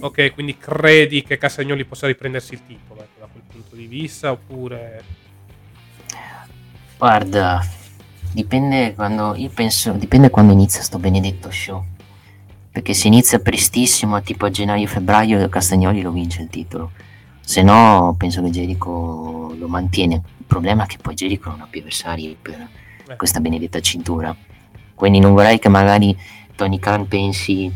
Ok, 0.00 0.32
quindi 0.32 0.56
credi 0.56 1.22
che 1.22 1.36
Cassagnoli 1.36 1.84
possa 1.84 2.06
riprendersi 2.06 2.54
il 2.54 2.62
titolo 2.66 3.02
ecco, 3.02 3.20
da 3.20 3.28
quel 3.30 3.42
punto 3.46 3.76
di 3.76 3.84
vista 3.84 4.30
oppure... 4.30 5.18
Guarda, 7.00 7.64
Dipende 8.32 8.94
quando, 8.94 9.34
io 9.34 9.50
penso, 9.52 9.90
dipende 9.92 10.30
quando 10.30 10.52
inizia 10.52 10.82
sto 10.82 11.00
benedetto 11.00 11.50
show. 11.50 11.84
Perché 12.70 12.94
se 12.94 13.08
inizia 13.08 13.40
prestissimo, 13.40 14.22
tipo 14.22 14.46
a 14.46 14.50
gennaio-febbraio, 14.50 15.48
Castagnoli 15.48 16.00
lo 16.00 16.12
vince 16.12 16.42
il 16.42 16.48
titolo. 16.48 16.92
Se 17.40 17.62
no, 17.62 18.14
penso 18.16 18.40
che 18.42 18.50
Jericho 18.50 19.52
lo 19.58 19.66
mantiene. 19.66 20.22
Il 20.38 20.44
problema 20.46 20.84
è 20.84 20.86
che 20.86 20.98
poi 21.02 21.14
Jericho 21.14 21.50
non 21.50 21.62
ha 21.62 21.66
più 21.68 21.80
avversari 21.80 22.36
per 22.40 22.68
Beh. 23.04 23.16
questa 23.16 23.40
benedetta 23.40 23.80
cintura. 23.80 24.34
Quindi 24.94 25.18
non 25.18 25.32
vorrei 25.32 25.58
che 25.58 25.68
magari 25.68 26.16
Tony 26.54 26.78
Khan 26.78 27.08
pensi 27.08 27.72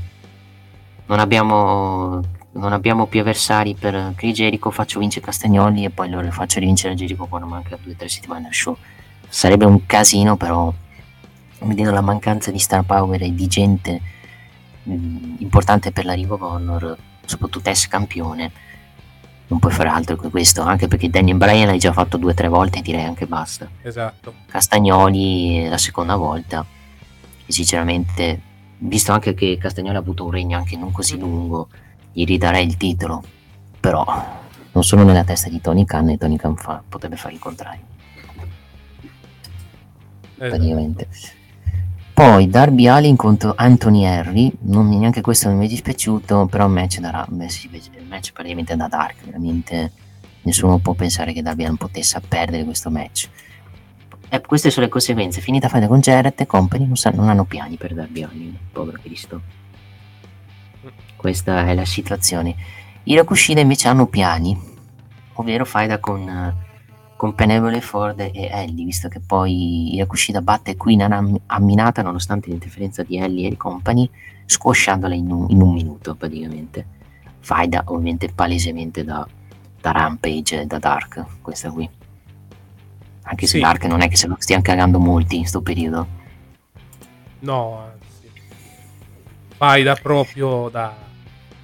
non 1.07 1.19
abbiamo, 1.19 2.21
non 2.53 2.73
abbiamo 2.73 3.07
più 3.07 3.21
avversari 3.21 3.75
per 3.75 4.13
Chris 4.15 4.37
Jericho, 4.37 4.71
faccio 4.71 5.01
vincere 5.01 5.25
Castagnoli 5.25 5.85
e 5.85 5.91
poi 5.91 6.09
lo 6.11 6.31
faccio 6.31 6.61
rivincere 6.61 6.95
Jericho 6.95 7.27
quando 7.27 7.49
manca 7.49 7.77
due 7.83 7.95
o 7.95 7.97
tre 7.97 8.09
settimane 8.09 8.47
al 8.47 8.55
show 8.55 8.77
sarebbe 9.35 9.65
un 9.65 9.85
casino 9.85 10.37
però 10.37 10.73
vedendo 11.63 11.91
la 11.91 12.01
mancanza 12.01 12.53
di 12.53 12.59
star 12.61 12.85
power 12.85 13.21
e 13.21 13.35
di 13.35 13.49
gente 13.49 14.01
mh, 14.85 14.95
mm, 14.95 15.35
importante 15.39 15.91
per 15.91 16.05
l'arrivo 16.05 16.39
Connor 16.39 16.97
soprattutto 17.25 17.69
ex 17.69 17.89
campione 17.89 18.53
non 19.49 19.59
puoi 19.59 19.73
fare 19.73 19.89
altro 19.89 20.15
che 20.15 20.29
questo 20.31 20.63
anche 20.63 20.87
perché 20.87 21.11
Daniel 21.11 21.37
Bryan 21.37 21.67
l'hai 21.67 21.81
già 21.81 21.93
fatto 21.93 22.17
due 22.17 22.31
o 22.31 22.35
tre 22.35 22.47
volte 22.47 22.79
e 22.79 22.83
direi 22.83 23.03
anche 23.03 23.27
basta 23.27 23.69
esatto 23.83 24.35
Castagnoli 24.47 25.69
la 25.69 25.79
seconda 25.79 26.15
volta 26.15 26.65
e 27.45 27.53
sinceramente 27.53 28.41
visto 28.79 29.11
anche 29.11 29.35
che 29.35 29.59
Castagnoli 29.59 29.97
ha 29.97 29.99
avuto 29.99 30.25
un 30.25 30.31
regno 30.31 30.57
anche 30.57 30.77
non 30.77 30.93
così 30.93 31.19
lungo 31.19 31.69
gli 32.13 32.25
ridarei 32.25 32.65
il 32.65 32.77
titolo 32.77 33.21
però 33.81 34.05
non 34.71 34.85
sono 34.85 35.03
nella 35.03 35.25
testa 35.25 35.49
di 35.49 35.61
Tony 35.61 35.85
Khan 35.85 36.11
e 36.11 36.19
Tony 36.19 36.37
Khan 36.37 36.57
fa, 36.57 36.83
potrebbe 36.89 37.17
fare 37.17 37.35
il 37.35 37.39
contrario. 37.39 37.94
Eh, 40.39 40.49
Praticamente. 40.49 41.09
Poi 42.15 42.49
Darby 42.49 42.87
Allin 42.87 43.17
contro 43.17 43.55
Anthony 43.57 44.05
Henry, 44.05 44.53
non, 44.61 44.89
neanche 44.89 45.21
questo 45.21 45.51
mi 45.51 45.67
è 45.67 45.69
dispiaciuto, 45.69 46.47
però 46.47 46.67
il 46.67 46.73
match, 46.73 47.01
da, 47.01 47.27
match 47.29 48.33
praticamente 48.33 48.77
da 48.77 48.87
dark, 48.87 49.25
veramente 49.25 49.91
nessuno 50.43 50.79
può 50.79 50.95
pensare 50.95 51.33
che 51.33 51.43
Darby 51.43 51.65
Allin 51.65 51.77
potesse 51.77 52.21
perdere 52.27 52.63
questo 52.63 52.89
match. 52.89 53.29
E 54.29 54.41
queste 54.43 54.71
sono 54.71 54.87
le 54.87 54.93
conseguenze, 54.93 55.41
finita 55.41 55.69
faida 55.69 55.89
con 55.89 55.99
Jarrett 55.99 56.41
e 56.41 56.47
company 56.47 56.87
non, 56.87 56.97
sa- 56.97 57.11
non 57.11 57.29
hanno 57.29 57.45
piani 57.45 57.77
per 57.77 57.95
Darby 57.95 58.23
Allin, 58.23 58.57
povero 58.71 58.99
Cristo. 59.03 59.41
Questa 61.17 61.67
è 61.67 61.75
la 61.75 61.85
situazione. 61.85 62.55
I 63.05 63.17
Rakushida 63.17 63.61
invece 63.61 63.89
hanno 63.89 64.07
piani, 64.07 64.57
ovvero 65.33 65.65
faida 65.65 65.99
con, 65.99 66.29
eh, 66.29 66.64
con 67.25 67.35
Penevole 67.35 67.81
Ford 67.81 68.21
e 68.21 68.31
Ellie, 68.35 68.85
visto 68.85 69.09
che 69.09 69.19
poi 69.19 69.95
Yakushida 69.95 70.43
batte 70.43 70.77
Queen 70.77 71.01
a, 71.01 71.25
a 71.47 71.59
minata 71.59 72.03
nonostante 72.03 72.51
l'interferenza 72.51 73.03
di 73.03 73.17
Ellie 73.17 73.47
e 73.47 73.49
di 73.49 73.57
company, 73.57 74.11
squasciandola 74.45 75.15
in 75.15 75.31
un, 75.31 75.47
in 75.49 75.63
un 75.63 75.73
minuto 75.73 76.15
praticamente. 76.17 76.85
Faida 77.39 77.85
ovviamente 77.87 78.29
palesemente 78.29 79.05
da, 79.05 79.27
da 79.81 79.91
Rampage 79.91 80.61
e 80.61 80.67
da 80.67 80.79
Dark, 80.79 81.25
questa 81.41 81.71
qui. 81.71 81.89
Anche 83.23 83.47
se 83.47 83.57
Sì. 83.57 83.61
Dark 83.63 83.87
non 83.87 84.03
è 84.03 84.09
che 84.09 84.17
se 84.17 84.27
lo 84.27 84.37
stiano 84.39 84.61
cagando 84.61 84.99
molti 84.99 85.37
in 85.37 85.41
questo 85.41 85.63
periodo. 85.63 86.07
No, 87.39 87.79
anzi. 87.79 88.31
Fai 89.57 89.83
da 89.83 89.95
proprio 89.95 90.69
da 90.69 90.95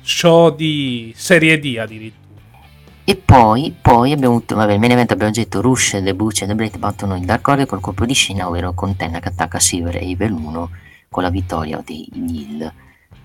show 0.00 0.56
di 0.56 1.12
serie 1.14 1.58
D 1.58 1.76
addirittura. 1.78 2.19
E 3.04 3.16
poi, 3.16 3.74
poi 3.80 4.12
abbiamo 4.12 4.36
avuto, 4.36 4.54
vabbè, 4.54 4.72
il 4.72 4.78
main 4.78 4.92
event 4.92 5.10
abbiamo 5.10 5.32
detto 5.32 5.60
Rush, 5.60 6.00
The 6.02 6.14
Butch 6.14 6.46
The 6.46 6.54
Blade 6.54 6.78
battono 6.78 7.16
il 7.16 7.24
Dark 7.24 7.46
Order 7.48 7.66
col 7.66 7.80
colpo 7.80 8.04
di 8.04 8.14
scena, 8.14 8.46
ovvero 8.46 8.72
con 8.72 8.94
Tenna 8.94 9.18
che 9.18 9.28
attacca 9.28 9.58
Silver 9.58 9.96
e 9.96 10.10
Evil 10.10 10.32
1 10.32 10.70
con 11.08 11.22
la 11.22 11.30
vittoria 11.30 11.82
dei 11.84 12.08
Hill. 12.12 12.72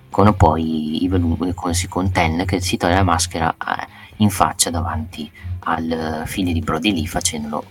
Con 0.09 0.33
poi 0.35 0.99
Evil 1.03 1.21
1 1.21 1.53
con, 1.53 1.73
sì, 1.73 1.87
con 1.87 2.11
Ten 2.11 2.45
che 2.45 2.61
si 2.61 2.77
toglie 2.77 2.95
la 2.95 3.03
maschera 3.03 3.53
eh, 3.53 3.87
in 4.17 4.29
faccia 4.29 4.69
davanti 4.69 5.29
al 5.65 5.91
eh, 5.91 6.25
figlio 6.25 6.53
di 6.53 6.61
Brody 6.61 6.93
Lee 6.93 7.05
facendolo 7.05 7.63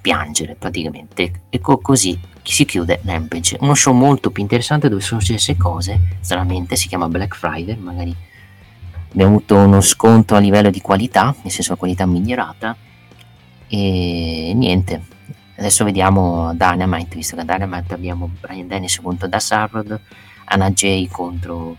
piangere 0.00 0.54
praticamente. 0.54 1.44
E 1.48 1.60
co- 1.60 1.78
così 1.78 2.20
si 2.42 2.64
chiude 2.66 3.00
Rampage. 3.02 3.56
Uno 3.60 3.74
show 3.74 3.94
molto 3.94 4.30
più 4.30 4.42
interessante 4.42 4.88
dove 4.88 5.00
sono 5.00 5.20
successe 5.20 5.56
cose, 5.56 6.18
stranamente 6.20 6.76
si 6.76 6.88
chiama 6.88 7.08
Black 7.08 7.34
Friday, 7.34 7.76
magari 7.76 8.14
abbiamo 9.14 9.36
avuto 9.36 9.56
uno 9.56 9.80
sconto 9.80 10.34
a 10.34 10.40
livello 10.40 10.70
di 10.70 10.80
qualità, 10.80 11.34
nel 11.42 11.52
senso 11.52 11.72
la 11.72 11.78
qualità 11.78 12.04
migliorata 12.04 12.76
e 13.68 14.52
niente. 14.54 15.02
Adesso 15.56 15.84
vediamo 15.84 16.52
Dynamite, 16.54 17.14
visto 17.14 17.36
che 17.36 17.42
a 17.42 17.44
Dynamite 17.44 17.94
abbiamo 17.94 18.28
Brian 18.40 18.66
Dennis 18.66 19.00
contro 19.00 19.28
Das 19.28 19.52
Harrod, 19.52 20.00
Anna 20.46 20.70
Jay 20.70 21.06
contro 21.06 21.76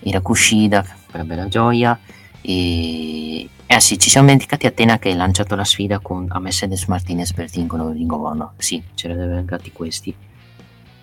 Irakushida, 0.00 0.84
per 1.10 1.24
bella 1.24 1.48
gioia 1.48 1.98
e 2.40 3.48
eh 3.66 3.80
sì, 3.80 3.98
ci 3.98 4.10
siamo 4.10 4.26
dimenticati 4.26 4.66
Atena 4.66 4.98
che 4.98 5.10
ha 5.10 5.14
lanciato 5.14 5.54
la 5.54 5.64
sfida 5.64 5.98
con, 5.98 6.26
a 6.28 6.38
Mercedes 6.38 6.84
Martinez 6.86 7.32
per 7.32 7.48
vincolo 7.48 7.90
Ring 7.90 8.12
of 8.12 8.20
Honor. 8.20 8.50
Sì, 8.58 8.82
ce 8.94 9.08
ne 9.08 9.14
avevano 9.14 9.36
mancati 9.36 9.72
questi. 9.72 10.14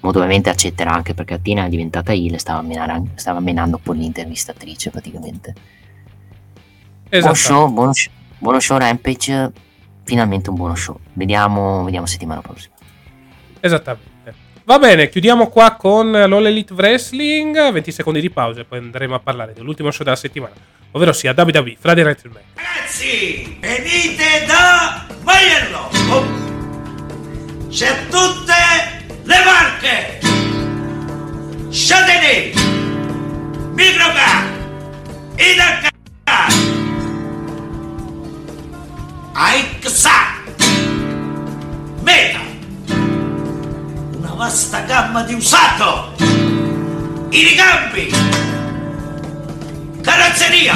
Molto 0.02 0.20
ovviamente 0.20 0.50
accetterà 0.50 0.92
anche 0.92 1.14
perché 1.14 1.34
Atena 1.36 1.66
è 1.66 1.70
diventata 1.70 2.14
heel 2.14 2.34
e 2.34 2.40
stava, 2.40 2.62
menare- 2.62 3.04
stava 3.16 3.40
menando 3.40 3.78
poi 3.78 3.98
l'intervistatrice 3.98 4.90
praticamente. 4.92 5.54
Buon 7.10 7.20
Esatto. 7.22 7.36
show, 7.36 7.70
buono, 7.72 7.94
sh- 7.94 8.10
buono 8.38 8.60
show 8.60 8.78
Rampage, 8.78 9.52
finalmente 10.04 10.50
un 10.50 10.56
buono 10.56 10.76
show. 10.76 10.98
Vediamo, 11.14 11.84
vediamo 11.84 12.06
settimana 12.06 12.42
prossima. 12.42 12.76
Esattamente. 13.60 14.08
Va 14.64 14.78
bene, 14.78 15.10
chiudiamo 15.10 15.48
qua 15.48 15.76
con 15.76 16.12
l'All 16.12 16.46
Elite 16.46 16.74
Wrestling. 16.74 17.72
20 17.72 17.92
secondi 17.92 18.22
di 18.22 18.30
pausa 18.30 18.62
e 18.62 18.66
poi 18.66 18.78
andremo 18.78 19.16
a 19.16 19.20
parlare 19.20 19.54
dell'ultimo 19.54 19.90
show 19.92 20.04
della 20.06 20.16
settimana, 20.16 20.54
ovvero 20.92 21.12
sia 21.12 21.34
WWE 21.36 21.76
Friday 21.80 22.04
Night 22.04 22.20
Smackdown. 22.20 22.44
Ragazzi, 22.54 23.58
venite 23.60 24.46
da! 24.46 25.08
Oh. 26.12 26.24
C'è 27.70 28.08
tutte 28.10 28.99
le 29.30 29.36
marche! 29.46 30.20
Châtelet, 31.72 32.54
Microcar, 33.76 34.44
Idacar, 35.38 35.92
Aixa, 39.36 40.18
Meta, 42.02 42.40
una 44.18 44.34
vasta 44.36 44.80
gamma 44.82 45.22
di 45.24 45.36
usato, 45.36 46.16
i 47.30 47.44
ricambi, 47.44 48.12
carrozzeria, 50.02 50.76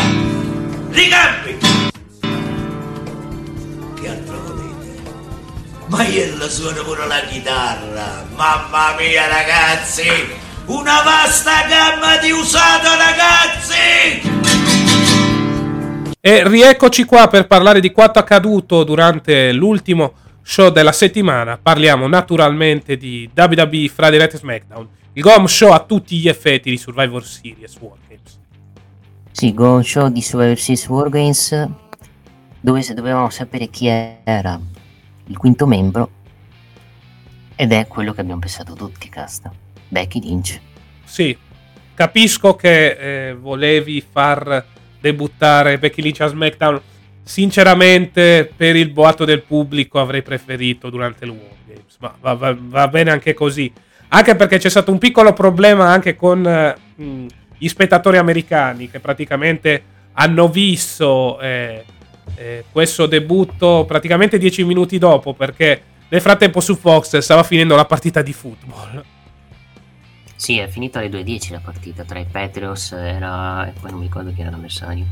ricambi, 0.92 1.83
Maiello 5.94 6.49
suona 6.49 6.82
pure 6.82 7.06
la 7.06 7.20
chitarra. 7.30 8.26
Mamma 8.36 8.95
mia, 8.98 9.28
ragazzi! 9.28 10.02
Una 10.65 11.03
vasta 11.03 11.68
gamma 11.68 12.18
di 12.18 12.32
usato, 12.32 12.88
ragazzi! 12.98 14.22
E 16.20 16.48
rieccoci 16.48 17.03
qua 17.03 17.28
per 17.28 17.45
parlare 17.45 17.80
di 17.80 17.91
quanto 17.91 18.18
accaduto 18.18 18.84
durante 18.84 19.52
l'ultimo 19.52 20.14
show 20.41 20.72
della 20.72 20.91
settimana. 20.91 21.60
Parliamo 21.61 22.07
naturalmente 22.07 22.98
di 22.98 23.30
WWE 23.32 23.88
Friday 23.94 24.18
Night 24.18 24.36
Smackdown, 24.36 24.88
il 25.14 25.22
Gom 25.22 25.45
Show 25.45 25.70
a 25.74 25.80
tutti 25.82 26.18
gli 26.18 26.28
effetti 26.28 26.72
di 26.72 26.78
Survivor 26.78 27.24
Series 27.24 27.78
Wargames. 27.80 28.40
Sì, 29.32 29.53
Go 29.53 29.84
Show 29.84 30.10
di 30.10 30.24
Survivor 30.24 30.57
Series 30.57 30.88
Wargames, 30.88 31.68
dove 32.60 32.82
se 32.82 32.95
dovevamo 32.95 33.30
sapere 33.30 33.68
chi 33.68 33.86
era 33.86 34.60
il 35.28 35.38
quinto 35.38 35.66
membro, 35.66 36.10
ed 37.56 37.72
è 37.72 37.88
quello 37.88 38.14
che 38.14 38.22
abbiamo 38.22 38.40
pensato 38.40 38.74
tutti, 38.74 39.10
casta. 39.10 39.52
Becky 39.88 40.20
Lynch. 40.20 40.60
Sì, 41.04 41.38
capisco 41.94 42.56
che 42.56 43.30
eh, 43.30 43.34
volevi 43.36 44.02
far 44.02 44.66
debuttare 45.00 45.78
Becky 45.78 46.02
Lynch 46.02 46.22
a 46.22 46.28
SmackDown. 46.28 46.82
Sinceramente, 47.22 48.52
per 48.56 48.76
il 48.76 48.90
boato 48.90 49.24
del 49.24 49.44
pubblico 49.44 50.00
avrei 50.00 50.22
preferito 50.24 50.90
durante 50.90 51.26
il 51.26 51.32
Wargames, 51.32 51.95
ma 52.00 52.16
va, 52.20 52.34
va- 52.34 52.58
va 52.58 52.88
bene 52.88 53.12
anche 53.12 53.34
così. 53.34 53.72
Anche 54.10 54.36
perché 54.36 54.58
c'è 54.58 54.70
stato 54.70 54.91
un 54.91 54.98
piccolo 54.98 55.34
problema 55.34 55.90
anche 55.90 56.16
con 56.16 56.45
eh, 56.45 56.76
mh, 56.95 57.26
gli 57.58 57.68
spettatori 57.68 58.18
americani 58.18 58.90
che 58.90 59.00
praticamente 59.00 59.84
hanno 60.14 60.50
visto 60.50 61.40
eh, 61.40 61.86
eh, 62.36 62.66
questo 62.72 63.06
debutto 63.06 63.86
praticamente 63.88 64.38
dieci 64.38 64.64
minuti 64.64 64.98
dopo 64.98 65.34
perché 65.34 65.82
nel 66.10 66.22
frattempo 66.22 66.60
su 66.60 66.76
Fox 66.76 67.18
stava 67.18 67.44
finendo 67.44 67.76
la 67.76 67.86
partita 67.86 68.22
di 68.22 68.34
football. 68.34 69.04
Sì, 70.36 70.58
è 70.58 70.68
finita 70.68 71.00
alle 71.00 71.10
2.10 71.10 71.52
la 71.54 71.62
partita 71.64 72.04
tra 72.04 72.20
i 72.20 72.26
Patriots 72.30 72.91
era... 72.91 73.68
e 73.68 73.74
poi 73.80 73.91
non 73.91 74.00
mi 74.00 74.06
ricordo 74.06 74.34
chi 74.34 74.41
era 74.41 74.50
l'avversario. 74.50 75.06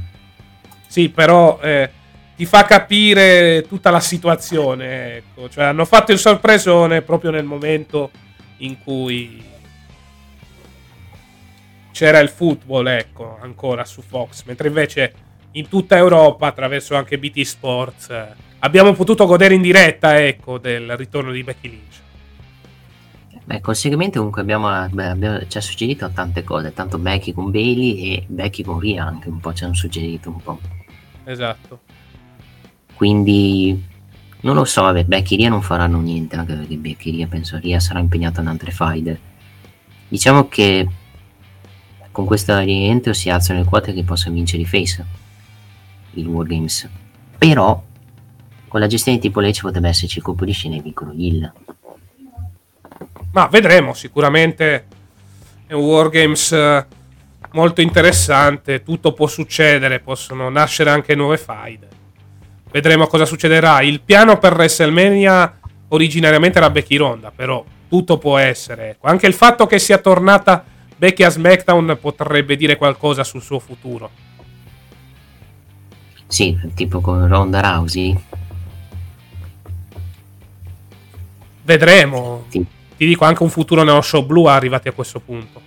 Sì, 0.87 1.09
però 1.09 1.59
eh, 1.61 1.89
ti 2.35 2.45
fa 2.45 2.65
capire 2.65 3.65
tutta 3.67 3.89
la 3.91 3.99
situazione. 3.99 5.17
Ecco. 5.17 5.49
Cioè, 5.49 5.65
hanno 5.65 5.85
fatto 5.85 6.11
il 6.11 6.19
sorpresone 6.19 7.01
proprio 7.01 7.31
nel 7.31 7.45
momento 7.45 8.11
in 8.57 8.77
cui 8.83 9.41
c'era 11.91 12.19
il 12.19 12.29
football, 12.29 12.87
ecco, 12.87 13.37
ancora 13.41 13.85
su 13.85 14.01
Fox. 14.01 14.43
Mentre 14.43 14.67
invece 14.67 15.13
in 15.53 15.67
tutta 15.67 15.97
Europa, 15.97 16.47
attraverso 16.47 16.95
anche 16.95 17.17
BT 17.17 17.41
Sports, 17.41 18.27
abbiamo 18.59 18.93
potuto 18.93 19.25
godere 19.25 19.53
in 19.53 19.61
diretta, 19.61 20.23
ecco, 20.23 20.57
del 20.57 20.95
ritorno 20.95 21.31
di 21.31 21.43
Becky 21.43 21.69
Lynch. 21.69 21.99
Beh, 23.43 23.59
col 23.59 23.75
segmento 23.75 24.17
comunque 24.17 24.41
abbiamo, 24.41 24.69
beh, 24.87 25.07
abbiamo- 25.07 25.47
ci 25.47 25.57
ha 25.57 25.61
suggerito 25.61 26.09
tante 26.11 26.43
cose, 26.43 26.73
tanto 26.73 26.97
Becky 26.97 27.33
con 27.33 27.51
Bailey 27.51 28.13
e 28.13 28.25
Becky 28.27 28.63
con 28.63 28.79
Rhea 28.79 29.03
anche 29.05 29.29
un 29.29 29.39
po' 29.39 29.53
ci 29.53 29.63
hanno 29.63 29.73
suggerito 29.73 30.29
un 30.29 30.41
po'. 30.41 30.59
Esatto. 31.25 31.81
Quindi 32.93 33.83
non 34.41 34.55
lo 34.55 34.63
so, 34.63 34.83
vabbè, 34.83 35.05
Becky 35.05 35.35
e 35.35 35.37
Rhea 35.39 35.49
non 35.49 35.61
faranno 35.63 35.99
niente, 35.99 36.35
anche 36.35 36.53
perché 36.53 36.77
Becky 36.77 37.09
e 37.09 37.15
Rhea 37.17 37.27
penso 37.27 37.59
Rhea 37.59 37.79
sarà 37.79 37.99
impegnata 37.99 38.41
in 38.41 38.47
altre 38.47 38.71
faide. 38.71 39.19
Diciamo 40.07 40.47
che 40.47 40.87
con 42.11 42.25
questo 42.25 42.57
rientro 42.59 43.13
si 43.13 43.29
alzano 43.29 43.59
le 43.59 43.65
quote 43.65 43.93
che 43.93 44.03
possa 44.03 44.29
vincere 44.29 44.61
i 44.61 44.65
face, 44.65 45.05
il 46.13 46.27
Wargames. 46.27 46.89
Però 47.37 47.83
con 48.67 48.79
la 48.79 48.87
gestione 48.87 49.17
di 49.17 49.23
Triple 49.29 49.49
H 49.49 49.61
potrebbe 49.61 49.89
esserci 49.89 50.17
il 50.19 50.23
colpo 50.23 50.45
di 50.45 50.51
scena 50.53 50.75
e 50.75 50.81
vincono 50.81 51.11
Hill. 51.13 51.51
Ma 53.33 53.47
vedremo, 53.47 53.93
sicuramente 53.93 54.85
è 55.67 55.73
un 55.73 55.83
Wargames 55.83 56.51
eh, 56.51 56.85
molto 57.51 57.81
interessante, 57.81 58.83
tutto 58.83 59.13
può 59.13 59.27
succedere, 59.27 59.99
possono 59.99 60.49
nascere 60.49 60.89
anche 60.89 61.15
nuove 61.15 61.37
faide. 61.37 61.87
Vedremo 62.71 63.07
cosa 63.07 63.25
succederà. 63.25 63.81
Il 63.81 64.01
piano 64.01 64.37
per 64.37 64.53
WrestleMania 64.53 65.59
originariamente 65.89 66.57
era 66.57 66.69
Becky 66.69 66.95
Ronda, 66.95 67.31
però 67.35 67.63
tutto 67.89 68.17
può 68.17 68.37
essere. 68.37 68.97
Anche 69.01 69.27
il 69.27 69.33
fatto 69.33 69.65
che 69.65 69.79
sia 69.79 69.97
tornata 69.97 70.63
Becky 70.95 71.23
a 71.23 71.29
SmackDown 71.29 71.97
potrebbe 71.99 72.55
dire 72.55 72.77
qualcosa 72.77 73.23
sul 73.23 73.41
suo 73.41 73.59
futuro. 73.59 74.09
Sì, 76.31 76.57
tipo 76.75 77.01
con 77.01 77.27
Ronda 77.27 77.59
Rousey. 77.59 78.17
Vedremo. 81.63 82.45
Sì. 82.47 82.65
Ti 82.95 83.05
dico 83.05 83.25
anche 83.25 83.43
un 83.43 83.49
futuro 83.49 83.83
nello 83.83 83.99
show 83.99 84.25
blu 84.25 84.45
arrivati 84.45 84.87
a 84.87 84.93
questo 84.93 85.19
punto. 85.19 85.61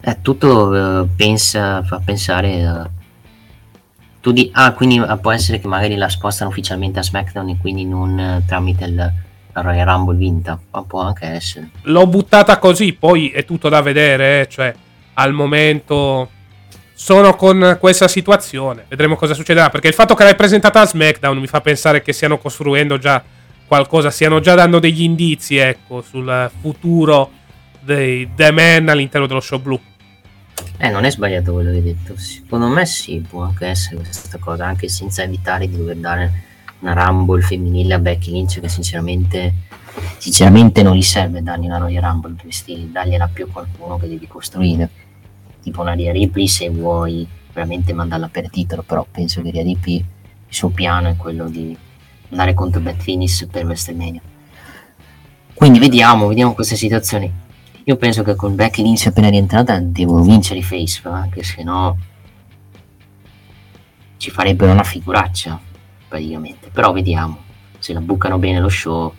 Eh, 0.00 0.18
tutto 0.20 1.02
eh, 1.02 1.06
pensa, 1.14 1.84
fa 1.84 2.00
pensare 2.04 2.66
a... 2.66 2.90
Tu 4.20 4.32
di... 4.32 4.50
Ah, 4.52 4.72
quindi 4.72 4.98
ah, 4.98 5.16
può 5.16 5.30
essere 5.30 5.60
che 5.60 5.68
magari 5.68 5.94
la 5.94 6.08
spostano 6.08 6.50
ufficialmente 6.50 6.98
a 6.98 7.04
SmackDown 7.04 7.50
e 7.50 7.56
quindi 7.60 7.84
non 7.84 8.18
eh, 8.18 8.42
tramite 8.44 8.84
il 8.84 9.12
Royal 9.52 9.86
Rumble 9.86 10.16
vinta. 10.16 10.58
Ma 10.72 10.82
può 10.82 11.02
anche 11.02 11.26
essere. 11.26 11.70
L'ho 11.82 12.06
buttata 12.08 12.58
così, 12.58 12.94
poi 12.94 13.28
è 13.28 13.44
tutto 13.44 13.68
da 13.68 13.80
vedere, 13.80 14.40
eh, 14.40 14.48
cioè 14.48 14.74
al 15.14 15.32
momento 15.32 16.30
sono 16.94 17.34
con 17.34 17.76
questa 17.80 18.08
situazione. 18.08 18.86
Vedremo 18.88 19.16
cosa 19.16 19.34
succederà. 19.34 19.68
Perché 19.68 19.88
il 19.88 19.94
fatto 19.94 20.14
che 20.14 20.24
l'hai 20.24 20.36
presentata 20.36 20.80
a 20.80 20.86
SmackDown 20.86 21.38
mi 21.38 21.46
fa 21.46 21.60
pensare 21.60 22.02
che 22.02 22.12
stiano 22.12 22.38
costruendo 22.38 22.98
già 22.98 23.22
qualcosa, 23.66 24.10
stiano 24.10 24.40
già 24.40 24.54
dando 24.54 24.78
degli 24.78 25.02
indizi, 25.02 25.56
ecco, 25.56 26.02
sul 26.02 26.50
futuro 26.60 27.30
dei 27.80 28.30
The 28.34 28.50
Man 28.50 28.88
all'interno 28.88 29.26
dello 29.26 29.40
show 29.40 29.60
blu. 29.60 29.78
Eh, 30.78 30.88
non 30.88 31.04
è 31.04 31.10
sbagliato 31.10 31.52
quello 31.52 31.70
che 31.70 31.76
hai 31.76 31.82
detto. 31.82 32.16
Secondo 32.16 32.68
me 32.68 32.86
sì, 32.86 33.24
può 33.28 33.42
anche 33.42 33.66
essere 33.66 33.96
questa 33.96 34.38
cosa, 34.38 34.66
anche 34.66 34.88
senza 34.88 35.22
evitare 35.22 35.68
di 35.68 35.76
dover 35.76 35.96
dare 35.96 36.32
una 36.80 36.92
Rumble 36.92 37.42
femminile 37.42 37.94
a 37.94 37.98
Becky 37.98 38.32
Lynch 38.32 38.60
che 38.60 38.68
sinceramente, 38.68 39.54
sinceramente 40.18 40.82
non 40.82 40.94
gli 40.94 41.02
serve 41.02 41.42
dargli 41.42 41.64
una 41.64 41.78
Royal 41.78 42.02
Rumble, 42.02 42.34
dovresti 42.34 42.90
dargliela 42.92 43.30
più 43.32 43.46
a 43.46 43.52
qualcuno 43.52 43.98
che 43.98 44.08
devi 44.08 44.26
costruire. 44.26 44.88
Tipo 45.64 45.80
una 45.80 45.94
Ria 45.94 46.12
Ripley 46.12 46.46
se 46.46 46.68
vuoi 46.68 47.26
veramente 47.54 47.94
mandarla 47.94 48.28
per 48.28 48.50
titolo, 48.50 48.82
però 48.82 49.06
penso 49.10 49.40
che 49.40 49.50
Ria 49.50 49.62
Ripley 49.62 49.96
il 49.96 50.54
suo 50.54 50.68
piano 50.68 51.08
è 51.08 51.16
quello 51.16 51.48
di 51.48 51.74
andare 52.28 52.52
contro 52.52 52.80
Beth 52.82 53.02
Phoenix 53.02 53.46
per 53.46 53.64
WrestleMania. 53.64 54.20
Quindi 55.54 55.78
vediamo, 55.78 56.26
vediamo 56.26 56.52
questa 56.52 56.76
situazione. 56.76 57.32
Io 57.84 57.96
penso 57.96 58.22
che 58.22 58.34
con 58.34 58.54
Becky 58.54 58.82
Lynch 58.82 59.06
appena 59.06 59.28
rientrata 59.30 59.78
devono 59.78 60.22
vincere 60.22 60.58
i 60.58 60.62
face, 60.62 61.00
anche 61.04 61.42
se 61.42 61.62
no 61.62 61.96
ci 64.16 64.30
farebbero 64.30 64.72
una 64.72 64.82
figuraccia 64.82 65.60
praticamente. 66.08 66.70
Però 66.70 66.92
vediamo, 66.92 67.38
se 67.78 67.92
la 67.92 68.00
bucano 68.00 68.38
bene 68.38 68.58
lo 68.60 68.68
show 68.68 69.12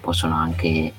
possono 0.00 0.34
anche, 0.34 0.92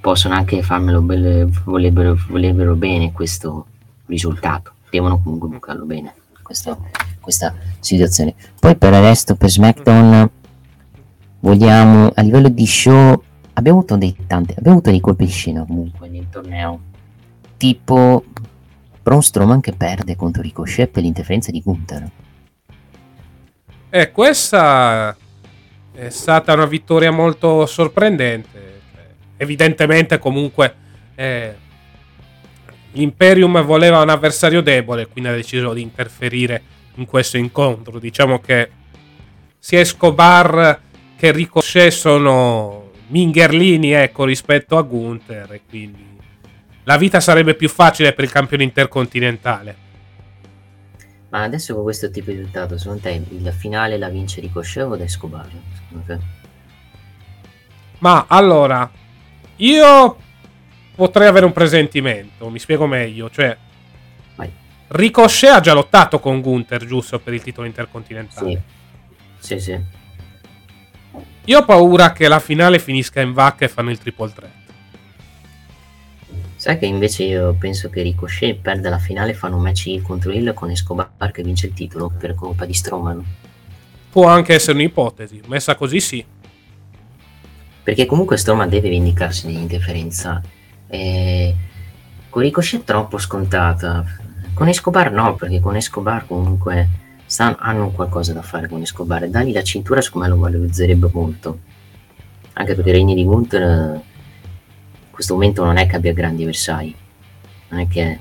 possono 0.00 0.34
anche 0.34 0.62
farmelo 0.62 1.00
bene, 1.00 1.48
vorrebbero, 1.64 2.16
vorrebbero 2.28 2.74
bene 2.74 3.12
questo 3.12 3.66
risultato. 4.06 4.72
Devono 4.90 5.20
comunque 5.20 5.48
bucarlo 5.48 5.84
bene 5.84 6.14
questa, 6.42 6.78
questa 7.20 7.54
situazione. 7.80 8.34
Poi 8.58 8.76
per 8.76 8.92
il 8.92 9.00
resto, 9.00 9.34
per 9.34 9.50
SmackDown, 9.50 10.30
vogliamo 11.40 12.10
a 12.14 12.22
livello 12.22 12.48
di 12.48 12.66
show 12.66 13.22
abbiamo 13.56 13.78
avuto 13.78 13.96
dei 13.96 14.14
tanti, 14.26 14.52
abbiamo 14.52 14.78
avuto 14.78 14.90
dei 14.90 15.00
colpi 15.00 15.24
di 15.24 15.30
scena 15.30 15.64
comunque 15.64 16.08
nel 16.08 16.28
torneo. 16.30 16.80
Tipo 17.56 18.24
Braun 19.02 19.22
Strowman 19.22 19.60
che 19.60 19.72
perde 19.72 20.16
contro 20.16 20.42
Ricochet 20.42 20.90
per 20.90 21.02
l'interferenza 21.02 21.50
di 21.50 21.62
Gunther. 21.62 22.10
Eh, 23.88 24.12
questa 24.12 25.16
è 25.92 26.08
stata 26.10 26.52
una 26.52 26.66
vittoria 26.66 27.10
molto 27.10 27.66
sorprendente. 27.66 28.64
Evidentemente 29.38 30.18
comunque 30.18 30.74
eh, 31.14 31.56
l'Imperium 32.96 33.62
voleva 33.62 34.00
un 34.00 34.08
avversario 34.08 34.62
debole, 34.62 35.06
quindi 35.06 35.30
ha 35.30 35.34
deciso 35.34 35.72
di 35.74 35.82
interferire 35.82 36.62
in 36.94 37.04
questo 37.04 37.36
incontro. 37.36 37.98
Diciamo 37.98 38.40
che 38.40 38.70
sia 39.58 39.80
Escobar 39.80 40.80
che 41.16 41.30
Ricochet 41.30 41.92
sono 41.92 42.90
mingherlini 43.08 43.92
ecco, 43.92 44.24
rispetto 44.24 44.76
a 44.78 44.82
Gunther 44.82 45.52
e 45.52 45.60
quindi 45.68 46.04
la 46.84 46.96
vita 46.96 47.20
sarebbe 47.20 47.54
più 47.54 47.68
facile 47.68 48.12
per 48.12 48.24
il 48.24 48.30
campione 48.30 48.64
intercontinentale. 48.64 49.84
Ma 51.28 51.42
adesso 51.42 51.74
con 51.74 51.82
questo 51.82 52.10
tipo 52.10 52.30
di 52.30 52.38
risultato, 52.38 52.78
secondo 52.78 53.02
te 53.02 53.10
il 53.28 53.52
finale 53.52 53.98
la 53.98 54.08
vince 54.08 54.40
Ricochet 54.40 54.84
o 54.84 54.96
Escobar? 54.96 55.48
Ma 57.98 58.26
allora, 58.28 58.90
io 59.56 60.16
potrei 60.96 61.28
avere 61.28 61.44
un 61.44 61.52
presentimento, 61.52 62.48
mi 62.48 62.58
spiego 62.58 62.86
meglio, 62.86 63.30
cioè 63.30 63.56
Vai. 64.34 64.50
Ricochet 64.88 65.52
ha 65.52 65.60
già 65.60 65.74
lottato 65.74 66.18
con 66.18 66.40
Gunther, 66.40 66.84
giusto, 66.84 67.20
per 67.20 67.34
il 67.34 67.42
titolo 67.42 67.66
intercontinentale. 67.66 68.62
Sì, 69.38 69.58
sì, 69.58 69.60
sì. 69.60 69.80
Io 71.44 71.58
ho 71.58 71.64
paura 71.64 72.12
che 72.12 72.26
la 72.26 72.40
finale 72.40 72.80
finisca 72.80 73.20
in 73.20 73.32
vacca 73.32 73.64
e 73.64 73.68
fanno 73.68 73.90
il 73.90 73.98
triple 73.98 74.32
threat. 74.32 74.52
Sai 76.56 76.78
che 76.78 76.86
invece 76.86 77.24
io 77.24 77.54
penso 77.54 77.90
che 77.90 78.02
Ricochet 78.02 78.58
perda 78.58 78.88
la 78.88 78.98
finale 78.98 79.32
e 79.32 79.34
fanno 79.34 79.56
un 79.56 79.62
match 79.62 80.00
contro 80.02 80.32
Hill 80.32 80.54
con 80.54 80.70
Escobar 80.70 81.30
che 81.30 81.42
vince 81.42 81.66
il 81.66 81.74
titolo 81.74 82.10
per 82.10 82.34
colpa 82.34 82.64
di 82.64 82.72
Strowman. 82.72 83.24
Può 84.10 84.26
anche 84.26 84.54
essere 84.54 84.72
un'ipotesi, 84.72 85.42
messa 85.46 85.76
così 85.76 86.00
sì. 86.00 86.24
Perché 87.82 88.06
comunque 88.06 88.38
Strowman 88.38 88.68
deve 88.68 88.88
vendicarsi 88.88 89.46
dell'interferenza. 89.46 90.42
E... 90.88 91.54
Con 92.28 92.42
Ricochet 92.42 92.80
è 92.80 92.84
troppo 92.84 93.18
scontata. 93.18 94.04
Con 94.54 94.68
Escobar 94.68 95.12
no, 95.12 95.34
perché 95.36 95.60
con 95.60 95.76
Escobar 95.76 96.26
comunque 96.26 96.88
Stan 97.26 97.56
hanno 97.58 97.90
qualcosa 97.90 98.32
da 98.32 98.42
fare 98.42 98.68
con 98.68 98.80
Escobar. 98.80 99.28
Dargli 99.28 99.52
la 99.52 99.62
cintura 99.62 100.00
secondo 100.00 100.28
me 100.28 100.34
lo 100.34 100.40
valorizzerebbe 100.40 101.10
molto. 101.12 101.58
Anche 102.54 102.74
perché 102.74 102.92
Regni 102.92 103.14
di 103.14 103.24
Gunther 103.24 103.62
in 103.62 105.10
questo 105.10 105.34
momento 105.34 105.64
non 105.64 105.76
è 105.76 105.86
che 105.86 105.96
abbia 105.96 106.12
grandi 106.12 106.42
avversari. 106.42 106.94
Non 107.68 107.80
è 107.80 107.88
che 107.88 108.18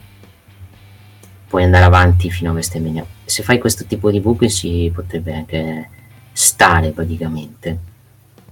puoi 1.48 1.64
andare 1.64 1.86
avanti 1.86 2.30
fino 2.30 2.50
a 2.50 2.54
WrestleMania 2.54 3.06
se 3.26 3.42
fai 3.44 3.60
questo 3.60 3.86
tipo 3.86 4.12
di 4.12 4.20
booking 4.20 4.50
si 4.50 4.92
potrebbe 4.94 5.34
anche 5.34 5.90
stare 6.32 6.92
praticamente 6.92 7.80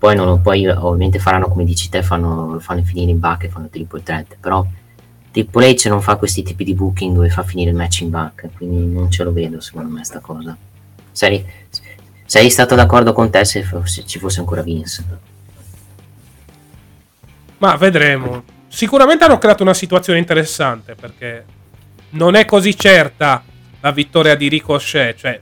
poi, 0.03 0.15
non 0.17 0.41
poi 0.41 0.67
ovviamente 0.67 1.17
faranno 1.17 1.47
come 1.47 1.63
dici 1.63 1.87
te 1.87 2.03
fanno, 2.03 2.57
fanno 2.59 2.83
finire 2.83 3.11
in 3.11 3.19
back 3.19 3.45
e 3.45 3.49
fanno 3.49 3.69
triple 3.69 4.03
threat 4.03 4.35
però 4.37 4.65
Triple 5.31 5.73
H 5.73 5.87
non 5.87 6.01
fa 6.01 6.17
questi 6.17 6.43
tipi 6.43 6.65
di 6.65 6.75
booking 6.75 7.15
dove 7.15 7.29
fa 7.29 7.41
finire 7.41 7.71
il 7.71 7.75
match 7.75 8.01
in 8.01 8.11
back, 8.11 8.49
quindi 8.55 8.85
non 8.85 9.09
ce 9.09 9.23
lo 9.23 9.33
vedo 9.33 9.59
secondo 9.59 9.91
me 9.91 10.03
sta 10.03 10.19
cosa. 10.19 10.55
Sei, 11.11 11.43
sei 12.25 12.51
stato 12.51 12.75
d'accordo 12.75 13.13
con 13.13 13.31
te 13.31 13.43
se, 13.43 13.65
se 13.85 14.05
ci 14.05 14.19
fosse 14.19 14.41
ancora 14.41 14.61
Vince? 14.61 15.03
Ma 17.57 17.75
vedremo. 17.77 18.43
Sicuramente 18.67 19.23
hanno 19.23 19.39
creato 19.39 19.63
una 19.63 19.73
situazione 19.73 20.19
interessante 20.19 20.93
perché 20.93 21.45
non 22.11 22.35
è 22.35 22.45
così 22.45 22.77
certa 22.77 23.43
la 23.79 23.91
vittoria 23.91 24.35
di 24.35 24.49
Ricochet, 24.49 25.17
cioè 25.17 25.41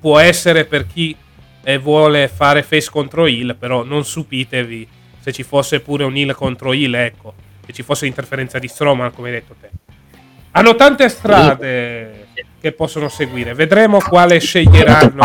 può 0.00 0.18
essere 0.18 0.64
per 0.64 0.88
chi 0.88 1.14
eh, 1.68 1.76
vuole 1.76 2.28
fare 2.28 2.62
face 2.62 2.88
contro 2.90 3.26
heal, 3.26 3.54
però 3.54 3.84
non 3.84 4.02
stupitevi 4.02 4.88
se 5.20 5.32
ci 5.32 5.42
fosse 5.42 5.80
pure 5.80 6.04
un 6.04 6.16
heal 6.16 6.34
contro 6.34 6.72
heal, 6.72 6.94
ecco 6.94 7.34
che 7.66 7.74
ci 7.74 7.82
fosse 7.82 8.06
interferenza 8.06 8.58
di 8.58 8.68
Strowman, 8.68 9.12
come 9.12 9.28
hai 9.28 9.34
detto 9.34 9.54
te. 9.60 9.68
Hanno 10.52 10.74
tante 10.76 11.10
strade 11.10 12.28
che 12.58 12.72
possono 12.72 13.10
seguire. 13.10 13.52
Vedremo 13.52 13.98
quale 13.98 14.40
sceglieranno 14.40 15.22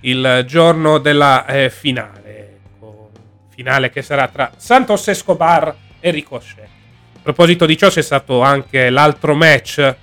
il 0.00 0.44
giorno 0.46 0.98
della 0.98 1.46
eh, 1.46 1.70
finale. 1.70 2.58
Ecco, 2.74 3.08
finale 3.48 3.88
che 3.88 4.02
sarà 4.02 4.28
tra 4.28 4.50
Santos 4.54 5.08
Escobar 5.08 5.74
e 5.98 6.10
Ricochet. 6.10 6.68
A 7.14 7.18
proposito 7.22 7.64
di 7.64 7.78
ciò, 7.78 7.88
c'è 7.88 8.02
stato 8.02 8.42
anche 8.42 8.90
l'altro 8.90 9.34
match, 9.34 9.94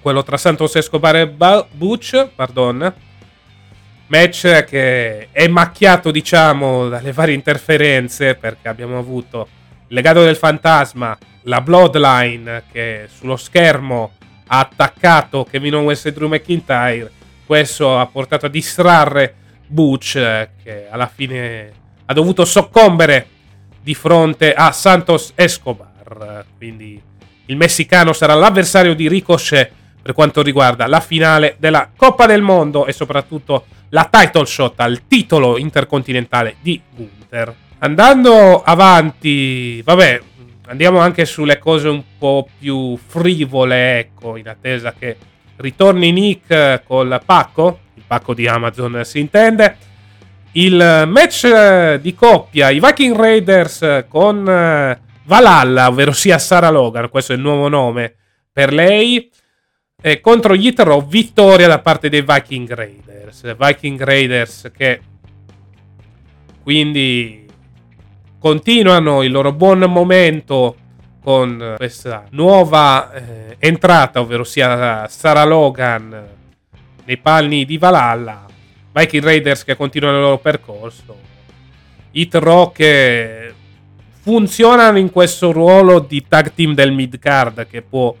quello 0.00 0.22
tra 0.22 0.36
Santos 0.36 0.76
Escobar 0.76 1.16
e 1.16 1.26
Butch, 1.26 2.28
pardon, 2.36 2.94
Match 4.08 4.64
che 4.64 5.28
è 5.32 5.48
macchiato, 5.48 6.10
diciamo, 6.10 6.88
dalle 6.88 7.12
varie 7.12 7.34
interferenze, 7.34 8.34
perché 8.34 8.68
abbiamo 8.68 8.98
avuto 8.98 9.48
il 9.88 9.94
legato 9.94 10.22
del 10.22 10.36
fantasma, 10.36 11.16
la 11.42 11.60
Bloodline 11.60 12.64
che 12.70 13.08
sullo 13.12 13.36
schermo 13.36 14.12
ha 14.48 14.60
attaccato 14.60 15.44
Kevin 15.44 15.74
Owens 15.74 16.06
e 16.06 16.12
Drew 16.12 16.28
McIntyre. 16.28 17.10
Questo 17.44 17.98
ha 17.98 18.06
portato 18.06 18.46
a 18.46 18.48
distrarre 18.48 19.34
Butch, 19.66 20.14
che 20.62 20.86
alla 20.88 21.10
fine 21.12 21.72
ha 22.04 22.12
dovuto 22.12 22.44
soccombere 22.44 23.26
di 23.82 23.94
fronte 23.94 24.52
a 24.52 24.70
Santos 24.72 25.32
Escobar. 25.34 26.44
Quindi 26.56 27.00
il 27.46 27.56
messicano 27.56 28.12
sarà 28.12 28.34
l'avversario 28.34 28.94
di 28.94 29.08
Ricochet 29.08 29.70
per 30.06 30.14
quanto 30.14 30.40
riguarda 30.40 30.86
la 30.86 31.00
finale 31.00 31.56
della 31.58 31.90
Coppa 31.96 32.26
del 32.26 32.40
Mondo 32.40 32.86
e 32.86 32.92
soprattutto 32.92 33.66
la 33.88 34.08
title 34.08 34.46
shot 34.46 34.78
al 34.78 35.08
titolo 35.08 35.58
intercontinentale 35.58 36.58
di 36.60 36.80
Gunther. 36.94 37.52
Andando 37.78 38.62
avanti, 38.62 39.82
vabbè, 39.82 40.20
andiamo 40.68 41.00
anche 41.00 41.24
sulle 41.24 41.58
cose 41.58 41.88
un 41.88 42.04
po' 42.16 42.46
più 42.56 42.96
frivole, 42.96 43.98
ecco, 43.98 44.36
in 44.36 44.48
attesa 44.48 44.94
che 44.96 45.16
ritorni 45.56 46.12
Nick 46.12 46.84
col 46.84 47.20
pacco, 47.24 47.80
il 47.94 48.04
pacco 48.06 48.32
di 48.32 48.46
Amazon 48.46 49.00
si 49.02 49.18
intende. 49.18 49.76
Il 50.52 51.04
match 51.08 51.96
di 51.96 52.14
coppia, 52.14 52.70
i 52.70 52.78
Viking 52.78 53.16
Raiders 53.16 54.04
con 54.08 54.48
eh, 54.48 55.00
Valhalla, 55.24 55.88
ovvero 55.88 56.12
sia 56.12 56.38
Sarah 56.38 56.70
Logan, 56.70 57.10
questo 57.10 57.32
è 57.32 57.34
il 57.34 57.42
nuovo 57.42 57.66
nome 57.66 58.14
per 58.52 58.72
lei, 58.72 59.28
eh, 60.06 60.20
contro 60.20 60.54
gli 60.54 60.66
Yitro, 60.66 61.00
vittoria 61.00 61.66
da 61.66 61.80
parte 61.80 62.08
dei 62.08 62.22
Viking 62.22 62.72
Raiders. 62.72 63.56
Viking 63.56 64.00
Raiders 64.00 64.70
che 64.72 65.00
quindi 66.62 67.44
continuano 68.38 69.22
il 69.22 69.32
loro 69.32 69.52
buon 69.52 69.80
momento 69.88 70.76
con 71.20 71.74
questa 71.76 72.24
nuova 72.30 73.12
eh, 73.12 73.56
entrata, 73.58 74.20
ovvero 74.20 74.44
sia 74.44 75.08
Sarah 75.08 75.44
Logan 75.44 76.28
nei 77.04 77.16
panni 77.16 77.64
di 77.64 77.76
Valhalla. 77.76 78.44
Viking 78.92 79.24
Raiders 79.24 79.64
che 79.64 79.74
continuano 79.74 80.18
il 80.18 80.22
loro 80.22 80.38
percorso. 80.38 81.18
Hit 82.12 82.34
Rock 82.36 83.54
funzionano 84.22 84.98
in 84.98 85.10
questo 85.10 85.50
ruolo 85.50 85.98
di 85.98 86.24
tag 86.28 86.52
team 86.54 86.74
del 86.74 86.92
mid 86.92 87.18
card 87.18 87.66
che 87.66 87.82
può 87.82 88.14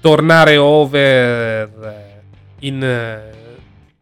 tornare 0.00 0.56
over 0.56 1.70
eh, 1.82 2.22
in 2.60 2.82
eh, 2.82 3.58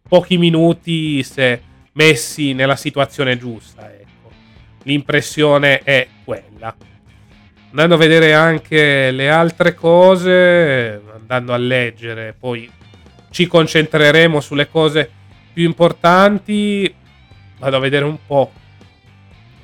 pochi 0.09 0.39
minuti 0.39 1.23
se 1.23 1.62
messi 1.93 2.53
nella 2.53 2.77
situazione 2.77 3.37
giusta. 3.37 3.93
Ecco. 3.93 4.31
L'impressione 4.85 5.81
è 5.81 6.07
quella. 6.25 6.75
Andando 7.70 7.95
a 7.97 7.99
vedere 7.99 8.33
anche 8.33 9.11
le 9.11 9.29
altre 9.29 9.75
cose, 9.75 11.03
andando 11.15 11.53
a 11.53 11.59
leggere, 11.59 12.35
poi 12.39 12.70
ci 13.31 13.47
concentreremo 13.47 14.41
sulle 14.41 14.69
cose 14.70 15.11
più 15.53 15.65
importanti. 15.65 16.95
Vado 17.59 17.77
a 17.77 17.81
vedere 17.81 18.05
un 18.05 18.16
po' 18.27 18.53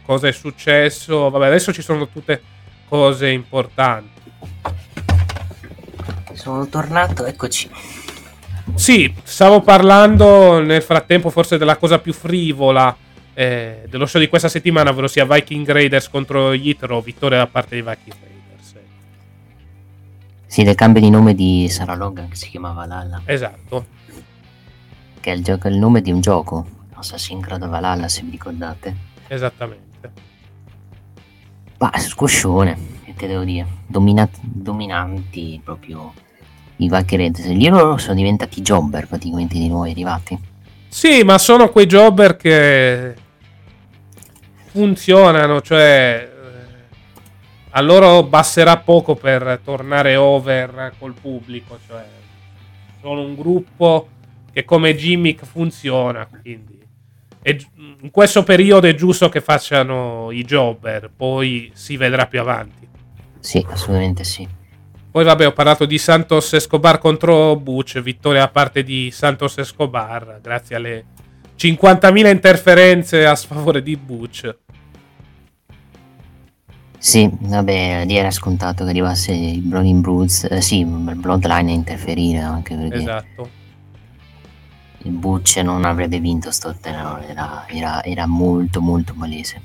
cosa 0.04 0.28
è 0.28 0.32
successo. 0.32 1.30
Vabbè, 1.30 1.46
adesso 1.46 1.72
ci 1.72 1.80
sono 1.80 2.08
tutte 2.08 2.42
cose 2.86 3.30
importanti. 3.30 4.20
Sono 6.34 6.66
tornato, 6.68 7.24
eccoci. 7.24 7.70
Sì, 8.74 9.14
stavo 9.22 9.60
parlando 9.60 10.60
nel 10.60 10.82
frattempo 10.82 11.30
forse 11.30 11.58
della 11.58 11.76
cosa 11.76 11.98
più 11.98 12.12
frivola 12.12 12.96
eh, 13.34 13.84
dello 13.88 14.06
show 14.06 14.20
di 14.20 14.28
questa 14.28 14.48
settimana, 14.48 14.90
ovvero 14.90 15.06
sia 15.06 15.24
Viking 15.24 15.68
Raiders 15.70 16.08
contro 16.08 16.52
Yitro, 16.54 17.00
vittoria 17.00 17.38
da 17.38 17.46
parte 17.46 17.80
dei 17.80 17.82
Viking 17.82 18.16
Raiders. 18.20 18.74
Sì, 20.46 20.62
del 20.62 20.74
cambio 20.74 21.00
di 21.00 21.10
nome 21.10 21.34
di 21.34 21.68
Sarah 21.68 21.94
Logan 21.94 22.28
che 22.28 22.36
si 22.36 22.48
chiamava 22.48 22.86
Lalla. 22.86 23.22
Esatto. 23.24 23.86
Che 25.20 25.32
è 25.32 25.34
il, 25.34 25.42
gioco, 25.42 25.68
il 25.68 25.76
nome 25.76 26.00
di 26.00 26.10
un 26.10 26.20
gioco, 26.20 26.66
Assassin's 26.94 27.44
Creed 27.44 27.66
Valhalla 27.66 28.08
se 28.08 28.22
vi 28.22 28.30
ricordate. 28.30 28.94
Esattamente. 29.28 30.12
Ma 31.78 31.92
squoscione, 31.96 32.76
che 33.04 33.14
te 33.14 33.26
devo 33.26 33.44
dire. 33.44 33.66
Domina- 33.86 34.28
dominanti 34.40 35.60
proprio 35.62 36.12
i 36.76 36.88
Viking 36.88 37.20
Raiders. 37.20 37.46
Lì 37.48 37.68
loro 37.68 37.96
sono 37.96 38.14
diventati 38.14 38.60
jobber 38.60 39.06
praticamente 39.06 39.58
di 39.58 39.68
nuovi 39.68 39.90
arrivati. 39.90 40.38
Sì, 40.88 41.22
ma 41.22 41.38
sono 41.38 41.70
quei 41.70 41.86
jobber 41.86 42.36
che 42.36 43.14
funzionano, 44.66 45.60
cioè 45.60 46.30
eh, 46.30 46.96
a 47.70 47.80
loro 47.80 48.22
basterà 48.22 48.76
poco 48.78 49.14
per 49.14 49.60
tornare 49.64 50.16
over 50.16 50.94
col 50.98 51.14
pubblico, 51.14 51.78
cioè 51.86 52.04
sono 53.00 53.22
un 53.22 53.34
gruppo 53.34 54.08
che 54.52 54.64
come 54.64 54.94
gimmick 54.94 55.44
funziona, 55.44 56.26
quindi 56.26 56.78
è, 57.42 57.56
in 58.00 58.10
questo 58.10 58.42
periodo 58.42 58.86
è 58.86 58.94
giusto 58.94 59.28
che 59.28 59.40
facciano 59.40 60.30
i 60.30 60.44
jobber, 60.44 61.10
poi 61.14 61.70
si 61.74 61.96
vedrà 61.96 62.26
più 62.26 62.40
avanti. 62.40 62.88
Sì, 63.40 63.64
assolutamente 63.68 64.24
sì. 64.24 64.48
Poi 65.14 65.22
vabbè, 65.22 65.46
ho 65.46 65.52
parlato 65.52 65.84
di 65.84 65.96
Santos 65.96 66.54
Escobar 66.54 66.98
contro 66.98 67.54
Butch, 67.54 68.00
vittoria 68.00 68.42
a 68.42 68.48
parte 68.48 68.82
di 68.82 69.12
Santos 69.12 69.58
Escobar, 69.58 70.40
grazie 70.42 70.74
alle 70.74 71.04
50.000 71.56 72.30
interferenze 72.32 73.24
a 73.24 73.36
sfavore 73.36 73.80
di 73.80 73.96
Butch. 73.96 74.56
Sì, 76.98 77.30
vabbè, 77.32 78.06
lì 78.06 78.16
era 78.16 78.32
scontato 78.32 78.82
che 78.82 78.90
arrivasse 78.90 79.30
il 79.30 79.60
Browning 79.60 80.00
Broods, 80.00 80.48
eh, 80.50 80.60
sì, 80.60 80.80
il 80.80 80.86
Bloodline 81.14 81.70
a 81.70 81.74
interferire 81.74 82.40
anche 82.40 82.74
perché 82.74 82.96
Esatto. 82.96 83.50
il 85.04 85.12
Butch 85.12 85.58
non 85.58 85.84
avrebbe 85.84 86.18
vinto 86.18 86.50
sto 86.50 86.74
tenore, 86.80 87.28
era, 87.28 87.66
era, 87.68 88.02
era 88.02 88.26
molto 88.26 88.80
molto 88.80 89.14
malese. 89.14 89.62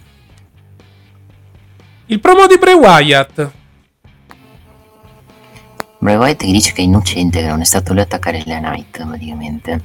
Il 2.05 2.19
promo 2.19 2.45
di 2.45 2.59
Bray 2.59 2.75
Wyatt. 2.75 3.51
Bray 5.99 6.15
Wyatt 6.15 6.39
che 6.39 6.51
dice 6.51 6.71
che 6.71 6.81
è 6.81 6.85
innocente, 6.85 7.41
che 7.41 7.47
non 7.47 7.61
è 7.61 7.65
stato 7.65 7.91
lui 7.91 8.01
a 8.01 8.05
attaccare 8.05 8.41
la 8.45 8.57
Knight 8.59 9.05
praticamente. 9.05 9.81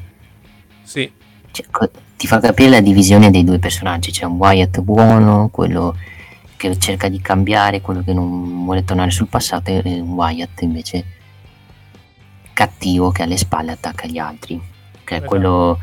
Sì. 0.82 1.10
Cioè, 1.50 1.66
co- 1.70 1.90
ti 2.16 2.26
fa 2.26 2.40
capire 2.40 2.70
la 2.70 2.80
divisione 2.80 3.30
dei 3.30 3.44
due 3.44 3.58
personaggi, 3.58 4.10
c'è 4.10 4.24
un 4.24 4.36
Wyatt 4.36 4.80
buono, 4.80 5.48
quello 5.50 5.96
che 6.56 6.78
cerca 6.78 7.08
di 7.08 7.20
cambiare, 7.20 7.80
quello 7.80 8.02
che 8.02 8.12
non 8.12 8.64
vuole 8.64 8.84
tornare 8.84 9.10
sul 9.10 9.28
passato 9.28 9.70
e 9.70 10.00
un 10.00 10.12
Wyatt 10.12 10.62
invece 10.62 11.04
cattivo 12.52 13.10
che 13.10 13.24
alle 13.24 13.36
spalle 13.36 13.72
attacca 13.72 14.06
gli 14.06 14.18
altri. 14.18 14.60
Che 15.04 15.14
è 15.14 15.16
Esatto. 15.16 15.28
quello... 15.28 15.78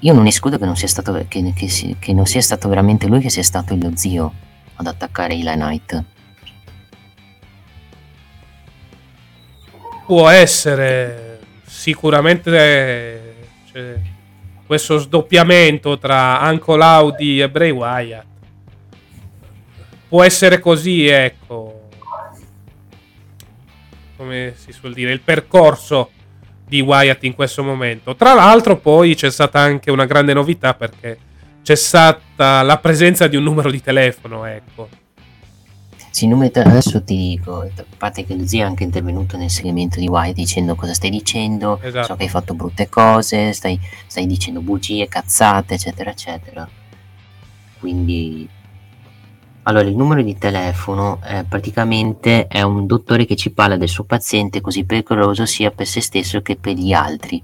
Io 0.00 0.14
non 0.14 0.26
escludo 0.26 0.58
che 0.58 0.64
non, 0.64 0.74
sia 0.74 0.88
stato, 0.88 1.12
che, 1.28 1.52
che 1.54 1.96
che 2.00 2.12
non 2.12 2.26
sia 2.26 2.40
stato 2.40 2.68
veramente 2.68 3.06
lui 3.06 3.20
che 3.20 3.30
sia 3.30 3.44
stato 3.44 3.76
lo 3.76 3.92
zio 3.94 4.32
ad 4.74 4.86
attaccare 4.86 5.34
Eli 5.34 5.44
Knight. 5.44 6.04
Può 10.06 10.28
essere 10.28 11.38
sicuramente 11.64 13.46
cioè, 13.72 14.00
questo 14.66 14.98
sdoppiamento 14.98 15.98
tra 15.98 16.38
Uncle 16.42 16.82
Audi 16.82 17.40
e 17.40 17.48
Bray 17.48 17.70
Wyatt. 17.70 18.26
Può 20.08 20.22
essere 20.22 20.58
così, 20.58 21.06
ecco. 21.06 21.88
Come 24.16 24.54
si 24.56 24.72
suol 24.72 24.92
dire, 24.92 25.12
il 25.12 25.20
percorso 25.20 26.10
di 26.66 26.80
Wyatt 26.80 27.24
in 27.24 27.34
questo 27.34 27.62
momento. 27.62 28.14
Tra 28.14 28.34
l'altro, 28.34 28.76
poi 28.78 29.14
c'è 29.14 29.30
stata 29.30 29.60
anche 29.60 29.90
una 29.90 30.04
grande 30.04 30.34
novità 30.34 30.74
perché 30.74 31.18
c'è 31.62 31.74
stata 31.74 32.62
la 32.62 32.78
presenza 32.78 33.26
di 33.26 33.36
un 33.36 33.42
numero 33.44 33.70
di 33.70 33.80
telefono, 33.80 34.44
ecco. 34.44 34.88
Sì, 36.12 36.26
numero 36.26 36.50
di- 36.52 36.68
adesso 36.68 37.02
ti 37.02 37.16
dico, 37.16 37.62
a 37.62 37.84
parte 37.96 38.26
che 38.26 38.36
lo 38.36 38.46
zio 38.46 38.60
è 38.60 38.66
anche 38.66 38.84
intervenuto 38.84 39.38
nel 39.38 39.48
segmento 39.48 39.98
di 39.98 40.08
Wyatt 40.08 40.34
dicendo 40.34 40.74
cosa 40.74 40.92
stai 40.92 41.08
dicendo, 41.08 41.80
Esatto. 41.80 42.08
so 42.08 42.16
che 42.16 42.24
hai 42.24 42.28
fatto 42.28 42.52
brutte 42.52 42.90
cose, 42.90 43.54
stai, 43.54 43.80
stai 44.06 44.26
dicendo 44.26 44.60
bugie, 44.60 45.08
cazzate, 45.08 45.72
eccetera, 45.72 46.10
eccetera. 46.10 46.68
Quindi, 47.80 48.46
allora 49.62 49.88
il 49.88 49.96
numero 49.96 50.20
di 50.20 50.36
telefono 50.36 51.18
eh, 51.24 51.44
praticamente 51.44 52.46
è 52.46 52.60
un 52.60 52.84
dottore 52.86 53.24
che 53.24 53.34
ci 53.34 53.50
parla 53.50 53.78
del 53.78 53.88
suo 53.88 54.04
paziente 54.04 54.60
così 54.60 54.84
pericoloso 54.84 55.46
sia 55.46 55.70
per 55.70 55.86
se 55.86 56.02
stesso 56.02 56.42
che 56.42 56.56
per 56.56 56.74
gli 56.74 56.92
altri, 56.92 57.42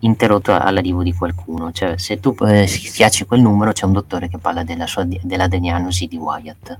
interrotto 0.00 0.52
all'arrivo 0.52 1.02
di 1.02 1.14
qualcuno. 1.14 1.72
Cioè, 1.72 1.96
se 1.96 2.20
tu 2.20 2.36
eh, 2.40 2.66
schiacci 2.66 3.24
quel 3.24 3.40
numero 3.40 3.72
c'è 3.72 3.86
un 3.86 3.92
dottore 3.92 4.28
che 4.28 4.36
parla 4.36 4.64
della, 4.64 4.86
sua, 4.86 5.08
della 5.22 5.48
diagnosi 5.48 6.06
di 6.06 6.16
Wyatt 6.18 6.78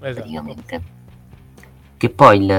Esatto. 0.00 0.14
praticamente. 0.14 0.82
Che 1.96 2.08
poi, 2.08 2.38
il, 2.38 2.50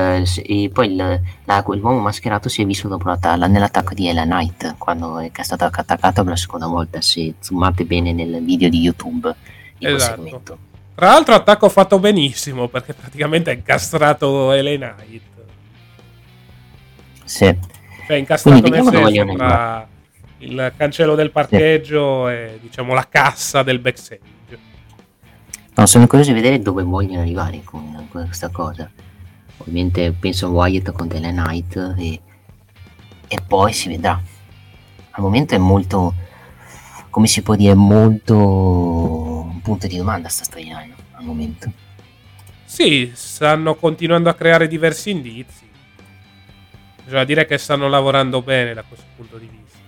e 0.46 0.70
poi 0.72 0.92
il, 0.92 1.22
la- 1.46 1.64
l'uomo 1.66 2.00
mascherato 2.00 2.48
si 2.48 2.62
è 2.62 2.66
visto 2.66 2.88
dopo 2.88 3.08
la- 3.08 3.36
la- 3.36 3.48
nell'attacco 3.48 3.96
di 3.96 4.08
Ella 4.08 4.24
Knight, 4.24 4.76
quando 4.78 5.18
è 5.18 5.32
stato 5.42 5.66
attaccato 5.66 6.22
per 6.22 6.32
la 6.32 6.36
seconda 6.36 6.68
volta, 6.68 7.02
se 7.02 7.34
zoomate 7.40 7.86
bene 7.86 8.14
nel 8.14 8.44
video 8.44 8.70
di 8.70 8.80
YouTube 8.80 9.34
di 9.80 9.88
Esatto. 9.88 10.58
Tra 10.94 11.08
l'altro 11.08 11.34
attacco 11.34 11.70
fatto 11.70 11.98
benissimo 11.98 12.68
perché 12.68 12.94
praticamente 12.94 13.50
ha 13.50 13.54
incastrato 13.54 14.52
Elena 14.52 14.94
Knight. 14.94 15.22
Sì. 17.24 17.58
Cioè 18.06 18.18
incastrato 18.18 18.60
Quindi 18.60 18.78
nel 18.78 18.88
senso 18.94 19.34
tra 19.36 19.88
il 20.40 20.74
cancello 20.78 21.16
del 21.16 21.32
parcheggio 21.32 22.28
e 22.30 22.60
diciamo 22.62 22.94
la 22.94 23.08
cassa 23.10 23.64
del 23.64 23.80
backstage. 23.80 24.20
No, 25.73 25.85
sono 25.85 26.06
curioso 26.06 26.31
di 26.31 26.41
vedere 26.41 26.60
dove 26.60 26.84
vogliono 26.84 27.22
arrivare 27.22 27.61
con 27.64 28.07
questa 28.10 28.49
cosa. 28.49 28.89
Ovviamente 29.57 30.11
penso 30.11 30.48
a 30.48 30.49
Wyatt 30.49 30.91
con 30.91 31.07
Della 31.07 31.30
Knight 31.30 31.95
e, 31.98 32.19
e 33.27 33.41
poi 33.48 33.72
si 33.72 33.88
vedrà. 33.88 34.22
Al 35.11 35.23
momento 35.23 35.56
è 35.56 35.57
molto, 35.57 36.14
come 37.10 37.27
si 37.27 37.41
può 37.41 37.56
dire, 37.56 37.73
molto 37.73 38.35
un 38.38 39.61
punto 39.61 39.88
di 39.88 39.98
domanda 39.98 40.27
sta 40.27 40.43
storyline 40.43 40.93
al 41.14 41.23
momento. 41.23 41.72
Sì, 42.65 43.11
stanno 43.14 43.76
continuando 43.76 44.30
a 44.30 44.34
creare 44.34 44.68
diversi 44.68 45.10
indizi. 45.10 45.69
Bisogna 47.03 47.23
dire 47.23 47.45
che 47.45 47.57
stanno 47.57 47.88
lavorando 47.88 48.41
bene 48.41 48.73
da 48.73 48.84
questo 48.84 49.06
punto 49.15 49.38
di 49.38 49.48
vista. 49.48 49.80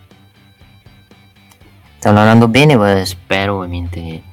Stanno 1.98 2.16
lavorando 2.16 2.48
bene, 2.48 3.06
spero 3.06 3.58
ovviamente 3.58 4.32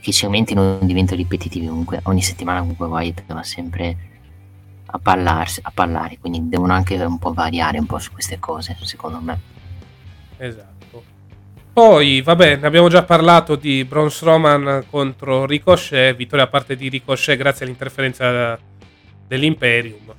che 0.00 0.12
segmenti 0.12 0.54
non 0.54 0.78
diventino 0.82 1.16
ripetitivi 1.16 1.66
comunque. 1.66 2.00
Ogni 2.04 2.22
settimana 2.22 2.60
comunque 2.60 2.86
White 2.86 3.24
va 3.28 3.42
sempre 3.42 3.96
a, 4.86 4.98
parlarsi, 4.98 5.60
a 5.62 5.70
parlare, 5.72 6.18
quindi 6.18 6.48
devono 6.48 6.72
anche 6.72 6.96
un 7.02 7.18
po' 7.18 7.32
variare 7.32 7.78
un 7.78 7.86
po' 7.86 7.98
su 7.98 8.12
queste 8.12 8.38
cose, 8.38 8.76
secondo 8.82 9.20
me. 9.20 9.40
Esatto. 10.36 10.72
Poi, 11.72 12.22
vabbè, 12.22 12.56
ne 12.56 12.66
abbiamo 12.66 12.88
già 12.88 13.02
parlato 13.02 13.56
di 13.56 13.84
Braun 13.84 14.10
Strowman 14.10 14.84
contro 14.88 15.44
Ricochet, 15.44 16.14
vittoria 16.14 16.44
a 16.44 16.48
parte 16.48 16.76
di 16.76 16.88
Ricochet 16.88 17.36
grazie 17.36 17.64
all'interferenza 17.64 18.56
dell'Imperium. 19.26 20.14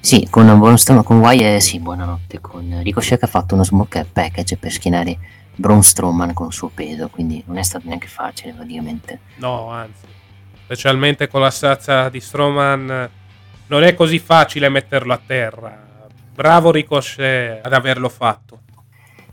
Sì, 0.00 0.26
con 0.30 0.46
Braun 0.46 0.78
Strowman, 0.78 1.04
con 1.04 1.18
Wyatt, 1.18 1.60
sì, 1.60 1.78
buonanotte, 1.78 2.40
con 2.40 2.80
Ricochet 2.82 3.18
che 3.18 3.24
ha 3.26 3.28
fatto 3.28 3.54
uno 3.54 3.64
smoke 3.64 4.06
package 4.10 4.56
per 4.56 4.72
schienare 4.72 5.18
Braun 5.56 5.82
Strowman 5.82 6.34
con 6.34 6.48
il 6.48 6.52
suo 6.52 6.68
peso, 6.68 7.08
quindi 7.08 7.42
non 7.46 7.56
è 7.56 7.62
stato 7.62 7.88
neanche 7.88 8.08
facile 8.08 8.52
praticamente. 8.52 9.20
No, 9.36 9.70
anzi, 9.70 10.06
specialmente 10.64 11.28
con 11.28 11.40
la 11.40 11.50
stazza 11.50 12.08
di 12.10 12.20
Strowman 12.20 13.10
non 13.68 13.82
è 13.82 13.94
così 13.94 14.18
facile 14.18 14.68
metterlo 14.68 15.12
a 15.14 15.20
terra. 15.24 15.84
Bravo 16.34 16.70
Ricochet 16.70 17.64
ad 17.64 17.72
averlo 17.72 18.10
fatto. 18.10 18.60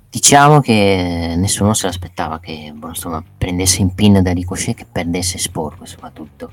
Diciamo 0.09 0.61
che 0.61 1.33
nessuno 1.35 1.73
se 1.73 1.87
l'aspettava 1.87 2.39
che 2.39 2.71
Braun 2.73 2.95
Strowman 2.95 3.25
prendesse 3.37 3.81
in 3.81 3.93
pin 3.93 4.21
da 4.21 4.31
Ricochet 4.31 4.75
che 4.75 4.85
perdesse 4.89 5.37
sporco 5.37 5.85
soprattutto. 5.85 6.51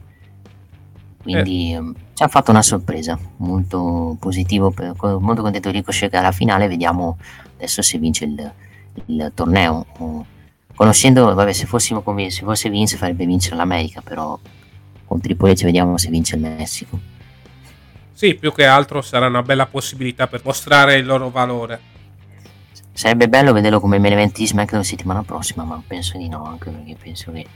Quindi 1.23 1.75
eh. 1.75 1.93
ci 2.15 2.23
ha 2.23 2.29
fatto 2.29 2.51
una 2.51 2.63
sorpresa 2.63 3.19
molto 3.37 4.17
positivo, 4.19 4.75
molto 5.21 5.43
contento 5.43 5.71
di 5.71 5.77
Ricochet 5.77 6.11
che 6.11 6.17
alla 6.17 6.33
finale 6.33 6.67
vediamo 6.67 7.19
adesso 7.55 7.83
se 7.83 7.99
vince 7.99 8.25
il, 8.25 8.53
il 9.07 9.33
torneo. 9.35 9.87
Conoscendo, 10.75 11.35
vabbè, 11.35 11.53
se, 11.53 11.67
fossimo 11.67 12.01
convinti, 12.01 12.33
se 12.33 12.45
fosse 12.45 12.71
Vince 12.71 12.97
farebbe 12.97 13.27
vincere 13.27 13.57
l'America, 13.57 14.01
però 14.01 14.39
con 15.05 15.21
Triple 15.21 15.53
H 15.53 15.65
vediamo 15.65 15.99
se 15.99 16.09
vince 16.09 16.37
il 16.37 16.43
Messico. 16.43 16.99
Sì, 18.13 18.35
più 18.35 18.53
che 18.53 18.67
altro 18.67 19.03
sarà 19.03 19.27
una 19.27 19.43
bella 19.43 19.67
possibilità 19.67 20.27
per 20.27 20.43
mostrare 20.45 20.97
il 20.97 21.07
loro 21.07 21.31
valore. 21.31 21.81
Sarebbe 22.93 23.29
bello 23.29 23.53
vederlo 23.53 23.81
come 23.81 23.99
main 23.99 24.13
event 24.13 24.37
di 24.37 24.47
SmackDown 24.47 24.85
settimana 24.85 25.23
prossima, 25.23 25.65
ma 25.65 25.83
penso 25.87 26.19
di 26.19 26.29
no, 26.29 26.45
anche 26.45 26.71
perché 26.71 26.97
penso 27.01 27.33
che 27.33 27.47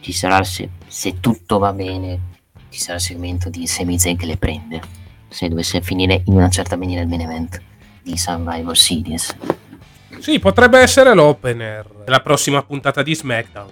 ci 0.00 0.12
sarà, 0.12 0.42
se, 0.44 0.68
se 0.86 1.18
tutto 1.18 1.58
va 1.58 1.72
bene, 1.72 2.20
ci 2.68 2.78
sarà 2.78 2.94
il 2.94 3.00
segmento 3.00 3.50
di 3.50 3.66
Sami 3.66 3.98
Zayn 3.98 4.16
che 4.16 4.26
le 4.26 4.36
prende, 4.36 4.80
se 5.28 5.48
dovesse 5.48 5.80
finire 5.80 6.22
in 6.26 6.34
una 6.34 6.50
certa 6.50 6.76
maniera 6.76 7.02
il 7.02 7.08
main 7.08 7.22
event 7.22 7.60
di 8.02 8.16
Survivor 8.16 8.76
Series. 8.76 9.36
Sì, 10.18 10.38
potrebbe 10.38 10.78
essere 10.78 11.14
l'opener 11.14 11.86
della 12.04 12.20
prossima 12.20 12.62
puntata 12.62 13.02
di 13.02 13.14
SmackDown. 13.14 13.70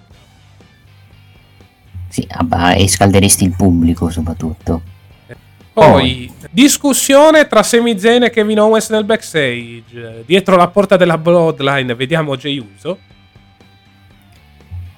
Sì, 2.07 2.27
e 2.75 2.87
scalderesti 2.87 3.43
il 3.43 3.55
pubblico 3.55 4.09
soprattutto. 4.09 4.81
Poi, 5.73 6.31
oh. 6.31 6.47
discussione 6.51 7.47
tra 7.47 7.61
Sami 7.61 7.99
Zayn 7.99 8.23
e 8.23 8.29
Kevin 8.29 8.61
Owens 8.61 8.89
nel 8.89 9.03
backstage. 9.03 10.23
Dietro 10.25 10.55
la 10.55 10.69
porta 10.69 10.95
della 10.95 11.17
Bloodline 11.17 11.93
vediamo 11.95 12.37
Jey 12.37 12.57
Uso. 12.59 12.97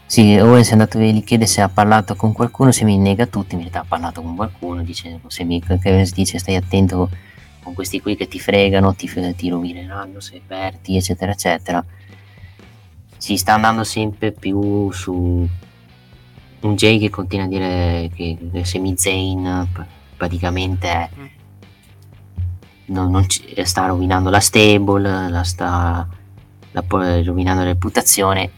Sì, 0.05 0.37
Owens 0.37 0.69
è 0.69 0.73
andato 0.73 0.99
lì, 0.99 1.23
chiede 1.23 1.47
se 1.47 1.61
ha 1.61 1.69
parlato 1.69 2.15
con 2.15 2.31
qualcuno, 2.31 2.71
Sami 2.71 2.97
nega 2.97 3.25
tutto, 3.25 3.55
in 3.55 3.61
realtà 3.61 3.79
ha 3.79 3.85
parlato 3.87 4.21
con 4.21 4.35
qualcuno, 4.35 4.83
dice, 4.83 5.19
Sami, 5.25 5.61
Kevin 5.61 6.07
dice 6.13 6.37
stai 6.37 6.55
attento 6.55 7.09
con 7.67 7.75
questi 7.75 7.99
qui 7.99 8.15
che 8.15 8.29
ti 8.29 8.39
fregano, 8.39 8.95
ti, 8.95 9.11
ti 9.35 9.49
rovineranno 9.49 10.21
se 10.21 10.41
perdi, 10.45 10.95
eccetera, 10.95 11.33
eccetera. 11.33 11.83
Si 13.17 13.35
sta 13.35 13.55
andando 13.55 13.83
sempre 13.83 14.31
più 14.31 14.89
su 14.93 15.45
un 16.61 16.75
Jay 16.75 16.97
che 16.97 17.09
continua 17.09 17.43
a 17.43 17.49
dire 17.49 18.09
che, 18.15 18.37
Semi 18.63 18.95
Zayn 18.95 19.67
praticamente 20.15 20.87
è, 20.87 21.09
mm. 21.13 21.25
non, 22.85 23.11
non 23.11 23.27
ci, 23.27 23.53
sta 23.65 23.87
rovinando 23.87 24.29
la 24.29 24.39
stable, 24.39 25.29
la 25.29 25.43
sta 25.43 26.07
la, 26.71 26.83
rovinando 26.87 27.63
la 27.63 27.67
reputazione. 27.67 28.49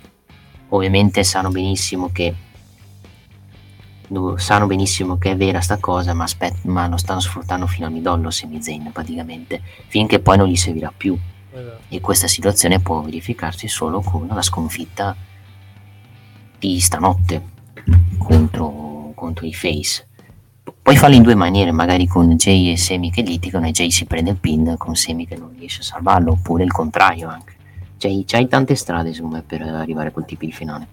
Ovviamente 0.70 1.24
sanno 1.24 1.50
benissimo 1.50 2.12
che 2.12 2.32
sanno 4.38 4.66
benissimo 4.66 5.18
che 5.18 5.32
è 5.32 5.38
vera 5.38 5.62
sta 5.62 5.78
cosa, 5.78 6.14
ma, 6.14 6.24
aspet- 6.24 6.64
ma 6.66 6.88
lo 6.88 6.98
stanno 6.98 7.20
sfruttando 7.20 7.68
fino 7.68 7.86
al 7.86 7.92
midollo 7.92 8.32
Semi 8.32 8.62
Zayn 8.62 8.92
praticamente, 8.92 9.62
finché 9.88 10.20
poi 10.20 10.38
non 10.38 10.48
gli 10.48 10.56
servirà 10.56 10.92
più. 10.96 11.18
Esatto. 11.52 11.82
E 11.90 12.00
questa 12.00 12.28
situazione 12.28 12.80
può 12.80 13.02
verificarsi 13.02 13.68
solo 13.68 14.02
con 14.02 14.28
la 14.28 14.42
sconfitta 14.42 15.16
di 16.58 16.80
stanotte 16.80 17.42
contro, 18.18 19.12
contro 19.16 19.46
i 19.46 19.54
Face. 19.54 20.08
Puoi 20.82 20.98
farlo 20.98 21.16
in 21.16 21.24
due 21.24 21.36
maniere, 21.36 21.72
magari 21.72 22.08
con 22.08 22.36
Jay 22.36 22.72
e 22.72 22.78
Semi 22.78 23.12
che 23.12 23.22
litigano 23.22 23.68
e 23.68 23.72
Jay 23.72 23.92
si 23.92 24.06
prende 24.06 24.32
il 24.32 24.38
pin 24.38 24.76
con 24.78 24.96
Semi 24.96 25.28
che 25.28 25.36
non 25.36 25.54
riesce 25.58 25.82
a 25.82 25.84
salvarlo, 25.84 26.32
oppure 26.32 26.64
il 26.64 26.72
contrario 26.72 27.28
anche. 27.30 27.56
Cioè, 27.98 28.24
c'hai 28.26 28.48
tante 28.48 28.76
strade 28.76 29.14
secondo 29.14 29.36
me 29.36 29.42
per 29.42 29.62
arrivare 29.62 30.10
a 30.10 30.12
quel 30.12 30.26
tipo 30.26 30.46
di 30.46 30.52
finale. 30.52 30.88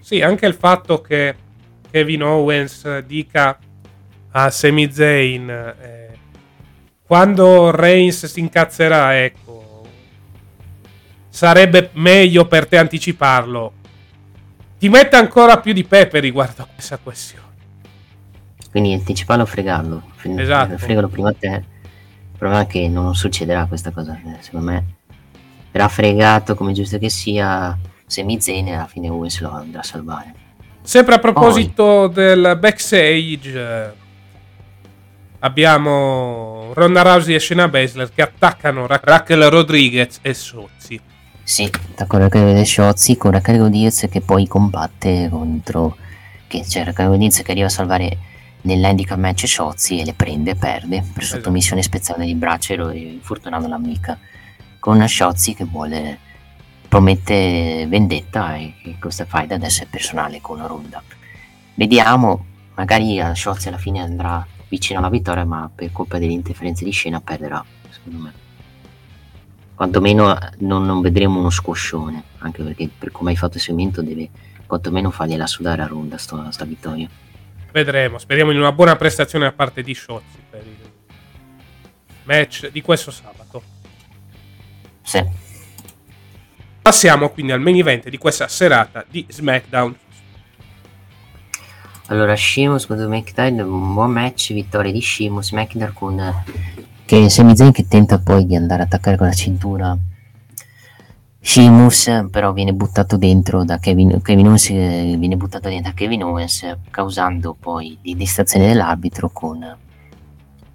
Sì, 0.00 0.20
anche 0.20 0.46
il 0.46 0.54
fatto 0.54 1.00
che 1.00 1.34
Kevin 1.92 2.22
Owens 2.22 3.00
dica 3.00 3.58
a 4.30 4.50
Sami 4.50 4.90
Zayn 4.90 5.48
eh, 5.50 6.02
quando 7.06 7.70
Reigns 7.70 8.24
si 8.24 8.40
incazzerà, 8.40 9.22
ecco, 9.22 9.86
sarebbe 11.28 11.90
meglio 11.92 12.46
per 12.46 12.66
te 12.66 12.78
anticiparlo. 12.78 13.72
Ti 14.78 14.88
mette 14.88 15.16
ancora 15.16 15.60
più 15.60 15.74
di 15.74 15.84
pepe 15.84 16.20
riguardo 16.20 16.62
a 16.62 16.68
questa 16.72 16.96
questione. 16.96 17.50
Quindi 18.70 18.94
anticiparlo 18.94 19.42
o 19.42 19.46
fregarlo. 19.46 20.02
Esatto. 20.22 20.78
Fregalo 20.78 21.08
prima 21.08 21.28
a 21.28 21.34
te. 21.38 21.48
Il 21.48 22.38
problema 22.38 22.62
è 22.62 22.66
che 22.66 22.88
non 22.88 23.14
succederà 23.14 23.66
questa 23.66 23.90
cosa. 23.90 24.18
Secondo 24.40 24.70
me 24.70 24.84
verrà 25.70 25.88
fregato 25.88 26.54
come 26.54 26.72
giusto 26.72 26.96
che 26.96 27.10
sia 27.10 27.78
Sami 28.06 28.40
Zayn 28.40 28.68
alla 28.68 28.86
fine 28.86 29.10
Owens 29.10 29.38
lo 29.40 29.50
andrà 29.50 29.80
a 29.80 29.84
salvare. 29.84 30.34
Sempre 30.82 31.14
a 31.14 31.18
proposito 31.18 31.82
oh. 31.82 32.08
del 32.08 32.56
backstage, 32.58 33.94
abbiamo 35.38 36.72
Ronda 36.74 37.02
Rousey 37.02 37.34
e 37.34 37.40
Shayna 37.40 37.68
Baszler 37.68 38.10
che 38.12 38.22
attaccano 38.22 38.86
Ra- 38.86 39.00
Raquel 39.02 39.48
Rodriguez 39.48 40.18
e 40.22 40.34
Sozzi. 40.34 41.00
Sì, 41.42 41.64
attaccano 41.64 42.24
Raquel 42.24 42.56
e 42.56 42.64
Sozzi 42.64 43.16
con 43.16 43.30
Raquel 43.30 43.58
Rodriguez 43.58 44.06
che 44.10 44.20
poi 44.20 44.46
combatte 44.46 45.28
contro... 45.30 45.96
Che 46.46 46.64
c'è 46.66 46.84
Raquel 46.84 47.06
Rodriguez 47.06 47.42
che 47.42 47.50
arriva 47.52 47.66
a 47.66 47.70
salvare 47.70 48.18
nell'handicap 48.62 49.18
match 49.18 49.46
Sozzi 49.46 50.00
e 50.00 50.04
le 50.04 50.14
prende 50.14 50.50
e 50.50 50.54
perde 50.56 51.02
per 51.12 51.22
esatto. 51.22 51.38
sottomissione 51.38 51.82
speciale 51.82 52.26
di 52.26 52.34
braccio 52.34 52.90
e 52.90 52.98
infortunando 52.98 53.68
l'amica. 53.68 54.18
Con 54.78 55.06
Sozzi 55.08 55.54
che 55.54 55.64
vuole 55.64 56.18
promette 56.92 57.86
vendetta 57.88 58.54
e 58.56 58.74
che 58.82 58.96
questa 59.00 59.24
faida 59.24 59.54
adesso 59.54 59.82
è 59.82 59.86
personale 59.86 60.42
con 60.42 60.58
la 60.58 60.66
Ronda. 60.66 61.02
Vediamo, 61.74 62.44
magari 62.74 63.18
a 63.18 63.34
Scholz 63.34 63.64
alla 63.68 63.78
fine 63.78 64.02
andrà 64.02 64.46
vicino 64.68 64.98
alla 64.98 65.08
vittoria, 65.08 65.46
ma 65.46 65.70
per 65.74 65.90
colpa 65.90 66.18
delle 66.18 66.34
interferenze 66.34 66.84
di 66.84 66.90
scena 66.90 67.22
perderà, 67.22 67.64
secondo 67.88 68.18
me. 68.18 68.32
Quantomeno 69.74 70.36
non, 70.58 70.84
non 70.84 71.00
vedremo 71.00 71.38
uno 71.38 71.48
squoscione, 71.48 72.24
anche 72.40 72.62
perché 72.62 72.90
per 72.98 73.10
come 73.10 73.30
hai 73.30 73.36
fatto 73.38 73.56
il 73.56 73.62
segmento 73.62 74.02
deve 74.02 74.28
quantomeno 74.66 75.10
fargliela 75.10 75.46
sudare 75.46 75.80
a 75.80 75.86
Ronda 75.86 76.18
sto, 76.18 76.50
sta 76.50 76.66
vittoria. 76.66 77.08
Vedremo, 77.72 78.18
speriamo 78.18 78.50
in 78.50 78.58
una 78.58 78.72
buona 78.72 78.96
prestazione 78.96 79.46
da 79.46 79.52
parte 79.52 79.82
di 79.82 79.94
Scholz 79.94 80.24
per 80.50 80.60
il 80.60 80.90
match 82.24 82.70
di 82.70 82.82
questo 82.82 83.10
sabato. 83.10 83.62
Sì. 85.00 85.51
Passiamo 86.82 87.30
quindi 87.30 87.52
al 87.52 87.60
main 87.60 87.76
event 87.76 88.08
di 88.08 88.18
questa 88.18 88.48
serata 88.48 89.04
di 89.08 89.24
SmackDown. 89.28 89.96
Allora, 92.06 92.34
Sheamus 92.34 92.86
contro 92.86 93.08
McIntyre, 93.08 93.62
un 93.62 93.94
buon 93.94 94.10
match, 94.10 94.52
vittoria 94.52 94.92
di 94.92 95.00
Sheamus, 95.00 95.52
McIntyre 95.52 95.92
con 95.94 96.42
che 97.12 97.28
Sami 97.28 97.54
Zayn 97.54 97.72
che 97.72 97.86
tenta 97.86 98.18
poi 98.18 98.46
di 98.46 98.56
andare 98.56 98.82
a 98.82 98.84
attaccare 98.86 99.18
con 99.18 99.26
la 99.26 99.34
cintura 99.34 99.94
Sheamus 101.38 102.28
però 102.30 102.52
viene 102.52 102.72
buttato 102.72 103.18
dentro 103.18 103.64
da 103.64 103.78
Kevin, 103.78 104.22
Kevin 104.22 104.46
Owens 104.46 104.70
eh, 104.70 105.16
viene 105.18 105.36
buttato 105.36 105.68
dentro 105.68 105.90
da 105.90 105.96
Kevin 105.96 106.22
Owens 106.22 106.76
causando 106.90 107.54
poi 107.58 107.98
di 108.00 108.14
distrazione 108.14 108.68
dell'arbitro 108.68 109.28
con 109.30 109.76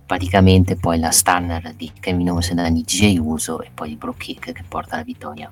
praticamente 0.05 0.75
poi 0.75 0.99
la 0.99 1.09
stunner 1.09 1.73
di 1.73 1.91
Kevin 1.99 2.29
Owens 2.29 2.51
da 2.53 2.69
DJ 2.69 3.17
Uso 3.17 3.61
e 3.61 3.71
poi 3.73 3.91
il 3.91 3.97
bro 3.97 4.13
kick 4.15 4.51
che 4.51 4.63
porta 4.67 4.95
alla 4.95 5.03
vittoria 5.03 5.49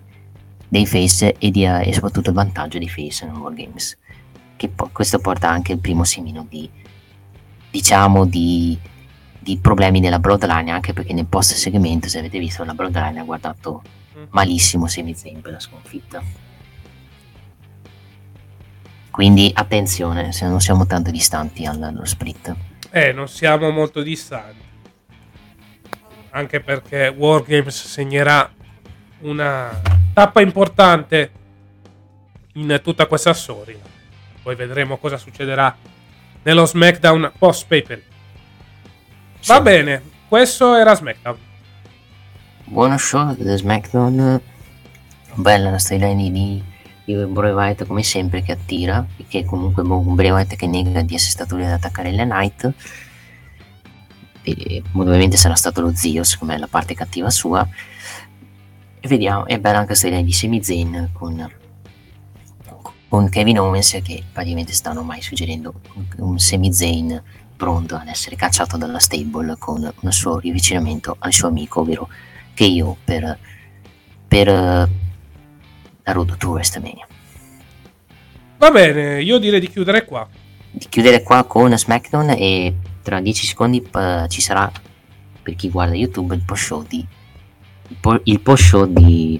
dei 0.75 0.85
face 0.85 1.35
e, 1.37 1.51
di, 1.51 1.63
e 1.63 1.93
soprattutto 1.93 2.31
il 2.31 2.35
vantaggio 2.35 2.77
dei 2.77 2.89
face 2.89 3.25
nel 3.25 3.35
Wargames 3.35 3.97
che 4.57 4.67
po- 4.67 4.89
questo 4.91 5.19
porta 5.19 5.49
anche 5.49 5.71
il 5.71 5.79
primo 5.79 6.03
semino 6.03 6.45
di 6.49 6.69
diciamo 7.71 8.25
di, 8.25 8.77
di 9.39 9.57
problemi 9.57 10.01
nella 10.01 10.19
Bloodline 10.19 10.71
anche 10.71 10.91
perché 10.91 11.13
nel 11.13 11.27
post 11.27 11.53
segmento 11.53 12.09
se 12.09 12.19
avete 12.19 12.39
visto 12.39 12.65
la 12.65 12.73
Bloodline 12.73 13.21
ha 13.21 13.23
guardato 13.23 13.83
malissimo 14.31 14.87
Sami 14.87 15.13
Zayn 15.13 15.41
per 15.41 15.53
la 15.53 15.59
sconfitta. 15.59 16.21
Quindi 19.11 19.51
attenzione 19.53 20.31
se 20.31 20.47
non 20.47 20.59
siamo 20.59 20.85
tanto 20.85 21.11
distanti 21.11 21.65
allo 21.65 22.05
split. 22.05 22.55
Eh 22.91 23.11
non 23.13 23.27
siamo 23.27 23.69
molto 23.71 24.01
distanti. 24.01 24.63
Anche 26.31 26.59
perché 26.59 27.07
Wargames 27.07 27.87
segnerà 27.87 28.49
una 29.19 30.03
tappa 30.15 30.39
importante 30.39 31.31
in 32.53 32.79
tutta 32.81 33.05
questa 33.05 33.33
storia. 33.33 33.77
Poi 34.41 34.55
vedremo 34.55 34.97
cosa 34.97 35.17
succederà 35.17 35.75
nello 36.41 36.65
SmackDown 36.65 37.33
post 37.37 37.65
paper 37.67 38.01
va 39.45 39.61
bene 39.61 40.01
questo 40.27 40.75
era 40.75 40.95
SmackDown. 40.95 41.37
Buono 42.63 42.97
show 42.97 43.35
da 43.35 43.57
SmackDown. 43.57 44.41
Bella 45.33 45.69
la 45.69 45.77
storyline 45.77 46.31
di, 46.31 46.63
di 47.03 47.13
Bray 47.13 47.51
Wyatt 47.51 47.85
come 47.85 48.01
sempre 48.01 48.41
che 48.41 48.53
attira 48.53 49.05
e 49.17 49.25
che 49.27 49.43
comunque 49.43 49.83
un 49.83 50.15
Bray 50.15 50.31
Wyatt 50.31 50.55
che 50.55 50.65
nega 50.65 51.01
di 51.01 51.13
essere 51.13 51.31
stato 51.31 51.55
lui 51.55 51.65
ad 51.65 51.73
attaccare 51.73 52.13
la 52.13 52.23
Knight. 52.23 52.73
E 54.43 54.81
ovviamente 54.93 55.35
sarà 55.35 55.55
stato 55.55 55.81
lo 55.81 55.93
zio 55.93 56.23
secondo 56.23 56.53
me 56.53 56.59
la 56.59 56.67
parte 56.67 56.93
cattiva 56.93 57.29
sua 57.29 57.67
e 59.05 59.07
vediamo 59.07 59.45
è 59.45 59.59
bella 59.59 59.77
anche 59.77 59.91
la 59.91 59.97
storyline 59.97 60.23
di 60.23 60.33
Sami 60.33 60.63
Zayn 60.63 61.09
con 61.13 61.51
con 63.07 63.29
Kevin 63.29 63.59
Owens 63.59 63.99
che 64.03 64.23
praticamente 64.33 64.73
stanno 64.73 65.03
mai 65.03 65.21
suggerendo 65.21 65.79
un 66.17 66.39
Sami 66.39 66.73
Zayn 66.73 67.21
pronto 67.55 67.95
ad 67.95 68.07
essere 68.07 68.35
cacciato 68.35 68.77
dalla 68.77 68.97
stable 68.97 69.57
con 69.59 69.93
un 69.99 70.11
suo 70.11 70.39
riavvicinamento 70.39 71.15
al 71.19 71.31
suo 71.31 71.49
amico 71.49 71.81
ovvero 71.81 72.09
che 72.55 72.65
io 72.65 72.97
per, 73.03 73.37
per 74.27 74.47
uh, 74.47 74.89
la 76.03 76.11
Road 76.11 76.37
to 76.37 76.49
WrestleMania. 76.49 77.07
Va 78.57 78.71
bene, 78.71 79.21
io 79.21 79.37
direi 79.37 79.59
di 79.59 79.69
chiudere 79.69 80.03
qua. 80.03 80.27
Di 80.71 80.87
chiudere 80.89 81.21
qua 81.21 81.43
con 81.43 81.77
SmackDown 81.77 82.31
e 82.31 82.75
tra 83.01 83.21
10 83.21 83.45
secondi 83.45 83.87
uh, 83.93 84.27
ci 84.27 84.41
sarà 84.41 84.69
per 85.41 85.55
chi 85.55 85.69
guarda 85.69 85.95
YouTube 85.95 86.33
il 86.33 86.43
post 86.43 86.63
show 86.63 86.83
di 86.83 87.05
il 88.23 88.39
post 88.41 88.63
show 88.63 88.85
di, 88.85 89.39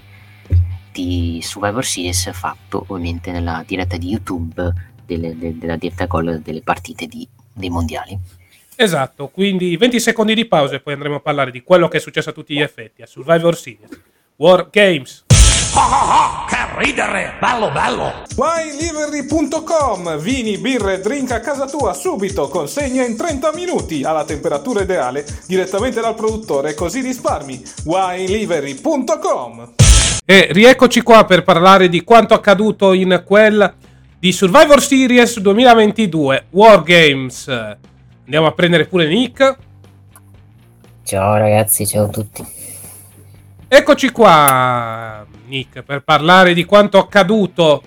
di 0.92 1.40
Survivor 1.42 1.84
Series 1.84 2.32
fatto 2.34 2.86
ovviamente 2.88 3.32
nella 3.32 3.64
diretta 3.66 3.98
di 3.98 4.10
YouTube 4.10 4.74
delle, 5.06 5.38
de- 5.38 5.58
della 5.58 5.76
diretta 5.76 6.06
gol 6.06 6.40
delle 6.42 6.62
partite 6.62 7.06
di, 7.08 7.28
dei 7.54 7.70
mondiali. 7.70 8.18
Esatto, 8.78 9.30
quindi 9.30 9.78
20 9.78 10.00
secondi 10.00 10.34
di 10.34 10.46
pausa 10.46 10.76
e 10.76 10.82
poi 10.82 10.94
andremo 10.94 11.16
a 11.16 11.22
parlare 11.22 11.52
di 11.52 11.64
quello 11.64 11.88
che 11.88 11.98
è 11.98 12.00
successo 12.00 12.30
a 12.30 12.34
tutti 12.34 12.54
gli 12.54 12.62
effetti 12.62 13.02
a 13.02 13.06
Survivor 13.06 13.56
Series. 13.56 13.90
War 14.38 14.70
Games. 14.70 15.25
Che 16.48 16.58
ridere, 16.78 17.34
bello 17.38 17.70
bello. 17.70 18.24
WineLivery.com 18.36 20.18
Vini, 20.20 20.58
birre, 20.58 21.02
drink 21.02 21.32
a 21.32 21.42
casa 21.42 21.66
tua 21.66 21.94
subito, 21.94 22.48
consegna 22.48 23.04
in 23.04 23.18
30 23.18 23.52
minuti 23.54 24.04
alla 24.04 24.24
temperatura 24.24 24.84
ideale 24.84 25.26
direttamente 25.48 26.00
dal 26.00 26.16
produttore 26.16 26.74
così 26.74 27.02
risparmi. 27.02 27.62
WineLivery.com 27.84 29.74
E 30.24 30.48
rieccoci 30.52 31.02
qua 31.02 31.26
per 31.26 31.44
parlare 31.44 31.90
di 31.90 32.06
quanto 32.06 32.34
accaduto 32.34 32.94
in 32.94 33.22
quel 33.26 33.74
di 34.18 34.32
Survivor 34.32 34.82
Series 34.82 35.40
2022 35.40 36.46
War 36.52 36.84
Games. 36.84 37.48
Andiamo 38.24 38.48
a 38.48 38.52
prendere 38.54 38.86
pure 38.86 39.08
Nick. 39.08 39.58
Ciao 41.04 41.36
ragazzi, 41.36 41.86
ciao 41.86 42.06
a 42.06 42.08
tutti. 42.08 42.64
Eccoci 43.68 44.12
qua, 44.12 45.25
Nick, 45.56 45.84
per 45.84 46.04
parlare 46.04 46.54
di 46.54 46.66
quanto 46.66 46.98
accaduto 46.98 47.82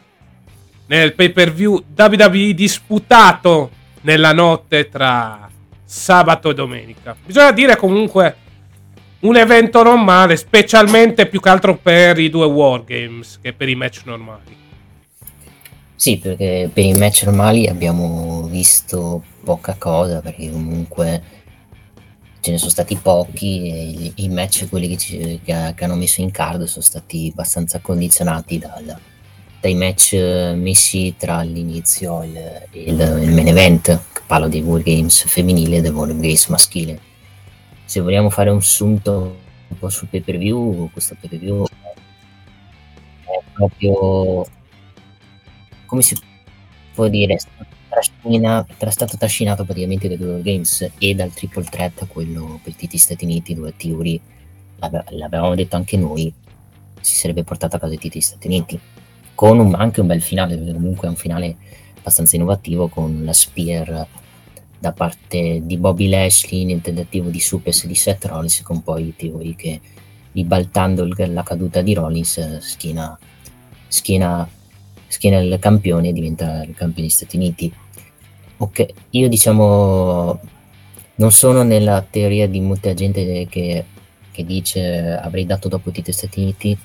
nel 0.86 1.14
pay 1.14 1.30
per 1.30 1.52
view 1.52 1.82
WWE 1.94 2.54
disputato 2.54 3.70
nella 4.02 4.32
notte 4.32 4.88
tra 4.88 5.50
sabato 5.84 6.50
e 6.50 6.54
domenica. 6.54 7.14
Bisogna 7.24 7.52
dire 7.52 7.76
comunque 7.76 8.36
un 9.20 9.36
evento 9.36 9.82
normale, 9.82 10.36
specialmente 10.36 11.26
più 11.26 11.40
che 11.40 11.48
altro 11.48 11.76
per 11.76 12.18
i 12.18 12.30
due 12.30 12.46
Wargames 12.46 13.38
che 13.42 13.52
per 13.52 13.68
i 13.68 13.74
match 13.74 14.02
normali. 14.04 14.56
Sì, 15.94 16.16
perché 16.18 16.70
per 16.72 16.84
i 16.84 16.94
match 16.94 17.24
normali 17.24 17.66
abbiamo 17.66 18.44
visto 18.44 19.22
poca 19.44 19.74
cosa, 19.78 20.20
perché 20.20 20.50
comunque 20.50 21.22
ce 22.48 22.54
ne 22.54 22.58
sono 22.58 22.70
stati 22.70 22.96
pochi 22.96 23.70
e 23.70 24.12
i, 24.14 24.28
match, 24.30 24.68
quelli 24.70 24.88
che, 24.88 24.96
ci, 24.96 25.40
che, 25.44 25.72
che, 25.76 25.84
hanno 25.84 25.96
messo 25.96 26.22
in 26.22 26.30
card, 26.30 26.64
sono 26.64 26.82
stati 26.82 27.28
abbastanza 27.30 27.78
condizionati 27.80 28.58
dal, 28.58 28.98
dai 29.60 29.74
match 29.74 30.14
messi 30.14 31.14
tra 31.18 31.42
l'inizio 31.42 32.22
e 32.22 32.26
il, 32.70 32.88
il, 32.88 33.18
il, 33.22 33.32
main 33.32 33.48
event, 33.48 34.00
parlo 34.26 34.48
dei 34.48 34.62
Wargames 34.62 35.26
femminile 35.26 35.76
e 35.76 35.80
dei 35.82 35.90
Wargames 35.90 36.46
maschile. 36.46 36.98
Se 37.84 38.00
vogliamo 38.00 38.30
fare 38.30 38.48
un 38.48 38.62
sunto 38.62 39.36
un 39.68 39.78
po' 39.78 39.90
sul 39.90 40.08
pay 40.08 40.22
per 40.22 40.38
view, 40.38 40.88
questo 40.90 41.16
pay 41.20 41.28
per 41.28 41.38
view 41.38 41.66
è 41.66 43.42
proprio 43.52 44.46
come 45.84 46.00
si 46.00 46.16
può 46.94 47.08
dire, 47.08 47.36
trascina, 47.88 48.66
è 48.66 48.90
stato 48.90 49.16
trascinato 49.16 49.64
praticamente 49.64 50.08
dai 50.08 50.16
due 50.16 50.40
games 50.42 50.90
e 50.98 51.14
dal 51.14 51.32
triple 51.32 51.64
threat, 51.64 52.06
quello 52.06 52.60
per 52.62 52.74
TT 52.74 52.96
Stati 52.96 53.24
Uniti, 53.24 53.54
dove 53.54 53.74
Theory, 53.76 54.20
l'avevamo 54.78 55.54
detto 55.54 55.76
anche 55.76 55.96
noi, 55.96 56.32
si 57.00 57.16
sarebbe 57.16 57.44
portato 57.44 57.76
a 57.76 57.78
casa 57.78 57.94
i 57.94 57.98
TT 57.98 58.18
Stati 58.18 58.46
Uniti, 58.46 58.78
con 59.34 59.58
un, 59.58 59.74
anche 59.74 60.00
un 60.00 60.06
bel 60.06 60.22
finale, 60.22 60.56
perché 60.56 60.72
comunque 60.72 61.06
è 61.06 61.10
un 61.10 61.16
finale 61.16 61.56
abbastanza 61.98 62.36
innovativo, 62.36 62.88
con 62.88 63.24
la 63.24 63.32
spear 63.32 64.06
da 64.78 64.92
parte 64.92 65.60
di 65.64 65.76
Bobby 65.76 66.08
Lashley 66.08 66.64
nel 66.64 66.80
tentativo 66.80 67.30
di 67.30 67.40
supers 67.40 67.86
di 67.86 67.94
Seth 67.94 68.24
Rollins, 68.26 68.62
con 68.62 68.82
poi 68.82 69.14
Theory 69.16 69.54
che 69.54 69.80
ribaltando 70.32 71.08
la 71.08 71.42
caduta 71.42 71.82
di 71.82 71.94
Rollins 71.94 72.58
schiena, 72.58 73.18
schiena 73.88 74.48
schiena 75.08 75.38
il 75.38 75.58
campione 75.58 76.08
e 76.08 76.12
diventa 76.12 76.62
il 76.62 76.74
campione 76.74 77.08
degli 77.08 77.08
Stati 77.08 77.36
Uniti. 77.36 77.72
Ok, 78.58 78.86
io 79.10 79.28
diciamo 79.28 80.40
non 81.16 81.32
sono 81.32 81.62
nella 81.62 82.04
teoria 82.08 82.46
di 82.48 82.60
molta 82.60 82.94
gente 82.94 83.46
che, 83.48 83.84
che 84.30 84.44
dice 84.44 85.16
avrei 85.16 85.46
dato 85.46 85.68
dopo 85.68 85.88
i 85.88 85.92
titoli 85.92 86.16
Stati 86.16 86.40
Uniti 86.40 86.78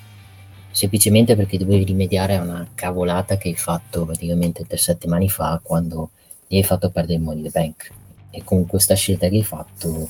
semplicemente 0.70 1.36
perché 1.36 1.56
dovevi 1.56 1.84
rimediare 1.84 2.34
a 2.34 2.42
una 2.42 2.66
cavolata 2.74 3.36
che 3.36 3.48
hai 3.48 3.54
fatto 3.54 4.04
praticamente 4.04 4.64
tre 4.66 4.76
settimane 4.76 5.28
fa 5.28 5.60
quando 5.62 6.10
gli 6.48 6.56
hai 6.56 6.64
fatto 6.64 6.90
perdere 6.90 7.18
il 7.18 7.24
Money 7.24 7.42
the 7.44 7.50
Bank 7.50 7.92
e 8.30 8.42
con 8.42 8.66
questa 8.66 8.94
scelta 8.94 9.28
che 9.28 9.36
hai 9.36 9.44
fatto 9.44 10.08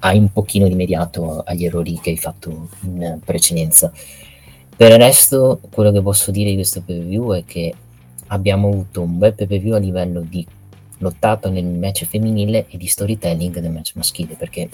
hai 0.00 0.18
un 0.18 0.30
pochino 0.30 0.66
rimediato 0.68 1.42
agli 1.44 1.64
errori 1.64 1.98
che 2.00 2.10
hai 2.10 2.18
fatto 2.18 2.68
in 2.82 3.18
precedenza 3.24 3.92
per 4.76 4.92
il 4.92 4.98
resto, 4.98 5.60
quello 5.70 5.90
che 5.90 6.02
posso 6.02 6.30
dire 6.30 6.50
di 6.50 6.56
questo 6.56 6.82
PPV 6.82 7.32
è 7.32 7.44
che 7.44 7.74
abbiamo 8.28 8.68
avuto 8.68 9.02
un 9.02 9.18
bel 9.18 9.32
PPV 9.32 9.72
a 9.72 9.78
livello 9.78 10.20
di 10.20 10.46
lottato 10.98 11.48
nel 11.48 11.64
match 11.64 12.04
femminile 12.04 12.66
e 12.68 12.76
di 12.76 12.86
storytelling 12.86 13.58
nel 13.58 13.70
match 13.70 13.92
maschile, 13.94 14.34
perché 14.34 14.68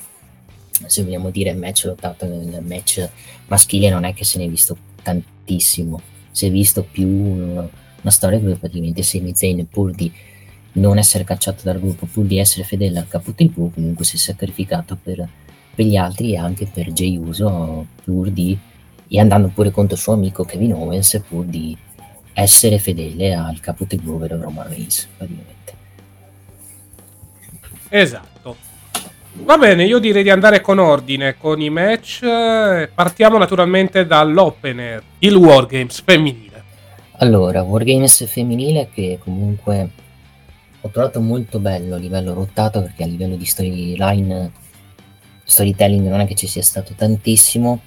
se 0.87 1.05
vogliamo 1.05 1.31
dire 1.31 1.55
match 1.55 1.85
lottato 1.85 2.27
nel 2.27 2.65
match 2.65 3.09
maschile 3.47 3.91
non 3.91 4.05
è 4.05 4.13
che 4.13 4.25
se 4.25 4.39
ne 4.39 4.47
è 4.47 4.49
visto 4.49 4.77
tantissimo, 5.03 6.01
si 6.33 6.47
è 6.47 6.51
visto 6.51 6.83
più 6.83 7.07
una, 7.07 7.69
storia 8.07 8.41
dove 8.41 8.57
praticamente 8.57 9.05
Sami 9.05 9.33
Zayn 9.35 9.69
pur 9.69 9.93
di 9.93 10.11
non 10.73 10.99
essere 10.99 11.23
cacciato 11.23 11.61
dal 11.63 11.79
gruppo, 11.79 12.07
pur 12.07 12.25
di 12.25 12.39
essere 12.39 12.65
fedele 12.65 12.99
al 12.99 13.07
capo 13.07 13.33
comunque 13.35 14.05
si 14.05 14.17
è 14.17 14.19
sacrificato 14.19 14.99
per, 15.01 15.29
per 15.75 15.85
gli 15.85 15.95
altri 15.95 16.33
e 16.33 16.39
anche 16.39 16.67
per 16.67 16.91
Jay 16.91 17.17
Uso, 17.17 17.87
pur 18.03 18.31
di 18.31 18.59
e 19.15 19.21
andando 19.21 19.49
pure 19.49 19.71
contro 19.71 19.95
il 19.95 20.01
suo 20.01 20.15
amico 20.15 20.45
Kevin 20.45 20.73
Owens 20.73 21.23
pur 21.29 21.45
di 21.45 21.77
essere 22.33 22.79
fedele 22.79 23.35
al 23.35 23.61
capo 23.61 23.85
TV 23.85 24.09
ovvero 24.09 24.41
Roman 24.41 24.69
Reigns 24.69 25.07
praticamente 25.17 25.75
esatto 27.91 28.71
Va 29.35 29.57
bene, 29.57 29.85
io 29.85 29.99
direi 29.99 30.23
di 30.23 30.29
andare 30.29 30.61
con 30.61 30.79
ordine 30.79 31.39
con 31.39 31.59
i 31.59 31.71
match. 31.71 32.21
Partiamo 32.95 33.39
naturalmente 33.39 34.07
dall'opener, 34.07 35.03
il 35.21 35.35
Wargames 35.35 36.03
femminile. 36.03 36.63
Allora, 37.17 37.63
Wargames 37.63 38.27
femminile 38.27 38.91
che 38.93 39.19
comunque 39.19 39.89
ho 40.83 40.89
trovato 40.91 41.21
molto 41.21 41.61
bello 41.61 41.95
a 41.95 41.99
livello 41.99 42.35
rottato 42.35 42.83
perché 42.83 43.05
a 43.05 43.07
livello 43.07 43.37
di 43.37 43.47
storyline, 43.47 44.53
storytelling 45.45 46.07
non 46.09 46.21
è 46.21 46.27
che 46.27 46.35
ci 46.35 46.47
sia 46.47 46.63
stato 46.63 46.93
tantissimo. 46.95 47.81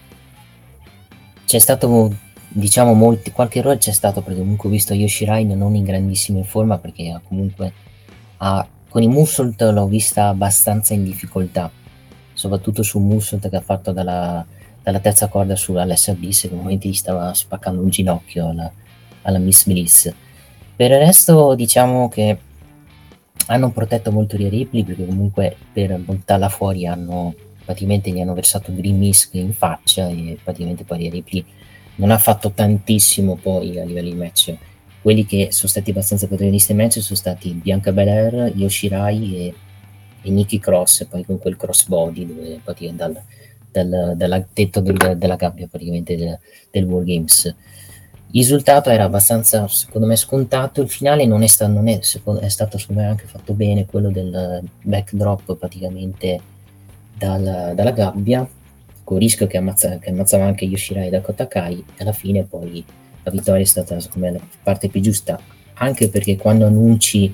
C'è 1.45 1.59
stato, 1.59 2.13
diciamo, 2.49 2.93
molti, 2.93 3.31
qualche 3.31 3.59
errore 3.59 3.77
c'è 3.77 3.91
stato 3.91 4.21
perché 4.21 4.39
comunque 4.39 4.69
ho 4.69 4.71
visto 4.71 4.93
Yoshirain 4.93 5.55
non 5.57 5.75
in 5.75 5.83
grandissima 5.83 6.43
forma 6.43 6.77
perché 6.77 7.19
comunque 7.27 7.73
ha 8.37 8.67
con 8.95 9.03
i 9.03 9.09
Musult 9.09 9.61
l'ho 9.61 9.87
vista 9.87 10.29
abbastanza 10.29 10.93
in 10.93 11.03
difficoltà, 11.03 11.69
soprattutto 12.31 12.81
su 12.81 12.99
Musult 12.99 13.49
che 13.49 13.57
ha 13.57 13.61
fatto 13.61 13.91
dalla, 13.91 14.45
dalla 14.81 14.99
terza 14.99 15.27
corda 15.27 15.57
su 15.57 15.73
Alessia 15.73 16.13
Bliss 16.13 16.47
che 16.47 16.55
momenti 16.55 16.87
gli 16.87 16.93
stava 16.93 17.33
spaccando 17.33 17.81
un 17.81 17.89
ginocchio 17.89 18.47
alla, 18.47 18.71
alla 19.23 19.37
Miss 19.37 19.65
Bliss. 19.65 20.13
Per 20.77 20.91
il 20.91 20.97
resto 20.97 21.55
diciamo 21.55 22.07
che 22.07 22.37
hanno 23.47 23.71
protetto 23.71 24.11
molto 24.11 24.37
Ria 24.37 24.47
Ripley 24.47 24.85
perché 24.85 25.05
comunque 25.05 25.57
per 25.73 25.97
buttarla 25.99 26.47
fuori 26.47 26.87
hanno 26.87 27.35
praticamente 27.65 28.11
gli 28.11 28.21
hanno 28.21 28.33
versato 28.33 28.73
Green 28.73 28.97
Misk 28.97 29.33
in 29.33 29.53
faccia 29.53 30.07
e 30.07 30.37
praticamente 30.41 30.83
poi 30.83 31.09
Ripley 31.09 31.43
non 31.95 32.11
ha 32.11 32.17
fatto 32.17 32.51
tantissimo 32.51 33.35
poi 33.35 33.79
a 33.79 33.83
livello 33.83 34.09
di 34.09 34.15
match 34.15 34.57
quelli 35.05 35.23
che 35.23 35.49
sono 35.51 35.67
stati 35.69 35.91
abbastanza 35.91 36.25
protagonisti 36.25 36.71
in 36.71 36.79
match 36.79 36.99
sono 36.99 37.15
stati 37.15 37.51
Bianca 37.51 37.91
Belair, 37.91 38.51
Yoshirai 38.55 39.37
e, 39.37 39.53
e 40.23 40.29
Nikki 40.31 40.57
Cross, 40.57 41.05
poi 41.05 41.23
con 41.23 41.37
quel 41.37 41.55
crossbody 41.55 42.25
dove 42.25 42.59
poi 42.63 42.91
dal, 42.95 43.21
dal, 43.69 44.13
dal 44.15 44.47
tetto 44.51 44.79
del, 44.79 45.15
della 45.15 45.35
gabbia 45.35 45.67
praticamente 45.67 46.17
del, 46.17 46.39
del 46.71 46.85
Wargames. 46.85 47.45
Il 48.31 48.41
risultato 48.41 48.89
era 48.89 49.03
abbastanza, 49.03 49.67
secondo 49.67 50.07
me, 50.07 50.15
scontato. 50.15 50.81
Il 50.81 50.89
finale 50.89 51.27
non 51.27 51.43
è, 51.43 51.47
sta, 51.47 51.67
non 51.67 51.87
è, 51.87 51.99
è 51.99 52.49
stato, 52.49 52.79
secondo 52.79 53.01
me, 53.03 53.07
anche 53.07 53.27
fatto 53.27 53.53
bene, 53.53 53.85
quello 53.85 54.09
del 54.09 54.63
backdrop 54.81 55.55
praticamente 55.55 56.39
dal, 57.17 57.73
dalla 57.75 57.91
gabbia, 57.91 58.47
con 59.03 59.17
il 59.17 59.23
rischio 59.23 59.47
che, 59.47 59.57
ammazza, 59.57 59.97
che 59.99 60.09
ammazzava 60.09 60.45
anche 60.45 60.65
Yoshirai 60.65 61.09
da 61.09 61.21
Kotakai. 61.21 61.83
E 61.95 62.01
alla 62.01 62.11
fine 62.11 62.43
poi 62.43 62.83
la 63.23 63.31
vittoria 63.31 63.61
è 63.61 63.65
stata 63.65 63.99
secondo 63.99 64.27
me 64.27 64.33
la 64.33 64.41
parte 64.63 64.89
più 64.89 65.01
giusta, 65.01 65.39
anche 65.75 66.09
perché 66.09 66.35
quando 66.35 66.65
annunci 66.65 67.33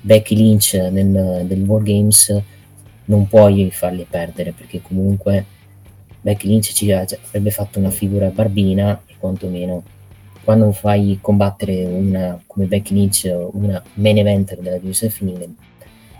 Becky 0.00 0.34
Lynch 0.34 0.74
nel, 0.74 1.06
nel 1.06 1.62
Wargames 1.62 2.42
non 3.06 3.28
puoi 3.28 3.70
farli 3.70 4.06
perdere, 4.08 4.52
perché 4.52 4.80
comunque 4.80 5.44
Becky 6.20 6.48
Lynch 6.48 6.72
ci 6.72 6.90
avrebbe 6.92 7.50
fatto 7.50 7.78
una 7.78 7.90
figura 7.90 8.28
barbina, 8.28 9.00
quantomeno 9.18 9.82
quando 10.44 10.72
fai 10.72 11.18
combattere 11.20 11.84
una 11.84 12.40
come 12.46 12.66
Becky 12.66 12.94
Lynch, 12.94 13.32
una 13.52 13.82
main 13.94 14.18
eventer 14.18 14.58
della 14.58 14.78
divisione 14.78 15.12
femminile, 15.12 15.48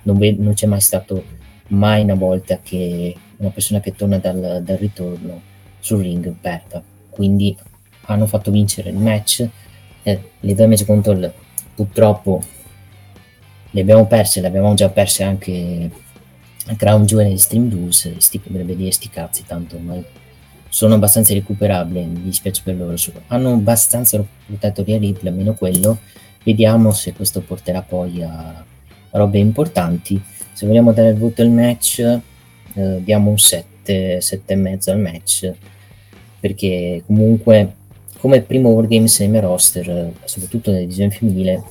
non, 0.02 0.18
non, 0.38 0.54
c'è 0.54 0.66
mai 0.66 0.80
stato 0.80 1.24
mai 1.68 2.02
una 2.02 2.14
volta 2.14 2.58
che 2.62 3.14
una 3.36 3.50
persona 3.50 3.80
che 3.80 3.94
torna 3.94 4.18
dal, 4.18 4.62
dal 4.62 4.76
ritorno 4.76 5.40
sul 5.80 6.02
ring 6.02 6.34
perda. 6.40 6.82
Quindi 7.08 7.56
hanno 8.02 8.26
fatto 8.26 8.50
vincere 8.50 8.90
il 8.90 8.96
match. 8.96 9.46
Eh, 10.02 10.30
le 10.40 10.54
due 10.54 10.66
match 10.66 10.84
contro 10.84 11.12
il, 11.12 11.32
purtroppo 11.74 12.42
le 13.70 13.80
abbiamo 13.80 14.06
perse, 14.06 14.40
le 14.40 14.48
abbiamo 14.48 14.74
già 14.74 14.88
perse 14.90 15.22
anche 15.22 15.90
a 16.66 16.76
Crown 16.76 17.04
Jewel 17.04 17.32
e 17.32 17.38
Stream 17.38 17.68
Deuce, 17.68 18.14
sti, 18.18 18.40
dovrebbe 18.44 18.76
dire 18.76 18.90
sti 18.90 19.08
cazzi, 19.08 19.44
tanto 19.46 19.76
ormai 19.76 20.04
sono 20.72 20.94
abbastanza 20.94 21.34
recuperabili, 21.34 22.02
mi 22.06 22.22
dispiace 22.22 22.62
per 22.64 22.76
loro. 22.76 22.96
Hanno 23.26 23.52
abbastanza 23.52 24.24
protetto 24.46 24.82
via 24.82 24.96
Ripley, 24.96 25.30
almeno 25.30 25.52
quello. 25.52 25.98
Vediamo 26.42 26.92
se 26.92 27.12
questo 27.12 27.42
porterà 27.42 27.82
poi 27.82 28.22
a 28.22 28.64
robe 29.10 29.38
importanti. 29.38 30.20
Se 30.52 30.66
vogliamo 30.66 30.92
dare 30.92 31.10
il 31.10 31.16
voto 31.16 31.42
al 31.42 31.50
match, 31.50 31.98
eh, 32.74 33.00
diamo 33.02 33.30
un 33.30 33.38
7, 33.38 34.20
7 34.20 34.52
e 34.52 34.56
mezzo 34.56 34.90
al 34.90 34.98
match, 34.98 35.52
perché 36.40 37.02
comunque 37.06 37.74
come 38.18 38.40
primo 38.42 38.68
Wargames 38.70 39.18
nel 39.20 39.30
mio 39.30 39.40
roster, 39.40 40.12
soprattutto 40.24 40.70
nella 40.70 40.82
divisione 40.82 41.10
femminile, 41.10 41.62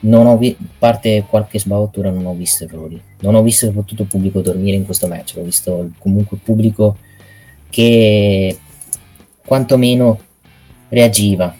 non 0.00 0.26
ho 0.26 0.36
vi- 0.36 0.56
parte 0.78 1.24
qualche 1.28 1.58
sbavatura, 1.58 2.10
non 2.10 2.26
ho 2.26 2.34
visto 2.34 2.64
errori. 2.64 3.00
Non 3.20 3.34
ho 3.34 3.42
visto 3.42 3.66
soprattutto 3.66 4.02
il 4.02 4.08
pubblico 4.08 4.40
dormire 4.40 4.76
in 4.76 4.84
questo 4.84 5.08
match, 5.08 5.34
ho 5.36 5.42
visto 5.42 5.90
comunque 5.98 6.36
il 6.36 6.42
pubblico 6.44 6.96
che 7.70 8.56
quantomeno 9.44 10.20
reagiva 10.88 11.54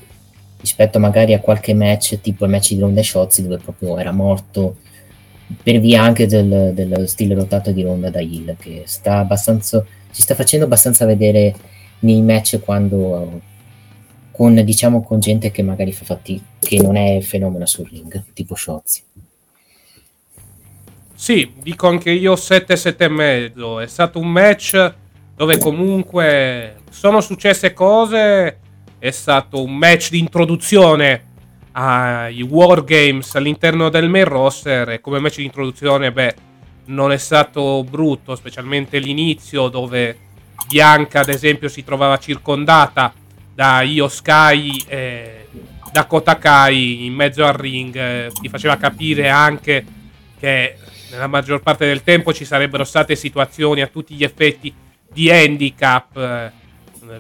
rispetto 0.61 0.99
magari 0.99 1.35
a 1.35 1.41
qualche 1.41 1.75
match 1.75 2.21
tipo 2.21 2.45
il 2.45 2.51
match 2.51 2.73
di 2.73 2.81
Ronda 2.81 3.03
Shotzi 3.03 3.43
dove 3.43 3.59
proprio 3.59 3.99
era 3.99 4.13
morto 4.13 4.77
per 5.63 5.79
via 5.79 6.03
anche 6.03 6.27
del, 6.27 6.73
del 6.75 7.09
stile 7.09 7.35
rotato 7.35 7.71
di 7.71 7.83
Ronda 7.83 8.11
da 8.11 8.21
Hill 8.21 8.57
che 8.57 8.83
sta 8.87 9.19
abbastanza 9.19 9.85
si 10.17 10.23
sta 10.23 10.35
facendo 10.35 10.65
abbastanza 10.65 11.05
vedere 11.05 11.55
nei 11.99 12.23
match 12.23 12.59
quando 12.61 13.43
con, 14.31 14.55
diciamo, 14.55 15.03
con 15.03 15.21
gente 15.21 15.51
che 15.51 15.63
magari 15.63 15.93
fa 15.93 16.07
fatti 16.07 16.43
che 16.59 16.81
non 16.81 16.97
è 16.97 17.21
fenomeno 17.21 17.67
sul 17.67 17.87
ring, 17.91 18.23
tipo 18.33 18.55
Sciozzi. 18.55 19.03
Sì, 21.15 21.53
dico 21.63 21.89
anche 21.89 22.11
io 22.11 22.33
7-7 22.33 22.97
e 22.99 23.09
mezzo. 23.09 23.81
È 23.81 23.87
stato 23.87 24.19
un 24.19 24.29
match 24.29 24.95
dove 25.35 25.59
comunque 25.59 26.77
sono 26.91 27.21
successe 27.21 27.75
cose. 27.75 28.59
È 28.99 29.11
stato 29.11 29.63
un 29.63 29.77
match 29.77 30.11
di 30.11 30.19
introduzione 30.19 31.26
ai 31.79 32.43
Wargames 32.43 33.35
all'interno 33.35 33.89
del 33.89 34.09
main 34.09 34.25
roster. 34.25 34.91
E 34.91 35.01
come 35.01 35.19
match 35.19 35.37
di 35.37 35.45
introduzione, 35.45 36.11
beh, 36.11 36.35
non 36.87 37.13
è 37.13 37.19
stato 37.19 37.85
brutto, 37.85 38.35
specialmente 38.35 38.99
l'inizio 38.99 39.69
dove 39.69 40.19
Bianca, 40.69 41.21
ad 41.21 41.29
esempio, 41.29 41.69
si 41.69 41.85
trovava 41.85 42.19
circondata 42.19 43.13
da 43.55 43.83
Io 43.83 44.09
Sky 44.09 44.85
e 44.87 45.49
da 45.93 46.07
Kotakai 46.07 47.07
in 47.07 47.15
mezzo 47.15 47.45
al 47.45 47.55
ring 47.55 47.97
eh, 47.97 48.31
ti 48.39 48.51
faceva 48.51 48.77
capire 48.77 49.31
anche 49.31 49.83
che 50.39 50.77
nella 51.11 51.27
maggior 51.27 51.63
parte 51.63 51.87
del 51.87 52.03
tempo 52.03 52.35
ci 52.35 52.45
sarebbero 52.45 52.85
state 52.85 53.17
situazioni 53.17 53.81
a 53.81 53.87
tutti 53.87 54.15
gli 54.15 54.23
effetti 54.23 54.75
di 55.11 55.31
handicap 55.31 56.17
eh, 56.19 56.53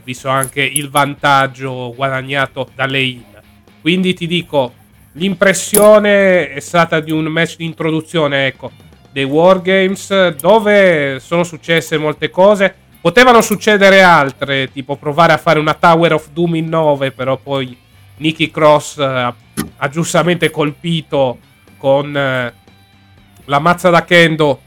visto 0.04 0.28
anche 0.28 0.62
il 0.62 0.90
vantaggio 0.90 1.94
guadagnato 1.94 2.68
dalle 2.74 3.00
Hill 3.00 3.35
quindi 3.86 4.14
ti 4.14 4.26
dico 4.26 4.72
l'impressione 5.12 6.50
è 6.50 6.58
stata 6.58 6.98
di 6.98 7.12
un 7.12 7.26
match 7.26 7.56
di 7.56 7.64
introduzione 7.64 8.46
ecco 8.46 8.72
dei 9.12 9.22
Wargames 9.22 10.34
dove 10.36 11.20
sono 11.20 11.44
successe 11.44 11.96
molte 11.96 12.28
cose 12.28 12.74
Potevano 13.06 13.40
succedere 13.40 14.02
altre, 14.02 14.72
tipo 14.72 14.96
provare 14.96 15.32
a 15.32 15.36
fare 15.36 15.60
una 15.60 15.74
Tower 15.74 16.14
of 16.14 16.30
Doom 16.30 16.56
in 16.56 16.68
9, 16.68 17.12
però 17.12 17.36
poi 17.36 17.78
Nicky 18.16 18.50
Cross 18.50 18.98
ha, 18.98 19.28
eh, 19.28 19.64
ha 19.76 19.88
giustamente 19.88 20.50
colpito 20.50 21.38
con 21.76 22.16
eh, 22.16 22.52
la 23.44 23.58
mazza 23.60 23.90
da 23.90 24.02
Kendo 24.02 24.60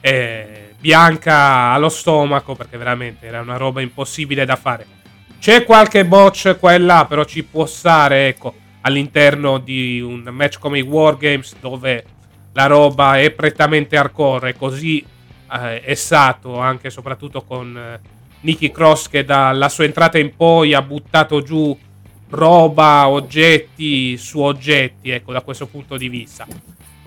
eh, 0.00 0.74
bianca 0.80 1.70
allo 1.70 1.88
stomaco, 1.88 2.56
perché 2.56 2.76
veramente 2.76 3.26
era 3.28 3.40
una 3.40 3.56
roba 3.56 3.80
impossibile 3.80 4.44
da 4.44 4.56
fare. 4.56 4.86
C'è 5.38 5.62
qualche 5.62 6.04
botch 6.04 6.56
qua 6.58 6.74
e 6.74 6.78
là, 6.78 7.06
però 7.08 7.22
ci 7.22 7.44
può 7.44 7.64
stare, 7.64 8.26
ecco, 8.26 8.54
all'interno 8.86 9.58
di 9.58 10.00
un 10.00 10.22
match 10.30 10.58
come 10.58 10.78
i 10.78 10.82
Wargames 10.82 11.56
dove 11.60 12.04
la 12.52 12.66
roba 12.66 13.18
è 13.18 13.30
prettamente 13.30 13.96
hardcore 13.96 14.50
e 14.50 14.56
così 14.56 15.04
eh, 15.52 15.80
è 15.80 15.94
stato 15.94 16.58
anche 16.58 16.88
e 16.88 16.90
soprattutto 16.90 17.42
con 17.42 17.76
eh, 17.76 18.00
Nicky 18.40 18.70
Cross 18.70 19.08
che 19.08 19.24
dalla 19.24 19.68
sua 19.68 19.84
entrata 19.84 20.18
in 20.18 20.34
poi 20.36 20.74
ha 20.74 20.82
buttato 20.82 21.42
giù 21.42 21.76
roba, 22.28 23.08
oggetti 23.08 24.16
su 24.16 24.40
oggetti, 24.40 25.10
ecco, 25.10 25.32
da 25.32 25.40
questo 25.40 25.66
punto 25.66 25.96
di 25.96 26.08
vista. 26.08 26.46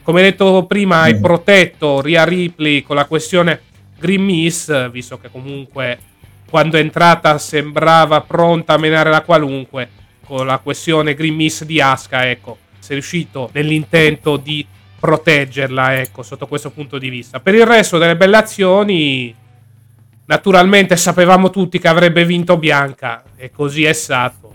Come 0.01 0.21
detto 0.21 0.65
prima, 0.65 1.01
hai 1.01 1.15
mm. 1.15 1.21
protetto 1.21 2.01
Ria 2.01 2.23
Ripley 2.23 2.81
con 2.81 2.95
la 2.95 3.05
questione 3.05 3.61
Green 3.99 4.23
Miss, 4.23 4.89
visto 4.89 5.19
che 5.19 5.29
comunque 5.29 5.99
quando 6.49 6.77
è 6.77 6.79
entrata 6.79 7.37
sembrava 7.37 8.21
pronta 8.21 8.73
a 8.73 8.77
menare 8.77 9.09
la 9.09 9.21
qualunque, 9.21 9.89
con 10.27 10.45
la 10.45 10.57
questione 10.57 11.13
Green 11.13 11.35
Miss 11.35 11.63
di 11.63 11.79
Asuka, 11.79 12.29
ecco, 12.29 12.57
sei 12.79 12.97
riuscito 12.97 13.49
nell'intento 13.53 14.35
di 14.35 14.65
proteggerla, 14.99 15.99
ecco, 16.01 16.21
sotto 16.21 16.47
questo 16.47 16.69
punto 16.69 16.97
di 16.97 17.09
vista. 17.09 17.39
Per 17.39 17.55
il 17.55 17.65
resto 17.65 17.97
delle 17.97 18.17
belle 18.17 18.35
azioni, 18.35 19.33
naturalmente 20.25 20.97
sapevamo 20.97 21.49
tutti 21.49 21.79
che 21.79 21.87
avrebbe 21.87 22.25
vinto 22.25 22.57
Bianca 22.57 23.23
e 23.37 23.51
così 23.51 23.85
è 23.85 23.93
stato. 23.93 24.45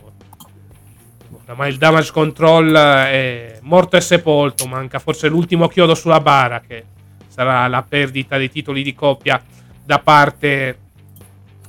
Ma 1.55 1.67
il 1.67 1.77
damage 1.77 2.13
control 2.13 2.73
è 2.75 3.59
morto 3.63 3.97
e 3.97 4.01
sepolto, 4.01 4.67
manca 4.67 4.99
forse 4.99 5.29
l'ultimo 5.29 5.69
chiodo 5.69 5.95
sulla 5.95 6.21
bara 6.21 6.61
che 6.61 6.85
sarà 7.29 7.67
la 7.67 7.83
perdita 7.87 8.39
dei 8.39 8.51
titoli 8.51 8.83
di 8.83 8.95
coppia 8.95 9.43
da 9.85 9.99
parte 9.99 10.79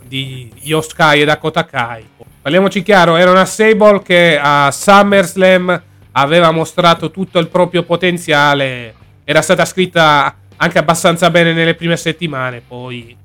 di 0.05 0.51
Yoskai 0.61 1.21
e 1.21 1.25
Dakota 1.25 1.65
Kai. 1.65 2.05
Parliamoci 2.43 2.83
chiaro, 2.83 3.15
era 3.15 3.31
una 3.31 3.45
Sable 3.45 4.01
che 4.01 4.37
a 4.37 4.69
SummerSlam 4.69 5.81
aveva 6.11 6.51
mostrato 6.51 7.09
tutto 7.09 7.39
il 7.39 7.47
proprio 7.47 7.83
potenziale, 7.83 8.93
era 9.23 9.41
stata 9.41 9.63
scritta 9.63 10.35
anche 10.57 10.77
abbastanza 10.77 11.29
bene 11.29 11.53
nelle 11.53 11.73
prime 11.73 11.95
settimane, 11.95 12.61
poi 12.67 13.15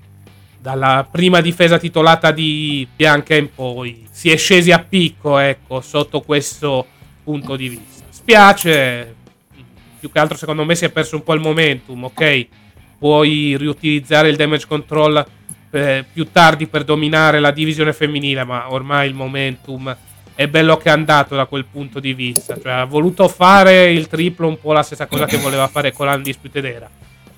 dalla 0.57 1.05
prima 1.11 1.41
difesa 1.41 1.79
titolata 1.79 2.31
di 2.31 2.87
Bianca 2.95 3.35
in 3.35 3.53
poi 3.53 4.07
si 4.09 4.31
è 4.31 4.37
scesi 4.37 4.71
a 4.71 4.79
picco, 4.79 5.37
ecco, 5.39 5.81
sotto 5.81 6.21
questo 6.21 6.87
punto 7.25 7.57
di 7.57 7.71
vista. 7.71 8.05
Spiace, 8.11 9.17
più 9.99 10.13
che 10.13 10.19
altro 10.21 10.37
secondo 10.37 10.65
me 10.65 10.77
si 10.77 10.85
è 10.85 10.91
perso 10.91 11.17
un 11.17 11.25
po' 11.25 11.35
il 11.35 11.41
momentum, 11.41 12.05
ok? 12.05 12.47
Puoi 13.01 13.57
riutilizzare 13.57 14.29
il 14.29 14.37
damage 14.37 14.69
control 14.69 15.27
eh, 15.71 16.05
più 16.11 16.31
tardi 16.31 16.67
per 16.67 16.85
dominare 16.85 17.41
la 17.41 17.51
divisione 17.51 17.93
femminile, 17.93 18.45
ma 18.45 18.73
ormai 18.73 19.09
il 19.09 19.15
momentum 19.15 19.97
è 20.35 20.47
bello 20.47 20.77
che 20.77 20.89
è 20.89 20.93
andato 20.93 21.35
da 21.35 21.47
quel 21.47 21.65
punto 21.65 21.99
di 21.99 22.15
vista. 22.15 22.57
Cioè, 22.61 22.73
ha 22.73 22.85
voluto 22.85 23.27
fare 23.27 23.91
il 23.91 24.07
triplo 24.07 24.47
un 24.47 24.61
po' 24.61 24.73
la 24.73 24.83
stessa 24.83 25.07
cosa 25.07 25.27
che 25.27 25.37
voleva 25.39 25.67
fare 25.67 25.93
con 25.93 26.07
l'Undisputed 26.07 26.65
Era. 26.65 26.89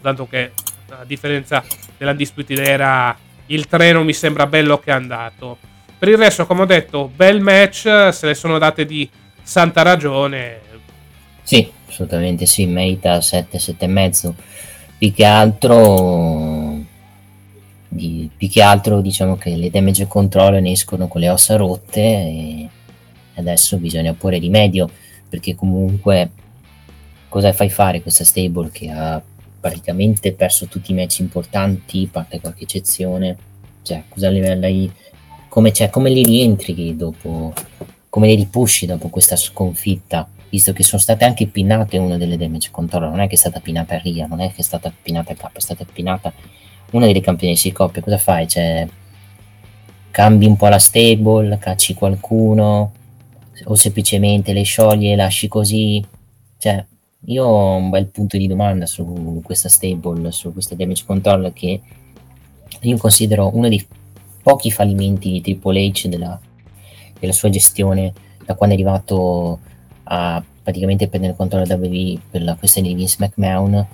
Tanto 0.03 0.27
che, 0.29 0.53
a 0.91 1.05
differenza 1.07 1.65
dell'Undisputed 1.97 2.59
Era, 2.59 3.17
il 3.47 3.67
treno 3.67 4.05
mi 4.05 4.13
sembra 4.13 4.47
bello 4.47 4.79
che 4.79 4.91
è 4.91 4.95
andato. 4.95 5.57
Per 5.99 6.09
il 6.09 6.19
resto, 6.19 6.47
come 6.47 6.63
ho 6.63 6.67
detto, 6.67 7.11
bel 7.15 7.41
match, 7.41 8.09
se 8.13 8.27
le 8.27 8.35
sono 8.35 8.59
date 8.59 8.85
di 8.85 9.09
santa 9.43 9.83
ragione. 9.83 10.61
Sì, 11.43 11.71
assolutamente 11.89 12.47
sì, 12.47 12.67
merita 12.67 13.21
7, 13.21 13.59
7 13.59 13.85
e 13.85 13.89
mezzo. 13.89 14.35
Più 14.99 15.13
che 15.15 15.25
altro 15.25 16.70
di, 17.93 18.31
più 18.35 18.49
che 18.49 18.63
altro 18.63 19.01
diciamo 19.01 19.37
che 19.37 19.57
le 19.57 19.69
damage 19.69 20.07
control 20.07 20.63
ne 20.63 20.71
escono 20.71 21.09
con 21.09 21.21
le 21.21 21.29
ossa 21.29 21.57
rotte 21.57 22.01
e 22.01 22.69
adesso 23.35 23.79
bisogna 23.79 24.15
porre 24.15 24.39
rimedio 24.39 24.89
perché 25.29 25.57
comunque 25.57 26.31
cosa 27.29 27.53
fai 27.53 27.69
fare 27.69 28.01
questa 28.01 28.25
stable 28.25 28.71
che 28.71 28.91
ha 28.91 29.21
praticamente 29.61 30.33
perso 30.33 30.67
tutti 30.67 30.93
i 30.93 30.95
match 30.95 31.19
importanti, 31.19 32.07
a 32.07 32.13
parte 32.13 32.41
qualche 32.41 32.65
eccezione, 32.65 33.37
cioè 33.83 34.05
cosa 34.09 34.31
lei, 34.31 34.91
come, 35.49 35.73
cioè, 35.73 35.91
come 35.91 36.11
li 36.11 36.25
rientri 36.25 36.97
dopo, 36.97 37.53
come 38.09 38.27
li 38.29 38.37
ripushi 38.37 38.87
dopo 38.87 39.09
questa 39.09 39.37
sconfitta, 39.37 40.29
visto 40.49 40.73
che 40.73 40.83
sono 40.83 41.01
state 41.01 41.25
anche 41.25 41.47
pinnate 41.47 41.99
una 41.99 42.17
delle 42.17 42.37
damage 42.37 42.71
control, 42.71 43.11
non 43.11 43.21
è 43.21 43.29
che 43.29 43.35
è 43.35 43.39
stata 43.39 43.61
pinnata 43.61 43.99
Ria, 43.99 44.27
non 44.27 44.41
è 44.41 44.49
che 44.49 44.61
è 44.61 44.63
stata 44.63 44.93
pinnata 45.03 45.35
K, 45.35 45.53
è 45.53 45.61
stata 45.61 45.85
pinnata 45.91 46.33
una 46.93 47.07
delle 47.07 47.21
campionesse 47.21 47.69
di 47.69 47.75
coppia, 47.75 48.03
cosa 48.03 48.19
fai? 48.19 48.49
Cioè, 48.49 48.87
cambi 50.11 50.47
un 50.47 50.57
po' 50.57 50.69
la 50.69 50.79
stable, 50.79 51.59
cacci 51.59 51.95
qualcuno, 51.95 52.93
o 53.65 53.75
semplicemente 53.75 54.53
le 54.53 54.63
sciogli 54.63 55.09
e 55.11 55.17
lasci 55.17 55.49
così? 55.49 56.05
Cioè, 56.59 56.85
io 57.27 57.45
ho 57.45 57.77
un 57.77 57.91
bel 57.91 58.07
punto 58.07 58.37
di 58.37 58.47
domanda 58.47 58.87
su 58.87 59.41
questa 59.45 59.69
stable, 59.69 60.33
su 60.33 60.53
questa 60.53 60.75
damage 60.75 61.05
control 61.05 61.53
che 61.53 61.81
io 62.81 62.97
considero 62.97 63.55
uno 63.55 63.69
dei 63.69 63.87
pochi 64.43 64.71
fallimenti 64.71 65.31
di 65.31 65.41
Triple 65.41 65.91
H 65.91 66.09
della, 66.09 66.41
della 67.19 67.33
sua 67.33 67.51
gestione 67.51 68.13
da 68.45 68.55
quando 68.55 68.75
è 68.75 68.79
arrivato 68.79 69.59
a 70.05 70.43
praticamente 70.63 71.09
prendere 71.09 71.33
il 71.33 71.39
controllo 71.39 71.67
da 71.67 71.77
WWE 71.77 72.19
per 72.31 72.43
la 72.43 72.55
questione 72.55 72.89
di 72.89 72.95
Vince 72.95 73.17
McMahon 73.19 73.87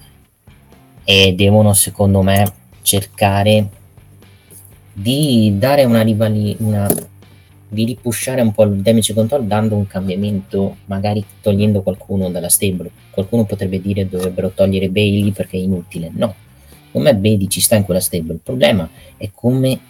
e 1.04 1.34
devono 1.34 1.72
secondo 1.72 2.22
me 2.22 2.52
cercare 2.86 3.68
di 4.92 5.56
dare 5.58 5.84
una 5.84 6.02
rivalità 6.02 6.94
di 7.68 7.84
ripushare 7.84 8.40
un 8.42 8.52
po' 8.52 8.62
il 8.62 8.76
damage 8.76 9.12
control 9.12 9.44
dando 9.44 9.74
un 9.74 9.88
cambiamento, 9.88 10.76
magari 10.84 11.24
togliendo 11.40 11.82
qualcuno 11.82 12.30
dalla 12.30 12.48
stable. 12.48 12.90
Qualcuno 13.10 13.44
potrebbe 13.44 13.80
dire 13.80 14.08
dovrebbero 14.08 14.52
togliere 14.54 14.88
Bailey 14.88 15.32
perché 15.32 15.56
è 15.56 15.60
inutile. 15.60 16.10
No, 16.14 16.32
come 16.92 17.14
Bailey 17.16 17.48
ci 17.48 17.60
sta 17.60 17.74
in 17.74 17.82
quella 17.82 17.98
stable. 17.98 18.34
Il 18.34 18.40
problema 18.40 18.88
è 19.16 19.30
come 19.34 19.80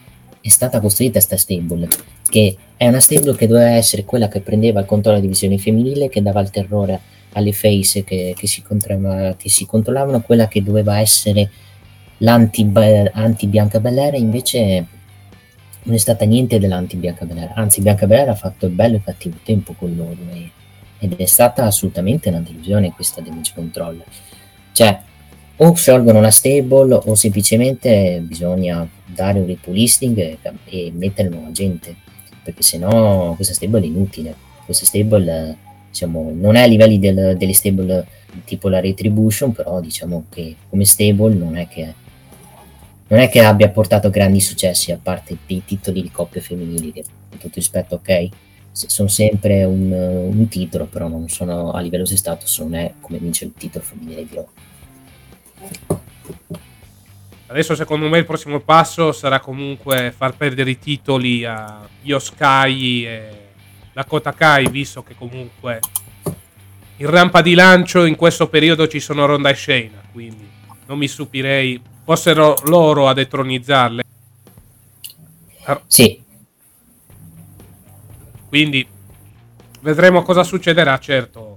è 0.41 0.49
stata 0.49 0.81
costruita 0.81 1.13
questa 1.13 1.37
stable, 1.37 1.89
che 2.31 2.57
è 2.79 2.89
una 2.89 3.01
stable 3.01 3.37
che 3.37 3.47
doveva 3.47 3.73
essere 3.73 4.05
quella 4.05 4.29
che 4.29 4.41
prendeva 4.41 4.81
il 4.81 4.87
controllo 4.87 5.19
della 5.19 5.29
divisione 5.29 5.59
femminile, 5.59 6.09
che 6.09 6.23
dava 6.23 6.41
il 6.41 6.51
terrore 6.51 6.99
alle 7.33 7.53
face 7.53 8.05
che, 8.05 8.33
che, 8.35 8.47
si, 8.47 8.63
che 8.65 9.49
si 9.51 9.67
controllavano, 9.67 10.23
quella 10.23 10.49
che 10.49 10.63
doveva 10.63 10.99
essere 10.99 11.51
l'anti-Bianca 12.19 13.81
Belair, 13.81 14.15
invece 14.15 14.87
non 15.83 15.95
è 15.95 15.99
stata 15.99 16.25
niente 16.25 16.59
dell'anti-Bianca 16.59 17.25
Belair, 17.25 17.53
anzi 17.55 17.81
Bianca 17.81 18.07
Belair 18.07 18.31
ha 18.31 18.35
fatto 18.35 18.67
il 18.67 18.73
bello 18.73 18.97
e 18.97 19.03
cattivo 19.05 19.37
tempo 19.45 19.75
con 19.75 19.95
loro 19.95 20.17
e, 20.33 20.51
ed 20.99 21.15
è 21.17 21.27
stata 21.27 21.65
assolutamente 21.65 22.29
una 22.29 22.41
delusione 22.41 22.93
questa 22.93 23.21
damage 23.21 23.53
control. 23.55 24.03
Cioè, 24.73 25.01
o 25.59 25.75
sciolgono 25.75 26.21
la 26.21 26.31
stable 26.31 26.95
o 26.95 27.15
semplicemente 27.15 28.21
bisogna 28.23 28.87
dare 29.07 29.39
un 29.39 29.47
repulisting 29.47 30.19
e, 30.19 30.39
e 30.67 30.93
mettere 30.95 31.29
nuova 31.29 31.51
gente, 31.51 31.95
perché 32.43 32.63
sennò 32.63 33.35
questa 33.35 33.55
stable 33.55 33.81
è 33.81 33.87
inutile. 33.87 34.35
Questa 34.65 34.85
stable 34.85 35.57
diciamo, 35.89 36.33
non 36.35 36.57
è 36.57 36.63
a 36.63 36.67
livelli 36.67 36.99
del, 36.99 37.37
delle 37.39 37.55
stable 37.55 38.07
tipo 38.45 38.69
la 38.69 38.81
Retribution, 38.81 39.53
però 39.53 39.81
diciamo 39.81 40.25
che 40.29 40.57
come 40.69 40.85
stable 40.85 41.35
non 41.35 41.57
è 41.57 41.69
che 41.69 41.95
non 43.09 43.21
è 43.21 43.29
che 43.29 43.41
abbia 43.41 43.69
portato 43.69 44.11
grandi 44.11 44.41
successi 44.41 44.91
a 44.91 44.99
parte 45.01 45.37
i 45.47 45.65
titoli 45.65 46.03
di 46.03 46.11
coppie 46.11 46.41
femminili 46.41 46.93
che 46.93 47.05
con 47.29 47.39
tutto 47.39 47.55
rispetto 47.55 47.97
ok 47.97 48.29
sono 48.73 49.09
sempre 49.09 49.65
un, 49.65 49.91
un, 49.91 50.49
titolo 50.49 50.85
però 50.85 51.09
non 51.09 51.29
sono 51.29 51.71
a 51.71 51.81
livello 51.81 52.05
di 52.05 52.17
status 52.17 52.59
non 52.59 52.75
è 52.75 52.93
come 53.01 53.19
vince 53.19 53.47
il 53.47 53.53
titolo 53.57 53.85
femminile 53.85 54.27
di 54.27 54.35
Raw 54.35 54.49
adesso 57.47 57.75
secondo 57.75 58.09
me 58.09 58.19
il 58.19 58.27
prossimo 58.27 58.61
passo 58.61 59.13
sarà 59.13 59.41
comunque 59.41 60.13
far 60.15 60.37
perdere 60.37 60.71
i 60.71 60.79
titoli 60.79 61.45
a 61.45 61.89
Yoskai 62.03 63.07
e 63.07 63.29
Dakota 63.93 64.35
Kai 64.35 64.69
visto 64.69 65.03
che 65.03 65.15
comunque 65.15 65.79
in 66.97 67.09
rampa 67.09 67.41
di 67.41 67.55
lancio 67.55 68.05
in 68.05 68.17
questo 68.17 68.49
periodo 68.49 68.89
ci 68.89 69.01
sono 69.01 69.25
Ronda 69.27 69.49
e 69.49 69.55
Shayna 69.55 70.03
quindi 70.13 70.47
non 70.87 70.99
mi 70.99 71.09
stupirei 71.09 71.81
fossero 72.07 72.55
loro 72.67 73.09
a 73.09 73.13
detronizzarle. 73.15 74.05
Sì. 75.89 76.23
Quindi 78.49 78.87
vedremo 79.81 80.23
cosa 80.23 80.45
succederà, 80.45 81.01
certo. 81.01 81.57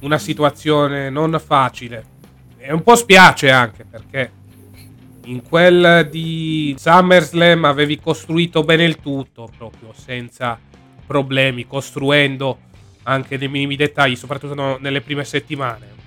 Una 0.00 0.18
situazione 0.18 1.08
non 1.08 1.40
facile. 1.44 2.04
E 2.58 2.72
un 2.72 2.82
po' 2.82 2.96
spiace 2.96 3.52
anche 3.52 3.84
perché 3.84 4.32
in 5.26 5.42
quel 5.42 6.08
di 6.10 6.74
SummerSlam 6.76 7.64
avevi 7.64 8.00
costruito 8.00 8.64
bene 8.64 8.82
il 8.82 8.96
tutto, 8.96 9.48
proprio 9.56 9.92
senza 9.94 10.58
problemi, 11.06 11.64
costruendo 11.68 12.58
anche 13.04 13.36
nei 13.36 13.48
minimi 13.48 13.76
dettagli, 13.76 14.16
soprattutto 14.16 14.78
nelle 14.80 15.00
prime 15.00 15.24
settimane 15.24 15.98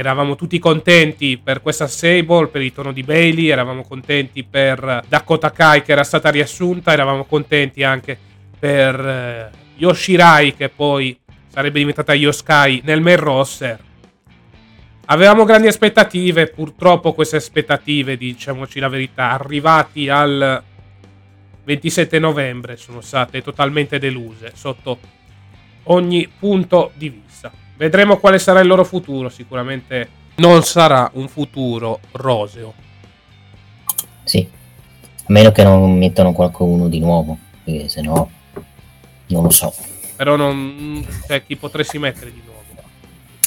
eravamo 0.00 0.34
tutti 0.34 0.58
contenti 0.58 1.36
per 1.36 1.60
questa 1.60 1.86
Sable, 1.86 2.46
per 2.48 2.62
il 2.62 2.72
tono 2.72 2.90
di 2.90 3.02
Bailey, 3.02 3.48
eravamo 3.48 3.82
contenti 3.82 4.42
per 4.44 5.02
Dakota 5.06 5.52
Kai 5.52 5.82
che 5.82 5.92
era 5.92 6.04
stata 6.04 6.30
riassunta, 6.30 6.90
eravamo 6.90 7.24
contenti 7.24 7.82
anche 7.82 8.18
per 8.58 8.98
eh, 8.98 9.50
Yoshirai 9.76 10.54
che 10.54 10.70
poi 10.70 11.18
sarebbe 11.48 11.80
diventata 11.80 12.14
Yoskai 12.14 12.80
nel 12.84 13.02
main 13.02 13.18
roster. 13.18 13.78
Avevamo 15.04 15.44
grandi 15.44 15.66
aspettative, 15.66 16.46
purtroppo 16.46 17.12
queste 17.12 17.36
aspettative, 17.36 18.16
diciamoci 18.16 18.80
la 18.80 18.88
verità, 18.88 19.32
arrivati 19.32 20.08
al 20.08 20.62
27 21.62 22.18
novembre 22.18 22.78
sono 22.78 23.02
state 23.02 23.42
totalmente 23.42 23.98
deluse 23.98 24.52
sotto 24.54 24.98
ogni 25.84 26.26
punto 26.38 26.92
di 26.94 27.10
vista. 27.10 27.29
Vedremo 27.80 28.18
quale 28.18 28.38
sarà 28.38 28.60
il 28.60 28.66
loro 28.66 28.84
futuro. 28.84 29.30
Sicuramente 29.30 30.06
non 30.34 30.62
sarà 30.64 31.10
un 31.14 31.28
futuro 31.28 32.00
roseo. 32.12 32.74
Sì, 34.22 34.46
a 35.16 35.24
meno 35.28 35.50
che 35.50 35.62
non 35.62 35.96
mettano 35.96 36.34
qualcuno 36.34 36.88
di 36.90 37.00
nuovo, 37.00 37.38
perché 37.64 37.88
se 37.88 38.02
no 38.02 38.30
non 39.28 39.44
lo 39.44 39.48
so. 39.48 39.72
Però 40.14 40.36
non 40.36 41.02
cioè, 41.26 41.42
chi 41.42 41.56
potresti 41.56 41.98
mettere 41.98 42.30
di 42.30 42.42
nuovo? 42.44 42.60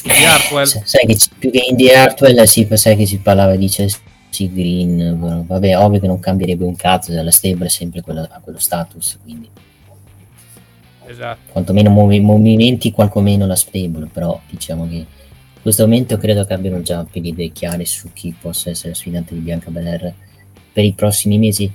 Di 0.01 0.25
Hartwell? 0.25 0.65
Sai 0.65 1.05
che 1.05 1.15
più 1.37 1.51
che 1.51 1.67
Indy 1.69 1.89
Hartwell, 1.89 2.41
sì, 2.45 2.67
sai 2.73 2.95
che 2.95 3.05
si 3.05 3.19
parlava 3.19 3.55
di 3.55 3.67
Chelsea 3.67 4.01
Green. 4.47 5.45
Vabbè, 5.45 5.77
ovvio 5.77 5.99
che 5.99 6.07
non 6.07 6.19
cambierebbe 6.19 6.63
un 6.63 6.75
cazzo, 6.75 7.13
la 7.13 7.29
stable 7.29 7.67
è 7.67 7.69
sempre 7.69 8.01
quella, 8.01 8.27
a 8.31 8.39
quello 8.39 8.57
status, 8.57 9.19
quindi 9.21 9.47
esatto. 11.13 11.51
quantomeno 11.51 11.89
movi- 11.89 12.19
movimenti 12.19 12.91
quantomeno 12.91 13.45
la 13.45 13.55
stable, 13.55 14.07
però 14.11 14.39
diciamo 14.49 14.87
che 14.87 15.05
questo 15.61 15.83
momento 15.83 16.17
credo 16.17 16.43
che 16.43 16.53
abbiano 16.53 16.81
già 16.81 17.05
più 17.09 17.21
di 17.21 17.29
idee 17.29 17.49
chiare 17.51 17.85
su 17.85 18.11
chi 18.11 18.35
possa 18.39 18.69
essere 18.69 18.89
la 18.89 18.95
sfidante 18.95 19.33
di 19.33 19.39
Bianca 19.39 19.71
Belair 19.71 20.13
per 20.73 20.83
i 20.83 20.91
prossimi 20.91 21.37
mesi. 21.37 21.71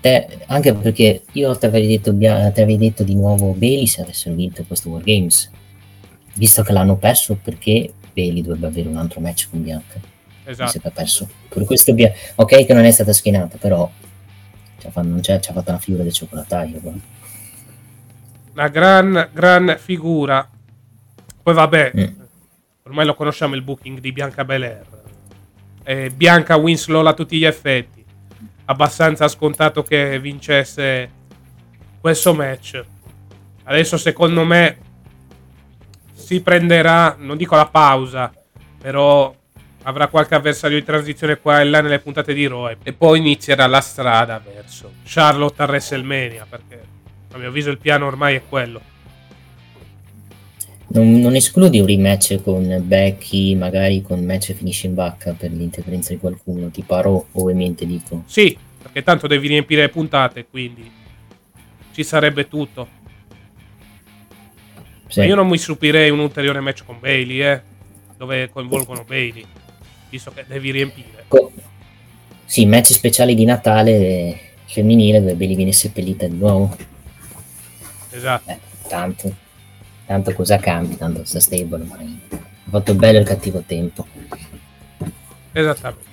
Te, 0.00 0.38
anche 0.46 0.72
perché 0.74 1.22
io 1.32 1.58
ti 1.58 1.66
avrei 1.66 1.88
detto, 1.88 2.12
Bia- 2.12 2.44
avrei 2.46 2.78
detto 2.78 3.02
di 3.02 3.14
nuovo 3.14 3.52
Bailey 3.52 3.86
se 3.86 4.02
avessero 4.02 4.34
vinto 4.36 4.62
questo 4.64 4.88
War 4.90 5.02
Games, 5.02 5.50
visto 6.34 6.62
che 6.62 6.72
l'hanno 6.72 6.96
perso 6.96 7.36
perché 7.42 7.92
Bailey 8.14 8.42
dovrebbe 8.42 8.68
avere 8.68 8.88
un 8.88 8.96
altro 8.96 9.20
match 9.20 9.48
con 9.50 9.62
Bianca. 9.62 10.00
Esatto. 10.44 10.78
Che 10.78 10.88
ha 10.88 10.90
perso. 10.90 11.28
Per 11.48 11.64
questo 11.64 11.92
Bia- 11.92 12.12
ok 12.36 12.64
che 12.64 12.72
non 12.72 12.84
è 12.84 12.90
stata 12.92 13.12
schienata, 13.12 13.58
però 13.58 13.90
ci 14.78 14.86
ha 14.86 14.90
fatto, 14.90 15.08
una 15.08 15.78
figura 15.78 16.04
del 16.04 16.12
cioccolataio. 16.12 16.80
guarda. 16.80 17.18
Una 18.60 18.68
gran, 18.68 19.30
gran 19.32 19.76
figura. 19.80 20.46
Poi 21.42 21.54
vabbè, 21.54 21.92
Mm. 21.96 22.20
ormai 22.82 23.06
lo 23.06 23.14
conosciamo 23.14 23.54
il 23.54 23.62
booking 23.62 24.00
di 24.00 24.12
Bianca 24.12 24.44
Belair. 24.44 24.84
Eh, 25.82 26.10
Bianca 26.10 26.56
Winslow 26.56 27.02
a 27.06 27.14
tutti 27.14 27.38
gli 27.38 27.46
effetti. 27.46 28.04
Abbastanza 28.66 29.28
scontato 29.28 29.82
che 29.82 30.20
vincesse 30.20 31.10
questo 32.02 32.34
match. 32.34 32.84
Adesso 33.64 33.96
secondo 33.96 34.44
me 34.44 34.76
si 36.12 36.42
prenderà, 36.42 37.16
non 37.18 37.38
dico 37.38 37.56
la 37.56 37.66
pausa, 37.66 38.30
però 38.78 39.34
avrà 39.84 40.08
qualche 40.08 40.34
avversario 40.34 40.78
di 40.78 40.84
transizione 40.84 41.38
qua 41.38 41.62
e 41.62 41.64
là 41.64 41.80
nelle 41.80 41.98
puntate 41.98 42.34
di 42.34 42.46
Raw 42.46 42.68
e 42.82 42.92
poi 42.92 43.20
inizierà 43.20 43.66
la 43.66 43.80
strada 43.80 44.38
verso 44.44 44.92
Charlotte 45.04 45.62
a 45.62 45.64
WrestleMania 45.64 46.46
perché 46.46 46.98
a 47.32 47.38
mio 47.38 47.48
avviso 47.48 47.70
il 47.70 47.78
piano 47.78 48.06
ormai 48.06 48.36
è 48.36 48.42
quello. 48.48 48.80
Non, 50.92 51.20
non 51.20 51.36
escludi 51.36 51.78
un 51.78 51.86
rematch 51.86 52.42
con 52.42 52.82
Becky, 52.84 53.54
magari 53.54 54.02
con 54.02 54.24
match 54.24 54.54
finisce 54.54 54.88
in 54.88 54.94
vacca 54.94 55.32
per 55.34 55.52
l'interferenza 55.52 56.12
di 56.12 56.18
qualcuno, 56.18 56.68
tipo 56.70 56.94
a 56.94 57.00
Raw, 57.00 57.26
ovviamente 57.32 57.86
dico. 57.86 58.24
Sì, 58.26 58.58
perché 58.82 59.04
tanto 59.04 59.28
devi 59.28 59.46
riempire 59.46 59.82
le 59.82 59.88
puntate, 59.88 60.46
quindi 60.46 60.90
ci 61.92 62.02
sarebbe 62.02 62.48
tutto. 62.48 62.88
Sì. 65.06 65.20
Ma 65.20 65.26
io 65.26 65.36
non 65.36 65.48
mi 65.48 65.58
stupirei 65.58 66.10
un 66.10 66.18
ulteriore 66.18 66.58
match 66.58 66.84
con 66.84 66.98
Bailey, 66.98 67.42
eh, 67.42 67.60
dove 68.16 68.50
coinvolgono 68.50 69.04
Bailey, 69.04 69.44
visto 70.08 70.32
che 70.32 70.44
devi 70.46 70.72
riempire. 70.72 71.24
Co- 71.28 71.52
sì, 72.44 72.66
match 72.66 72.92
speciali 72.92 73.36
di 73.36 73.44
Natale 73.44 74.38
femminile 74.64 75.20
dove 75.20 75.34
Bailey 75.34 75.54
viene 75.54 75.72
seppellita 75.72 76.26
di 76.26 76.36
nuovo. 76.36 76.76
Esatto. 78.10 78.50
Eh, 78.50 78.58
tanto, 78.88 79.34
tanto 80.06 80.32
cosa 80.34 80.58
cambia, 80.58 80.96
tanto 80.96 81.24
sta 81.24 81.40
stable, 81.40 81.84
ma 81.84 81.96
ha 81.96 82.70
fatto 82.70 82.94
bello 82.94 83.18
il 83.18 83.24
cattivo 83.26 83.62
tempo. 83.66 84.06
Esattamente. 85.52 86.08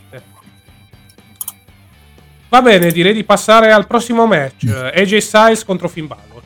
Va 2.49 2.61
bene, 2.61 2.91
direi 2.91 3.13
di 3.13 3.25
passare 3.25 3.71
al 3.73 3.87
prossimo 3.87 4.25
match. 4.25 4.65
AJ 4.67 5.17
Styles 5.17 5.65
contro 5.65 5.89
Finn 5.89 6.07
Balor. 6.07 6.41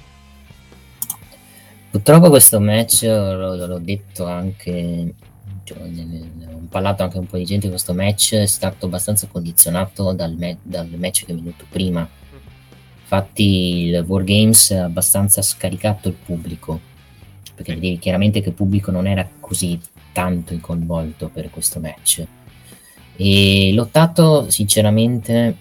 Purtroppo 1.91 2.29
questo 2.29 2.59
match, 2.59 3.03
l'ho, 3.03 3.67
l'ho 3.67 3.79
detto 3.79 4.25
anche, 4.25 5.13
cioè, 5.63 5.77
ho 5.77 6.67
parlato 6.69 7.03
anche 7.03 7.17
un 7.17 7.27
po' 7.27 7.37
di 7.37 7.45
gente, 7.45 7.69
questo 7.69 7.93
match 7.93 8.33
è 8.33 8.45
stato 8.47 8.85
abbastanza 8.85 9.27
condizionato 9.27 10.13
dal, 10.13 10.35
ma- 10.39 10.55
dal 10.61 10.89
match 10.95 11.25
che 11.25 11.33
è 11.33 11.35
venuto 11.35 11.65
prima. 11.69 12.07
Infatti 13.13 13.87
il 13.87 14.05
Wargames 14.07 14.71
ha 14.71 14.85
abbastanza 14.85 15.41
scaricato 15.41 16.07
il 16.07 16.13
pubblico, 16.13 16.79
perché 17.53 17.73
vedevi 17.73 17.99
chiaramente 17.99 18.39
che 18.39 18.47
il 18.49 18.55
pubblico 18.55 18.89
non 18.89 19.05
era 19.05 19.27
così 19.37 19.77
tanto 20.13 20.57
coinvolto 20.61 21.27
per 21.27 21.49
questo 21.49 21.81
match. 21.81 22.25
E 23.17 23.73
lottato 23.73 24.49
sinceramente 24.49 25.57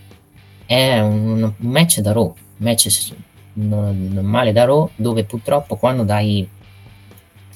è 0.64 1.01
un, 1.01 1.52
match 1.56 1.98
da 1.98 2.12
Raw, 2.12 2.27
un 2.27 2.35
match 2.59 3.14
normale 3.55 4.52
da 4.52 4.64
Raw, 4.64 4.89
dove 4.94 5.24
purtroppo 5.24 5.74
quando 5.74 6.05
dai 6.05 6.48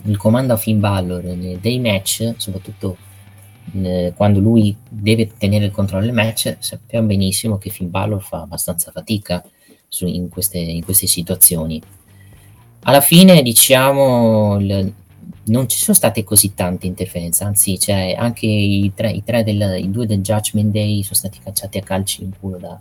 il 0.07 0.17
comando 0.17 0.55
a 0.55 0.57
Finn 0.57 0.81
Balor 0.81 1.23
dei 1.61 1.79
match, 1.79 2.35
soprattutto 2.37 2.97
eh, 3.81 4.13
quando 4.17 4.41
lui 4.41 4.77
deve 4.89 5.31
tenere 5.39 5.67
il 5.67 5.71
controllo 5.71 6.05
del 6.05 6.15
match, 6.15 6.57
sappiamo 6.59 7.07
benissimo 7.07 7.59
che 7.59 7.71
Finn 7.71 7.91
Balor 7.91 8.21
fa 8.21 8.41
abbastanza 8.41 8.91
fatica 8.91 9.41
su- 9.95 10.07
in, 10.07 10.29
queste, 10.29 10.59
in 10.59 10.85
queste 10.85 11.07
situazioni. 11.07 11.81
Alla 12.87 13.01
fine, 13.01 13.43
diciamo, 13.43 14.59
il- 14.59 14.93
non 15.45 15.69
ci 15.69 15.79
sono 15.79 15.97
state 15.97 16.25
così 16.25 16.55
tante 16.55 16.87
interferenze, 16.87 17.45
anzi, 17.45 17.79
cioè, 17.79 18.15
anche 18.19 18.47
i, 18.47 18.91
tre, 18.95 19.11
i, 19.11 19.23
tre 19.23 19.45
del, 19.45 19.77
i 19.79 19.91
due 19.91 20.07
del 20.07 20.21
Judgment 20.21 20.73
Day 20.73 21.03
sono 21.03 21.15
stati 21.15 21.39
cacciati 21.43 21.79
a 21.79 21.83
calci 21.83 22.25
in 22.25 22.31
culo 22.39 22.57
da, 22.59 22.79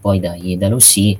poi 0.00 0.20
dai, 0.20 0.58
dall'OC. 0.58 1.16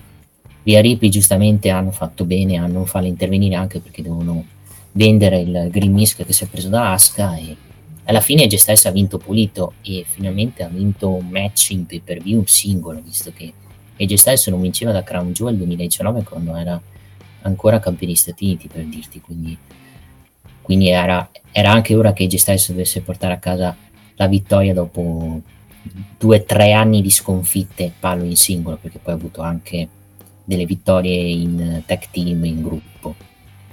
Via 0.64 0.80
Ripley 0.80 1.10
giustamente 1.10 1.70
hanno 1.70 1.90
fatto 1.90 2.24
bene 2.24 2.56
a 2.56 2.66
non 2.66 2.86
farle 2.86 3.09
intervenire 3.09 3.56
anche 3.56 3.80
perché 3.80 4.02
devono 4.02 4.44
vendere 4.92 5.40
il 5.40 5.68
Green 5.70 5.92
Misk 5.92 6.24
che 6.24 6.32
si 6.32 6.44
è 6.44 6.46
preso 6.46 6.68
da 6.68 6.92
Asuka 6.92 7.34
e 7.36 7.56
alla 8.04 8.20
fine 8.20 8.46
G 8.46 8.54
Styles 8.54 8.84
ha 8.86 8.90
vinto 8.92 9.18
pulito 9.18 9.72
e 9.82 10.04
finalmente 10.09 10.62
ha 10.62 10.68
vinto 10.68 11.09
un 11.09 11.28
match 11.28 11.70
in 11.70 11.86
pay 11.86 12.00
per 12.00 12.22
view 12.22 12.44
singolo 12.46 13.00
visto 13.04 13.32
che 13.34 13.52
AJ 14.02 14.14
Styles 14.14 14.46
non 14.48 14.60
vinceva 14.60 14.92
da 14.92 15.02
Crown 15.02 15.32
Jewel 15.32 15.56
2019 15.56 16.22
quando 16.24 16.56
era 16.56 16.80
ancora 17.42 17.78
campione 17.80 18.12
degli 18.12 18.20
Stati 18.20 18.44
Uniti 18.44 18.68
per 18.68 18.84
dirti 18.84 19.20
quindi, 19.20 19.56
quindi 20.60 20.88
era, 20.88 21.28
era 21.50 21.70
anche 21.70 21.94
ora 21.94 22.12
che 22.12 22.24
AJ 22.24 22.34
Styles 22.36 22.70
dovesse 22.70 23.00
portare 23.00 23.34
a 23.34 23.38
casa 23.38 23.76
la 24.14 24.26
vittoria 24.26 24.74
dopo 24.74 25.40
due 26.18 26.38
o 26.38 26.44
tre 26.44 26.72
anni 26.72 27.02
di 27.02 27.10
sconfitte 27.10 27.92
palo 27.98 28.24
in 28.24 28.36
singolo 28.36 28.78
perché 28.80 28.98
poi 28.98 29.14
ha 29.14 29.16
avuto 29.16 29.42
anche 29.42 29.88
delle 30.44 30.64
vittorie 30.64 31.16
in 31.16 31.82
tag 31.86 32.02
team 32.10 32.44
in 32.44 32.62
gruppo. 32.62 33.14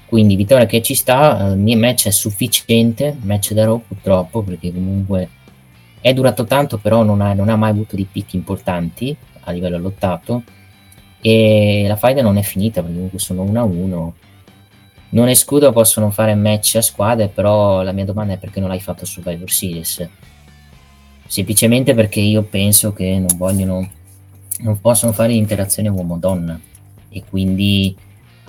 Quindi 0.05 0.35
vittoria 0.35 0.65
che 0.65 0.81
ci 0.81 0.95
sta, 0.95 1.51
eh, 1.51 1.53
il 1.53 1.77
match 1.77 2.07
è 2.07 2.11
sufficiente, 2.11 3.15
match 3.21 3.53
da 3.53 3.65
Raw 3.65 3.81
purtroppo 3.87 4.41
perché 4.41 4.73
comunque 4.73 5.29
è 6.01 6.13
durato 6.13 6.45
tanto 6.45 6.77
però 6.77 7.03
non 7.03 7.21
ha, 7.21 7.33
non 7.33 7.49
ha 7.49 7.55
mai 7.55 7.69
avuto 7.69 7.95
dei 7.95 8.07
picchi 8.11 8.35
importanti 8.35 9.15
a 9.41 9.51
livello 9.51 9.77
lottato 9.77 10.43
e 11.21 11.85
la 11.87 11.95
faida 11.95 12.21
non 12.21 12.37
è 12.37 12.41
finita 12.41 12.81
perché 12.81 12.95
comunque 12.95 13.19
sono 13.19 13.41
1 13.43 13.59
a 13.59 13.63
1 13.63 14.15
non 15.09 15.27
escludo 15.27 15.71
possono 15.71 16.11
fare 16.11 16.35
match 16.35 16.75
a 16.75 16.81
squadre 16.81 17.27
però 17.27 17.81
la 17.81 17.91
mia 17.91 18.05
domanda 18.05 18.33
è 18.33 18.37
perché 18.37 18.59
non 18.59 18.69
l'hai 18.69 18.79
fatto 18.79 19.05
su 19.05 19.21
Survivor 19.21 19.49
Series? 19.49 20.07
Semplicemente 21.25 21.93
perché 21.93 22.19
io 22.19 22.43
penso 22.43 22.93
che 22.93 23.17
non 23.17 23.35
vogliono 23.37 23.89
non 24.59 24.79
possono 24.79 25.11
fare 25.11 25.33
interazione 25.33 25.89
uomo-donna 25.89 26.59
e 27.09 27.23
quindi 27.27 27.95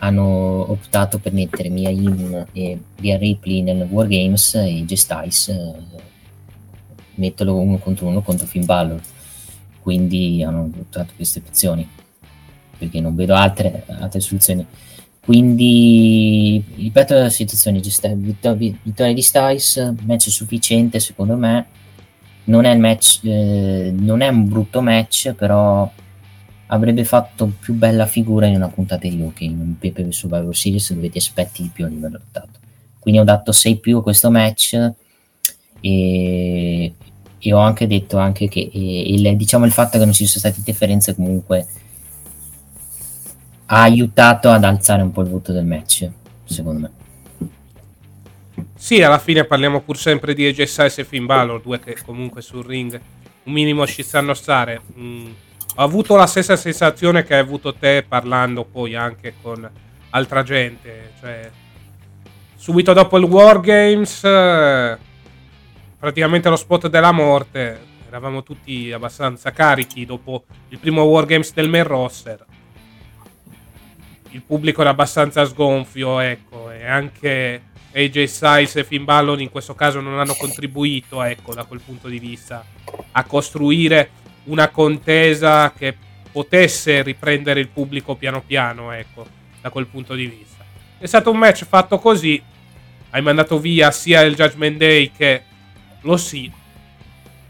hanno 0.01 0.71
optato 0.71 1.19
per 1.19 1.33
mettere 1.33 1.69
Mia 1.69 1.91
Yim 1.91 2.47
e 2.53 2.79
Bia 2.99 3.17
Ripley 3.17 3.63
nel 3.63 3.87
Wargames 3.89 4.55
e 4.55 4.85
Styles 4.97 5.49
eh, 5.49 5.73
metterlo 7.17 7.57
uno 7.57 7.79
contro 7.79 8.07
uno 8.07 8.23
contro 8.23 8.47
Finn 8.47 8.65
Balor 8.65 9.01
quindi 9.83 10.43
hanno 10.43 10.65
adottato 10.65 11.13
queste 11.17 11.43
opzioni 11.45 11.89
perché 12.79 13.01
non 13.01 13.15
vedo 13.15 13.35
altre, 13.35 13.85
altre 13.87 14.21
soluzioni. 14.21 14.67
Quindi 15.21 16.65
ripeto 16.77 17.15
la 17.15 17.29
situazione 17.29 17.81
vittoria 17.81 19.15
di 19.15 19.23
Styles 19.23 19.95
match 20.03 20.31
sufficiente 20.31 20.99
secondo 20.99 21.37
me. 21.37 21.67
Non 22.45 22.65
è, 22.65 22.75
match, 22.77 23.21
eh, 23.23 23.93
non 23.97 24.23
è 24.23 24.29
un 24.29 24.49
brutto 24.49 24.81
match 24.81 25.35
però 25.35 25.91
avrebbe 26.73 27.05
fatto 27.05 27.53
più 27.59 27.75
bella 27.75 28.07
figura 28.07 28.47
in 28.47 28.57
una 28.57 28.69
puntata 28.69 29.07
di 29.07 29.19
Loki 29.19 29.45
in 29.45 29.61
un 29.61 29.79
PPV 29.79 30.09
Survivor 30.09 30.57
Series 30.57 30.93
dove 30.93 31.11
ti 31.11 31.19
aspetti 31.19 31.63
di 31.63 31.71
più 31.73 31.85
a 31.85 31.89
livello 31.89 32.19
lottato. 32.19 32.59
Quindi 32.99 33.21
ho 33.21 33.25
dato 33.25 33.53
6 33.53 33.79
più 33.79 33.99
a 33.99 34.03
questo 34.03 34.31
match 34.31 34.93
e, 35.81 36.95
e 37.41 37.53
ho 37.53 37.59
anche 37.59 37.87
detto 37.87 38.19
anche 38.19 38.49
che 38.49 38.71
e, 38.73 39.01
il, 39.13 39.37
diciamo 39.37 39.65
il 39.65 39.73
fatto 39.73 39.99
che 39.99 40.05
non 40.05 40.13
ci 40.13 40.27
sono 40.27 40.41
state 40.41 40.59
interferenze 40.59 41.15
comunque 41.15 41.67
ha 43.67 43.83
aiutato 43.83 44.51
ad 44.51 44.65
alzare 44.65 45.03
un 45.03 45.11
po' 45.11 45.23
il 45.23 45.29
voto 45.29 45.53
del 45.53 45.65
match 45.65 46.09
secondo 46.45 46.81
me 46.81 46.91
Sì, 48.77 49.03
alla 49.03 49.19
fine 49.19 49.45
parliamo 49.45 49.81
pur 49.81 49.97
sempre 49.97 50.35
di 50.35 50.47
AJ 50.47 50.95
e 50.97 51.05
Finn 51.05 51.27
Balor, 51.27 51.61
due 51.61 51.81
che 51.81 51.97
comunque 52.05 52.43
sul 52.43 52.65
ring 52.65 53.01
un 53.45 53.53
minimo 53.53 53.87
ci 53.87 54.03
sanno 54.03 54.35
stare. 54.35 54.81
Mm, 54.99 55.27
ho 55.77 55.83
avuto 55.83 56.17
la 56.17 56.27
stessa 56.27 56.57
sensazione 56.57 57.25
che 57.25 57.35
hai 57.35 57.41
avuto 57.41 57.75
te 57.75 58.05
parlando 58.07 58.65
poi 58.65 58.95
anche 58.95 59.35
con 59.41 59.69
altra 60.11 60.43
gente. 60.43 61.13
Cioè, 61.21 61.51
subito 62.57 62.93
dopo 62.93 63.17
il 63.19 63.25
Wargames, 63.25 64.25
eh, 64.25 64.99
praticamente 66.01 66.49
lo 66.49 66.57
spot 66.57 66.89
della 66.89 67.13
morte, 67.13 67.79
eravamo 68.09 68.43
tutti 68.43 68.91
abbastanza 68.91 69.53
carichi 69.53 70.07
dopo 70.07 70.45
il 70.71 70.79
primo 70.79 71.03
Wargames 71.03 71.53
del 71.53 71.69
main 71.69 71.85
roster. 71.85 72.45
Il 74.31 74.41
pubblico 74.41 74.81
era 74.81 74.91
abbastanza 74.91 75.45
sgonfio, 75.45 76.19
ecco, 76.21 76.71
e 76.71 76.87
anche 76.87 77.65
AJ 77.93 78.25
Styles 78.25 78.77
e 78.77 78.85
Finn 78.85 79.05
Balor 79.05 79.41
in 79.41 79.51
questo 79.51 79.75
caso 79.75 80.01
non 80.01 80.19
hanno 80.19 80.35
contribuito, 80.35 81.23
ecco, 81.23 81.53
da 81.53 81.65
quel 81.65 81.81
punto 81.81 82.09
di 82.09 82.19
vista, 82.19 82.65
a 83.13 83.25
costruire 83.25 84.11
una 84.45 84.69
contesa 84.69 85.71
che 85.77 85.95
potesse 86.33 87.03
riprendere 87.03 87.61
il 87.61 87.69
pubblico 87.69 88.15
piano 88.15 88.41
piano, 88.41 88.91
ecco, 88.93 89.27
da 89.61 89.69
quel 89.69 89.87
punto 89.87 90.15
di 90.15 90.27
vista. 90.27 90.65
È 90.97 91.07
stato 91.07 91.31
un 91.31 91.37
match 91.37 91.67
fatto 91.67 91.99
così, 91.99 92.43
hai 93.11 93.21
mandato 93.21 93.59
via 93.59 93.91
sia 93.91 94.23
il 94.23 94.35
Judgment 94.35 94.79
Day 94.79 95.11
che 95.15 95.43
lo 96.03 96.17
sì. 96.17 96.51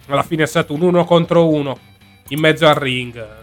Alla 0.07 0.23
fine 0.23 0.43
è 0.43 0.47
stato 0.47 0.75
un 0.75 0.83
uno 0.83 1.05
contro 1.05 1.49
uno 1.49 1.79
in 2.29 2.41
mezzo 2.41 2.67
al 2.67 2.75
ring. 2.75 3.39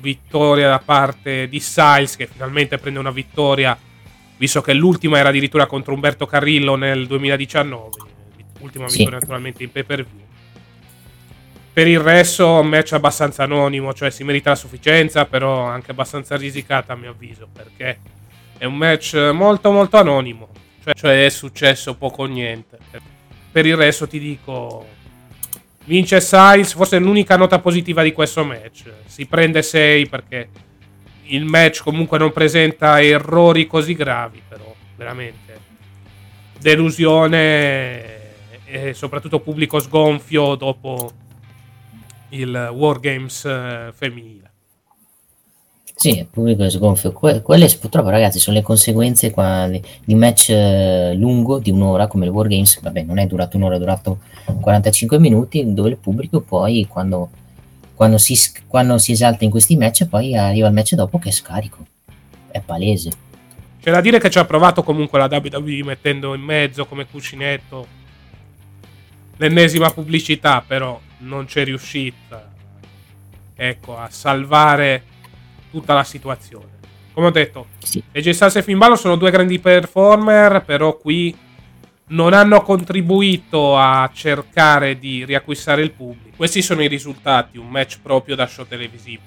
Vittoria 0.00 0.68
da 0.68 0.78
parte 0.78 1.48
di 1.48 1.60
Styles 1.60 2.16
che 2.16 2.26
finalmente 2.26 2.78
prende 2.78 2.98
una 2.98 3.10
vittoria, 3.10 3.76
visto 4.38 4.60
che 4.62 4.72
l'ultima 4.72 5.18
era 5.18 5.28
addirittura 5.28 5.66
contro 5.66 5.92
Umberto 5.92 6.26
Carrillo 6.26 6.74
nel 6.76 7.06
2019. 7.06 7.90
Ultima 8.60 8.88
Sì. 8.88 8.98
vittoria 8.98 9.18
naturalmente 9.18 9.62
in 9.62 9.72
pay 9.72 9.82
per 9.84 10.04
view. 10.04 10.26
Per 11.72 11.86
il 11.86 12.00
resto, 12.00 12.60
un 12.60 12.66
match 12.66 12.92
abbastanza 12.92 13.44
anonimo, 13.44 13.94
cioè 13.94 14.10
si 14.10 14.24
merita 14.24 14.50
la 14.50 14.56
sufficienza, 14.56 15.24
però 15.24 15.64
anche 15.64 15.92
abbastanza 15.92 16.36
risicata 16.36 16.92
a 16.92 16.96
mio 16.96 17.10
avviso, 17.10 17.48
perché 17.52 17.98
è 18.58 18.64
un 18.64 18.76
match 18.76 19.14
molto 19.32 19.70
molto 19.70 19.96
anonimo, 19.96 20.48
cioè, 20.82 20.94
cioè 20.94 21.24
è 21.24 21.28
successo 21.28 21.94
poco 21.94 22.22
o 22.22 22.26
niente. 22.26 22.78
Per 23.52 23.66
il 23.66 23.76
resto 23.76 24.06
ti 24.06 24.18
dico, 24.18 24.86
vince 25.84 26.20
Styles, 26.20 26.72
forse 26.72 26.96
è 26.96 27.00
l'unica 27.00 27.36
nota 27.36 27.58
positiva 27.58 28.02
di 28.02 28.12
questo 28.12 28.44
match. 28.44 28.90
Si 29.06 29.26
prende 29.26 29.62
6 29.62 30.08
perché 30.08 30.48
il 31.24 31.44
match 31.44 31.82
comunque 31.82 32.18
non 32.18 32.32
presenta 32.32 33.00
errori 33.02 33.66
così 33.66 33.94
gravi, 33.94 34.42
però 34.46 34.74
veramente 34.96 35.58
delusione 36.58 38.18
e 38.66 38.94
soprattutto 38.94 39.40
pubblico 39.40 39.80
sgonfio 39.80 40.54
dopo 40.54 41.12
il 42.30 42.70
Wargames 42.72 43.44
eh, 43.44 43.92
femminile. 43.94 44.39
Sì, 46.00 46.20
il 46.20 46.26
pubblico 46.30 46.64
è 46.64 46.70
sgonfio. 46.70 47.12
Que- 47.12 47.42
quelle 47.42 47.68
purtroppo, 47.78 48.08
ragazzi, 48.08 48.38
sono 48.38 48.56
le 48.56 48.62
conseguenze 48.62 49.30
qua 49.30 49.68
di, 49.68 49.82
di 50.02 50.14
match 50.14 50.48
eh, 50.48 51.12
lungo 51.14 51.58
di 51.58 51.70
un'ora 51.70 52.06
come 52.06 52.24
il 52.24 52.30
Wargames. 52.30 52.80
Vabbè, 52.80 53.02
non 53.02 53.18
è 53.18 53.26
durato 53.26 53.58
un'ora, 53.58 53.74
è 53.74 53.78
durato 53.78 54.20
45 54.62 55.18
minuti, 55.18 55.74
dove 55.74 55.90
il 55.90 55.98
pubblico 55.98 56.40
poi, 56.40 56.86
quando, 56.88 57.28
quando, 57.94 58.16
si, 58.16 58.34
quando 58.66 58.96
si 58.96 59.12
esalta 59.12 59.44
in 59.44 59.50
questi 59.50 59.76
match, 59.76 60.06
poi 60.06 60.34
arriva 60.34 60.68
il 60.68 60.72
match 60.72 60.94
dopo 60.94 61.18
che 61.18 61.28
è 61.28 61.32
scarico. 61.32 61.84
È 62.50 62.62
palese. 62.62 63.10
C'è 63.82 63.90
da 63.90 64.00
dire 64.00 64.18
che 64.18 64.30
ci 64.30 64.38
ha 64.38 64.46
provato 64.46 64.82
comunque 64.82 65.18
la 65.18 65.28
WWE 65.30 65.84
mettendo 65.84 66.32
in 66.32 66.40
mezzo 66.40 66.86
come 66.86 67.04
cuscinetto 67.04 67.86
l'ennesima 69.36 69.90
pubblicità, 69.90 70.64
però 70.66 70.98
non 71.18 71.44
c'è 71.44 71.62
riuscita 71.62 72.50
ecco, 73.54 73.98
a 73.98 74.08
salvare 74.10 75.02
tutta 75.70 75.94
la 75.94 76.04
situazione. 76.04 76.78
Come 77.12 77.26
ho 77.26 77.30
detto, 77.30 77.66
Sì. 77.78 78.02
AJ 78.14 78.30
Styles 78.30 78.56
e 78.56 78.62
Finn 78.62 78.78
Balor 78.78 78.98
sono 78.98 79.16
due 79.16 79.30
grandi 79.30 79.58
performer, 79.58 80.62
però 80.64 80.96
qui 80.96 81.34
non 82.08 82.32
hanno 82.32 82.62
contribuito 82.62 83.76
a 83.76 84.08
cercare 84.12 84.98
di 84.98 85.24
riacquistare 85.24 85.82
il 85.82 85.90
pubblico. 85.92 86.36
Questi 86.36 86.62
sono 86.62 86.82
i 86.82 86.88
risultati, 86.88 87.58
un 87.58 87.68
match 87.68 87.98
proprio 88.02 88.34
da 88.36 88.46
show 88.46 88.66
televisivo. 88.66 89.22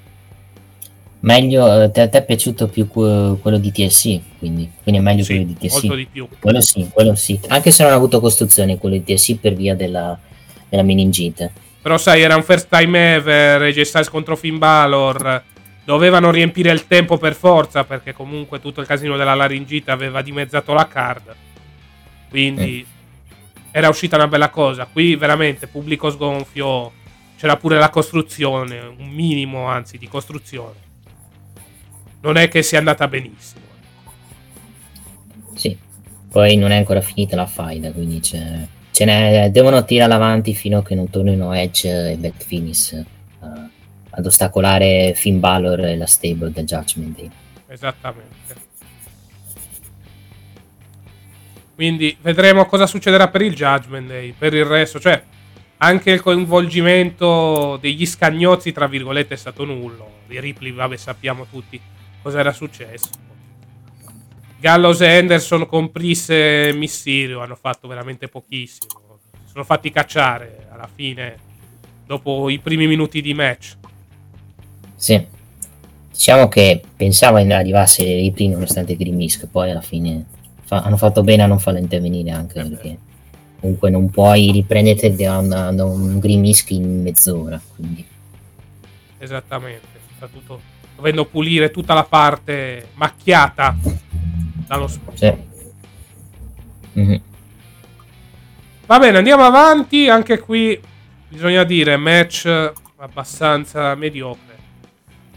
Meglio, 1.21 1.83
eh, 1.83 1.91
te- 1.91 2.01
a 2.01 2.09
te 2.09 2.17
è 2.17 2.25
piaciuto 2.25 2.67
più 2.67 2.87
que- 2.89 3.37
quello 3.41 3.57
di 3.57 3.71
TLC, 3.71 4.19
quindi, 4.39 4.69
quindi 4.83 4.99
è 4.99 5.03
meglio 5.03 5.23
Sì, 5.23 5.35
quello 5.35 5.45
di 5.47 5.55
TLC. 5.57 5.71
molto 5.73 5.95
di 5.95 6.07
più. 6.11 6.27
Quello 6.39 6.59
sì, 6.59 6.89
quello 6.91 7.15
sì. 7.15 7.39
Anche 7.47 7.71
se 7.71 7.83
non 7.83 7.93
ha 7.93 7.95
avuto 7.95 8.19
costruzione 8.19 8.77
quello 8.77 8.95
di 8.95 9.03
TLC 9.05 9.37
per 9.39 9.53
via 9.53 9.73
della, 9.73 10.19
della 10.67 10.83
meningite. 10.83 11.51
Però 11.81 11.97
sai, 11.97 12.21
era 12.21 12.35
un 12.35 12.43
first 12.43 12.67
time 12.69 13.15
ever, 13.15 13.61
AJ 13.61 13.81
Styles 13.81 14.09
contro 14.09 14.35
Finn 14.35 14.57
Balor. 14.57 15.43
Dovevano 15.85 16.31
riempire 16.31 16.71
il 16.71 16.87
tempo 16.87 17.17
per 17.17 17.35
forza, 17.35 17.83
perché 17.83 18.13
comunque 18.13 18.61
tutto 18.61 18.81
il 18.81 18.87
casino 18.87 19.17
della 19.17 19.33
laringite 19.33 19.91
aveva 19.91 20.21
dimezzato 20.21 20.73
la 20.73 20.87
card. 20.87 21.35
Quindi 22.29 22.85
era 23.71 23.89
uscita 23.89 24.15
una 24.15 24.27
bella 24.27 24.49
cosa. 24.49 24.85
Qui 24.85 25.15
veramente 25.15 25.67
pubblico 25.67 26.09
sgonfio, 26.09 26.91
c'era 27.37 27.57
pure 27.57 27.77
la 27.77 27.89
costruzione, 27.89 28.79
un 28.79 29.09
minimo 29.09 29.65
anzi 29.65 29.97
di 29.97 30.07
costruzione. 30.07 30.91
Non 32.21 32.37
è 32.37 32.47
che 32.47 32.63
sia 32.63 32.77
andata 32.77 33.07
benissimo. 33.07 33.65
Sì. 35.55 35.77
Poi 36.33 36.55
non 36.55 36.71
è 36.71 36.77
ancora 36.77 37.01
finita 37.01 37.35
la 37.35 37.45
faida, 37.45 37.91
quindi 37.91 38.19
c'è, 38.19 38.65
ce 38.89 39.05
n'è, 39.05 39.51
devono 39.51 39.85
tirare 39.85 40.13
avanti 40.13 40.55
fino 40.55 40.79
a 40.79 40.83
che 40.83 40.95
non 40.95 41.07
tornino 41.07 41.53
Edge 41.53 42.11
e 42.11 42.15
Beth 42.15 42.43
Finis 42.43 42.93
eh, 42.93 43.05
ad 44.15 44.25
ostacolare 44.25 45.13
Finn 45.15 45.39
Balor 45.39 45.79
e 45.85 45.97
la 45.97 46.05
stable 46.05 46.51
del 46.51 46.65
Judgment 46.65 47.17
Day. 47.17 47.31
Esattamente. 47.67 48.61
Quindi 51.75 52.15
vedremo 52.21 52.65
cosa 52.65 52.85
succederà 52.85 53.29
per 53.29 53.41
il 53.41 53.55
Judgment 53.55 54.07
Day. 54.07 54.33
Per 54.37 54.53
il 54.53 54.65
resto, 54.65 54.99
cioè, 54.99 55.21
anche 55.77 56.11
il 56.11 56.21
coinvolgimento 56.21 57.77
degli 57.81 58.05
scagnozzi, 58.05 58.71
tra 58.71 58.87
virgolette, 58.87 59.33
è 59.33 59.37
stato 59.37 59.65
nullo. 59.65 60.21
Di 60.27 60.39
Ripley, 60.39 60.71
vabbè, 60.71 60.95
sappiamo 60.95 61.47
tutti 61.49 61.79
cosa 62.21 62.39
era 62.39 62.53
successo. 62.53 63.09
Gallows 64.59 65.01
e 65.01 65.17
Anderson 65.17 65.65
con 65.65 65.91
Priest 65.91 66.29
e 66.29 66.71
Mysterio 66.73 67.41
hanno 67.41 67.55
fatto 67.55 67.87
veramente 67.87 68.29
pochissimo. 68.29 69.19
Si 69.45 69.51
sono 69.51 69.65
fatti 69.65 69.91
cacciare 69.91 70.67
alla 70.71 70.87
fine, 70.93 71.35
dopo 72.05 72.49
i 72.49 72.59
primi 72.59 72.87
minuti 72.87 73.21
di 73.21 73.33
match. 73.33 73.75
Sì. 75.03 75.21
Diciamo 76.13 76.47
che 76.47 76.81
pensavo 76.95 77.35
arrivasse 77.35 78.05
Ripley 78.05 78.47
nonostante 78.47 78.95
Grimmsk, 78.95 79.47
poi 79.47 79.69
alla 79.71 79.81
fine 79.81 80.23
fa- 80.63 80.81
hanno 80.81 80.95
fatto 80.95 81.23
bene 81.23 81.43
a 81.43 81.45
non 81.45 81.59
farlo 81.59 81.79
intervenire 81.79 82.29
anche 82.31 82.61
perché 82.63 82.97
comunque 83.59 83.89
non 83.89 84.09
puoi 84.09 84.49
riprendere 84.51 85.13
da, 85.13 85.39
una- 85.39 85.73
da 85.73 85.83
un 85.83 86.19
Grimmsk 86.19 86.69
in 86.71 87.01
mezz'ora. 87.01 87.59
Quindi 87.75 88.05
Esattamente, 89.17 89.87
soprattutto 90.13 90.61
dovendo 90.95 91.25
pulire 91.25 91.69
tutta 91.69 91.93
la 91.93 92.05
parte 92.05 92.87
macchiata 92.93 93.75
dallo 94.65 94.87
sport. 94.87 95.17
sì. 95.17 95.33
Mhm. 96.93 97.21
Va 98.85 98.99
bene, 98.99 99.17
andiamo 99.17 99.43
avanti. 99.43 100.07
Anche 100.07 100.39
qui 100.39 100.79
bisogna 101.27 101.65
dire 101.65 101.97
match 101.97 102.71
abbastanza 102.97 103.95
mediocre. 103.95 104.51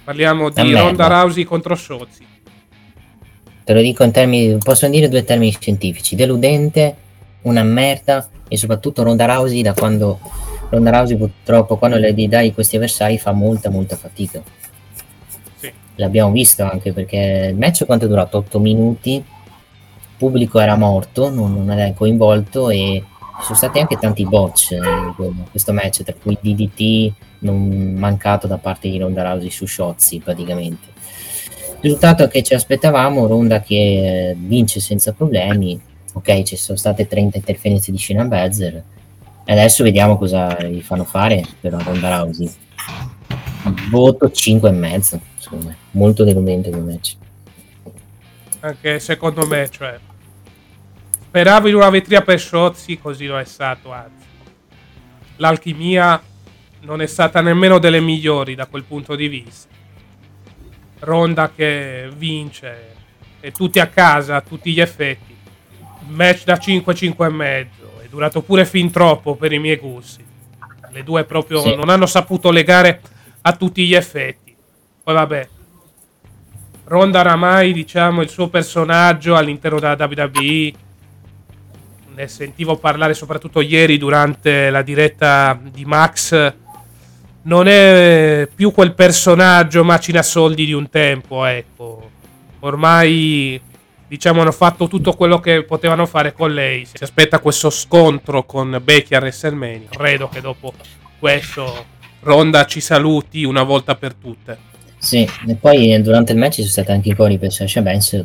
Parliamo 0.06 0.50
di 0.50 0.72
Ronda. 0.72 1.08
Rousey 1.08 1.42
contro 1.42 1.74
Shotzi. 1.74 2.24
Te 3.64 3.72
lo 3.74 3.80
dico 3.80 4.04
in 4.04 4.12
termini, 4.12 4.56
possono 4.58 4.92
dire 4.92 5.08
due 5.08 5.24
termini 5.24 5.50
scientifici, 5.50 6.14
deludente, 6.14 6.94
una 7.42 7.64
merda 7.64 8.28
e 8.46 8.56
soprattutto 8.56 9.02
Ronda 9.02 9.24
Rousey 9.24 9.62
da 9.62 9.74
quando 9.74 10.20
Ronda 10.70 10.90
Rousey 10.90 11.16
purtroppo 11.16 11.76
quando 11.76 11.96
le 11.96 12.14
dai 12.28 12.54
questi 12.54 12.76
avversari 12.76 13.18
fa 13.18 13.32
molta 13.32 13.68
molta 13.68 13.96
fatica. 13.96 14.40
Sì. 15.56 15.72
L'abbiamo 15.96 16.30
visto 16.30 16.62
anche 16.62 16.92
perché 16.92 17.48
il 17.50 17.56
match 17.56 17.84
quanto 17.84 18.04
è 18.04 18.08
durato? 18.08 18.36
8 18.36 18.60
minuti, 18.60 19.14
il 19.14 19.24
pubblico 20.16 20.60
era 20.60 20.76
morto, 20.76 21.30
non, 21.30 21.52
non 21.52 21.76
era 21.76 21.92
coinvolto 21.94 22.70
e 22.70 23.02
sono 23.40 23.56
stati 23.56 23.78
anche 23.78 23.96
tanti 23.96 24.24
botch 24.24 24.72
eh, 24.72 24.76
in 24.76 25.12
que- 25.14 25.32
questo 25.50 25.72
match, 25.72 26.02
tra 26.02 26.14
cui 26.14 26.38
DDT 26.40 27.12
non 27.40 27.94
mancato 27.94 28.46
da 28.46 28.58
parte 28.58 28.88
di 28.88 28.98
Ronda 28.98 29.22
Rousey 29.22 29.50
su 29.50 29.66
Shotzi 29.66 30.20
praticamente. 30.20 30.94
Il 31.76 31.92
risultato 31.92 32.26
che 32.28 32.42
ci 32.42 32.54
aspettavamo, 32.54 33.26
Ronda 33.26 33.60
che 33.60 34.30
eh, 34.30 34.36
vince 34.38 34.80
senza 34.80 35.12
problemi, 35.12 35.78
ok 36.14 36.42
ci 36.42 36.56
sono 36.56 36.78
state 36.78 37.06
30 37.06 37.36
interferenze 37.36 37.92
di 37.92 37.98
Shayna 37.98 38.24
Baszler 38.24 38.82
e 39.44 39.52
adesso 39.52 39.84
vediamo 39.84 40.16
cosa 40.16 40.60
gli 40.62 40.80
fanno 40.80 41.04
fare 41.04 41.44
per 41.60 41.74
Ronda 41.74 42.18
Rousey. 42.18 42.50
Voto 43.90 44.30
5 44.30 44.68
e 44.68 44.72
mezzo, 44.72 45.20
insomma, 45.36 45.74
molto 45.92 46.24
deludente 46.24 46.70
come 46.70 46.92
match. 46.92 47.16
Anche 48.60 48.98
secondo 48.98 49.46
me, 49.46 49.68
cioè. 49.68 49.98
Speravo 51.36 51.68
in 51.68 51.74
una 51.74 51.90
vetria 51.90 52.22
per 52.22 52.40
Shotzi, 52.40 52.98
così 52.98 53.26
non 53.26 53.40
è 53.40 53.44
stato. 53.44 53.92
Anzi, 53.92 54.24
l'alchimia 55.36 56.18
non 56.80 57.02
è 57.02 57.06
stata 57.06 57.42
nemmeno 57.42 57.78
delle 57.78 58.00
migliori 58.00 58.54
da 58.54 58.64
quel 58.64 58.84
punto 58.84 59.14
di 59.14 59.28
vista. 59.28 59.68
Ronda 61.00 61.52
che 61.54 62.08
vince 62.16 62.94
e 63.40 63.52
tutti 63.52 63.78
a 63.80 63.88
casa 63.88 64.36
a 64.36 64.40
tutti 64.40 64.72
gli 64.72 64.80
effetti. 64.80 65.36
Match 66.06 66.44
da 66.44 66.54
5-5 66.54 67.26
e 67.26 67.28
mezzo. 67.28 68.00
È 68.00 68.06
durato 68.08 68.40
pure 68.40 68.64
fin 68.64 68.90
troppo 68.90 69.36
per 69.36 69.52
i 69.52 69.58
miei 69.58 69.76
gusti. 69.76 70.24
Le 70.90 71.04
due 71.04 71.24
proprio 71.24 71.60
Sì. 71.60 71.74
non 71.74 71.90
hanno 71.90 72.06
saputo 72.06 72.50
legare 72.50 73.02
a 73.42 73.54
tutti 73.54 73.86
gli 73.86 73.94
effetti. 73.94 74.56
Poi 75.02 75.14
vabbè. 75.14 75.48
Ronda 76.84 77.20
oramai, 77.20 77.74
diciamo, 77.74 78.22
il 78.22 78.30
suo 78.30 78.48
personaggio 78.48 79.36
all'interno 79.36 79.78
della 79.78 79.96
WWE 80.02 80.84
ne 82.16 82.28
sentivo 82.28 82.78
parlare 82.78 83.12
soprattutto 83.12 83.60
ieri 83.60 83.98
durante 83.98 84.70
la 84.70 84.80
diretta 84.80 85.58
di 85.62 85.84
Max. 85.84 86.54
Non 87.42 87.68
è 87.68 88.48
più 88.52 88.72
quel 88.72 88.94
personaggio 88.94 89.84
macina 89.84 90.22
soldi 90.22 90.64
di 90.64 90.72
un 90.72 90.88
tempo, 90.88 91.44
ecco. 91.44 92.10
Ormai, 92.60 93.60
diciamo, 94.08 94.40
hanno 94.40 94.50
fatto 94.50 94.88
tutto 94.88 95.12
quello 95.12 95.38
che 95.40 95.62
potevano 95.62 96.06
fare 96.06 96.32
con 96.32 96.52
lei. 96.52 96.86
Si 96.86 97.04
aspetta 97.04 97.38
questo 97.38 97.68
scontro 97.68 98.44
con 98.44 98.80
Becky 98.82 99.14
a 99.14 99.18
WrestleMania. 99.18 99.88
Credo 99.90 100.28
che 100.28 100.40
dopo 100.40 100.72
questo 101.18 101.84
Ronda 102.20 102.64
ci 102.64 102.80
saluti 102.80 103.44
una 103.44 103.62
volta 103.62 103.94
per 103.94 104.14
tutte. 104.14 104.58
Sì, 104.96 105.28
e 105.46 105.54
poi 105.54 105.92
eh, 105.92 106.00
durante 106.00 106.32
il 106.32 106.38
match 106.38 106.54
ci 106.54 106.60
sono 106.62 106.72
stati 106.72 106.90
anche 106.92 107.10
i 107.10 107.14
cori 107.14 107.36
per 107.36 107.52
Sasha 107.52 107.82
Banks 107.82 108.24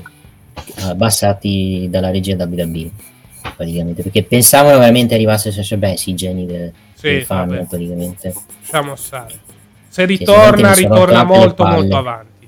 abbassati 0.80 1.88
dalla 1.90 2.10
regia 2.10 2.36
WWE 2.36 3.11
praticamente 3.56 4.04
perché 4.04 4.24
pensavano 4.24 4.78
veramente 4.80 5.14
arrivasse 5.14 5.52
Sasha 5.52 5.78
Banks 5.78 6.08
i 6.08 6.14
geni 6.14 6.46
del, 6.46 6.72
Sì, 6.94 7.10
del 7.10 7.26
fan 7.26 7.66
praticamente 7.68 8.34
Lasciamo 8.60 8.96
stare. 8.96 9.40
Se 9.88 10.06
ritorna, 10.06 10.74
ritorna 10.74 11.24
molto, 11.24 11.66
molto 11.66 11.98
avanti. 11.98 12.48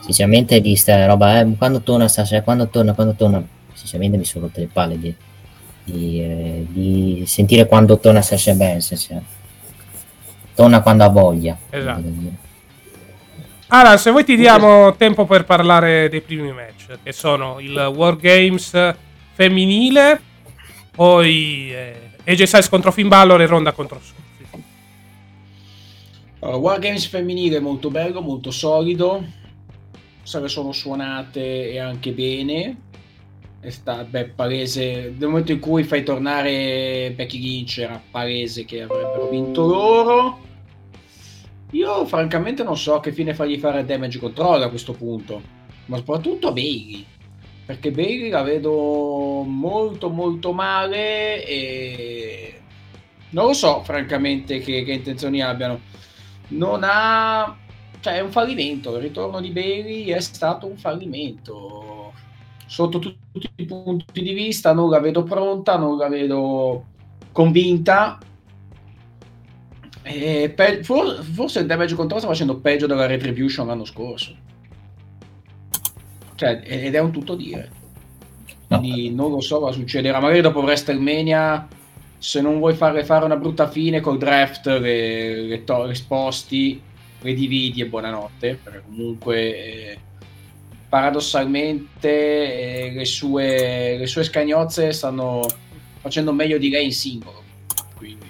sinceramente 0.00 0.60
di 0.60 0.76
sta 0.76 1.06
roba 1.06 1.40
eh, 1.40 1.54
quando 1.56 1.80
torna 1.80 2.08
Sasha 2.08 2.42
quando 2.42 2.68
torna 2.68 2.92
quando 2.92 3.14
torna 3.14 3.42
sinceramente 3.72 4.16
mi 4.16 4.24
sono 4.24 4.46
rotte 4.46 4.60
le 4.60 4.68
palle 4.72 4.98
di, 4.98 5.14
di, 5.84 6.20
eh, 6.20 6.66
di 6.68 7.22
sentire 7.26 7.66
quando 7.66 7.98
torna 7.98 8.22
Sasha 8.22 8.54
Banks 8.54 8.94
cioè. 8.96 9.20
torna 10.54 10.80
quando 10.82 11.04
ha 11.04 11.08
voglia 11.08 11.56
Esatto. 11.70 12.44
Allora, 13.68 13.96
se 13.96 14.10
vuoi 14.10 14.24
ti 14.24 14.36
diamo 14.36 14.94
tempo 14.94 15.26
per 15.26 15.44
parlare 15.44 16.08
dei 16.08 16.20
primi 16.20 16.52
match, 16.52 16.98
che 17.02 17.12
sono 17.12 17.58
il 17.58 17.74
War 17.96 18.16
Games 18.16 18.94
femminile, 19.36 20.18
poi 20.92 21.70
eh, 22.24 22.46
Styles 22.46 22.70
contro 22.70 22.90
Finn 22.90 23.06
Balor 23.06 23.42
e 23.42 23.46
Ronda 23.46 23.72
contro 23.72 24.00
Suzuki. 24.00 24.24
Allora, 26.38 26.56
Wargames 26.56 27.06
femminile 27.06 27.60
molto 27.60 27.90
bello, 27.90 28.22
molto 28.22 28.50
solido. 28.50 29.22
Se 30.22 30.40
le 30.40 30.48
sono 30.48 30.72
suonate 30.72 31.70
e 31.70 31.78
anche 31.78 32.12
bene. 32.12 32.76
È 33.60 33.68
sta, 33.68 34.04
beh, 34.04 34.30
palese. 34.30 35.14
Nel 35.18 35.28
momento 35.28 35.52
in 35.52 35.60
cui 35.60 35.84
fai 35.84 36.02
tornare 36.02 37.12
Becky 37.14 37.38
Lynch 37.38 37.78
era 37.78 38.02
palese 38.10 38.64
che 38.64 38.82
avrebbero 38.82 39.28
vinto 39.28 39.66
loro. 39.66 40.40
Io 41.72 42.06
francamente 42.06 42.62
non 42.62 42.78
so 42.78 43.00
che 43.00 43.12
fine 43.12 43.34
fargli 43.34 43.58
fare 43.58 43.84
Damage 43.84 44.18
Control 44.18 44.62
a 44.62 44.70
questo 44.70 44.94
punto. 44.94 45.42
Ma 45.86 45.98
soprattutto 45.98 46.48
a 46.48 46.52
Bailey. 46.52 47.04
Perché 47.66 47.90
Bailey 47.90 48.30
la 48.30 48.42
vedo 48.42 49.42
molto 49.44 50.08
molto 50.08 50.52
male 50.52 51.44
e 51.44 52.60
non 53.30 53.46
lo 53.46 53.52
so 53.52 53.82
francamente 53.82 54.60
che, 54.60 54.84
che 54.84 54.92
intenzioni 54.92 55.42
abbiano. 55.42 55.80
Non 56.48 56.80
ha... 56.84 57.56
cioè 58.00 58.14
è 58.14 58.20
un 58.20 58.30
fallimento, 58.30 58.94
il 58.96 59.02
ritorno 59.02 59.40
di 59.40 59.50
Bailey 59.50 60.06
è 60.06 60.20
stato 60.20 60.66
un 60.66 60.76
fallimento. 60.76 62.12
Sotto 62.66 62.98
tu- 63.00 63.16
tutti 63.32 63.50
i 63.56 63.64
punti 63.66 64.22
di 64.22 64.32
vista 64.32 64.72
non 64.72 64.88
la 64.88 65.00
vedo 65.00 65.24
pronta, 65.24 65.76
non 65.76 65.96
la 65.98 66.08
vedo 66.08 66.86
convinta. 67.32 68.18
E 70.02 70.50
pe- 70.54 70.84
for- 70.84 71.22
forse 71.22 71.60
il 71.60 71.66
damage 71.66 71.94
control 71.96 72.20
sta 72.20 72.28
facendo 72.28 72.60
peggio 72.60 72.86
della 72.86 73.06
retribution 73.06 73.66
l'anno 73.66 73.84
scorso. 73.84 74.36
Cioè, 76.36 76.62
ed 76.64 76.94
è 76.94 77.00
un 77.00 77.10
tutto 77.10 77.34
dire. 77.34 77.70
Quindi 78.68 79.10
non 79.10 79.30
lo 79.30 79.40
so 79.40 79.58
cosa 79.58 79.72
succederà. 79.72 80.20
Magari 80.20 80.40
dopo 80.40 80.60
WrestleMania, 80.60 81.66
se 82.18 82.40
non 82.40 82.58
vuoi 82.58 82.74
farle 82.74 83.04
fare 83.04 83.24
una 83.24 83.36
brutta 83.36 83.68
fine 83.68 84.00
col 84.00 84.18
draft, 84.18 84.66
le, 84.66 85.42
le, 85.42 85.64
to- 85.64 85.84
le 85.84 85.94
sposti, 85.94 86.80
le 87.20 87.34
dividi 87.34 87.80
e 87.80 87.86
buonanotte. 87.86 88.58
Perché 88.62 88.82
comunque, 88.86 89.38
eh, 89.38 89.98
paradossalmente, 90.88 92.08
eh, 92.08 92.92
le, 92.92 93.04
sue, 93.04 93.96
le 93.96 94.06
sue 94.06 94.24
scagnozze 94.24 94.92
stanno 94.92 95.46
facendo 96.00 96.32
meglio 96.32 96.58
di 96.58 96.68
lei 96.68 96.84
in 96.84 96.92
singolo. 96.92 97.42
Quindi 97.96 98.26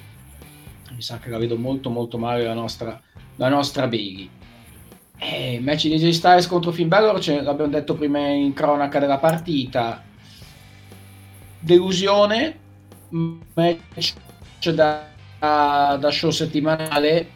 mi 0.94 1.02
sa 1.02 1.18
che 1.18 1.28
la 1.28 1.38
vedo 1.38 1.56
molto 1.56 1.90
molto 1.90 2.18
male 2.18 2.44
la 2.44 2.54
nostra, 2.54 3.00
la 3.36 3.48
nostra 3.48 3.86
Bailey. 3.86 4.30
Eh, 5.18 5.58
match 5.60 5.86
di 5.86 5.94
AJ 5.94 6.10
Styles 6.10 6.46
contro 6.46 6.72
Finn 6.72 6.88
Balor, 6.88 7.20
ce 7.20 7.40
l'abbiamo 7.40 7.70
detto 7.70 7.94
prima 7.94 8.18
in 8.28 8.52
cronaca 8.52 8.98
della 8.98 9.18
partita. 9.18 10.02
Delusione, 11.58 12.58
match 13.08 14.14
da, 14.72 15.08
da 15.38 16.10
show 16.10 16.30
settimanale, 16.30 17.28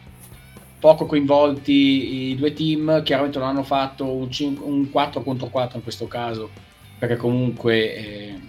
poco 0.79 1.05
coinvolti 1.05 2.29
i 2.29 2.35
due 2.35 2.53
team, 2.53 3.03
chiaramente 3.03 3.39
non 3.39 3.47
hanno 3.47 3.63
fatto 3.63 4.05
un, 4.05 4.31
cin- 4.31 4.59
un 4.61 4.89
4 4.89 5.21
contro 5.23 5.47
4 5.47 5.77
in 5.77 5.83
questo 5.83 6.07
caso, 6.07 6.49
perché 6.97 7.17
comunque 7.17 7.95
eh, 7.95 8.39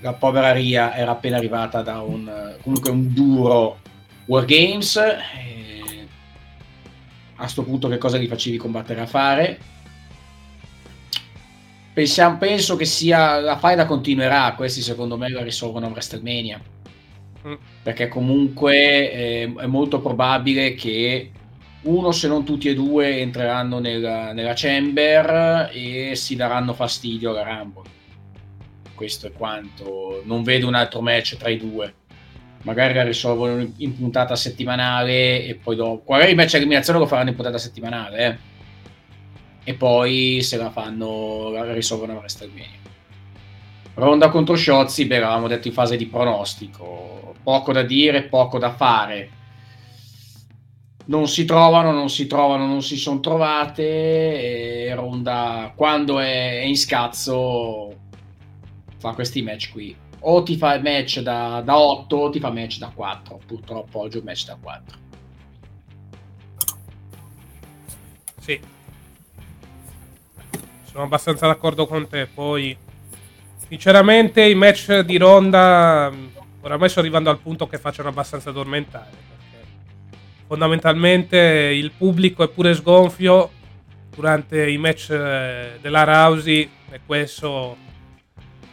la 0.00 0.12
povera 0.14 0.52
Ria 0.52 0.94
era 0.96 1.12
appena 1.12 1.36
arrivata 1.36 1.82
da 1.82 2.00
un, 2.00 2.56
comunque 2.62 2.90
un 2.90 3.12
duro 3.12 3.78
Wargames. 4.26 4.96
Eh, 4.96 5.59
a 7.40 7.48
sto 7.48 7.64
punto 7.64 7.88
che 7.88 7.98
cosa 7.98 8.18
gli 8.18 8.26
facevi 8.26 8.58
combattere 8.58 9.00
a 9.00 9.06
fare? 9.06 9.58
Pensiamo- 11.92 12.38
penso 12.38 12.76
che 12.76 12.84
sia 12.84 13.40
la 13.40 13.56
faida 13.56 13.86
continuerà. 13.86 14.54
Questi 14.54 14.82
secondo 14.82 15.16
me 15.16 15.30
la 15.30 15.42
risolvono 15.42 15.86
a 15.86 15.90
WrestleMania. 15.90 16.60
Mm. 17.48 17.54
Perché 17.82 18.08
comunque 18.08 19.12
eh, 19.12 19.54
è 19.58 19.66
molto 19.66 20.00
probabile 20.00 20.74
che 20.74 21.30
uno, 21.82 22.12
se 22.12 22.28
non 22.28 22.44
tutti 22.44 22.68
e 22.68 22.74
due, 22.74 23.20
entreranno 23.20 23.78
nella, 23.78 24.32
nella 24.32 24.52
Chamber 24.54 25.70
e 25.72 26.14
si 26.14 26.36
daranno 26.36 26.74
fastidio 26.74 27.30
alla 27.30 27.42
Rumble. 27.42 27.88
Questo 28.94 29.28
è 29.28 29.32
quanto. 29.32 30.20
Non 30.24 30.42
vedo 30.42 30.68
un 30.68 30.74
altro 30.74 31.00
match 31.00 31.38
tra 31.38 31.48
i 31.48 31.56
due. 31.56 31.94
Magari 32.62 32.92
la 32.92 33.02
risolvono 33.02 33.66
in- 33.76 33.96
puntata 33.96 34.36
settimanale 34.36 35.44
e 35.44 35.54
poi 35.54 35.76
dopo. 35.76 36.12
Magari 36.12 36.30
il 36.30 36.36
match 36.36 36.54
a 36.54 36.58
eliminazione 36.58 36.98
lo 36.98 37.06
faranno 37.06 37.30
in 37.30 37.34
puntata 37.34 37.58
settimanale. 37.58 38.26
eh. 38.26 38.48
E 39.64 39.74
poi 39.74 40.40
se 40.42 40.56
la 40.56 40.70
fanno, 40.70 41.50
la 41.50 41.72
risolvono 41.72 42.12
a 42.12 42.16
WrestleMania. 42.16 42.78
Ronda 43.94 44.28
contro 44.30 44.56
Sciozzi, 44.56 45.06
beh, 45.06 45.16
avevamo 45.16 45.48
detto 45.48 45.68
in 45.68 45.74
fase 45.74 45.96
di 45.96 46.06
pronostico. 46.06 47.34
Poco 47.42 47.72
da 47.72 47.82
dire, 47.82 48.24
poco 48.24 48.58
da 48.58 48.72
fare. 48.72 49.30
Non 51.06 51.28
si 51.28 51.44
trovano, 51.44 51.92
non 51.92 52.08
si 52.08 52.26
trovano, 52.26 52.66
non 52.66 52.82
si 52.82 52.96
sono 52.96 53.20
trovate. 53.20 53.82
E 54.86 54.94
Ronda, 54.94 55.72
quando 55.74 56.18
è 56.20 56.62
in 56.64 56.76
scazzo, 56.76 57.94
fa 58.98 59.12
questi 59.12 59.42
match 59.42 59.72
qui. 59.72 59.96
O 60.20 60.42
ti 60.42 60.56
fa 60.56 60.74
il 60.74 60.82
match 60.82 61.20
da, 61.20 61.62
da 61.64 61.78
8 61.78 62.16
o 62.16 62.30
ti 62.30 62.40
fa 62.40 62.50
match 62.50 62.78
da 62.78 62.90
4. 62.94 63.40
Purtroppo 63.46 64.00
oggi 64.00 64.16
è 64.16 64.20
un 64.20 64.26
match 64.26 64.44
da 64.44 64.56
4. 64.60 64.98
Sì. 68.40 68.60
Sono 70.82 71.04
abbastanza 71.04 71.46
d'accordo 71.46 71.86
con 71.86 72.08
te. 72.08 72.26
Poi, 72.26 72.76
sinceramente, 73.68 74.42
i 74.42 74.54
match 74.54 75.00
di 75.00 75.16
Ronda 75.16 76.10
mh, 76.10 76.30
oramai 76.62 76.88
sto 76.88 77.00
arrivando 77.00 77.30
al 77.30 77.38
punto 77.38 77.66
che 77.66 77.78
facciano 77.78 78.08
abbastanza 78.08 78.50
addormentare. 78.50 79.10
Perché 79.10 79.66
fondamentalmente 80.46 81.38
il 81.38 81.92
pubblico 81.96 82.42
è 82.42 82.48
pure 82.48 82.74
sgonfio 82.74 83.50
durante 84.14 84.68
i 84.68 84.76
match 84.76 85.10
eh, 85.10 85.78
della 85.80 86.04
Rousey 86.04 86.68
e 86.90 87.00
questo 87.06 87.88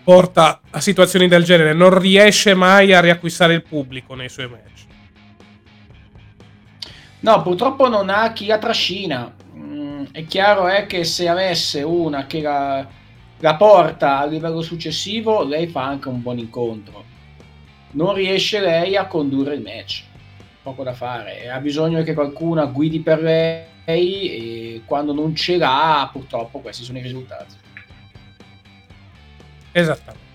porta 0.08 0.61
a 0.69 0.80
situazioni 0.80 1.27
del 1.27 1.44
genere. 1.44 1.74
Non 1.74 2.00
riesce 2.00 2.53
mai 2.53 2.94
a 2.94 3.02
riacquistare 3.02 3.56
il 3.56 3.61
pubblico 3.61 4.16
nei 4.16 4.30
suoi 4.30 4.48
match. 4.48 4.86
No, 7.19 7.42
purtroppo 7.42 7.90
non 7.90 8.08
ha 8.10 8.32
chi 8.32 8.45
la 8.45 8.58
trascina. 8.58 9.36
Mm, 9.53 10.06
è 10.14 10.24
chiaro 10.24 10.69
è 10.69 10.86
che 10.86 11.03
se 11.03 11.27
avesse 11.27 11.84
una 11.84 12.26
che 12.26 12.40
la, 12.40 12.88
la 13.40 13.56
porta 13.56 14.19
a 14.19 14.26
livello 14.26 14.61
successivo, 14.61 15.44
lei 15.44 15.68
fa 15.68 15.84
anche 15.84 16.08
un 16.08 16.22
buon 16.22 16.40
incontro. 16.40 17.03
Non 17.92 18.14
riesce 18.14 18.61
lei 18.61 18.95
a 18.95 19.08
condurre 19.08 19.56
il 19.56 19.61
match. 19.61 20.03
Poco 20.64 20.84
da 20.84 20.94
fare. 20.94 21.50
Ha 21.50 21.60
bisogno 21.60 22.02
che 22.03 22.14
qualcuno 22.14 22.72
guidi 22.72 23.02
per 23.02 23.22
lei 23.22 23.66
e 23.86 24.82
quando 24.86 25.11
non 25.11 25.36
ce 25.36 25.58
l'ha, 25.58 26.10
purtroppo 26.10 26.60
questi 26.60 26.86
sono 26.86 26.98
i 26.98 27.02
risultati. 27.02 27.66
Esattamente. 29.80 30.26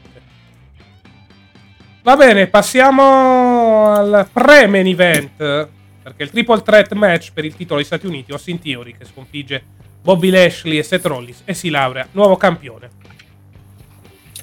Va 2.03 2.17
bene, 2.17 2.47
passiamo 2.47 3.93
al 3.93 4.29
pre-main 4.33 4.87
event. 4.87 5.69
Perché 6.03 6.23
il 6.25 6.31
triple 6.31 6.63
threat 6.63 6.93
match 6.93 7.33
per 7.33 7.45
il 7.45 7.55
titolo 7.55 7.77
degli 7.79 7.87
Stati 7.87 8.07
Uniti, 8.07 8.33
Austin 8.33 8.61
Theory, 8.61 8.97
che 8.97 9.05
sconfigge 9.05 9.63
Bobby 10.03 10.31
Lashley 10.31 10.79
e 10.79 10.83
Seth 10.83 11.07
Rollins 11.07 11.43
e 11.45 11.55
si 11.55 11.71
laurea 11.71 12.07
nuovo 12.13 12.37
campione. 12.37 12.91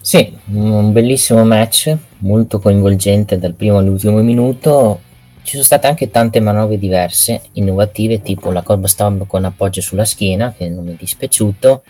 Sì, 0.01 0.33
un 0.51 0.93
bellissimo 0.93 1.43
match, 1.43 1.95
molto 2.19 2.59
coinvolgente 2.59 3.37
dal 3.37 3.53
primo 3.53 3.77
all'ultimo 3.77 4.21
minuto. 4.21 5.01
Ci 5.43 5.51
sono 5.51 5.63
state 5.63 5.87
anche 5.87 6.09
tante 6.09 6.39
manovre 6.39 6.77
diverse, 6.77 7.41
innovative, 7.53 8.21
tipo 8.21 8.51
la 8.51 8.61
colba 8.61 8.87
stomp 8.87 9.27
con 9.27 9.43
appoggio 9.43 9.81
sulla 9.81 10.05
schiena, 10.05 10.53
che 10.57 10.69
non 10.69 10.85
mi 10.85 10.93
è 10.93 10.95
dispiaciuto, 10.97 11.83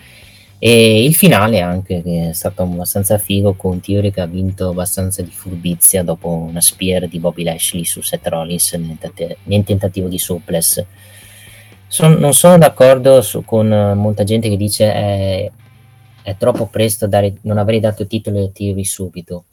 e 0.61 1.05
il 1.05 1.15
finale 1.15 1.61
anche, 1.61 2.01
che 2.03 2.29
è 2.29 2.33
stato 2.33 2.63
abbastanza 2.63 3.17
figo, 3.17 3.53
con 3.53 3.79
Theory 3.79 4.11
che 4.11 4.19
ha 4.19 4.25
vinto 4.25 4.69
abbastanza 4.69 5.21
di 5.21 5.31
furbizia 5.31 6.03
dopo 6.03 6.27
una 6.27 6.59
spear 6.59 7.07
di 7.07 7.17
Bobby 7.17 7.43
Lashley 7.43 7.85
su 7.85 8.01
Seth 8.01 8.27
Rollins 8.27 8.73
nel, 8.73 8.97
tent- 8.99 9.37
nel 9.43 9.63
tentativo 9.63 10.09
di 10.09 10.19
suplex. 10.19 10.83
Son- 11.87 12.17
non 12.19 12.33
sono 12.33 12.57
d'accordo 12.57 13.21
su- 13.21 13.45
con 13.45 13.71
eh, 13.71 13.93
molta 13.93 14.25
gente 14.25 14.49
che 14.49 14.57
dice 14.57 14.93
è, 14.93 15.51
è 16.23 16.35
troppo 16.37 16.65
presto 16.67 17.07
dare, 17.07 17.35
non 17.43 17.57
avrei 17.57 17.79
dato 17.79 18.01
il 18.01 18.09
titolo 18.09 18.39
ai 18.39 18.51
Theory 18.51 18.83
subito. 18.83 19.45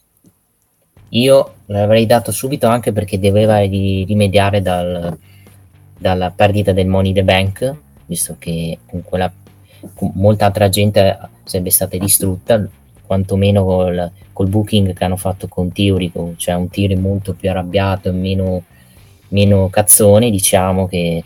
Io 1.10 1.54
l'avrei 1.66 2.04
dato 2.04 2.32
subito 2.32 2.66
anche 2.66 2.90
perché 2.92 3.20
doveva 3.20 3.60
ri- 3.60 4.04
rimediare 4.04 4.60
dal- 4.60 5.16
dalla 5.96 6.30
perdita 6.30 6.72
del 6.72 6.88
Money 6.88 7.12
the 7.12 7.22
Bank, 7.22 7.74
visto 8.06 8.34
che 8.40 8.80
con 8.84 9.02
quella 9.04 9.32
molta 10.14 10.46
altra 10.46 10.68
gente 10.68 11.18
sarebbe 11.44 11.70
stata 11.70 11.96
distrutta, 11.96 12.66
quantomeno 13.06 13.64
col, 13.64 14.10
col 14.32 14.48
booking 14.48 14.92
che 14.92 15.04
hanno 15.04 15.16
fatto 15.16 15.48
con 15.48 15.72
Theory, 15.72 16.10
con- 16.10 16.34
cioè 16.36 16.54
un 16.54 16.68
Theory 16.68 16.96
molto 16.96 17.34
più 17.34 17.48
arrabbiato 17.48 18.08
e 18.08 18.12
meno, 18.12 18.62
meno 19.28 19.68
cazzone, 19.68 20.30
diciamo 20.30 20.86
che 20.86 21.22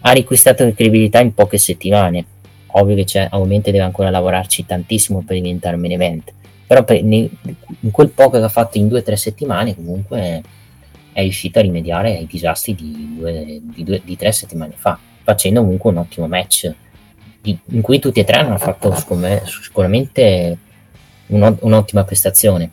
ha 0.00 0.10
riacquistato 0.12 0.64
credibilità 0.72 1.20
in 1.20 1.34
poche 1.34 1.58
settimane. 1.58 2.24
Ovvio 2.76 2.96
che 2.96 3.04
c'è, 3.04 3.28
ovviamente 3.30 3.70
deve 3.70 3.84
ancora 3.84 4.10
lavorarci 4.10 4.66
tantissimo 4.66 5.22
per 5.24 5.36
diventare 5.36 5.76
main 5.76 5.92
event, 5.92 6.32
però 6.66 6.82
per- 6.82 7.04
ne- 7.04 7.30
in 7.80 7.90
quel 7.92 8.08
poco 8.10 8.38
che 8.38 8.44
ha 8.44 8.48
fatto 8.48 8.78
in 8.78 8.88
due 8.88 8.98
o 8.98 9.02
tre 9.02 9.16
settimane 9.16 9.76
comunque 9.76 10.42
è 11.12 11.20
riuscito 11.20 11.60
a 11.60 11.62
rimediare 11.62 12.16
ai 12.16 12.26
disastri 12.26 12.74
di, 12.74 13.14
due, 13.16 13.60
di, 13.62 13.84
due- 13.84 14.02
di 14.04 14.16
tre 14.16 14.32
settimane 14.32 14.72
fa, 14.74 14.98
facendo 15.22 15.60
comunque 15.60 15.90
un 15.90 15.98
ottimo 15.98 16.26
match 16.26 16.74
in 17.44 17.80
cui 17.80 17.98
tutti 17.98 18.20
e 18.20 18.24
tre 18.24 18.38
hanno 18.38 18.58
fatto 18.58 18.94
me, 19.14 19.42
sicuramente 19.44 20.58
un'o- 21.26 21.58
un'ottima 21.60 22.04
prestazione. 22.04 22.70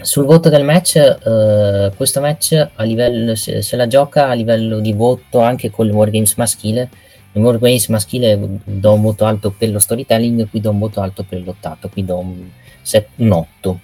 Sul 0.00 0.24
voto 0.24 0.48
del 0.48 0.64
match, 0.64 0.96
eh, 0.96 1.92
questo 1.96 2.20
match 2.20 2.68
a 2.74 2.82
livello, 2.82 3.34
se, 3.36 3.62
se 3.62 3.76
la 3.76 3.86
gioca 3.86 4.28
a 4.28 4.32
livello 4.32 4.80
di 4.80 4.92
voto 4.92 5.40
anche 5.40 5.70
con 5.70 5.86
il 5.86 5.92
Wargames 5.92 6.34
maschile, 6.34 6.88
nel 7.32 7.44
Wargames 7.44 7.86
maschile 7.88 8.38
do 8.64 8.92
un 8.92 9.00
voto 9.00 9.24
alto 9.24 9.50
per 9.50 9.70
lo 9.70 9.78
storytelling, 9.78 10.48
qui 10.50 10.60
do 10.60 10.70
un 10.70 10.78
voto 10.78 11.00
alto 11.00 11.22
per 11.22 11.38
il 11.38 11.44
lottato, 11.44 11.88
qui 11.88 12.04
do 12.04 12.18
un, 12.18 12.50
set- 12.82 13.10
un 13.16 13.30
8, 13.30 13.80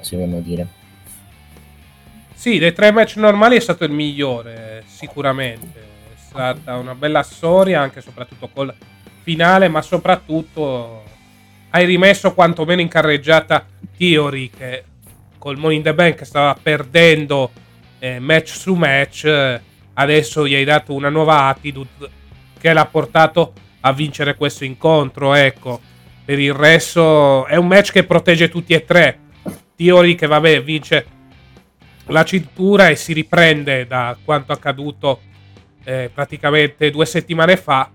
se 0.00 0.16
vogliamo 0.16 0.40
dire. 0.40 0.66
Sì, 2.32 2.58
dei 2.58 2.72
tre 2.72 2.92
match 2.92 3.16
normali 3.16 3.56
è 3.56 3.60
stato 3.60 3.84
il 3.84 3.90
migliore, 3.90 4.84
sicuramente. 4.86 5.80
È 6.14 6.18
stata 6.28 6.76
una 6.76 6.94
bella 6.94 7.22
storia, 7.22 7.80
anche 7.80 7.98
e 7.98 8.02
soprattutto 8.02 8.48
col 8.52 8.72
finale, 9.26 9.66
ma 9.66 9.82
soprattutto 9.82 11.02
hai 11.70 11.84
rimesso 11.84 12.32
quantomeno 12.32 12.80
in 12.80 12.86
carreggiata 12.86 13.66
Theory 13.98 14.50
che 14.50 14.84
col 15.36 15.56
Money 15.56 15.78
in 15.78 15.82
the 15.82 15.92
Bank 15.94 16.24
stava 16.24 16.56
perdendo 16.60 17.50
eh, 17.98 18.20
match 18.20 18.50
su 18.50 18.74
match, 18.74 19.24
eh, 19.24 19.60
adesso 19.94 20.46
gli 20.46 20.54
hai 20.54 20.62
dato 20.62 20.94
una 20.94 21.08
nuova 21.08 21.48
attitude 21.48 22.08
che 22.56 22.72
l'ha 22.72 22.86
portato 22.86 23.52
a 23.80 23.92
vincere 23.92 24.36
questo 24.36 24.64
incontro, 24.64 25.34
ecco. 25.34 25.80
Per 26.24 26.38
il 26.38 26.54
resto 26.54 27.46
è 27.46 27.56
un 27.56 27.66
match 27.66 27.90
che 27.90 28.04
protegge 28.04 28.48
tutti 28.48 28.74
e 28.74 28.84
tre. 28.84 29.18
Theory 29.74 30.14
che 30.14 30.28
vabbè 30.28 30.62
vince 30.62 31.06
la 32.06 32.24
cintura 32.24 32.90
e 32.90 32.96
si 32.96 33.12
riprende 33.12 33.88
da 33.88 34.16
quanto 34.24 34.52
accaduto 34.52 35.20
eh, 35.82 36.10
praticamente 36.14 36.90
due 36.90 37.06
settimane 37.06 37.56
fa. 37.56 37.90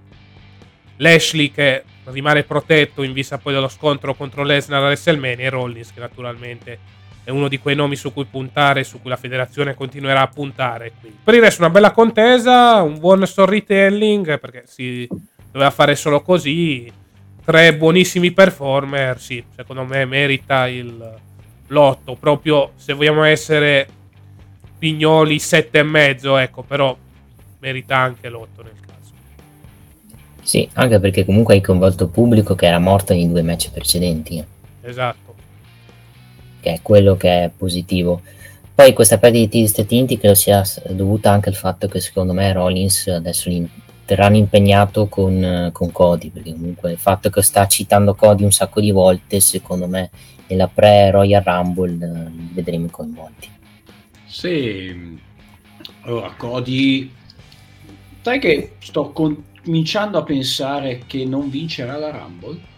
Lashley 0.98 1.52
che 1.52 1.84
rimane 2.06 2.44
protetto 2.44 3.04
in 3.04 3.14
vista 3.14 3.38
poi 3.38 3.54
dello 3.54 3.68
scontro 3.68 4.16
contro 4.16 4.44
Lesnar 4.44 4.82
a 4.82 4.86
WrestleMania 4.86 5.46
e 5.46 5.50
Rollins 5.50 5.94
che 5.94 6.00
naturalmente 6.00 6.80
è 7.24 7.30
uno 7.30 7.48
di 7.48 7.60
quei 7.60 7.76
nomi 7.76 7.96
su 7.96 8.12
cui 8.12 8.26
puntare, 8.26 8.84
su 8.84 9.00
cui 9.00 9.10
la 9.10 9.16
federazione 9.16 9.76
continuerà 9.76 10.22
a 10.22 10.28
puntare. 10.28 10.94
Quindi. 11.00 11.20
Per 11.24 11.34
il 11.34 11.42
resto 11.42 11.62
una 11.62 11.70
bella 11.70 11.92
contesa, 11.92 12.82
un 12.82 12.98
buon 13.00 13.26
storytelling 13.26 14.40
perché 14.40 14.64
si 14.66 15.08
doveva 15.52 15.72
fare 15.72 15.96
solo 15.96 16.22
così. 16.22 16.92
Tre 17.44 17.76
buonissimi 17.76 18.32
performer, 18.32 19.20
sì, 19.20 19.44
secondo 19.56 19.84
me 19.84 20.06
merita 20.06 20.68
il 20.68 21.20
lotto. 21.68 22.16
Proprio 22.16 22.72
se 22.76 22.94
vogliamo 22.94 23.24
essere 23.24 23.88
pignoli, 24.78 25.40
sette 25.40 25.80
e 25.80 25.84
mezzo, 25.84 26.38
ecco, 26.38 26.64
però 26.64 26.96
merita 27.60 27.98
anche 27.98 28.30
l'otto 28.30 28.64
nel. 28.64 28.81
Sì, 30.52 30.68
anche 30.74 31.00
perché 31.00 31.24
comunque 31.24 31.54
hai 31.54 31.62
coinvolto 31.62 32.04
il 32.04 32.10
pubblico 32.10 32.56
che 32.56 32.66
era 32.66 32.78
morto 32.78 33.14
nei 33.14 33.26
due 33.26 33.42
match 33.42 33.72
precedenti, 33.72 34.44
Esatto. 34.82 35.34
che 36.60 36.74
è 36.74 36.80
quello 36.82 37.16
che 37.16 37.46
è 37.46 37.52
positivo. 37.56 38.20
Poi 38.76 38.92
questa 38.92 39.18
perdita 39.18 39.58
di 39.58 39.66
Stati 39.66 39.96
Uniti 39.96 40.18
credo 40.18 40.36
sia 40.36 40.62
dovuta 40.90 41.32
anche 41.32 41.48
al 41.48 41.56
fatto 41.56 41.88
che 41.88 42.02
secondo 42.02 42.34
me 42.34 42.52
Rollins 42.52 43.08
adesso 43.08 43.48
li 43.48 43.66
terranno 44.04 44.36
impegnato 44.36 45.08
con, 45.08 45.70
con 45.72 45.90
Cody, 45.94 46.30
perché 46.32 46.52
comunque 46.52 46.92
il 46.92 46.98
fatto 46.98 47.30
che 47.30 47.42
sta 47.44 47.66
citando 47.68 48.14
Cody 48.14 48.44
un 48.44 48.52
sacco 48.52 48.82
di 48.82 48.92
volte, 48.92 49.40
secondo 49.40 49.88
me 49.88 50.10
nella 50.48 50.68
pre-Royal 50.68 51.44
Rumble 51.44 51.92
li 51.92 52.50
vedremo 52.52 52.88
coinvolti. 52.92 53.48
Sì, 54.26 55.18
allora 56.02 56.34
Cody, 56.36 57.10
sai 58.22 58.38
che 58.40 58.74
sto 58.80 59.12
cominciando 59.64 60.18
a 60.18 60.24
pensare 60.24 61.04
che 61.06 61.26
non 61.26 61.50
vincerà 61.50 61.98
la 61.98 62.12
Rumble? 62.12 62.70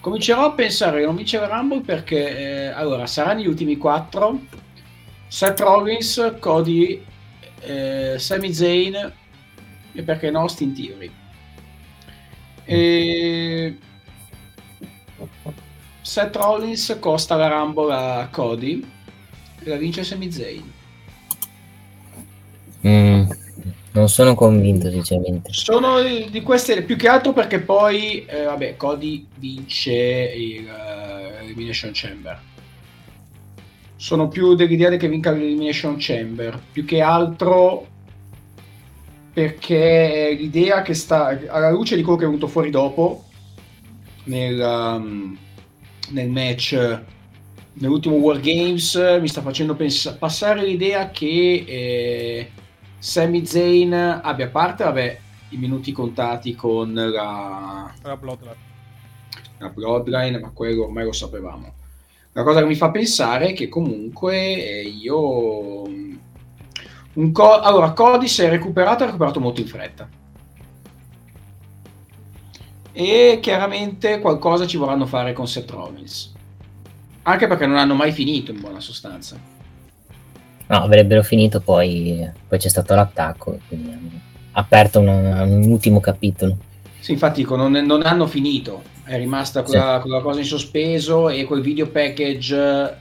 Comincerò 0.00 0.46
a 0.46 0.52
pensare 0.52 1.00
che 1.00 1.06
non 1.06 1.16
vincerà 1.16 1.46
la 1.46 1.56
Rumble 1.56 1.82
perché 1.82 2.38
eh, 2.38 2.66
allora 2.68 3.06
saranno 3.06 3.40
gli 3.40 3.46
ultimi 3.46 3.76
quattro: 3.76 4.40
Seth 5.28 5.60
Rollins, 5.60 6.36
Cody, 6.38 7.04
eh, 7.60 8.14
Sami 8.18 8.52
Zayn 8.52 9.12
e 9.92 10.02
perché 10.02 10.30
no, 10.30 10.40
Austin 10.40 10.74
Theory. 10.74 11.10
E... 12.64 13.78
Seth 16.00 16.36
Rollins 16.36 16.96
costa 16.98 17.36
la 17.36 17.48
Rumble 17.48 17.94
a 17.94 18.28
Cody 18.30 18.84
e 19.62 19.68
la 19.68 19.76
vince 19.76 20.02
Sami 20.02 20.32
Zayn. 20.32 20.72
Mm, 22.86 23.30
non 23.92 24.08
sono 24.08 24.34
convinto 24.34 24.90
sinceramente. 24.90 25.52
Sono 25.52 26.00
di 26.02 26.42
queste 26.42 26.82
più 26.82 26.96
che 26.96 27.08
altro 27.08 27.32
perché 27.32 27.60
poi, 27.60 28.24
eh, 28.26 28.44
vabbè, 28.44 28.76
Cody 28.76 29.26
vince 29.36 29.92
il 29.92 30.68
eh, 30.68 31.44
Elimination 31.44 31.90
Chamber. 31.92 32.40
Sono 33.96 34.28
più 34.28 34.54
dell'idea 34.54 34.96
che 34.96 35.08
vinca 35.08 35.30
l'Elimination 35.30 35.96
Chamber, 35.98 36.58
più 36.72 36.84
che 36.84 37.00
altro 37.00 37.86
perché 39.32 40.36
l'idea 40.38 40.82
che 40.82 40.94
sta 40.94 41.38
alla 41.48 41.70
luce 41.70 41.96
di 41.96 42.02
quello 42.02 42.18
che 42.18 42.24
è 42.24 42.26
venuto 42.26 42.48
fuori 42.48 42.70
dopo 42.70 43.24
nel, 44.24 44.58
um, 44.58 45.38
nel 46.10 46.28
match 46.28 47.00
nell'ultimo 47.74 48.16
War 48.16 48.40
Games 48.40 48.94
mi 49.20 49.28
sta 49.28 49.40
facendo 49.40 49.74
pens- 49.76 50.16
passare 50.18 50.64
l'idea 50.64 51.10
che 51.10 51.64
eh, 51.66 52.50
Sami 53.00 53.46
Zayn 53.46 53.94
abbia 53.94 54.48
parte 54.48 54.84
vabbè, 54.84 55.20
i 55.50 55.56
minuti 55.56 55.90
contati 55.90 56.54
con 56.54 56.92
la, 56.92 57.92
La 58.02 58.16
Bloodline. 58.16 58.56
la 59.58 59.68
Bloodline, 59.70 60.38
ma 60.38 60.50
quello 60.50 60.84
ormai 60.84 61.04
lo 61.04 61.12
sapevamo. 61.12 61.72
La 62.32 62.42
cosa 62.42 62.60
che 62.60 62.66
mi 62.66 62.74
fa 62.74 62.90
pensare 62.90 63.48
è 63.48 63.52
che 63.54 63.68
comunque 63.68 64.36
eh, 64.36 64.82
io... 64.82 65.82
Un 67.12 67.32
co- 67.32 67.58
allora, 67.60 67.92
Cody 67.92 68.28
si 68.28 68.42
è 68.42 68.50
recuperato, 68.50 69.02
ha 69.02 69.06
recuperato 69.06 69.40
molto 69.40 69.60
in 69.62 69.66
fretta. 69.66 70.08
E 72.92 73.38
chiaramente 73.40 74.20
qualcosa 74.20 74.66
ci 74.66 74.76
vorranno 74.76 75.06
fare 75.06 75.32
con 75.32 75.48
Seth 75.48 75.70
Rollins. 75.70 76.32
Anche 77.22 77.46
perché 77.46 77.66
non 77.66 77.78
hanno 77.78 77.94
mai 77.94 78.12
finito 78.12 78.50
in 78.50 78.60
buona 78.60 78.80
sostanza. 78.80 79.38
No, 80.70 80.84
avrebbero 80.84 81.24
finito 81.24 81.60
poi, 81.60 82.30
poi 82.46 82.58
c'è 82.58 82.68
stato 82.68 82.94
l'attacco, 82.94 83.58
quindi 83.66 83.90
hanno 83.90 84.10
aperto 84.52 85.00
una- 85.00 85.42
un 85.42 85.68
ultimo 85.68 85.98
capitolo. 85.98 86.56
Sì, 87.00 87.10
infatti 87.12 87.40
dico, 87.40 87.56
non, 87.56 87.72
non 87.72 88.02
hanno 88.04 88.28
finito. 88.28 88.82
È 89.02 89.16
rimasta 89.16 89.64
quella, 89.64 89.98
quella 90.00 90.20
cosa 90.20 90.38
in 90.38 90.46
sospeso 90.46 91.28
e 91.28 91.42
quel 91.44 91.60
video 91.60 91.88
package 91.88 92.96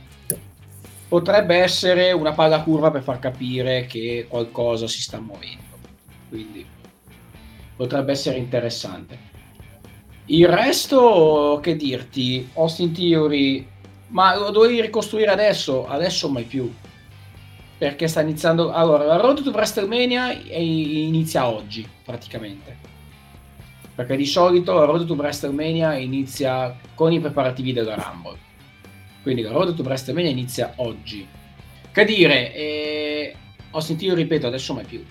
potrebbe 1.08 1.58
essere 1.58 2.12
una 2.12 2.32
palla 2.32 2.64
curva 2.64 2.90
per 2.90 3.04
far 3.04 3.20
capire 3.20 3.86
che 3.86 4.26
qualcosa 4.28 4.88
si 4.88 5.02
sta 5.04 5.20
muovendo. 5.20 5.64
Quindi 6.28 6.66
potrebbe 7.76 8.14
essere 8.14 8.38
interessante. 8.38 9.28
Il 10.26 10.48
resto, 10.48 11.60
che 11.62 11.76
dirti, 11.76 12.50
Austin 12.54 12.92
Theory, 12.94 13.68
ma 14.08 14.36
lo 14.36 14.50
dovevi 14.50 14.82
ricostruire 14.82 15.30
adesso? 15.30 15.86
Adesso 15.88 16.30
mai 16.30 16.44
più. 16.46 16.72
Perché 17.80 18.10
sta 18.10 18.20
iniziando... 18.20 18.74
Allora, 18.74 19.06
la 19.06 19.16
Road 19.16 19.42
to 19.42 19.52
WrestleMania 19.52 20.34
inizia 20.34 21.48
oggi, 21.48 21.88
praticamente. 22.04 22.76
Perché 23.96 24.18
di 24.18 24.26
solito 24.26 24.74
la 24.74 24.84
Road 24.84 25.06
to 25.06 25.14
WrestleMania 25.14 25.96
inizia 25.96 26.78
con 26.94 27.14
i 27.14 27.22
preparativi 27.22 27.72
della 27.72 27.96
Rumble. 27.96 28.38
Quindi 29.22 29.44
la 29.44 29.52
Road 29.52 29.76
to 29.76 29.82
WrestleMania 29.82 30.30
inizia 30.30 30.74
oggi. 30.76 31.26
Che 31.90 32.06
dire, 32.06 32.54
eh, 32.54 33.36
Austin 33.72 33.98
Theory, 33.98 34.24
ripeto, 34.24 34.48
adesso 34.48 34.74
mai 34.74 34.86
più. 34.86 35.02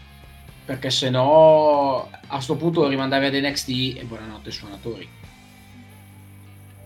Perché 0.66 0.90
se 0.90 1.08
no 1.08 2.10
a 2.10 2.34
questo 2.34 2.56
punto 2.56 2.82
lo 2.82 2.88
rimandavi 2.88 3.24
ad 3.24 3.34
NXT 3.34 3.68
e 3.97 4.05
buonanotte 4.06 4.50
suonatori. 4.50 5.08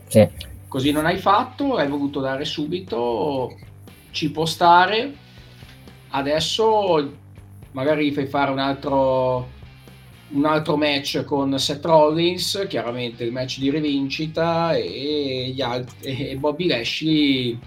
Sì. 0.06 0.28
Così 0.68 0.92
non 0.92 1.06
hai 1.06 1.18
fatto, 1.18 1.74
hai 1.74 1.88
voluto 1.88 2.20
dare 2.20 2.44
subito, 2.44 3.58
ci 4.12 4.30
può 4.30 4.46
stare. 4.46 5.30
Adesso 6.14 7.10
magari 7.72 8.12
fai 8.12 8.26
fare 8.26 8.50
un 8.50 8.58
altro, 8.58 9.48
un 10.30 10.44
altro 10.44 10.76
match 10.76 11.24
con 11.24 11.58
Seth 11.58 11.84
Rollins, 11.84 12.66
chiaramente 12.68 13.24
il 13.24 13.32
match 13.32 13.58
di 13.58 13.70
rivincita, 13.70 14.74
e, 14.74 15.52
gli 15.54 15.60
altri, 15.62 16.30
e 16.30 16.36
Bobby 16.36 16.66
Lashley 16.66 17.58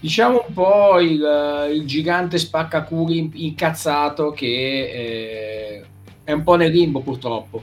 diciamo 0.00 0.44
un 0.48 0.52
po' 0.52 0.98
il, 0.98 1.70
il 1.72 1.86
gigante 1.86 2.36
spaccacuri 2.36 3.30
incazzato 3.34 4.32
che 4.32 4.46
eh, 4.46 5.84
è 6.24 6.32
un 6.32 6.42
po' 6.42 6.56
nel 6.56 6.72
limbo 6.72 7.00
purtroppo 7.02 7.62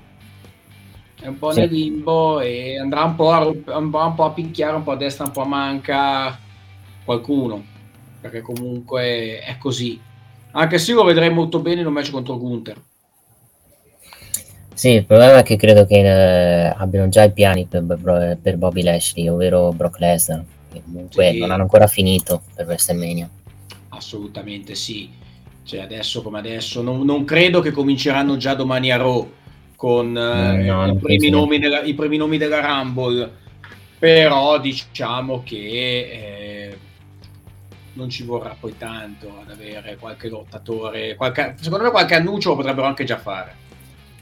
è 1.20 1.28
un 1.28 1.38
po' 1.38 1.52
Sì. 1.52 1.60
nel 1.60 1.70
limbo 1.70 2.40
e 2.40 2.80
andrà 2.80 3.04
un 3.04 3.16
po' 3.16 3.32
a, 3.32 3.46
un 3.46 3.90
po' 3.90 4.24
a 4.24 4.32
picchiare 4.32 4.78
un 4.78 4.84
po' 4.84 4.92
a 4.92 4.96
destra 4.96 5.26
un 5.26 5.32
po' 5.32 5.42
a 5.42 5.48
manca 5.48 6.40
qualcuno 7.04 7.62
perché 8.20 8.42
comunque 8.42 9.40
è 9.40 9.58
così. 9.58 10.00
Anche 10.52 10.78
se 10.80 10.94
lo 10.94 11.04
vedrei 11.04 11.30
molto 11.30 11.60
bene 11.60 11.82
in 11.82 11.88
un 11.88 11.94
match 11.94 12.12
contro 12.12 12.38
Gunther. 12.38 12.82
Sì, 14.74 14.90
il 14.92 15.06
problema 15.06 15.40
è 15.40 15.44
che 15.44 15.58
credo 15.58 15.86
che 15.86 16.00
eh, 16.00 16.74
abbiano 16.78 17.10
già 17.10 17.24
i 17.24 17.34
piani 17.34 17.66
per, 17.66 17.86
per 18.42 18.58
Bobby 18.58 18.82
Lashley, 18.82 19.28
ovvero 19.28 19.74
Brock 19.74 20.00
Lesnar, 20.00 20.44
che 20.72 20.82
comunque 20.84 21.34
Sì. 21.34 21.38
non 21.38 21.52
hanno 21.52 21.64
ancora 21.64 21.88
finito 21.88 22.44
per 22.56 22.66
WrestleMania. 22.66 23.30
assolutamente 23.90 24.76
sì. 24.76 25.10
Cioè 25.64 25.82
adesso 25.82 26.22
come 26.22 26.40
adesso 26.40 26.82
non, 26.82 27.04
non 27.06 27.26
credo 27.26 27.62
che 27.62 27.72
cominceranno 27.72 28.38
già 28.38 28.56
domani 28.56 28.92
a 28.92 28.98
Raw 28.98 29.32
con 29.76 30.18
eh, 30.18 30.64
No, 30.64 30.88
i, 30.88 30.96
primi 30.98 31.30
nomi 31.30 31.60
della, 31.60 31.82
i 31.84 31.94
primi 31.94 32.18
nomi 32.18 32.38
della 32.38 32.62
Rumble. 32.62 33.32
Però 34.00 34.60
diciamo 34.60 35.44
che 35.44 35.56
eh, 35.58 36.59
non 38.00 38.10
ci 38.10 38.24
vorrà 38.24 38.56
poi 38.60 38.76
tanto 38.78 39.40
ad 39.44 39.52
avere 39.52 39.98
qualche 39.98 40.30
lottatore 40.30 41.16
qualche, 41.16 41.56
secondo 41.60 41.84
me 41.84 41.92
qualche 41.92 42.16
annuncio 42.16 42.50
lo 42.50 42.56
potrebbero 42.56 42.88
anche 42.88 43.04
già 43.04 43.18
fare 43.18 43.68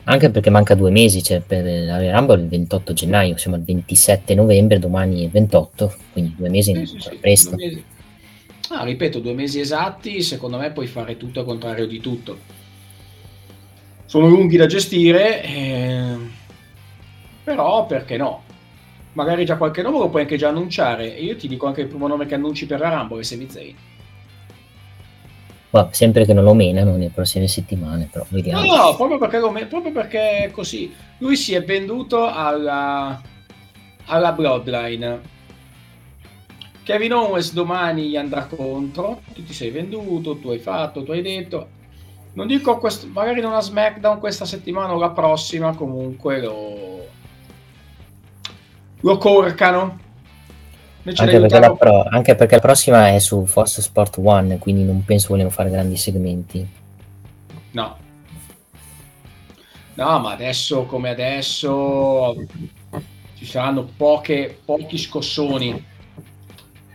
Anche 0.09 0.29
perché 0.29 0.49
manca 0.49 0.73
due 0.73 0.89
mesi, 0.89 1.21
cioè 1.21 1.41
per 1.41 1.65
la 1.65 1.99
Rumble 2.17 2.39
il 2.41 2.47
28 2.47 2.93
gennaio, 2.93 3.35
siamo 3.35 3.57
al 3.57 3.63
27 3.63 4.35
novembre, 4.35 4.79
domani 4.79 5.19
è 5.19 5.23
il 5.25 5.29
28, 5.31 5.93
quindi 6.13 6.33
due 6.37 6.47
mesi 6.47 6.73
Sì, 6.73 6.85
sì, 6.85 6.99
sì, 7.01 7.15
presto. 7.17 7.55
due 7.55 7.65
mesi. 7.65 7.83
Ah, 8.69 8.83
ripeto, 8.85 9.19
due 9.19 9.33
mesi 9.33 9.59
esatti, 9.59 10.21
secondo 10.21 10.57
me 10.57 10.71
puoi 10.71 10.87
fare 10.87 11.17
tutto 11.17 11.41
al 11.41 11.45
contrario 11.45 11.85
di 11.87 11.99
tutto. 11.99 12.37
Sono 14.05 14.27
lunghi 14.27 14.55
da 14.55 14.65
gestire, 14.65 15.43
ehm, 15.43 16.31
però 17.43 17.85
perché 17.85 18.15
no? 18.15 18.43
Magari 19.17 19.45
già 19.45 19.57
qualche 19.57 19.81
nome 19.81 19.97
lo 19.97 20.09
puoi 20.09 20.21
anche 20.21 20.37
già 20.37 20.49
annunciare. 20.49 21.17
E 21.17 21.23
io 21.23 21.35
ti 21.35 21.47
dico 21.47 21.65
anche 21.65 21.81
il 21.81 21.87
primo 21.87 22.05
nome 22.05 22.27
che 22.27 22.35
annunci 22.35 22.67
per 22.67 22.79
la 22.79 22.89
Rumble 22.89 23.23
Sami 23.23 23.49
Zayn. 23.49 23.75
Ma 25.71 25.87
sempre 25.91 26.23
che 26.23 26.33
non 26.33 26.43
lo 26.43 26.53
menano 26.53 26.91
nelle 26.91 27.09
prossime 27.09 27.47
settimane, 27.47 28.09
però 28.11 28.27
vediamo. 28.29 28.63
No, 28.63 28.75
no, 28.75 28.95
proprio 28.95 29.17
perché, 29.17 29.39
come- 29.39 29.65
proprio 29.65 29.91
perché 29.91 30.43
è 30.43 30.51
così. 30.51 30.93
Lui 31.17 31.35
si 31.35 31.55
è 31.55 31.63
venduto 31.63 32.27
alla, 32.27 33.19
alla 34.05 34.31
Bloodline. 34.33 35.35
Kevin 36.83 37.13
Owens 37.13 37.53
domani 37.53 38.09
gli 38.09 38.17
andrà 38.17 38.45
contro. 38.45 39.21
Tu 39.33 39.43
ti 39.43 39.53
sei 39.53 39.71
venduto, 39.71 40.37
tu 40.37 40.49
hai 40.49 40.59
fatto, 40.59 41.03
tu 41.03 41.11
hai 41.11 41.23
detto. 41.23 41.69
Non 42.33 42.45
dico 42.45 42.77
quest- 42.77 43.07
magari 43.07 43.41
non 43.41 43.55
a 43.55 43.61
SmackDown 43.61 44.19
questa 44.19 44.45
settimana 44.45 44.93
o 44.93 44.99
la 44.99 45.09
prossima, 45.09 45.75
comunque 45.75 46.39
lo, 46.39 46.86
lo 49.01 49.17
corcano. 49.17 50.05
Anche 51.15 51.39
perché, 51.39 51.59
la 51.59 51.73
pro- 51.73 52.03
anche 52.09 52.35
perché 52.35 52.55
la 52.55 52.61
prossima 52.61 53.09
è 53.09 53.19
su 53.19 53.45
Fox 53.45 53.79
Sport 53.79 54.19
One, 54.21 54.57
quindi 54.57 54.83
non 54.83 55.05
penso 55.05 55.29
vogliamo 55.29 55.49
fare 55.49 55.69
grandi 55.69 55.95
segmenti. 55.95 56.67
No. 57.71 57.97
No, 59.93 60.19
ma 60.19 60.31
adesso 60.31 60.83
come 60.83 61.09
adesso 61.09 62.35
ci 63.35 63.45
saranno 63.45 63.87
poche, 63.95 64.59
pochi 64.65 64.97
scossoni. 64.97 65.85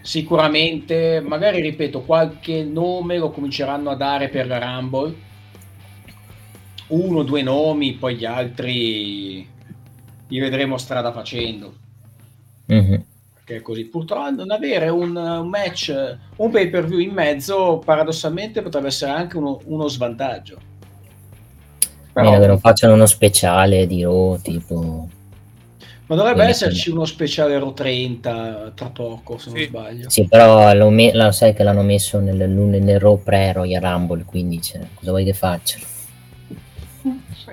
Sicuramente, 0.02 1.20
magari 1.20 1.62
ripeto, 1.62 2.02
qualche 2.02 2.64
nome 2.64 3.16
lo 3.16 3.30
cominceranno 3.30 3.90
a 3.90 3.96
dare 3.96 4.28
per 4.28 4.46
la 4.46 4.58
Rumble. 4.58 5.14
Uno 6.88 7.22
due 7.22 7.42
nomi, 7.42 7.94
poi 7.94 8.16
gli 8.16 8.24
altri 8.26 9.48
li 10.28 10.38
vedremo 10.38 10.76
strada 10.76 11.12
facendo. 11.12 11.80
Mhm. 12.74 13.04
Perché 13.34 13.56
è 13.56 13.62
così. 13.62 13.84
Purtroppo 13.86 14.30
non 14.30 14.50
avere 14.50 14.88
un, 14.88 15.16
un 15.16 15.48
match, 15.48 15.92
un 16.36 16.50
pay 16.50 16.70
per 16.70 16.86
view 16.86 17.00
in 17.00 17.12
mezzo, 17.12 17.82
paradossalmente 17.84 18.62
potrebbe 18.62 18.86
essere 18.86 19.10
anche 19.10 19.36
uno, 19.36 19.60
uno 19.64 19.88
svantaggio. 19.88 20.58
Che 22.14 22.20
non 22.20 22.58
facciano 22.60 22.92
uno 22.94 23.06
speciale 23.06 23.86
di 23.86 24.02
Raw, 24.02 24.38
tipo... 24.40 25.08
Ma 26.06 26.16
dovrebbe 26.16 26.42
Quindi- 26.42 26.52
esserci 26.52 26.90
uno 26.90 27.06
speciale 27.06 27.58
Ro 27.58 27.72
30 27.72 28.72
tra 28.74 28.90
poco, 28.90 29.38
se 29.38 29.50
non 29.50 29.62
sbaglio. 29.62 30.10
Sì, 30.10 30.26
però 30.28 30.74
lo, 30.74 30.90
me- 30.90 31.14
lo 31.14 31.32
sai 31.32 31.54
che 31.54 31.62
l'hanno 31.62 31.82
messo 31.82 32.18
nel, 32.20 32.50
nel 32.50 33.00
Raw 33.00 33.22
pre-Royal 33.22 33.80
Rumble, 33.80 34.24
quindi 34.24 34.60
cioè, 34.60 34.80
cosa 34.94 35.10
vuoi 35.10 35.24
che 35.24 35.32
faccia? 35.32 35.78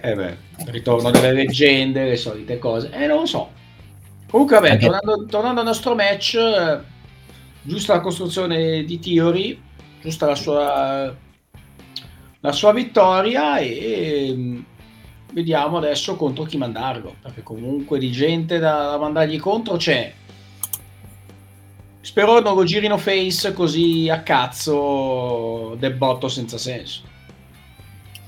Eh 0.01 0.13
beh, 0.13 0.37
ritorno 0.65 1.09
delle 1.09 1.31
leggende, 1.31 2.03
le 2.03 2.17
solite 2.17 2.57
cose. 2.59 2.89
Eh, 2.91 3.07
non 3.07 3.19
lo 3.19 3.25
so. 3.25 3.49
Comunque, 4.29 4.55
vabbè, 4.57 4.71
Anche- 4.71 4.85
tornando, 4.85 5.25
tornando 5.25 5.59
al 5.61 5.65
nostro 5.65 5.95
match, 5.95 6.35
eh, 6.35 6.79
giusta 7.63 7.95
la 7.95 8.01
costruzione 8.01 8.83
di 8.83 8.99
Theory, 8.99 9.59
giusta 10.01 10.27
la 10.27 10.35
sua, 10.35 11.15
la 12.39 12.51
sua 12.51 12.71
vittoria 12.71 13.57
e 13.57 14.31
mm, 14.35 14.59
vediamo 15.33 15.77
adesso 15.77 16.15
contro 16.15 16.43
chi 16.43 16.57
mandarlo, 16.57 17.15
perché 17.21 17.41
comunque 17.41 17.97
di 17.97 18.11
gente 18.11 18.59
da, 18.59 18.91
da 18.91 18.97
mandargli 18.99 19.39
contro 19.39 19.77
c'è. 19.77 20.13
Spero 22.01 22.39
non 22.39 22.55
lo 22.55 22.63
girino 22.63 22.97
face 22.97 23.51
così 23.53 24.09
a 24.09 24.21
cazzo 24.21 25.75
del 25.79 25.93
botto 25.93 26.27
senza 26.27 26.57
senso. 26.57 27.01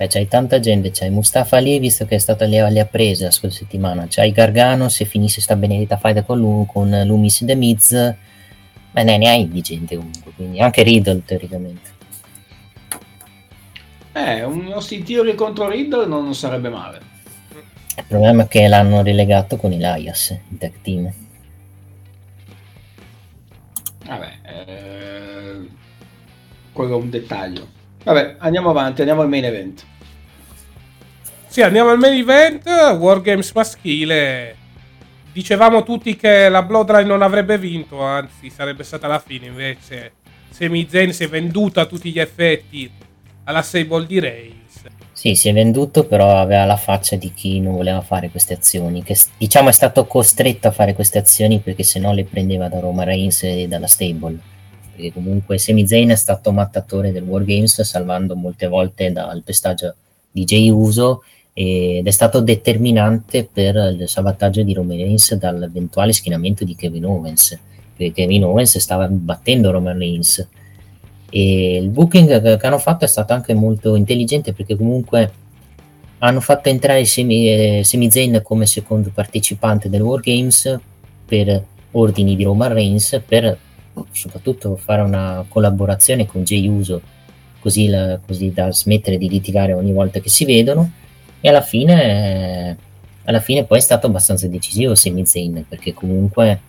Beh, 0.01 0.07
c'hai 0.07 0.27
tanta 0.27 0.59
gente, 0.59 0.89
c'hai 0.89 1.11
Mustafa 1.11 1.57
Ali, 1.57 1.77
visto 1.77 2.05
che 2.05 2.15
è 2.15 2.17
stata 2.17 2.45
lì, 2.45 2.59
lì 2.71 2.79
a 2.79 2.87
presa 2.87 3.25
la 3.25 3.29
scorsa 3.29 3.59
settimana, 3.59 4.07
c'hai 4.09 4.31
Gargano, 4.31 4.89
se 4.89 5.05
finisce 5.05 5.41
sta 5.41 5.55
benedetta 5.55 5.95
fight 5.95 6.25
con, 6.25 6.39
lui, 6.39 6.65
con 6.65 6.89
Lumis 7.05 7.41
e 7.43 7.45
The 7.45 7.53
Miz, 7.53 8.15
beh 8.93 9.03
ne, 9.03 9.17
ne 9.19 9.29
hai 9.29 9.47
di 9.47 9.61
gente 9.61 9.95
comunque, 9.95 10.31
quindi 10.35 10.59
anche 10.59 10.81
Riddle 10.81 11.21
teoricamente. 11.23 11.89
Eh, 14.13 14.43
un 14.43 14.71
Austin 14.71 15.03
Theory 15.03 15.35
contro 15.35 15.69
Riddle 15.69 16.07
non, 16.07 16.33
sarebbe 16.33 16.69
male. 16.69 16.99
Il 17.95 18.05
problema 18.07 18.45
è 18.45 18.47
che 18.47 18.67
l'hanno 18.67 19.03
relegato 19.03 19.55
con 19.55 19.71
Elias, 19.71 20.35
in 20.49 20.57
tag 20.57 20.73
team. 20.81 21.13
Vabbè, 24.07 24.31
eh, 24.41 25.67
quello 26.71 26.97
è 26.97 26.99
un 26.99 27.09
dettaglio. 27.11 27.79
Vabbè, 28.03 28.35
andiamo 28.39 28.69
avanti, 28.69 29.01
andiamo 29.01 29.21
al 29.21 29.29
main 29.29 29.45
event. 29.45 29.85
Sì, 31.47 31.61
andiamo 31.61 31.89
al 31.89 31.97
main 31.97 32.17
event, 32.17 32.67
Wargames 32.97 33.51
maschile. 33.53 34.55
Dicevamo 35.31 35.83
tutti 35.83 36.15
che 36.15 36.49
la 36.49 36.63
Bloodline 36.63 37.03
non 37.03 37.21
avrebbe 37.21 37.57
vinto, 37.57 38.01
anzi 38.01 38.49
sarebbe 38.49 38.83
stata 38.83 39.07
la 39.07 39.19
fine, 39.19 39.47
invece 39.47 40.13
Sami 40.49 40.87
Zayn 40.89 41.13
si 41.13 41.23
è 41.23 41.29
venduta 41.29 41.81
a 41.81 41.85
tutti 41.85 42.11
gli 42.11 42.19
effetti 42.19 42.91
alla 43.45 43.61
Sable 43.61 44.05
di 44.05 44.19
Reigns. 44.19 44.81
Sì, 45.13 45.35
si 45.35 45.49
è 45.49 45.53
venduto, 45.53 46.05
però 46.05 46.37
aveva 46.37 46.65
la 46.65 46.77
faccia 46.77 47.15
di 47.15 47.31
chi 47.33 47.59
non 47.59 47.75
voleva 47.75 48.01
fare 48.01 48.29
queste 48.29 48.53
azioni, 48.53 49.03
che 49.03 49.15
diciamo 49.37 49.69
è 49.69 49.73
stato 49.73 50.05
costretto 50.05 50.67
a 50.67 50.71
fare 50.71 50.93
queste 50.93 51.19
azioni 51.19 51.59
perché 51.59 51.83
sennò 51.83 52.11
le 52.11 52.25
prendeva 52.25 52.67
da 52.67 52.79
Roma 52.79 53.03
Reigns 53.03 53.43
e 53.43 53.67
dalla 53.67 53.87
stable. 53.87 54.39
Perché 54.91 55.11
comunque 55.11 55.57
Sami 55.57 55.87
Zayn 55.87 56.09
è 56.09 56.15
stato 56.15 56.51
mattatore 56.51 57.11
del 57.11 57.23
Wargames, 57.23 57.81
salvando 57.81 58.35
molte 58.35 58.67
volte 58.67 59.11
dal 59.11 59.41
pestaggio 59.43 59.95
di 60.31 60.43
Jay 60.43 60.69
Uso, 60.69 61.23
ed 61.53 62.07
è 62.07 62.11
stato 62.11 62.39
determinante 62.41 63.47
per 63.51 63.75
il 63.97 64.07
salvataggio 64.07 64.63
di 64.63 64.73
Roman 64.73 64.97
Reigns 64.97 65.33
dall'eventuale 65.35 66.13
schienamento 66.13 66.63
di 66.63 66.75
Kevin 66.75 67.05
Owens 67.05 67.59
perché 68.01 68.11
Kevin 68.13 68.45
Owens 68.45 68.77
stava 68.79 69.07
battendo 69.07 69.69
Roman 69.69 69.97
Reigns. 69.97 70.47
E 71.29 71.77
il 71.77 71.89
booking 71.89 72.57
che 72.57 72.65
hanno 72.65 72.79
fatto 72.79 73.05
è 73.05 73.07
stato 73.07 73.33
anche 73.33 73.53
molto 73.53 73.95
intelligente 73.95 74.53
perché 74.53 74.75
comunque 74.75 75.31
hanno 76.17 76.41
fatto 76.41 76.69
entrare 76.69 77.05
Semi, 77.05 77.47
eh, 77.47 77.81
Sami 77.85 78.11
Zayn 78.11 78.41
come 78.43 78.65
secondo 78.65 79.11
partecipante 79.13 79.89
del 79.89 80.01
Wargames 80.01 80.79
per 81.25 81.63
ordini 81.91 82.35
di 82.35 82.43
Roman 82.43 82.73
Reigns 82.73 83.21
per 83.25 83.57
soprattutto 84.11 84.75
fare 84.75 85.01
una 85.01 85.45
collaborazione 85.47 86.25
con 86.25 86.43
Jay 86.43 86.67
Uso 86.67 87.01
così, 87.61 87.87
la, 87.87 88.19
così 88.25 88.51
da 88.51 88.71
smettere 88.71 89.17
di 89.17 89.29
litigare 89.29 89.73
ogni 89.73 89.93
volta 89.93 90.19
che 90.19 90.29
si 90.29 90.43
vedono. 90.43 90.91
E 91.39 91.47
alla 91.49 91.61
fine, 91.61 92.77
alla 93.23 93.39
fine 93.39 93.63
poi 93.63 93.77
è 93.77 93.81
stato 93.81 94.07
abbastanza 94.07 94.47
decisivo 94.47 94.95
Sami 94.95 95.25
Zayn 95.25 95.65
perché 95.67 95.93
comunque 95.93 96.59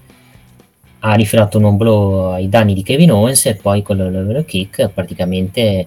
ha 1.04 1.14
rifilato 1.14 1.58
un 1.58 1.64
omblo 1.64 2.30
ai 2.30 2.48
danni 2.48 2.74
di 2.74 2.82
Kevin 2.82 3.10
Owens 3.10 3.46
e 3.46 3.56
poi 3.56 3.82
con 3.82 3.96
l'over 3.96 4.44
kick 4.44 4.88
praticamente 4.88 5.86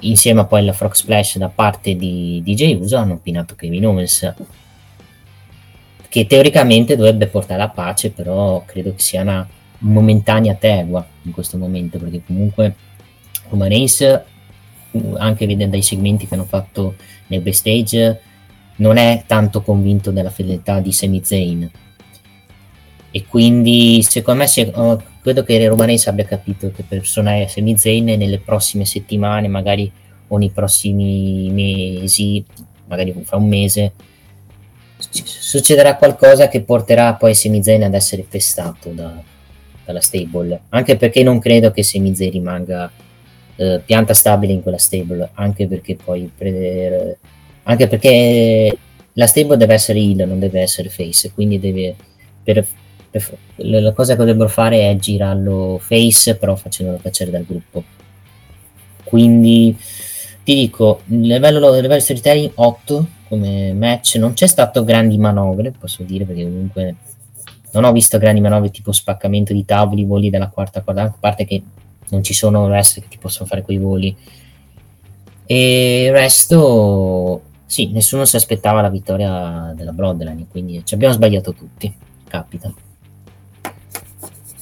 insieme 0.00 0.40
a 0.40 0.46
poi 0.46 0.60
alla 0.60 0.72
frog 0.72 0.92
splash 0.92 1.38
da 1.38 1.48
parte 1.48 1.94
di 1.94 2.42
DJ 2.44 2.76
Uso 2.80 2.96
hanno 2.96 3.18
pinato 3.18 3.54
Kevin 3.54 3.86
Owens 3.86 4.34
che 6.08 6.26
teoricamente 6.26 6.96
dovrebbe 6.96 7.28
portare 7.28 7.62
alla 7.62 7.70
pace 7.70 8.10
però 8.10 8.64
credo 8.66 8.94
che 8.94 9.00
sia 9.00 9.22
una 9.22 9.46
momentanea 9.82 10.54
tegua 10.54 11.06
in 11.22 11.32
questo 11.32 11.56
momento 11.58 11.98
perché 11.98 12.22
comunque 12.24 12.74
Roman 13.48 13.68
Reigns 13.68 14.20
anche 15.16 15.46
vedendo 15.46 15.72
dai 15.72 15.82
segmenti 15.82 16.26
che 16.26 16.34
hanno 16.34 16.44
fatto 16.44 16.96
nel 17.28 17.40
backstage 17.40 18.20
non 18.76 18.96
è 18.96 19.24
tanto 19.26 19.62
convinto 19.62 20.10
della 20.10 20.30
fedeltà 20.30 20.80
di 20.80 20.92
Sami 20.92 21.20
Zayn. 21.22 21.70
E 23.10 23.26
quindi 23.26 24.02
secondo 24.02 24.40
me 24.40 24.46
se, 24.46 24.70
oh, 24.74 25.02
credo 25.20 25.44
che 25.44 25.66
Roman 25.66 25.86
Reigns 25.86 26.06
abbia 26.06 26.24
capito 26.24 26.70
che 26.70 26.82
per 26.82 27.04
suonare 27.06 27.48
Sami 27.48 27.76
Zayn 27.76 28.04
nelle 28.04 28.38
prossime 28.38 28.84
settimane 28.84 29.48
magari 29.48 29.90
o 30.28 30.38
nei 30.38 30.50
prossimi 30.50 31.50
mesi 31.50 32.44
magari 32.86 33.14
fra 33.24 33.36
un 33.36 33.48
mese 33.48 33.92
succederà 34.98 35.96
qualcosa 35.96 36.48
che 36.48 36.62
porterà 36.62 37.14
poi 37.14 37.34
Sami 37.34 37.58
ad 37.58 37.94
essere 37.94 38.24
pestato 38.28 38.90
da, 38.90 39.20
dalla 39.84 40.00
stable. 40.00 40.62
Anche 40.70 40.96
perché 40.96 41.22
non 41.22 41.38
credo 41.38 41.70
che 41.70 41.82
Sami 41.82 42.14
Zayn 42.14 42.30
rimanga 42.30 42.90
eh, 43.56 43.80
pianta 43.84 44.14
stabile 44.14 44.52
in 44.52 44.62
quella 44.62 44.78
stable 44.78 45.30
anche 45.34 45.66
perché 45.66 45.96
poi 45.96 46.30
per, 46.36 47.18
anche 47.64 47.86
perché 47.86 48.76
la 49.12 49.26
stable 49.26 49.56
deve 49.56 49.74
essere 49.74 49.98
heal 49.98 50.26
non 50.26 50.38
deve 50.38 50.60
essere 50.62 50.88
face 50.88 51.32
quindi 51.32 51.60
deve 51.60 51.94
per, 52.42 52.66
per, 53.10 53.36
la 53.56 53.92
cosa 53.92 54.12
che 54.12 54.18
dovrebbero 54.18 54.48
fare 54.48 54.90
è 54.90 54.96
girarlo 54.96 55.78
face 55.78 56.36
però 56.36 56.56
facendolo 56.56 56.98
cacciare 57.00 57.30
dal 57.30 57.44
gruppo. 57.44 57.84
Quindi 59.04 59.76
ti 60.42 60.54
dico 60.54 61.02
livello, 61.06 61.78
livello 61.78 62.00
storytelling 62.00 62.52
8 62.54 63.06
come 63.28 63.72
match 63.74 64.16
non 64.16 64.32
c'è 64.32 64.46
stato 64.46 64.82
grandi 64.82 65.16
manovre 65.16 65.70
posso 65.70 66.02
dire 66.02 66.24
perché 66.24 66.42
comunque 66.42 66.96
non 67.72 67.84
ho 67.84 67.92
visto 67.92 68.18
grandi 68.18 68.40
manovre 68.40 68.70
tipo 68.70 68.92
spaccamento 68.92 69.52
di 69.52 69.64
tavoli, 69.64 70.04
voli 70.04 70.30
dalla 70.30 70.48
quarta 70.48 70.82
corda, 70.82 71.04
a 71.04 71.14
parte 71.18 71.44
che 71.44 71.62
non 72.10 72.22
ci 72.22 72.34
sono 72.34 72.66
wrestler 72.66 73.04
che 73.04 73.10
ti 73.10 73.18
possono 73.18 73.48
fare 73.48 73.62
quei 73.62 73.78
voli. 73.78 74.14
E 75.46 76.04
il 76.04 76.12
resto, 76.12 77.42
sì, 77.66 77.90
nessuno 77.90 78.24
si 78.24 78.36
aspettava 78.36 78.80
la 78.80 78.90
vittoria 78.90 79.72
della 79.74 79.92
Bloodline, 79.92 80.46
quindi 80.50 80.82
ci 80.84 80.94
abbiamo 80.94 81.14
sbagliato 81.14 81.52
tutti, 81.52 81.92
capita. 82.28 82.72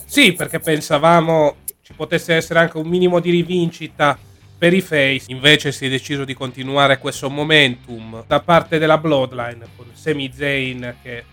Sì, 0.04 0.32
perché 0.32 0.58
pensavamo 0.58 1.56
ci 1.82 1.92
potesse 1.94 2.34
essere 2.34 2.60
anche 2.60 2.78
un 2.78 2.86
minimo 2.86 3.18
di 3.18 3.30
rivincita 3.30 4.16
per 4.56 4.72
i 4.74 4.80
face, 4.80 5.24
invece 5.28 5.72
si 5.72 5.86
è 5.86 5.88
deciso 5.88 6.24
di 6.24 6.34
continuare 6.34 6.98
questo 6.98 7.28
momentum 7.30 8.24
da 8.26 8.40
parte 8.40 8.78
della 8.78 8.98
Bloodline 8.98 9.66
con 9.74 9.86
Sami 9.92 10.30
Zayn 10.32 10.96
che 11.02 11.24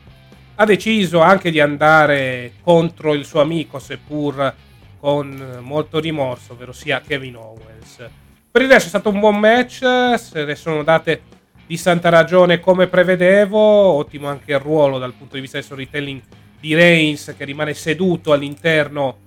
ha 0.60 0.66
deciso 0.66 1.22
anche 1.22 1.52
di 1.52 1.60
andare 1.60 2.53
contro 2.64 3.14
il 3.14 3.26
suo 3.26 3.42
amico, 3.42 3.77
seppur 3.77 4.53
con 5.00 5.60
molto 5.61 6.00
rimorso, 6.00 6.53
ovvero 6.53 6.72
sia 6.72 7.02
Kevin 7.02 7.36
Owens. 7.36 8.10
Per 8.50 8.61
il 8.61 8.68
resto 8.68 8.86
è 8.86 8.90
stato 8.90 9.10
un 9.10 9.19
buon 9.19 9.38
match, 9.38 9.84
se 10.18 10.44
ne 10.44 10.56
sono 10.56 10.82
date 10.84 11.22
di 11.68 11.77
santa 11.77 12.10
ragione 12.10 12.60
come 12.60 12.88
prevedevo, 12.88 13.60
ottimo 13.60 14.27
anche 14.27 14.53
il 14.53 14.60
ruolo 14.60 14.98
dal 14.98 15.14
punto 15.14 15.36
di 15.36 15.42
vista 15.42 15.58
del 15.58 15.66
storytelling 15.66 16.22
di 16.60 16.74
Reigns 16.74 17.36
che 17.38 17.45
rimane 17.45 17.76
seduto 17.76 18.32
all'interno 18.32 19.18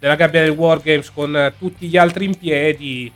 della 0.00 0.16
gabbia 0.16 0.42
del 0.42 0.50
Wargames 0.50 1.12
con 1.12 1.52
tutti 1.58 1.86
gli 1.86 1.96
altri 1.96 2.24
in 2.24 2.36
piedi 2.36 3.12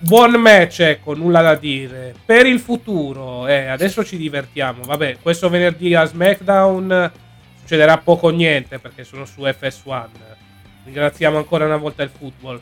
buon 0.00 0.32
match, 0.32 0.80
ecco, 0.80 1.14
nulla 1.14 1.42
da 1.42 1.54
dire. 1.54 2.14
Per 2.24 2.46
il 2.46 2.58
futuro, 2.58 3.46
eh, 3.46 3.66
adesso 3.66 4.04
ci 4.04 4.16
divertiamo. 4.16 4.82
Vabbè, 4.82 5.18
questo 5.20 5.48
venerdì 5.48 5.94
a 5.94 6.04
SmackDown 6.04 7.12
succederà 7.60 7.98
poco 7.98 8.28
o 8.28 8.30
niente 8.30 8.78
perché 8.78 9.04
sono 9.04 9.24
su 9.24 9.42
FS1. 9.42 10.08
Ringraziamo 10.84 11.36
ancora 11.36 11.66
una 11.66 11.76
volta 11.76 12.02
il 12.02 12.10
football. 12.10 12.60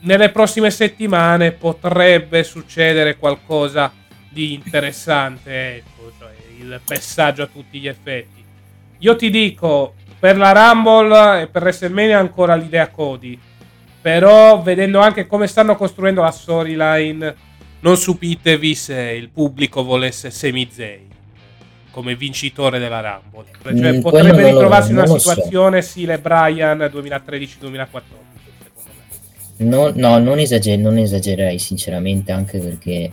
Nelle 0.00 0.30
prossime 0.30 0.70
settimane 0.70 1.52
potrebbe 1.52 2.42
succedere 2.44 3.16
qualcosa 3.16 3.92
di 4.30 4.54
interessante, 4.54 5.76
ecco, 5.76 6.12
cioè 6.18 6.32
il 6.58 6.80
passaggio 6.84 7.42
a 7.42 7.46
tutti 7.46 7.78
gli 7.78 7.88
effetti. 7.88 8.44
Io 8.98 9.16
ti 9.16 9.30
dico, 9.30 9.94
per 10.18 10.36
la 10.38 10.52
Rumble 10.52 11.42
e 11.42 11.46
per 11.48 11.62
WrestleMania 11.62 12.18
ancora 12.18 12.54
l'idea 12.54 12.88
Cody 12.88 13.38
però 14.06 14.62
vedendo 14.62 15.00
anche 15.00 15.26
come 15.26 15.48
stanno 15.48 15.74
costruendo 15.74 16.22
la 16.22 16.30
storyline, 16.30 17.34
non 17.80 17.96
stupitevi 17.96 18.72
se 18.76 18.94
il 18.94 19.30
pubblico 19.30 19.82
volesse 19.82 20.30
Semi 20.30 20.68
Zayn 20.70 21.08
come 21.90 22.14
vincitore 22.14 22.78
della 22.78 23.00
Rumble. 23.00 23.50
Cioè, 23.60 23.94
mm, 23.94 24.00
potrebbe 24.02 24.44
ritrovarsi 24.44 24.92
in 24.92 24.98
una 24.98 25.08
situazione 25.08 25.82
so. 25.82 25.90
Sile 25.90 26.20
Bryan 26.20 26.78
2013-2014. 26.78 27.98
No, 29.56 29.90
no 29.92 30.18
non, 30.18 30.38
esager- 30.38 30.78
non 30.78 30.98
esagererei 30.98 31.58
sinceramente, 31.58 32.30
anche 32.30 32.60
perché 32.60 33.10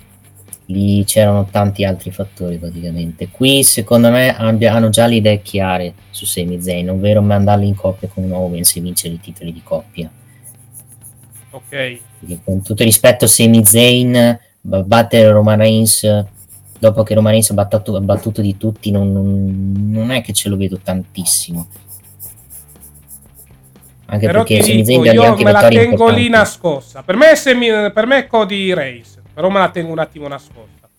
lì 0.67 1.03
c'erano 1.05 1.47
tanti 1.49 1.85
altri 1.85 2.11
fattori 2.11 2.57
praticamente. 2.57 3.29
Qui 3.31 3.63
secondo 3.63 4.11
me 4.11 4.37
hanno 4.37 4.89
già 4.89 5.07
le 5.07 5.15
idee 5.15 5.41
chiare 5.41 5.95
su 6.11 6.27
Semi 6.27 6.61
Zayn, 6.61 6.87
ovvero 6.91 7.23
mandarli 7.23 7.65
in 7.65 7.75
coppia 7.75 8.07
con 8.13 8.31
Owens 8.31 8.75
e 8.75 8.81
vincere 8.81 9.15
i 9.15 9.19
titoli 9.19 9.51
di 9.51 9.61
coppia 9.63 10.07
Ok. 11.53 11.99
con 12.43 12.63
tutto 12.63 12.83
rispetto, 12.83 13.27
Sami 13.27 13.63
Zayn 13.63 14.39
battere 14.59 15.31
Roman 15.31 15.57
Reigns 15.59 16.25
dopo 16.79 17.03
che 17.03 17.13
Roman 17.13 17.31
Reigns 17.31 17.49
ha 17.51 17.53
battuto, 17.53 18.01
battuto 18.01 18.41
di 18.41 18.57
tutti, 18.57 18.91
non, 18.91 19.13
non, 19.13 19.73
non, 19.89 20.11
è 20.11 20.21
che 20.21 20.33
ce 20.33 20.49
lo 20.49 20.57
vedo 20.57 20.79
tantissimo. 20.83 21.67
Anche 24.07 24.25
però 24.25 24.43
perché 24.43 24.63
Sami 24.63 24.83
Zayn 24.83 25.03
io 25.03 25.23
anche 25.23 25.43
me 25.43 25.51
la 25.51 25.67
tengo 25.67 25.91
importanti. 25.91 26.21
lì 26.21 26.29
nascosta. 26.29 27.03
Per 27.03 27.15
me, 27.15 27.35
semi, 27.35 27.67
per 27.91 28.05
me 28.05 28.17
è 28.17 28.27
Cody 28.27 28.73
Reigns, 28.73 29.19
però 29.33 29.49
me 29.49 29.59
la 29.59 29.69
tengo 29.69 29.91
un 29.91 29.99
attimo 29.99 30.27
nascosta. 30.27 30.89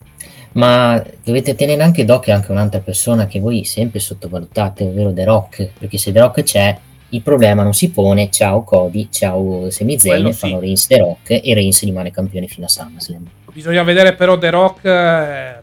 Ma 0.52 1.05
dovete 1.23 1.55
tenere 1.57 1.83
anche 1.83 2.05
d'occhio 2.05 2.33
anche 2.33 2.52
un'altra 2.52 2.78
persona 2.78 3.26
che 3.26 3.41
voi 3.41 3.65
sempre 3.65 3.99
sottovalutate, 3.99 4.84
ovvero 4.84 5.12
The 5.12 5.24
Rock, 5.24 5.70
perché 5.78 5.99
se 5.99 6.12
The 6.12 6.20
Rock 6.20 6.42
c'è, 6.44 6.78
il 7.14 7.22
problema 7.22 7.62
non 7.62 7.74
si 7.74 7.90
pone, 7.90 8.30
ciao 8.30 8.64
Cody, 8.64 9.08
ciao 9.10 9.70
Sami 9.70 9.98
Zayn, 9.98 10.32
sì. 10.32 10.38
fanno 10.38 10.60
Reigns 10.60 10.86
The 10.86 10.98
Rock 10.98 11.30
e 11.30 11.54
Reigns 11.54 11.82
rimane 11.84 12.10
campione 12.10 12.46
fino 12.46 12.66
a 12.66 12.68
SummerSlam. 12.68 13.26
Bisogna 13.52 13.84
vedere 13.84 14.14
però 14.14 14.36
The 14.36 14.50
Rock 14.50 14.84
eh, 14.84 15.62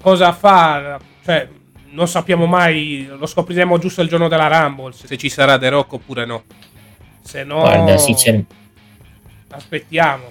cosa 0.00 0.32
fa, 0.32 1.00
cioè 1.24 1.48
non 1.90 2.06
sappiamo 2.06 2.44
mai, 2.44 3.08
lo 3.10 3.24
scopriremo 3.24 3.78
giusto 3.78 4.02
il 4.02 4.08
giorno 4.08 4.28
della 4.28 4.46
Rumble, 4.48 4.92
se 4.92 5.16
ci 5.16 5.30
sarà 5.30 5.58
The 5.58 5.70
Rock 5.70 5.94
oppure 5.94 6.26
no. 6.26 6.42
Se 7.22 7.44
no... 7.44 7.60
Guarda, 7.60 7.96
sinceramente... 7.96 8.54
Aspettiamo. 9.50 10.24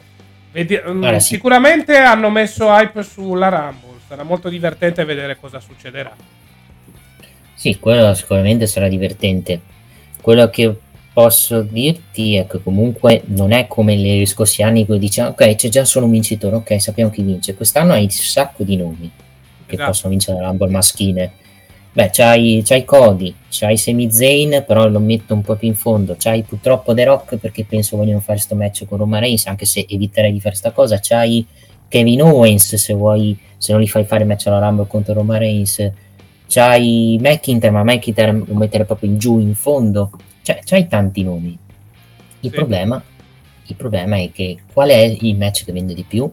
Vedi- 0.52 0.80
mm, 0.88 1.00
Guarda, 1.00 1.20
sicuramente 1.20 1.96
sì. 1.96 2.00
hanno 2.00 2.30
messo 2.30 2.68
hype 2.68 3.02
sulla 3.02 3.50
Rumble, 3.50 4.00
sarà 4.08 4.22
molto 4.22 4.50
divertente 4.50 5.04
vedere 5.04 5.38
cosa 5.40 5.60
succederà. 5.60 6.16
Sì, 7.58 7.80
quello 7.80 8.14
sicuramente 8.14 8.68
sarà 8.68 8.88
divertente. 8.88 9.60
Quello 10.22 10.48
che 10.50 10.78
posso 11.12 11.64
dirti 11.64 12.36
è 12.36 12.46
che 12.46 12.62
comunque 12.62 13.24
non 13.26 13.52
è 13.52 13.66
come 13.66 13.96
gli 13.96 14.24
scorsi 14.28 14.62
anni 14.62 14.86
che 14.86 15.00
diciamo 15.00 15.30
ok 15.30 15.56
c'è 15.56 15.68
già 15.68 15.84
solo 15.84 16.06
un 16.06 16.12
vincitore, 16.12 16.58
ok 16.58 16.80
sappiamo 16.80 17.10
chi 17.10 17.24
vince. 17.24 17.56
Quest'anno 17.56 17.94
hai 17.94 18.04
un 18.04 18.10
sacco 18.12 18.64
di 18.64 18.78
nomi 18.78 19.12
che 19.66 19.74
esatto. 19.74 19.90
possono 19.90 20.12
vincere 20.12 20.40
la 20.40 20.50
Rumble 20.50 20.70
maschile. 20.70 21.32
Beh, 21.94 22.12
c'hai, 22.12 22.62
c'hai 22.64 22.86
Cody, 22.86 23.34
c'hai 23.50 23.76
Semi 23.76 24.12
Zayn, 24.12 24.64
però 24.68 24.88
lo 24.88 25.00
metto 25.00 25.34
un 25.34 25.42
po' 25.42 25.56
più 25.56 25.68
in 25.68 25.74
fondo. 25.74 26.16
C'hai 26.16 26.44
purtroppo 26.44 26.94
The 26.94 27.06
Rock 27.06 27.38
perché 27.38 27.66
penso 27.66 27.98
vogliono 27.98 28.20
fare 28.20 28.34
questo 28.34 28.54
match 28.54 28.86
con 28.86 29.00
Roman 29.00 29.22
Reigns, 29.22 29.48
anche 29.48 29.66
se 29.66 29.84
eviterei 29.90 30.32
di 30.32 30.40
fare 30.40 30.52
questa 30.52 30.70
cosa. 30.70 31.00
C'hai 31.02 31.44
Kevin 31.88 32.22
Owens 32.22 32.76
se 32.76 32.94
vuoi, 32.94 33.36
se 33.58 33.72
non 33.72 33.82
li 33.82 33.88
fai 33.88 34.06
fare 34.06 34.26
match 34.26 34.46
alla 34.46 34.60
Rumble 34.60 34.86
contro 34.86 35.16
Roman 35.16 35.40
Reigns, 35.40 35.92
c'hai 36.48 37.18
McIntyre, 37.22 37.72
ma 37.72 37.84
McIntyre 37.84 38.32
lo 38.32 38.54
mettere 38.56 38.86
proprio 38.86 39.10
in 39.10 39.18
giù 39.18 39.40
in 39.40 39.54
fondo, 39.56 40.12
cioè 40.42 40.62
c'hai 40.64 40.88
tanti 40.88 41.24
nomi. 41.24 41.58
Il, 42.42 42.50
Sì. 42.50 42.56
problema, 42.56 43.02
il 43.66 43.76
problema 43.76 44.18
è 44.18 44.32
che 44.32 44.60
qual 44.72 44.90
è 44.90 45.18
il 45.20 45.36
match 45.38 45.66
che 45.66 45.72
vende 45.72 45.94
di 45.94 46.04
più? 46.04 46.32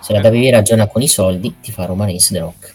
Se 0.00 0.12
la 0.12 0.20
WWE 0.28 0.50
ragiona 0.50 0.86
con 0.86 1.02
i 1.02 1.08
soldi, 1.08 1.56
ti 1.60 1.72
fa 1.72 1.86
Roman 1.86 2.06
Reigns 2.06 2.28
The 2.28 2.38
Rock. 2.38 2.74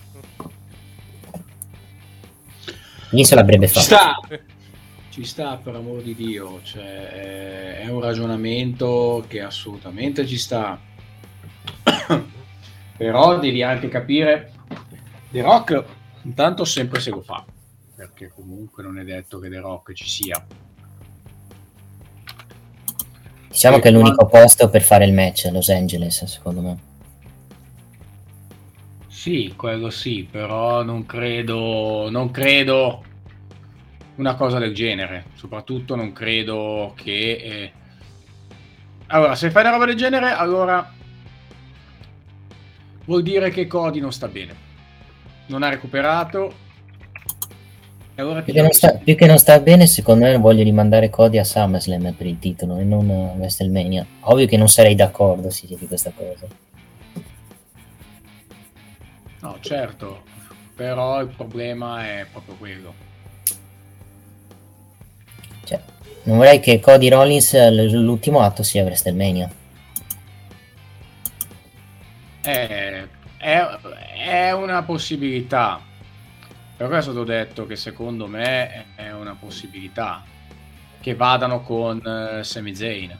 Lì 3.11 3.25
se 3.25 3.35
l'avrebbe 3.35 3.67
Ci 3.67 3.73
fatto. 3.73 3.85
sta, 3.85 4.15
ci 5.09 5.23
sta 5.25 5.57
per 5.61 5.75
amor 5.75 6.01
di 6.01 6.15
Dio, 6.15 6.61
cioè, 6.63 7.09
è- 7.09 7.77
è 7.81 7.87
un 7.89 7.99
ragionamento 8.01 9.23
che 9.27 9.41
assolutamente 9.41 10.25
ci 10.25 10.37
sta. 10.37 10.79
Però 12.97 13.39
devi 13.39 13.63
anche 13.63 13.87
capire, 13.89 14.51
The 15.31 15.41
Rock 15.41 15.83
intanto 16.23 16.65
sempre 16.65 16.99
se 16.99 17.11
lo 17.11 17.21
fa, 17.21 17.43
perché 17.95 18.29
comunque 18.29 18.83
non 18.83 18.99
è 18.99 19.03
detto 19.03 19.39
che 19.39 19.49
The 19.49 19.59
Rock 19.59 19.93
ci 19.93 20.07
sia. 20.07 20.45
Diciamo 23.47 23.77
E 23.77 23.79
che 23.79 23.89
è 23.89 23.91
l'unico 23.91 24.25
quando- 24.25 24.27
posto 24.27 24.69
per 24.69 24.81
fare 24.81 25.05
il 25.05 25.13
match 25.13 25.45
a 25.45 25.51
Los 25.51 25.69
Angeles, 25.69 26.23
secondo 26.25 26.61
me. 26.61 26.77
Sì, 29.07 29.53
quello 29.55 29.89
sì, 29.89 30.27
però 30.29 30.83
non 30.83 31.05
credo, 31.05 32.09
non 32.09 32.31
credo 32.31 33.03
una 34.15 34.35
cosa 34.35 34.57
del 34.57 34.73
genere. 34.73 35.25
Soprattutto 35.35 35.95
non 35.95 36.11
credo 36.13 36.93
che... 36.95 37.13
eh, 37.43 37.73
Allora, 39.07 39.35
se 39.35 39.51
fai 39.51 39.61
una 39.63 39.71
roba 39.71 39.85
del 39.85 39.95
genere, 39.95 40.31
allora 40.31 40.91
vuol 43.05 43.21
dire 43.23 43.49
che 43.51 43.67
Cody 43.67 43.99
non 43.99 44.11
sta 44.13 44.27
bene. 44.27 44.55
Non 45.51 45.63
ha 45.63 45.69
recuperato. 45.69 46.53
E 48.15 48.21
allora 48.21 48.41
Più 48.41 48.53
che, 48.53 48.61
non 48.61 48.71
sta, 48.71 48.93
più 48.93 49.15
che 49.15 49.25
non 49.25 49.37
sta 49.37 49.59
bene, 49.59 49.85
secondo 49.85 50.23
me 50.23 50.37
voglio 50.37 50.63
rimandare 50.63 51.09
Cody 51.09 51.37
a 51.39 51.43
SummerSlam 51.43 52.13
per 52.13 52.25
il 52.25 52.39
titolo 52.39 52.77
e 52.77 52.85
non 52.85 53.09
a 53.09 53.37
WrestleMania. 53.37 54.05
Ovvio 54.21 54.47
che 54.47 54.55
non 54.55 54.69
sarei 54.69 54.95
d'accordo 54.95 55.49
sì, 55.49 55.67
di 55.67 55.87
questa 55.87 56.13
cosa. 56.15 56.47
No, 59.41 59.57
certo, 59.59 60.23
però 60.73 61.19
il 61.19 61.33
problema 61.35 62.05
è 62.05 62.25
proprio 62.31 62.55
quello. 62.55 62.93
Cioè, 65.65 65.81
non 66.23 66.37
vorrei 66.37 66.61
che 66.61 66.79
Cody 66.79 67.09
Rollins 67.09 67.69
l'ultimo 67.91 68.39
atto 68.39 68.63
sia 68.63 68.83
WrestleMania. 68.83 69.51
È, 72.41 73.03
è- 73.37 73.79
è 74.23 74.51
una 74.51 74.83
possibilità. 74.83 75.79
Per 76.77 76.87
questo 76.87 77.11
ti 77.11 77.17
ho 77.17 77.23
detto 77.23 77.65
che 77.65 77.75
secondo 77.75 78.27
me 78.27 78.85
è 78.95 79.11
una 79.11 79.35
possibilità 79.39 80.23
che 80.99 81.15
vadano 81.15 81.61
con 81.61 82.01
eh, 82.05 82.43
Sami 82.43 82.75
Zayn. 82.75 83.19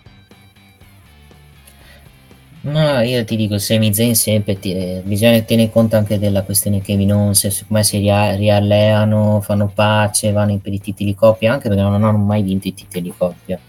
No, 2.63 2.99
io 3.01 3.23
ti 3.25 3.35
dico, 3.35 3.57
Sami 3.57 3.91
Zayn 3.91 4.13
sempre, 4.15 4.59
ti- 4.59 4.73
eh, 4.73 5.01
bisogna 5.03 5.39
tenere 5.41 5.71
conto 5.71 5.95
anche 5.95 6.19
della 6.19 6.43
questione 6.43 6.81
Kevin 6.81 7.11
Owens, 7.13 7.47
su 7.47 7.65
come 7.65 7.83
si 7.83 7.97
ria- 7.97 8.35
rialleano, 8.35 9.41
fanno 9.41 9.67
pace, 9.73 10.31
vanno 10.31 10.57
per 10.59 10.71
i 10.73 10.79
titoli 10.79 11.09
di 11.09 11.15
coppia, 11.15 11.53
anche 11.53 11.69
perché 11.69 11.81
non 11.83 11.95
hanno 11.95 12.17
mai 12.17 12.43
vinto 12.43 12.67
i 12.67 12.73
titoli 12.75 13.01
di 13.03 13.13
coppia. 13.17 13.59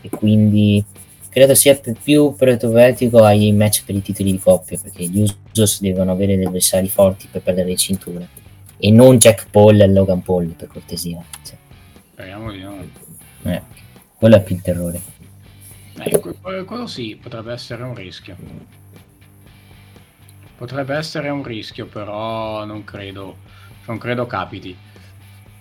E 0.00 0.08
quindi 0.08 0.84
credo 1.36 1.54
sia 1.54 1.78
più- 2.02 2.34
protovertico 2.34 3.22
ai 3.22 3.52
match 3.52 3.84
per 3.84 3.94
i 3.94 4.00
titoli 4.00 4.32
di 4.32 4.38
coppia, 4.38 4.78
perché 4.82 5.04
gli 5.04 5.22
Usos 5.52 5.82
devono 5.82 6.12
avere 6.12 6.34
degli 6.34 6.46
avversari 6.46 6.88
forti 6.88 7.28
per 7.30 7.42
perdere 7.42 7.68
le 7.68 7.76
cinture. 7.76 8.26
E 8.78 8.90
non 8.90 9.18
Jack 9.18 9.50
Paul 9.50 9.78
e 9.78 9.86
Logan 9.86 10.22
Paul, 10.22 10.46
per 10.46 10.68
cortesia. 10.68 11.22
Cioè, 11.44 11.56
Speriamo 12.12 12.50
di 12.50 12.62
no. 12.62 12.82
eh, 13.42 13.60
quello 14.16 14.36
è 14.36 14.42
più 14.42 14.54
il 14.54 14.62
terrore. 14.62 15.00
Eh, 15.98 16.18
que- 16.20 16.64
quello 16.64 16.86
sì, 16.86 17.18
potrebbe 17.20 17.52
essere 17.52 17.82
un 17.82 17.94
rischio. 17.94 18.34
Potrebbe 20.56 20.94
essere 20.94 21.28
un 21.28 21.42
rischio, 21.42 21.84
però 21.84 22.64
non 22.64 22.82
credo, 22.82 23.36
non 23.84 23.98
credo 23.98 24.26
capiti. 24.26 24.74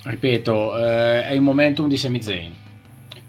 Ripeto, 0.04 0.78
eh, 0.78 1.26
è 1.26 1.34
il 1.34 1.42
momentum 1.42 1.90
di 1.90 1.98
Sami 1.98 2.22
Zayn. 2.22 2.64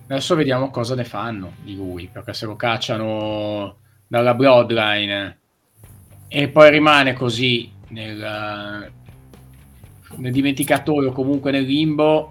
Adesso 0.08 0.36
vediamo 0.36 0.70
cosa 0.70 0.94
ne 0.94 1.04
fanno 1.04 1.54
di 1.62 1.74
lui, 1.74 2.08
perché 2.10 2.32
se 2.32 2.46
lo 2.46 2.54
cacciano 2.54 3.78
dalla 4.06 4.34
Bloodline 4.34 5.38
e 6.28 6.48
poi 6.48 6.70
rimane 6.70 7.12
così 7.12 7.72
nel, 7.88 8.92
nel 10.16 10.32
dimenticatoio, 10.32 11.10
comunque 11.12 11.50
nel 11.50 11.64
limbo, 11.64 12.30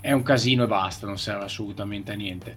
è 0.00 0.12
un 0.12 0.22
casino 0.22 0.64
e 0.64 0.66
basta, 0.66 1.06
non 1.06 1.18
serve 1.18 1.44
assolutamente 1.44 2.12
a 2.12 2.14
niente. 2.14 2.56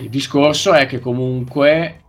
Il 0.00 0.08
discorso 0.08 0.72
è 0.72 0.86
che 0.86 0.98
comunque 0.98 2.02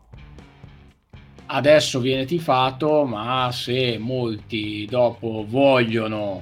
adesso 1.48 2.00
viene 2.00 2.26
tifato, 2.26 3.06
ma 3.06 3.50
se 3.52 3.98
molti 3.98 4.88
dopo 4.90 5.46
vogliono, 5.48 6.42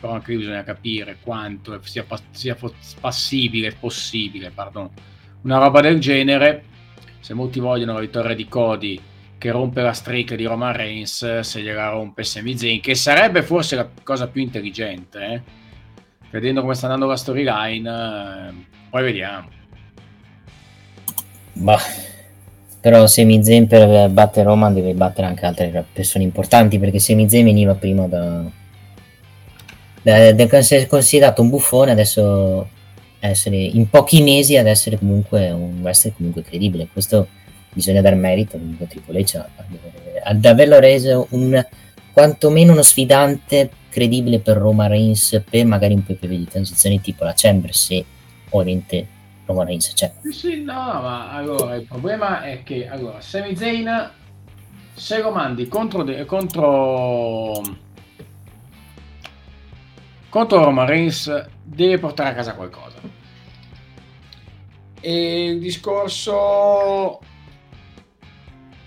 però 0.00 0.14
anche 0.14 0.32
lì 0.32 0.38
bisogna 0.38 0.64
capire 0.64 1.18
quanto 1.22 1.78
sia, 1.84 2.04
pas- 2.04 2.22
sia 2.30 2.56
passibile, 2.98 3.76
possibile, 3.78 4.50
pardon, 4.50 4.88
una 5.42 5.58
roba 5.58 5.80
del 5.80 6.00
genere, 6.00 6.64
se 7.20 7.34
molti 7.34 7.60
vogliono 7.60 7.92
la 7.92 8.00
vittoria 8.00 8.34
di 8.34 8.48
Cody 8.48 9.00
che 9.36 9.50
rompe 9.50 9.82
la 9.82 9.92
streak 9.92 10.34
di 10.34 10.44
Roman 10.44 10.74
Reigns, 10.74 11.40
se 11.40 11.62
gliela 11.62 11.88
rompe 11.88 12.24
Sami 12.24 12.58
Zayn, 12.58 12.80
che 12.80 12.94
sarebbe 12.94 13.42
forse 13.42 13.76
la 13.76 13.88
cosa 14.02 14.28
più 14.28 14.42
intelligente, 14.42 15.18
eh? 15.24 15.42
vedendo 16.30 16.60
come 16.60 16.74
sta 16.74 16.86
andando 16.86 17.06
la 17.06 17.16
storyline, 17.16 17.90
eh, 17.90 18.52
poi 18.90 19.02
vediamo. 19.02 19.48
Bah. 21.54 21.80
Però 22.80 23.06
Sami 23.06 23.42
Zayn 23.44 23.66
per 23.66 24.08
battere 24.10 24.46
Roman 24.46 24.72
deve 24.72 24.94
battere 24.94 25.26
anche 25.26 25.44
altre 25.44 25.84
persone 25.92 26.24
importanti 26.24 26.78
perché 26.78 26.98
Sami 26.98 27.28
Zayn 27.28 27.44
veniva 27.44 27.74
prima 27.74 28.06
da, 28.06 28.42
da 30.02 30.56
essere 30.56 30.86
considerato 30.86 31.42
un 31.42 31.50
buffone 31.50 31.90
adesso 31.90 32.68
essere 33.20 33.56
in 33.56 33.88
pochi 33.88 34.22
mesi 34.22 34.56
ad 34.56 34.66
essere 34.66 34.98
comunque 34.98 35.50
un 35.50 35.80
wrestler 35.82 36.14
comunque 36.16 36.42
credibile. 36.42 36.88
Questo 36.90 37.28
bisogna 37.72 38.00
dar 38.00 38.14
merito 38.14 38.58
comunque 38.58 38.86
a 38.86 38.88
Triple 38.88 39.20
H 39.22 39.44
ad, 40.24 40.44
averlo 40.44 40.78
reso 40.78 41.26
un 41.30 41.64
quantomeno 42.12 42.72
uno 42.72 42.82
sfidante 42.82 43.70
credibile 43.88 44.40
per 44.40 44.56
Roman 44.56 44.88
Reigns 44.88 45.42
per 45.48 45.66
magari 45.66 45.94
un 45.94 46.04
PPV 46.04 46.28
di 46.28 46.48
transizione 46.48 47.00
tipo 47.00 47.24
la 47.24 47.34
Chamber 47.36 47.74
se 47.74 48.04
ovviamente 48.50 49.06
Roman 49.46 49.66
Reigns 49.66 49.92
c'è. 49.92 50.12
Sì, 50.22 50.32
Sì, 50.32 50.62
no, 50.62 50.72
ma 50.72 51.30
allora 51.30 51.74
il 51.74 51.84
problema 51.84 52.42
è 52.42 52.62
che 52.62 52.88
allora, 52.88 53.20
Sami 53.20 53.56
Zayn 53.56 54.10
se 54.94 55.20
lo 55.20 55.30
mandi 55.30 55.66
contro, 55.68 56.02
de- 56.02 56.24
contro 56.24 57.62
contro 60.30 60.64
Roman 60.64 60.86
Reigns 60.86 61.46
deve 61.62 61.98
portare 61.98 62.30
a 62.30 62.34
casa 62.34 62.54
qualcosa. 62.54 62.98
E 65.02 65.44
il 65.44 65.60
discorso 65.60 67.20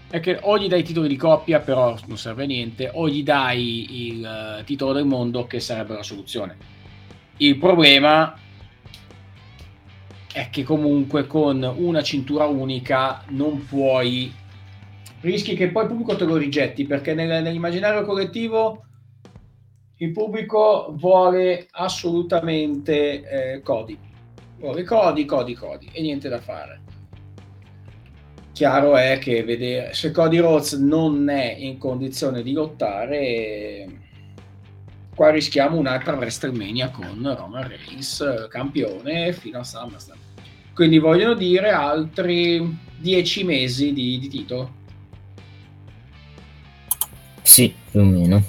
è 0.10 0.20
che 0.20 0.40
o 0.42 0.58
gli 0.58 0.68
dai 0.68 0.84
titoli 0.84 1.08
di 1.08 1.16
coppia 1.16 1.60
però 1.60 1.98
non 2.06 2.18
serve 2.18 2.44
a 2.44 2.48
niente 2.48 2.90
o 2.94 3.10
gli 3.10 3.24
dai 3.24 4.10
il 4.10 4.26
eh, 4.60 4.64
titolo 4.64 4.94
del 4.94 5.06
mondo 5.06 5.46
che 5.46 5.60
sarebbe 5.60 5.96
la 5.96 6.04
soluzione. 6.04 6.56
Il 7.38 7.58
problema 7.58 8.36
è 10.32 10.50
che 10.50 10.64
comunque 10.64 11.28
con 11.28 11.64
una 11.64 12.02
cintura 12.02 12.46
unica 12.46 13.24
non 13.30 13.66
puoi 13.66 14.32
rischi 15.22 15.56
che 15.56 15.70
poi 15.70 15.88
pubblico 15.88 16.16
te 16.16 16.26
lo 16.26 16.38
rigetti 16.38 16.86
perché 16.86 17.14
nel- 17.14 17.42
nell'immaginario 17.42 18.04
collettivo 18.04 18.86
il 20.04 20.12
pubblico 20.12 20.94
vuole 20.98 21.68
assolutamente 21.72 23.54
eh, 23.56 23.62
Cody. 23.62 23.98
Vuole 24.60 24.84
Cody, 24.84 25.24
Cody, 25.26 25.54
Cody 25.54 25.90
e 25.94 26.02
niente 26.02 26.28
da 26.28 26.40
fare. 26.40 26.82
Chiaro 28.52 28.98
è 28.98 29.18
che 29.18 29.44
vedere 29.44 29.94
se 29.94 30.12
Cody 30.12 30.38
Rhodes 30.38 30.74
non 30.74 31.30
è 31.30 31.56
in 31.58 31.78
condizione 31.78 32.44
di 32.44 32.52
lottare 32.52 33.88
qua 35.16 35.30
rischiamo 35.30 35.78
un'altra 35.78 36.16
WrestleMania 36.16 36.90
con 36.90 37.36
Roman 37.36 37.68
Reigns 37.68 38.48
campione 38.50 39.32
fino 39.32 39.60
a 39.60 39.64
SummerSlam. 39.64 40.18
Quindi 40.74 41.00
vogliono 41.00 41.34
dire 41.34 41.70
altri 41.70 42.78
10 42.98 43.44
mesi 43.44 43.94
di, 43.94 44.20
di 44.20 44.28
titolo? 44.28 44.82
Sì 47.42 47.74
più 47.90 48.02
o 48.02 48.04
meno 48.04 48.44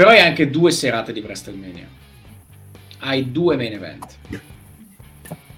però 0.00 0.12
hai 0.12 0.20
anche 0.20 0.48
due 0.48 0.70
serate 0.70 1.12
di 1.12 1.20
WrestleMania 1.20 1.86
hai 3.00 3.30
due 3.30 3.56
main 3.56 3.74
event 3.74 4.16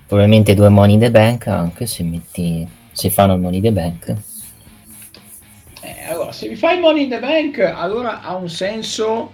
probabilmente 0.08 0.54
due 0.54 0.68
Money 0.68 0.94
in 0.94 1.00
the 1.00 1.10
Bank 1.12 1.46
anche 1.46 1.86
se 1.86 2.02
metti 2.02 2.66
se 2.92 3.10
fanno 3.10 3.34
il 3.34 3.40
Money 3.40 3.60
the 3.60 3.72
Bank. 3.72 4.16
Eh, 5.80 6.04
allora, 6.04 6.32
se 6.32 6.48
mi 6.48 6.56
fai 6.56 6.74
il 6.74 6.80
Money 6.80 7.04
in 7.04 7.08
the 7.08 7.18
Bank, 7.18 7.58
allora 7.58 8.20
ha 8.20 8.34
un 8.34 8.48
senso 8.48 9.32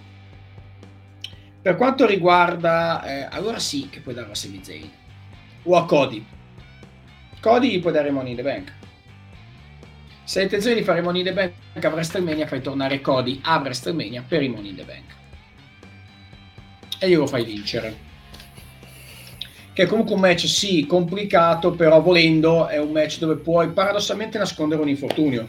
per 1.61 1.77
quanto 1.77 2.07
riguarda... 2.07 3.03
Eh, 3.05 3.29
allora 3.31 3.59
sì 3.59 3.89
che 3.91 4.01
puoi 4.01 4.15
darlo 4.15 4.33
a 4.33 4.37
Sami 4.37 4.61
Zayn 4.63 4.89
o 5.65 5.77
a 5.77 5.85
Cody. 5.85 6.25
Cody 7.41 7.71
gli 7.71 7.81
puoi 7.81 7.93
dare 7.93 8.11
Money 8.11 8.31
in 8.31 8.37
the 8.37 8.43
Bank. 8.43 8.73
Se 10.29 10.41
hai 10.41 10.45
intenzione 10.45 10.77
di 10.77 10.85
fare 10.85 11.01
Money 11.01 11.21
in 11.23 11.27
the 11.27 11.33
Bank 11.33 11.85
a 11.87 11.89
WrestleMania, 11.89 12.47
fai 12.47 12.61
tornare 12.61 13.01
Cody 13.01 13.41
a 13.45 13.57
WrestleMania 13.57 14.23
per 14.29 14.43
i 14.43 14.49
Money 14.51 14.69
in 14.69 14.77
the 14.77 14.85
Bank. 14.85 15.15
E 16.99 17.09
glielo 17.09 17.27
fai 17.27 17.47
vincere. 17.47 17.97
Che 19.73 19.83
è 19.83 19.87
comunque 19.87 20.17
un 20.17 20.21
match, 20.21 20.47
sì, 20.47 20.85
complicato, 20.85 21.71
però 21.71 22.03
volendo 22.03 22.67
è 22.67 22.77
un 22.77 22.93
match 22.93 23.21
dove 23.21 23.37
puoi 23.37 23.71
paradossalmente 23.71 24.37
nascondere 24.37 24.83
un 24.83 24.91
infortunio. 24.91 25.49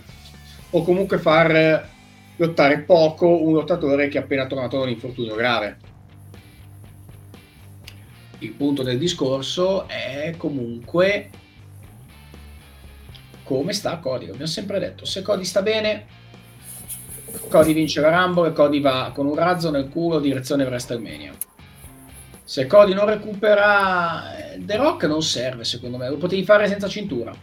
O 0.70 0.82
comunque 0.82 1.18
far 1.18 1.90
lottare 2.38 2.80
poco 2.80 3.28
un 3.28 3.56
lottatore 3.56 4.08
che 4.08 4.18
è 4.18 4.22
appena 4.22 4.48
tornato 4.48 4.78
da 4.78 4.84
un 4.84 4.92
infortunio 4.92 5.36
grave. 5.36 5.78
Il 8.38 8.54
punto 8.54 8.82
del 8.84 8.98
discorso 8.98 9.90
è 9.90 10.36
comunque 10.38 11.32
come 13.50 13.74
sta 13.74 13.98
Cody. 13.98 14.26
Abbiamo 14.26 14.46
sempre 14.46 14.78
detto, 14.78 15.06
se 15.06 15.24
Cody 15.24 15.44
sta 15.44 15.64
bene, 15.64 16.06
Cody 17.50 17.74
vince 17.74 18.00
la 18.00 18.12
Rumble 18.12 18.50
e 18.50 18.54
Cody 18.54 18.80
va 18.80 19.12
con 19.12 19.26
un 19.26 19.34
razzo 19.34 19.72
nel 19.72 19.90
culo 19.90 20.20
direzione 20.20 20.66
WrestleMania. 20.66 21.34
Se 22.44 22.68
Cody 22.68 22.94
non 22.94 23.08
recupera, 23.08 24.38
eh, 24.38 24.64
The 24.64 24.76
Rock 24.76 25.06
non 25.06 25.24
serve 25.24 25.64
secondo 25.64 25.98
me, 25.98 26.08
lo 26.08 26.18
potevi 26.18 26.44
fare 26.44 26.68
senza 26.68 26.88
cintura. 26.88 27.34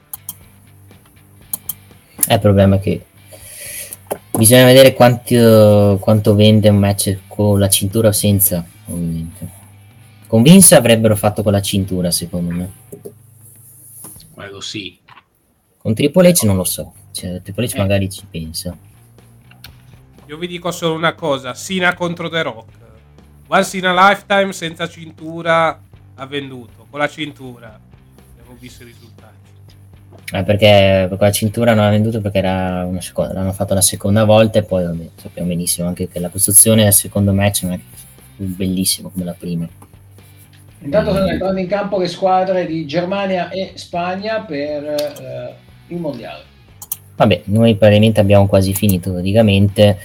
Eh, 2.28 2.34
il 2.34 2.40
problema 2.40 2.76
è 2.76 2.80
che 2.80 3.04
bisogna 4.30 4.64
vedere 4.64 4.94
quanto, 4.94 5.98
quanto 6.00 6.36
vende 6.36 6.68
un 6.68 6.76
match 6.76 7.18
con 7.26 7.58
la 7.58 7.68
cintura 7.68 8.08
o 8.08 8.12
senza, 8.12 8.64
ovviamente. 8.86 9.48
Con 10.28 10.42
Vince 10.42 10.76
avrebbero 10.76 11.16
fatto 11.16 11.42
con 11.42 11.50
la 11.50 11.62
cintura, 11.62 12.12
secondo 12.12 12.54
me. 12.54 12.72
Quello 14.32 14.60
sì. 14.60 14.98
Con 15.86 15.94
Triple 15.94 16.30
H 16.30 16.42
non 16.46 16.56
lo 16.56 16.64
so. 16.64 16.94
Cioè, 17.12 17.40
Triple 17.42 17.66
H 17.66 17.76
Eh. 17.76 17.78
magari 17.78 18.10
ci 18.10 18.26
pensa. 18.28 18.76
Io 20.26 20.36
vi 20.36 20.48
dico 20.48 20.72
solo 20.72 20.94
una 20.94 21.14
cosa: 21.14 21.54
Sina 21.54 21.94
contro 21.94 22.28
The 22.28 22.42
Rock. 22.42 22.72
Once 23.46 23.76
in 23.76 23.86
a 23.86 24.08
lifetime 24.08 24.52
senza 24.52 24.88
cintura 24.88 25.80
ha 26.16 26.26
venduto. 26.26 26.88
Con 26.90 26.98
la 26.98 27.08
cintura 27.08 27.78
abbiamo 28.32 28.56
visto 28.58 28.82
i 28.82 28.86
risultati. 28.86 29.34
Eh, 30.32 30.42
perché 30.42 31.06
con 31.08 31.18
la 31.20 31.30
cintura 31.30 31.72
non 31.72 31.84
ha 31.84 31.90
venduto 31.90 32.20
perché 32.20 32.38
era 32.38 32.84
una 32.84 33.00
seconda, 33.00 33.34
l'hanno 33.34 33.52
fatto 33.52 33.74
la 33.74 33.80
seconda 33.80 34.24
volta 34.24 34.58
e 34.58 34.64
poi 34.64 34.82
vabbè, 34.82 35.08
sappiamo 35.14 35.46
benissimo 35.46 35.86
anche 35.86 36.08
che 36.08 36.18
la 36.18 36.30
costruzione 36.30 36.82
del 36.82 36.94
secondo 36.94 37.32
match 37.32 37.62
non 37.62 37.74
è 37.74 37.80
bellissimo 38.34 39.10
come 39.10 39.24
la 39.24 39.36
prima. 39.38 39.68
Intanto 40.80 41.12
stanno 41.12 41.28
entrando 41.28 41.60
in 41.60 41.68
campo 41.68 42.00
le 42.00 42.08
squadre 42.08 42.66
di 42.66 42.86
Germania 42.86 43.50
e 43.50 43.74
Spagna 43.76 44.40
per 44.40 44.84
eh, 44.84 45.64
il 45.88 45.98
mondiale. 45.98 46.54
Vabbè, 47.16 47.42
noi 47.46 47.76
praticamente 47.76 48.20
abbiamo 48.20 48.46
quasi 48.46 48.74
finito 48.74 49.10
praticamente. 49.10 49.98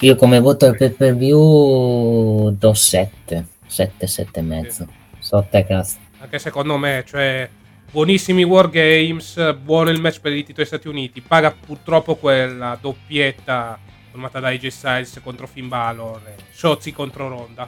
Io 0.00 0.16
come 0.16 0.38
voto 0.38 0.66
al 0.66 0.76
pay 0.76 0.90
per 0.90 1.16
view 1.16 2.50
do 2.50 2.74
7, 2.74 3.46
7, 3.66 4.06
7 4.06 4.38
e 4.38 4.42
mezzo. 4.42 4.86
So 5.18 5.46
te 5.50 5.64
cazzo. 5.64 5.96
Anche 6.18 6.38
secondo 6.38 6.76
me, 6.76 7.04
cioè, 7.06 7.48
buonissimi 7.90 8.44
Wargames, 8.44 9.54
buono 9.54 9.88
il 9.88 10.00
match 10.00 10.20
per 10.20 10.32
i 10.32 10.44
titoli 10.44 10.66
Stati 10.66 10.88
Uniti. 10.88 11.22
Paga 11.22 11.54
purtroppo 11.58 12.16
quella 12.16 12.76
doppietta 12.78 13.78
formata 14.10 14.38
da 14.38 14.48
AJ 14.48 14.66
Styles 14.66 15.20
contro 15.22 15.46
Finn 15.46 15.68
Balor 15.68 16.20
e 16.26 16.34
Shotzi 16.52 16.92
contro 16.92 17.28
Ronda. 17.28 17.66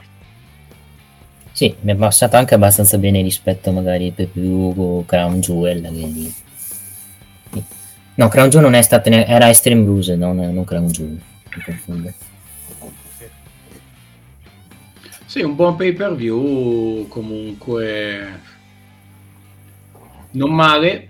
Sì, 1.51 1.75
mi 1.81 1.91
è 1.91 1.95
passato 1.95 2.37
anche 2.37 2.53
abbastanza 2.53 2.99
bene 2.99 3.23
rispetto 3.23 3.71
magari 3.71 4.05
ai 4.05 4.11
pay 4.11 4.27
per 4.27 4.43
view 4.43 5.03
Crown 5.05 5.39
Jewel. 5.39 5.81
Quindi... 5.81 6.47
No, 8.19 8.27
Crown 8.27 8.49
Jewel 8.49 8.69
non 8.69 8.77
è 8.77 8.81
stato, 8.81 9.09
ne- 9.09 9.25
era 9.25 9.47
Extreme 9.47 9.81
Bruise, 9.81 10.17
non, 10.17 10.35
non 10.35 10.65
Crown 10.65 10.87
Jewel. 10.87 11.21
Mi 11.55 11.63
confondo. 11.63 12.13
Sì, 15.25 15.41
un 15.41 15.55
buon 15.55 15.77
pay 15.77 15.93
per 15.93 16.15
view 16.15 17.07
comunque 17.07 18.41
non 20.31 20.53
male, 20.53 21.07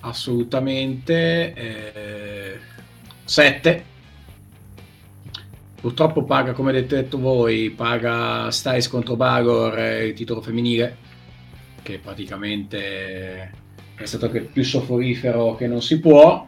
assolutamente. 0.00 2.58
7. 3.22 3.84
Purtroppo 5.80 6.24
paga, 6.24 6.54
come 6.54 6.70
avete 6.70 7.02
detto 7.02 7.20
voi, 7.20 7.70
paga 7.70 8.50
Styles 8.50 8.88
contro 8.88 9.14
Balor 9.14 9.78
eh, 9.78 10.06
il 10.06 10.14
titolo 10.14 10.40
femminile, 10.40 10.96
che 11.82 12.00
praticamente 12.00 13.64
è 13.96 14.04
stato 14.04 14.26
anche 14.26 14.38
il 14.38 14.46
più 14.46 14.62
soporifero 14.62 15.56
che 15.56 15.66
non 15.66 15.82
si 15.82 15.98
può. 16.00 16.46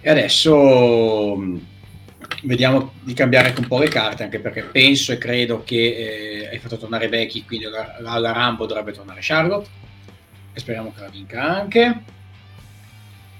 E 0.00 0.10
adesso 0.10 1.36
mh, 1.36 1.60
vediamo 2.44 2.92
di 3.02 3.14
cambiare 3.14 3.54
un 3.56 3.66
po' 3.66 3.78
le 3.78 3.88
carte, 3.88 4.24
anche 4.24 4.40
perché 4.40 4.62
penso 4.62 5.12
e 5.12 5.18
credo 5.18 5.62
che 5.64 5.76
eh, 5.76 6.48
hai 6.50 6.58
fatto 6.58 6.76
tornare 6.76 7.08
Becky, 7.08 7.44
quindi 7.44 7.66
alla, 7.66 8.32
Rambo 8.32 8.66
dovrebbe 8.66 8.92
tornare 8.92 9.20
Charlotte. 9.22 9.68
E 10.52 10.60
speriamo 10.60 10.92
che 10.94 11.00
la 11.00 11.08
vinca 11.08 11.42
anche. 11.42 12.02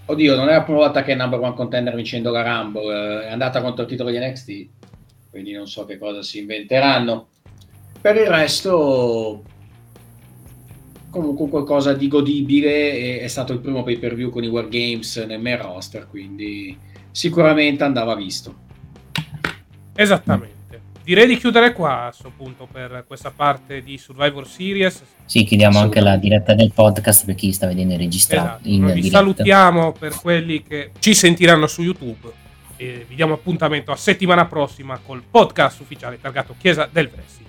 Oddio, 0.07 0.37
non 0.37 0.49
è 0.49 0.53
la 0.53 0.63
prima 0.63 0.79
volta 0.79 1.03
che 1.03 1.13
è 1.13 1.17
number 1.17 1.41
one 1.41 1.55
contender 1.55 1.95
vincendo 1.95 2.31
la 2.31 2.43
Rumble, 2.43 3.23
eh, 3.23 3.27
è 3.27 3.33
andata 3.33 3.61
contro 3.61 3.83
il 3.83 3.89
titolo 3.89 4.11
di 4.11 4.19
NXT, 4.19 4.69
quindi 5.31 5.53
non 5.53 5.67
so 5.67 5.85
che 5.85 5.99
cosa 5.99 6.23
si 6.23 6.39
inventeranno. 6.39 7.29
Per 8.01 8.15
il 8.15 8.27
resto, 8.27 9.43
comunque 11.17 11.49
qualcosa 11.49 11.93
di 11.95 12.09
godibile, 12.09 12.93
e 12.93 13.20
è 13.20 13.28
stato 13.28 13.53
il 13.53 13.61
primo 13.61 13.83
pay 13.83 13.99
per 13.99 14.15
view 14.15 14.31
con 14.31 14.45
i 14.45 14.49
War 14.49 14.69
Games 14.69 15.17
nel 15.27 15.41
main 15.41 15.61
roster, 15.61 16.07
quindi 16.09 16.77
sicuramente 17.11 17.83
andava 17.85 18.15
visto. 18.15 18.55
Esattamente. 19.95 20.55
Direi 21.03 21.28
di 21.28 21.36
chiudere 21.36 21.73
qua 21.73 22.07
a 22.07 22.09
questo 22.09 22.33
punto 22.36 22.69
per 22.70 23.05
questa 23.07 23.31
parte 23.31 23.81
di 23.81 23.97
Survivor 23.97 24.47
Series. 24.47 25.03
Sì, 25.25 25.45
chiudiamo 25.45 25.78
anche 25.78 26.01
la 26.01 26.17
diretta 26.17 26.53
del 26.53 26.73
podcast 26.73 27.25
per 27.25 27.36
chi 27.36 27.53
sta 27.53 27.69
vedendo 27.69 27.93
il 27.93 28.01
registrato 28.01 28.47
Esatto, 28.47 28.69
in 28.69 28.86
vi 28.86 28.93
diretta. 28.95 29.19
salutiamo 29.19 29.93
per 29.93 30.15
quelli 30.20 30.62
che 30.62 30.91
ci 30.99 31.15
sentiranno 31.15 31.69
su 31.69 31.83
YouTube 31.83 32.28
e 32.77 33.07
vi 33.09 33.15
diamo 33.15 33.35
appuntamento 33.35 33.93
a 33.93 33.97
settimana 33.97 34.47
prossima 34.47 34.99
col 35.03 35.23
podcast 35.23 35.81
ufficiale 35.81 36.20
targato 36.20 36.57
Chiesa 36.59 36.89
del 36.91 37.09
Wrestling. 37.12 37.45